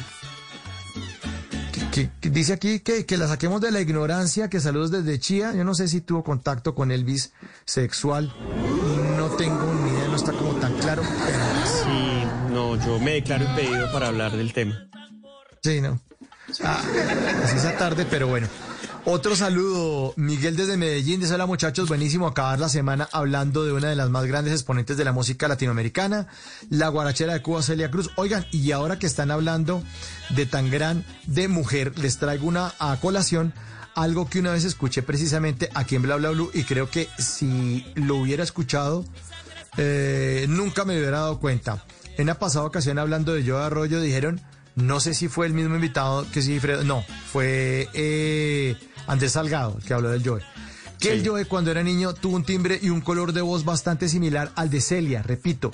que- 1.92 2.10
que 2.20 2.30
dice 2.30 2.52
aquí 2.52 2.80
que, 2.80 3.04
que 3.06 3.16
la 3.16 3.26
saquemos 3.28 3.60
de 3.60 3.70
la 3.72 3.80
ignorancia, 3.80 4.48
que 4.48 4.60
saludos 4.60 4.90
desde 4.90 5.18
Chía. 5.18 5.52
Yo 5.54 5.64
no 5.64 5.74
sé 5.74 5.88
si 5.88 6.00
tuvo 6.00 6.22
contacto 6.24 6.74
con 6.74 6.90
Elvis 6.90 7.32
sexual. 7.64 8.32
No 9.16 9.26
tengo 9.30 9.72
ni 9.84 9.89
está 10.20 10.32
como 10.32 10.52
tan 10.54 10.72
claro. 10.78 11.02
pero- 11.02 11.38
Sí, 11.84 12.52
no, 12.52 12.76
yo 12.84 12.98
me 13.00 13.12
declaro 13.12 13.44
impedido 13.44 13.90
para 13.92 14.08
hablar 14.08 14.32
del 14.36 14.52
tema. 14.52 14.86
Sí, 15.62 15.80
no. 15.80 16.00
Ah, 16.64 16.82
esa 17.54 17.76
tarde, 17.76 18.06
pero 18.08 18.26
bueno. 18.28 18.48
Otro 19.06 19.34
saludo, 19.34 20.12
Miguel 20.16 20.56
desde 20.56 20.76
Medellín, 20.76 21.20
dice 21.20 21.32
hola 21.32 21.46
muchachos, 21.46 21.88
buenísimo 21.88 22.26
acabar 22.26 22.58
la 22.58 22.68
semana 22.68 23.08
hablando 23.12 23.64
de 23.64 23.72
una 23.72 23.88
de 23.88 23.96
las 23.96 24.10
más 24.10 24.26
grandes 24.26 24.52
exponentes 24.52 24.98
de 24.98 25.04
la 25.06 25.12
música 25.12 25.48
latinoamericana, 25.48 26.26
la 26.68 26.88
guarachera 26.88 27.32
de 27.32 27.40
Cuba, 27.40 27.62
Celia 27.62 27.90
Cruz. 27.90 28.10
Oigan, 28.16 28.44
y 28.50 28.72
ahora 28.72 28.98
que 28.98 29.06
están 29.06 29.30
hablando 29.30 29.82
de 30.30 30.44
tan 30.44 30.70
gran 30.70 31.06
de 31.26 31.48
mujer, 31.48 31.98
les 31.98 32.18
traigo 32.18 32.46
una 32.46 32.74
a 32.78 32.94
colación, 33.00 33.54
algo 33.94 34.28
que 34.28 34.40
una 34.40 34.52
vez 34.52 34.64
escuché 34.66 35.02
precisamente 35.02 35.70
aquí 35.74 35.96
en 35.96 36.02
Bla 36.02 36.16
Bla 36.16 36.30
Blue 36.30 36.50
y 36.52 36.64
creo 36.64 36.90
que 36.90 37.08
si 37.18 37.86
lo 37.94 38.16
hubiera 38.16 38.42
escuchado, 38.44 39.06
eh, 39.76 40.46
nunca 40.48 40.84
me 40.84 40.98
hubiera 40.98 41.20
dado 41.20 41.40
cuenta. 41.40 41.84
En 42.16 42.26
la 42.26 42.38
pasada 42.38 42.66
ocasión 42.66 42.98
hablando 42.98 43.32
de 43.32 43.44
Joe 43.44 43.62
Arroyo 43.62 44.00
dijeron, 44.00 44.40
no 44.76 45.00
sé 45.00 45.14
si 45.14 45.28
fue 45.28 45.46
el 45.46 45.54
mismo 45.54 45.74
invitado 45.74 46.26
que 46.32 46.42
si 46.42 46.58
Fredo, 46.60 46.84
no, 46.84 47.04
fue 47.30 47.88
eh, 47.92 48.76
Andrés 49.06 49.32
Salgado 49.32 49.76
el 49.78 49.84
que 49.84 49.94
habló 49.94 50.10
del 50.10 50.26
Joe. 50.26 50.42
Que 50.98 51.12
el 51.12 51.26
Joe 51.26 51.46
cuando 51.46 51.70
era 51.70 51.82
niño 51.82 52.12
tuvo 52.12 52.36
un 52.36 52.44
timbre 52.44 52.78
y 52.80 52.90
un 52.90 53.00
color 53.00 53.32
de 53.32 53.40
voz 53.40 53.64
bastante 53.64 54.08
similar 54.08 54.52
al 54.54 54.68
de 54.68 54.82
Celia, 54.82 55.22
repito. 55.22 55.72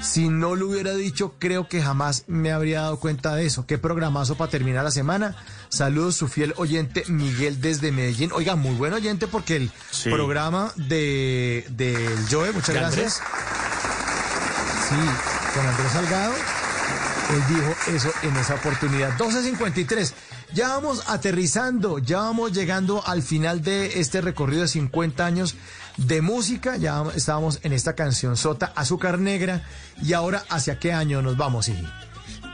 Si 0.00 0.28
no 0.28 0.54
lo 0.54 0.68
hubiera 0.68 0.94
dicho, 0.94 1.34
creo 1.38 1.68
que 1.68 1.82
jamás 1.82 2.24
me 2.28 2.52
habría 2.52 2.82
dado 2.82 3.00
cuenta 3.00 3.34
de 3.34 3.46
eso. 3.46 3.66
Qué 3.66 3.78
programazo 3.78 4.36
para 4.36 4.50
terminar 4.50 4.84
la 4.84 4.90
semana. 4.90 5.36
Saludos, 5.68 6.16
su 6.16 6.28
fiel 6.28 6.54
oyente 6.56 7.04
Miguel 7.08 7.60
desde 7.60 7.92
Medellín. 7.92 8.30
Oiga, 8.32 8.56
muy 8.56 8.74
buen 8.74 8.92
oyente 8.94 9.26
porque 9.26 9.56
el 9.56 9.70
Sí. 9.90 10.10
programa 10.10 10.72
de 10.76 11.64
del 11.70 12.26
Joe, 12.30 12.52
muchas 12.52 12.68
¿De 12.74 12.80
gracias. 12.80 13.20
Sí, 14.88 14.94
con 15.54 15.66
Andrés 15.66 15.92
Salgado. 15.92 16.34
Él 17.30 17.42
dijo 17.54 17.74
eso 17.96 18.10
en 18.22 18.36
esa 18.38 18.54
oportunidad. 18.54 19.16
12.53. 19.18 20.14
Ya 20.54 20.68
vamos 20.68 21.02
aterrizando, 21.08 21.98
ya 21.98 22.20
vamos 22.20 22.52
llegando 22.52 23.06
al 23.06 23.22
final 23.22 23.60
de 23.62 24.00
este 24.00 24.22
recorrido 24.22 24.62
de 24.62 24.68
50 24.68 25.26
años 25.26 25.54
de 25.98 26.22
música. 26.22 26.78
Ya 26.78 27.02
estábamos 27.14 27.60
en 27.64 27.74
esta 27.74 27.94
canción 27.94 28.38
Sota, 28.38 28.72
Azúcar 28.74 29.18
Negra. 29.18 29.62
Y 30.02 30.14
ahora, 30.14 30.42
¿hacia 30.48 30.78
qué 30.78 30.94
año 30.94 31.20
nos 31.20 31.36
vamos, 31.36 31.68
Iji? 31.68 31.86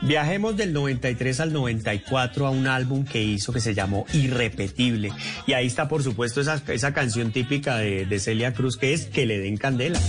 Viajemos 0.01 0.55
del 0.57 0.73
93 0.73 1.39
al 1.39 1.53
94 1.53 2.47
a 2.47 2.49
un 2.49 2.67
álbum 2.67 3.05
que 3.05 3.23
hizo 3.23 3.51
que 3.51 3.59
se 3.59 3.73
llamó 3.73 4.05
Irrepetible. 4.13 5.11
Y 5.47 5.53
ahí 5.53 5.67
está, 5.67 5.87
por 5.87 6.03
supuesto, 6.03 6.41
esa, 6.41 6.61
esa 6.67 6.93
canción 6.93 7.31
típica 7.31 7.77
de, 7.77 8.05
de 8.05 8.19
Celia 8.19 8.53
Cruz 8.53 8.77
que 8.77 8.93
es 8.93 9.05
Que 9.05 9.25
le 9.25 9.39
den 9.39 9.57
candela. 9.57 9.99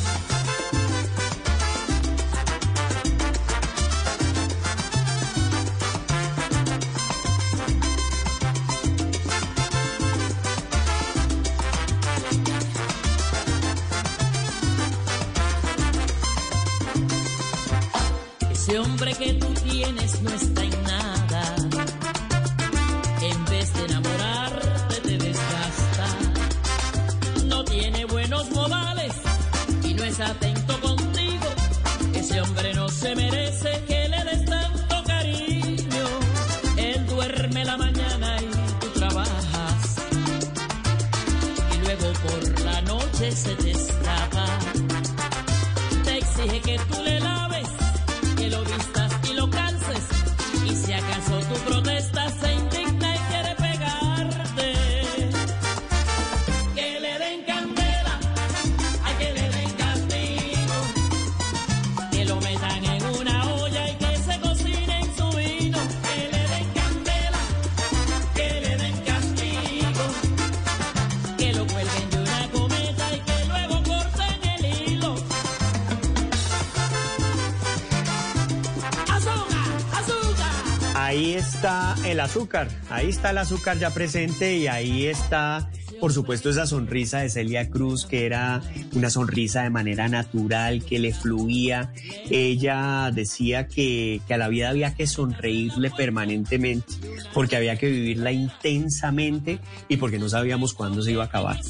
Ahí 83.06 83.10
está 83.10 83.30
el 83.30 83.38
azúcar 83.38 83.78
ya 83.78 83.90
presente 83.90 84.56
y 84.56 84.66
ahí 84.66 85.06
está, 85.06 85.70
por 86.00 86.12
supuesto, 86.12 86.50
esa 86.50 86.66
sonrisa 86.66 87.20
de 87.20 87.30
Celia 87.30 87.70
Cruz, 87.70 88.04
que 88.04 88.26
era 88.26 88.60
una 88.94 89.10
sonrisa 89.10 89.62
de 89.62 89.70
manera 89.70 90.08
natural, 90.08 90.84
que 90.84 90.98
le 90.98 91.14
fluía. 91.14 91.92
Ella 92.28 93.12
decía 93.14 93.68
que, 93.68 94.20
que 94.26 94.34
a 94.34 94.38
la 94.38 94.48
vida 94.48 94.70
había 94.70 94.96
que 94.96 95.06
sonreírle 95.06 95.92
permanentemente, 95.92 96.94
porque 97.32 97.54
había 97.54 97.76
que 97.76 97.88
vivirla 97.88 98.32
intensamente 98.32 99.60
y 99.88 99.98
porque 99.98 100.18
no 100.18 100.28
sabíamos 100.28 100.74
cuándo 100.74 101.00
se 101.00 101.12
iba 101.12 101.22
a 101.22 101.26
acabar. 101.26 101.60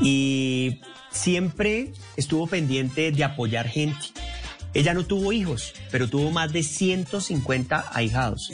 Y 0.00 0.80
siempre 1.10 1.90
estuvo 2.16 2.46
pendiente 2.46 3.10
de 3.10 3.24
apoyar 3.24 3.66
gente. 3.66 4.06
Ella 4.74 4.94
no 4.94 5.04
tuvo 5.04 5.32
hijos, 5.32 5.74
pero 5.90 6.08
tuvo 6.08 6.30
más 6.30 6.52
de 6.52 6.62
150 6.62 7.86
ahijados. 7.92 8.52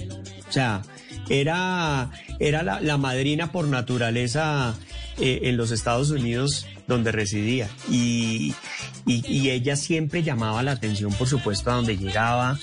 O 0.48 0.52
sea, 0.52 0.80
era, 1.28 2.10
era 2.38 2.62
la, 2.62 2.96
madrina 2.96 3.52
por 3.52 3.66
naturaleza 3.68 4.74
eh, 5.18 5.40
en 5.44 5.56
los 5.56 5.70
Estados 5.70 6.10
Unidos 6.10 6.66
donde 6.86 7.12
residía. 7.12 7.68
Y, 7.90 8.54
y- 9.06 9.24
y 9.26 9.50
ella 9.50 9.76
siempre 9.76 10.22
llamaba 10.22 10.62
la 10.62 10.72
atención, 10.72 11.12
por 11.14 11.28
supuesto, 11.28 11.70
a 11.70 11.74
donde 11.74 11.96
llegaba. 11.96 12.58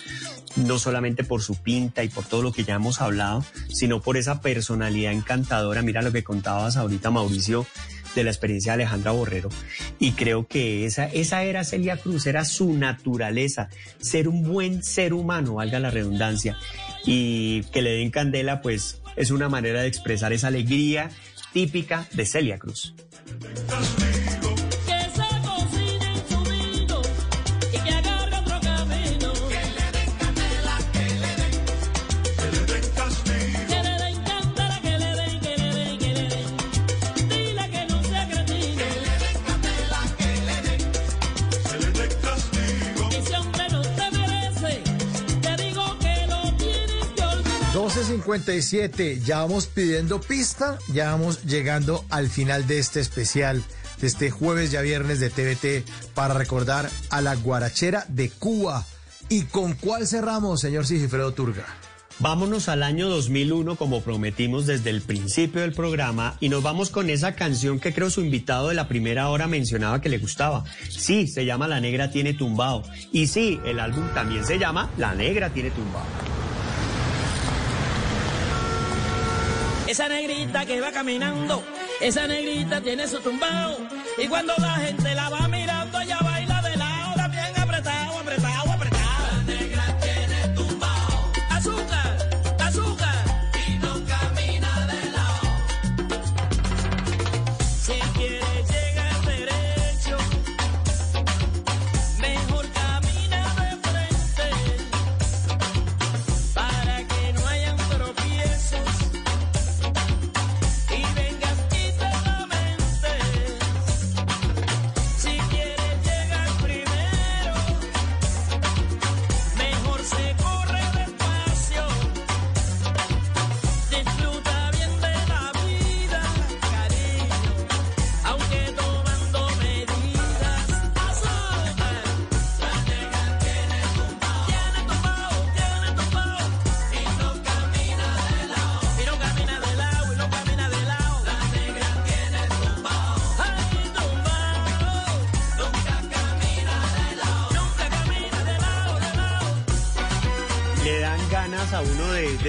no 0.58 0.78
solamente 0.80 1.24
por 1.24 1.42
su 1.42 1.56
pinta 1.56 2.04
y 2.04 2.10
por 2.10 2.26
todo 2.26 2.42
lo 2.42 2.52
que 2.52 2.66
ya 2.66 2.76
hemos 2.76 3.00
hablado, 3.00 3.46
sino 3.70 4.02
por 4.02 4.18
esa 4.18 4.42
personalidad 4.42 5.14
encantadora. 5.14 5.82
Mira 5.82 6.02
lo 6.02 6.12
que 6.12 6.26
contabas 6.26 6.76
ahorita, 6.76 7.10
Mauricio, 7.10 7.66
de 8.16 8.26
la 8.26 8.32
experiencia 8.32 8.74
de 8.74 8.84
Alejandra 8.84 9.12
Borrero. 9.12 9.48
Y 9.98 10.12
creo 10.12 10.46
que 10.46 10.86
esa, 10.86 11.06
esa 11.06 11.44
era 11.44 11.64
Celia 11.64 11.96
Cruz, 11.96 12.26
era 12.28 12.44
su 12.44 12.74
naturaleza, 12.74 13.70
ser 14.02 14.28
un 14.28 14.44
buen 14.44 14.84
ser 14.84 15.14
humano, 15.14 15.54
valga 15.56 15.80
la 15.80 15.90
redundancia. 15.90 16.58
Y 17.06 17.64
que 17.72 17.82
le 17.82 17.92
den 17.92 18.12
candela, 18.12 18.62
pues 18.62 19.02
es 19.16 19.32
una 19.32 19.50
manera 19.50 19.82
de 19.82 19.88
expresar 19.88 20.34
esa 20.34 20.48
alegría 20.48 21.10
típica 21.54 22.08
de 22.14 22.26
Celia 22.26 22.60
Cruz. 22.60 22.94
57. 48.22 49.22
Ya 49.26 49.40
vamos 49.40 49.66
pidiendo 49.68 50.22
pista, 50.22 50.78
ya 50.94 51.12
vamos 51.12 51.44
llegando 51.44 52.06
al 52.10 52.30
final 52.30 52.68
de 52.68 52.80
este 52.80 53.00
especial, 53.00 53.64
de 54.00 54.08
este 54.08 54.30
jueves 54.30 54.72
ya 54.72 54.82
viernes 54.82 55.20
de 55.20 55.30
TVT, 55.30 55.90
para 56.14 56.34
recordar 56.34 56.90
a 57.10 57.22
la 57.22 57.36
guarachera 57.36 58.06
de 58.08 58.30
Cuba. 58.30 58.86
¿Y 59.30 59.44
con 59.46 59.74
cuál 59.74 60.08
cerramos, 60.08 60.62
señor 60.62 60.86
Sigifredo 60.86 61.34
Turga? 61.34 61.66
Vámonos 62.20 62.70
al 62.70 62.84
año 62.84 63.10
2001 63.10 63.78
como 63.78 64.02
prometimos 64.02 64.68
desde 64.68 64.92
el 64.92 65.02
principio 65.02 65.62
del 65.62 65.74
programa 65.74 66.38
y 66.40 66.50
nos 66.50 66.62
vamos 66.62 66.92
con 66.92 67.10
esa 67.10 67.34
canción 67.34 67.80
que 67.80 67.94
creo 67.94 68.12
su 68.12 68.22
invitado 68.22 68.68
de 68.70 68.76
la 68.76 68.88
primera 68.88 69.30
hora 69.30 69.48
mencionaba 69.48 70.02
que 70.02 70.10
le 70.10 70.20
gustaba. 70.20 70.64
Sí, 70.88 71.28
se 71.28 71.46
llama 71.46 71.68
La 71.68 71.80
Negra 71.80 72.12
tiene 72.12 72.36
tumbao. 72.36 72.84
Y 73.12 73.26
sí, 73.26 73.60
el 73.66 73.80
álbum 73.80 74.08
también 74.14 74.46
se 74.46 74.60
llama 74.60 74.92
La 74.98 75.16
Negra 75.16 75.50
tiene 75.50 75.72
tumbao. 75.72 76.41
Esa 79.92 80.08
negrita 80.08 80.66
que 80.66 80.80
va 80.80 80.90
caminando, 80.90 81.62
esa 82.00 82.26
negrita 82.26 82.80
tiene 82.80 83.10
su 83.10 83.20
tumbao. 83.20 83.76
Y 84.18 84.26
cuando 84.30 84.54
la 84.58 84.76
gente 84.76 85.14
la 85.14 85.28
va 85.28 85.50
mirando, 85.50 85.61
ella 85.61 85.61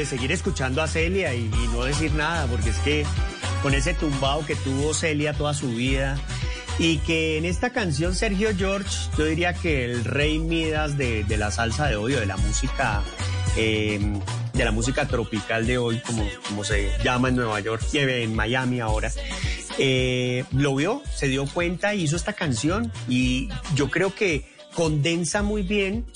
de, 0.02 0.06
seguir 0.06 0.32
escuchando 0.32 0.82
a 0.82 0.88
Celia 0.88 1.34
y, 1.34 1.44
y 1.44 1.68
no 1.72 1.84
decir 1.84 2.12
nada, 2.14 2.46
porque 2.46 2.70
es 2.70 2.78
que 2.78 3.04
con 3.62 3.74
ese 3.74 3.94
tumbao 3.94 4.44
que 4.44 4.56
tuvo 4.56 4.94
Celia 4.94 5.32
toda 5.32 5.54
su 5.54 5.68
vida 5.68 6.18
y 6.78 6.98
que 6.98 7.38
en 7.38 7.44
esta 7.44 7.70
canción 7.70 8.14
Sergio 8.14 8.50
George, 8.56 8.90
yo 9.16 9.24
diría 9.24 9.54
que 9.54 9.84
el 9.84 10.04
rey 10.04 10.38
Midas 10.38 10.96
de, 10.96 11.24
la 11.36 11.50
salsa 11.50 11.86
de 11.86 11.96
hoy 11.96 12.12
de 12.12 12.26
la 12.26 12.36
música 12.36 13.02
eh, 13.56 14.00
de 14.54 14.64
la 14.64 14.72
música 14.72 15.06
tropical 15.06 15.66
de 15.66 15.78
hoy, 15.78 16.00
como, 16.00 16.26
como 16.48 16.64
se 16.64 16.90
llama 17.02 17.28
en 17.28 17.36
Nueva 17.36 17.60
York 17.60 17.82
y 17.92 17.98
en 17.98 18.34
Miami 18.34 18.80
ahora, 18.80 19.10
eh, 19.78 20.44
lo 20.52 20.74
vio, 20.74 21.02
se 21.14 21.28
dio 21.28 21.46
cuenta 21.46 21.94
y 21.94 22.02
hizo 22.02 22.16
esta 22.16 22.32
canción 22.32 22.92
y 23.08 23.48
yo 23.74 23.90
creo 23.90 24.14
que 24.14 24.44
condensa 24.74 25.42
muy 25.42 25.62
bien 25.62 26.06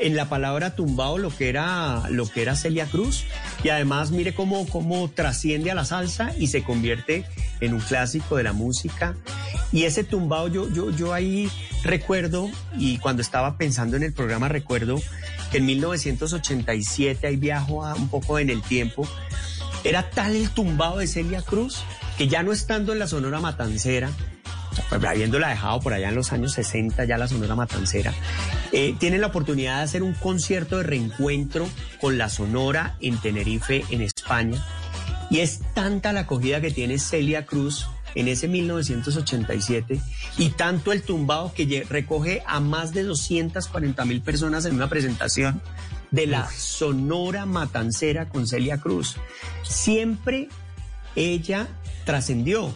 en 0.00 0.16
la 0.16 0.28
palabra 0.28 0.74
tumbao 0.74 1.18
lo 1.18 1.30
que 1.30 1.48
era 1.48 2.08
lo 2.10 2.26
que 2.26 2.42
era 2.42 2.56
Celia 2.56 2.86
Cruz. 2.86 3.24
Y 3.62 3.68
además 3.68 4.10
mire 4.10 4.34
cómo, 4.34 4.66
cómo 4.68 5.10
trasciende 5.10 5.70
a 5.70 5.74
la 5.74 5.84
salsa 5.84 6.32
y 6.38 6.48
se 6.48 6.62
convierte 6.62 7.24
en 7.60 7.74
un 7.74 7.80
clásico 7.80 8.36
de 8.36 8.42
la 8.42 8.52
música. 8.52 9.14
Y 9.72 9.84
ese 9.84 10.04
tumbao 10.04 10.48
yo, 10.48 10.68
yo, 10.70 10.90
yo 10.90 11.12
ahí 11.12 11.50
recuerdo 11.82 12.50
y 12.78 12.98
cuando 12.98 13.22
estaba 13.22 13.58
pensando 13.58 13.96
en 13.96 14.02
el 14.02 14.12
programa 14.12 14.48
recuerdo 14.48 15.00
que 15.50 15.58
en 15.58 15.66
1987 15.66 17.26
ahí 17.26 17.36
viajo 17.36 17.84
a 17.84 17.94
un 17.94 18.08
poco 18.08 18.38
en 18.38 18.50
el 18.50 18.62
tiempo 18.62 19.06
era 19.84 20.08
tal 20.10 20.34
el 20.34 20.50
tumbao 20.50 20.98
de 20.98 21.06
Celia 21.06 21.42
Cruz 21.42 21.82
que 22.16 22.28
ya 22.28 22.42
no 22.42 22.52
estando 22.52 22.92
en 22.92 22.98
la 22.98 23.06
Sonora 23.06 23.40
Matancera 23.40 24.10
habiéndola 24.90 25.48
dejado 25.48 25.80
por 25.80 25.92
allá 25.92 26.08
en 26.08 26.14
los 26.14 26.32
años 26.32 26.52
60, 26.52 27.04
ya 27.04 27.18
la 27.18 27.28
Sonora 27.28 27.54
Matancera, 27.54 28.12
eh, 28.72 28.94
tienen 28.98 29.20
la 29.20 29.28
oportunidad 29.28 29.78
de 29.78 29.82
hacer 29.82 30.02
un 30.02 30.14
concierto 30.14 30.78
de 30.78 30.84
reencuentro 30.84 31.68
con 32.00 32.18
la 32.18 32.28
Sonora 32.28 32.96
en 33.00 33.18
Tenerife, 33.18 33.84
en 33.90 34.00
España. 34.00 34.64
Y 35.30 35.40
es 35.40 35.60
tanta 35.74 36.12
la 36.12 36.20
acogida 36.20 36.60
que 36.60 36.70
tiene 36.70 36.98
Celia 36.98 37.46
Cruz 37.46 37.86
en 38.14 38.28
ese 38.28 38.48
1987 38.48 40.00
y 40.38 40.50
tanto 40.50 40.92
el 40.92 41.02
tumbao 41.02 41.52
que 41.52 41.84
recoge 41.88 42.42
a 42.46 42.60
más 42.60 42.92
de 42.92 43.02
240 43.02 44.04
mil 44.04 44.22
personas 44.22 44.64
en 44.64 44.74
una 44.74 44.88
presentación 44.88 45.60
de 46.10 46.26
la 46.26 46.48
Sonora 46.48 47.44
Matancera 47.46 48.28
con 48.28 48.46
Celia 48.46 48.78
Cruz. 48.78 49.16
Siempre 49.62 50.48
ella 51.16 51.66
trascendió, 52.04 52.72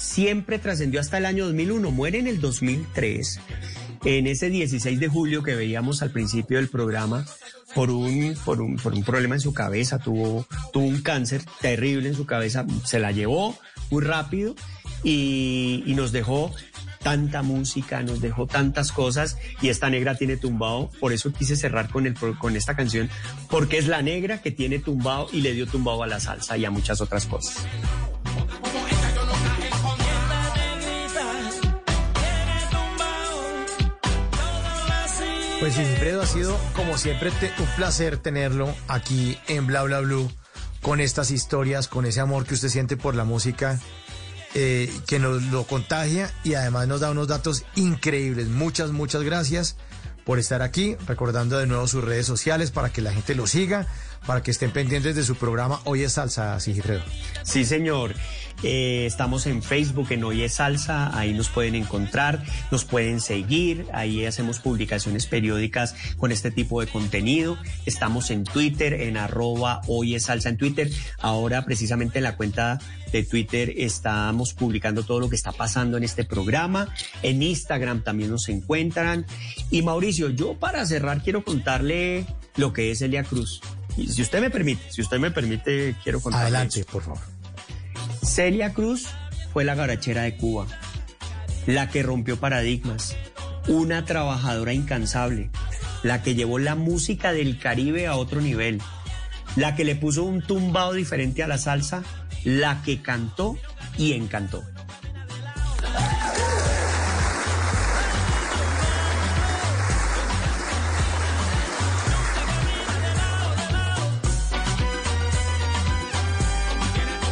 siempre 0.00 0.58
trascendió 0.58 0.98
hasta 0.98 1.18
el 1.18 1.26
año 1.26 1.44
2001, 1.46 1.90
muere 1.90 2.18
en 2.18 2.26
el 2.26 2.40
2003, 2.40 3.40
en 4.04 4.26
ese 4.26 4.48
16 4.48 4.98
de 4.98 5.08
julio 5.08 5.42
que 5.42 5.54
veíamos 5.54 6.02
al 6.02 6.10
principio 6.10 6.56
del 6.56 6.68
programa, 6.68 7.26
por 7.74 7.90
un, 7.90 8.34
por 8.44 8.60
un, 8.60 8.76
por 8.76 8.94
un 8.94 9.04
problema 9.04 9.34
en 9.34 9.40
su 9.40 9.52
cabeza, 9.52 9.98
tuvo, 9.98 10.46
tuvo 10.72 10.84
un 10.84 11.02
cáncer 11.02 11.42
terrible 11.60 12.08
en 12.08 12.14
su 12.16 12.26
cabeza, 12.26 12.66
se 12.84 12.98
la 12.98 13.12
llevó 13.12 13.56
muy 13.90 14.02
rápido 14.02 14.54
y, 15.04 15.84
nos 15.94 16.12
dejó 16.12 16.50
tanta 17.02 17.42
música, 17.42 18.02
nos 18.02 18.20
dejó 18.20 18.46
tantas 18.46 18.92
cosas 18.92 19.36
y 19.60 19.68
esta 19.68 19.90
negra 19.90 20.16
tiene 20.16 20.38
tumbao, 20.38 20.90
por 20.98 21.12
eso 21.12 21.32
quise 21.32 21.56
cerrar 21.56 21.90
con, 21.90 22.06
el, 22.06 22.14
con 22.14 22.56
esta 22.56 22.74
canción, 22.74 23.10
porque 23.50 23.78
es 23.78 23.86
la 23.86 24.00
negra 24.00 24.40
que 24.40 24.50
tiene 24.50 24.78
tumbao 24.78 25.28
y 25.30 25.42
le 25.42 25.52
dio 25.52 25.66
tumbao 25.66 26.02
a 26.02 26.06
la 26.06 26.20
salsa 26.20 26.56
y 26.56 26.64
a 26.64 26.70
muchas 26.70 27.00
otras 27.02 27.26
cosas. 27.26 27.66
Pues 35.60 35.74
Sigifredo 35.74 36.22
ha 36.22 36.26
sido, 36.26 36.58
como 36.74 36.96
siempre, 36.96 37.30
un 37.58 37.66
placer 37.76 38.16
tenerlo 38.16 38.74
aquí 38.88 39.36
en 39.46 39.66
Bla 39.66 39.82
Bla 39.82 40.00
Blue 40.00 40.32
con 40.80 41.00
estas 41.00 41.30
historias, 41.30 41.86
con 41.86 42.06
ese 42.06 42.20
amor 42.20 42.46
que 42.46 42.54
usted 42.54 42.70
siente 42.70 42.96
por 42.96 43.14
la 43.14 43.24
música, 43.24 43.78
eh, 44.54 44.90
que 45.06 45.18
nos 45.18 45.42
lo 45.44 45.64
contagia 45.64 46.32
y 46.44 46.54
además 46.54 46.88
nos 46.88 47.00
da 47.00 47.10
unos 47.10 47.28
datos 47.28 47.64
increíbles. 47.76 48.48
Muchas, 48.48 48.90
muchas 48.92 49.22
gracias 49.22 49.76
por 50.24 50.38
estar 50.38 50.62
aquí, 50.62 50.96
recordando 51.06 51.58
de 51.58 51.66
nuevo 51.66 51.86
sus 51.86 52.04
redes 52.04 52.24
sociales 52.24 52.70
para 52.70 52.90
que 52.90 53.02
la 53.02 53.12
gente 53.12 53.34
lo 53.34 53.46
siga, 53.46 53.86
para 54.26 54.42
que 54.42 54.52
estén 54.52 54.70
pendientes 54.70 55.14
de 55.14 55.24
su 55.24 55.34
programa 55.34 55.80
Hoy 55.84 56.04
es 56.04 56.12
Salsa, 56.12 56.58
Sigifredo. 56.58 57.02
Sí, 57.42 57.66
señor. 57.66 58.14
Eh, 58.62 59.06
estamos 59.06 59.46
en 59.46 59.62
Facebook, 59.62 60.08
en 60.10 60.24
Hoy 60.24 60.42
es 60.42 60.54
Salsa, 60.54 61.16
ahí 61.18 61.32
nos 61.32 61.48
pueden 61.48 61.74
encontrar, 61.74 62.44
nos 62.70 62.84
pueden 62.84 63.20
seguir, 63.20 63.86
ahí 63.92 64.26
hacemos 64.26 64.58
publicaciones 64.58 65.26
periódicas 65.26 65.94
con 66.18 66.32
este 66.32 66.50
tipo 66.50 66.80
de 66.80 66.86
contenido. 66.86 67.56
Estamos 67.86 68.30
en 68.30 68.44
Twitter, 68.44 68.94
en 68.94 69.16
arroba 69.16 69.80
Hoy 69.86 70.14
es 70.14 70.24
Salsa 70.24 70.50
en 70.50 70.56
Twitter. 70.56 70.90
Ahora, 71.20 71.64
precisamente 71.64 72.18
en 72.18 72.24
la 72.24 72.36
cuenta 72.36 72.78
de 73.12 73.24
Twitter, 73.24 73.72
estamos 73.76 74.52
publicando 74.52 75.02
todo 75.02 75.20
lo 75.20 75.28
que 75.30 75.36
está 75.36 75.52
pasando 75.52 75.96
en 75.96 76.04
este 76.04 76.24
programa. 76.24 76.88
En 77.22 77.42
Instagram 77.42 78.02
también 78.02 78.30
nos 78.30 78.48
encuentran. 78.48 79.26
Y 79.70 79.82
Mauricio, 79.82 80.30
yo 80.30 80.54
para 80.54 80.84
cerrar 80.86 81.22
quiero 81.22 81.44
contarle 81.44 82.26
lo 82.56 82.72
que 82.72 82.90
es 82.90 83.00
Elia 83.02 83.24
Cruz. 83.24 83.60
Y 83.96 84.08
si 84.08 84.22
usted 84.22 84.40
me 84.40 84.50
permite, 84.50 84.82
si 84.90 85.02
usted 85.02 85.18
me 85.18 85.30
permite, 85.30 85.96
quiero 86.02 86.20
contarle. 86.20 86.48
Adelante, 86.48 86.80
eso. 86.80 86.90
por 86.90 87.02
favor. 87.02 87.20
Celia 88.22 88.72
Cruz 88.72 89.06
fue 89.52 89.64
la 89.64 89.74
garachera 89.74 90.22
de 90.22 90.36
Cuba, 90.36 90.66
la 91.66 91.88
que 91.88 92.02
rompió 92.02 92.38
paradigmas, 92.38 93.16
una 93.68 94.04
trabajadora 94.04 94.72
incansable, 94.72 95.50
la 96.02 96.22
que 96.22 96.34
llevó 96.34 96.58
la 96.58 96.74
música 96.74 97.32
del 97.32 97.58
Caribe 97.58 98.06
a 98.06 98.16
otro 98.16 98.40
nivel, 98.40 98.80
la 99.56 99.74
que 99.74 99.84
le 99.84 99.96
puso 99.96 100.24
un 100.24 100.42
tumbado 100.42 100.92
diferente 100.92 101.42
a 101.42 101.48
la 101.48 101.58
salsa, 101.58 102.02
la 102.44 102.82
que 102.82 103.02
cantó 103.02 103.56
y 103.98 104.12
encantó. 104.12 104.64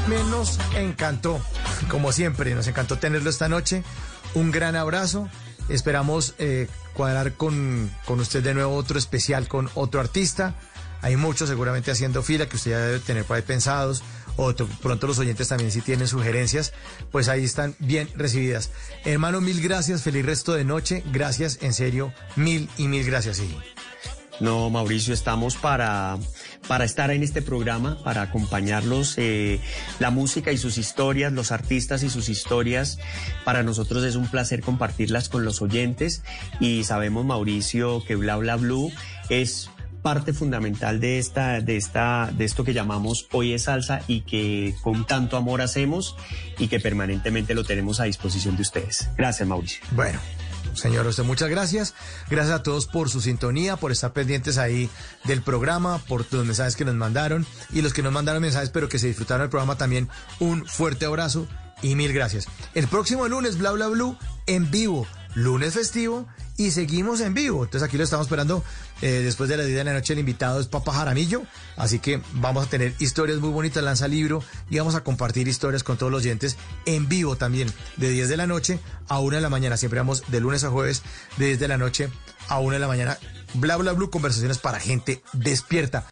Me 0.09 0.23
nos 0.25 0.59
encantó, 0.75 1.41
como 1.89 2.13
siempre, 2.13 2.55
nos 2.55 2.67
encantó 2.67 2.99
tenerlo 2.99 3.29
esta 3.31 3.49
noche. 3.49 3.83
Un 4.35 4.51
gran 4.51 4.77
abrazo. 4.77 5.29
Esperamos 5.69 6.35
eh, 6.39 6.69
cuadrar 6.95 7.35
con, 7.35 7.91
con 8.07 8.21
usted 8.21 8.43
de 8.43 8.55
nuevo 8.55 8.75
otro 8.75 8.99
especial 8.99 9.49
con 9.49 9.69
otro 9.75 10.01
artista. 10.01 10.55
Hay 11.03 11.17
muchos 11.17 11.49
seguramente 11.49 11.91
haciendo 11.91 12.23
fila 12.23 12.49
que 12.49 12.57
usted 12.57 12.71
ya 12.73 12.79
debe 12.79 12.99
tener 13.01 13.25
por 13.25 13.37
ahí 13.37 13.43
pensados. 13.43 14.03
O 14.37 14.55
to- 14.55 14.69
pronto 14.83 15.07
los 15.07 15.19
oyentes 15.19 15.49
también 15.49 15.71
si 15.73 15.81
tienen 15.81 16.07
sugerencias, 16.09 16.73
pues 17.11 17.29
ahí 17.29 17.45
están 17.45 17.75
bien 17.81 18.09
recibidas. 18.15 18.71
Hermano, 19.05 19.41
mil 19.41 19.61
gracias, 19.61 20.03
feliz 20.03 20.25
resto 20.25 20.55
de 20.55 20.65
noche. 20.65 21.03
Gracias, 21.13 21.59
en 21.61 21.75
serio, 21.75 22.13
mil 22.37 22.71
y 22.79 22.87
mil 22.89 23.05
gracias. 23.05 23.39
Sí. 23.39 23.57
No, 24.41 24.71
Mauricio, 24.71 25.13
estamos 25.13 25.57
para, 25.57 26.17
para 26.69 26.85
estar 26.85 27.11
en 27.11 27.23
este 27.23 27.43
programa, 27.43 27.99
para 28.05 28.23
acompañarlos. 28.23 29.15
eh, 29.17 29.61
la 29.99 30.11
música 30.11 30.53
y 30.53 30.59
sus 30.59 30.79
historias, 30.79 31.33
los 31.33 31.51
artistas 31.51 32.03
y 32.03 32.11
sus 32.11 32.29
historias, 32.29 32.99
para 33.45 33.63
nosotros 33.63 34.05
es 34.05 34.15
un 34.15 34.29
placer 34.29 34.61
compartirlas 34.61 35.29
con 35.29 35.45
los 35.45 35.63
oyentes. 35.63 36.23
Y 36.61 36.85
sabemos, 36.85 37.25
Mauricio, 37.25 38.05
que 38.05 38.15
Bla 38.15 38.37
Bla 38.37 38.57
Blue 38.57 38.93
es 39.31 39.71
parte 40.03 40.33
fundamental 40.33 41.01
de 41.01 41.19
esta, 41.19 41.61
de 41.61 41.77
esta, 41.77 42.31
de 42.33 42.45
esto 42.45 42.65
que 42.65 42.73
llamamos 42.73 43.27
Hoy 43.33 43.53
es 43.53 43.65
Salsa 43.65 44.03
y 44.07 44.21
que 44.21 44.75
con 44.83 45.07
tanto 45.07 45.37
amor 45.37 45.61
hacemos 45.61 46.17
y 46.59 46.69
que 46.69 46.81
permanentemente 46.81 47.55
lo 47.55 47.65
tenemos 47.65 48.01
a 48.01 48.05
disposición 48.05 48.57
de 48.57 48.63
ustedes. 48.63 49.11
Gracias, 49.17 49.49
Mauricio. 49.49 49.83
Bueno, 49.93 50.21
señor, 50.79 51.07
usted 51.07 51.25
muchas 51.25 51.49
gracias. 51.49 51.95
Gracias 52.31 52.55
a 52.55 52.63
todos 52.63 52.87
por 52.87 53.11
su 53.11 53.21
sintonía, 53.21 53.77
por 53.77 53.93
estar 53.93 54.13
pendientes 54.13 54.59
ahí 54.59 54.89
del 55.25 55.43
programa, 55.43 55.99
por 55.99 56.25
los 56.33 56.47
mensajes 56.47 56.77
que 56.77 56.85
nos 56.85 56.95
mandaron 56.95 57.47
y 57.73 57.83
los 57.83 57.93
que 57.93 58.03
nos 58.03 58.13
mandaron 58.13 58.43
mensajes, 58.43 58.71
pero 58.71 58.89
que 58.89 58.99
se 58.99 59.09
disfrutaron 59.09 59.43
del 59.43 59.51
programa 59.51 59.77
también. 59.77 60.09
Un 60.41 60.67
fuerte 60.67 61.07
abrazo 61.07 61.47
y 61.83 61.95
mil 61.95 62.13
gracias. 62.13 62.47
El 62.75 62.89
próximo 62.89 63.29
lunes, 63.29 63.59
bla, 63.59 63.73
bla, 63.73 63.89
blue, 63.89 64.17
en 64.47 64.71
vivo, 64.71 65.07
lunes 65.35 65.75
festivo 65.75 66.27
y 66.59 66.73
seguimos 66.73 67.21
en 67.23 67.33
vivo. 67.33 67.65
Entonces 67.65 67.89
aquí 67.89 67.97
lo 67.97 68.05
estamos 68.05 68.27
esperando 68.27 68.63
eh, 69.01 69.23
después 69.25 69.49
de 69.49 69.57
la 69.57 69.65
10 69.65 69.79
de 69.79 69.85
la 69.85 69.93
noche. 69.95 70.13
El 70.13 70.19
invitado 70.19 70.61
es 70.61 70.67
Papa 70.67 70.93
Jaramillo, 70.93 71.45
así 71.77 72.01
que 72.01 72.21
vamos 72.35 72.67
a 72.67 72.69
tener 72.69 72.93
historias 72.99 73.39
muy 73.39 73.51
bonitas, 73.51 73.83
lanza 73.83 74.09
libro 74.09 74.43
y 74.69 74.77
vamos 74.77 74.95
a 74.95 75.05
compartir 75.05 75.49
historias 75.49 75.85
con 75.85 75.97
todos 75.97 76.13
los 76.13 76.23
oyentes 76.23 76.59
en 76.85 77.09
vivo 77.09 77.37
también, 77.37 77.73
de 77.97 78.11
10 78.11 78.29
de 78.29 78.37
la 78.37 78.47
noche 78.47 78.81
a 79.09 79.21
1 79.21 79.37
de 79.37 79.41
la 79.41 79.49
mañana. 79.49 79.77
Siempre 79.79 80.01
vamos 80.01 80.25
de 80.27 80.41
lunes 80.41 80.65
a 80.65 80.71
jueves, 80.71 81.03
de 81.39 81.47
10 81.47 81.61
de 81.61 81.69
la 81.69 81.79
noche 81.79 82.11
a 82.49 82.59
1 82.59 82.73
de 82.73 82.79
la 82.79 82.89
mañana. 82.89 83.19
Bla, 83.55 83.77
bla, 83.77 83.93
blue, 83.93 84.11
conversaciones 84.11 84.59
para 84.59 84.81
gente 84.81 85.23
despierta. 85.33 86.05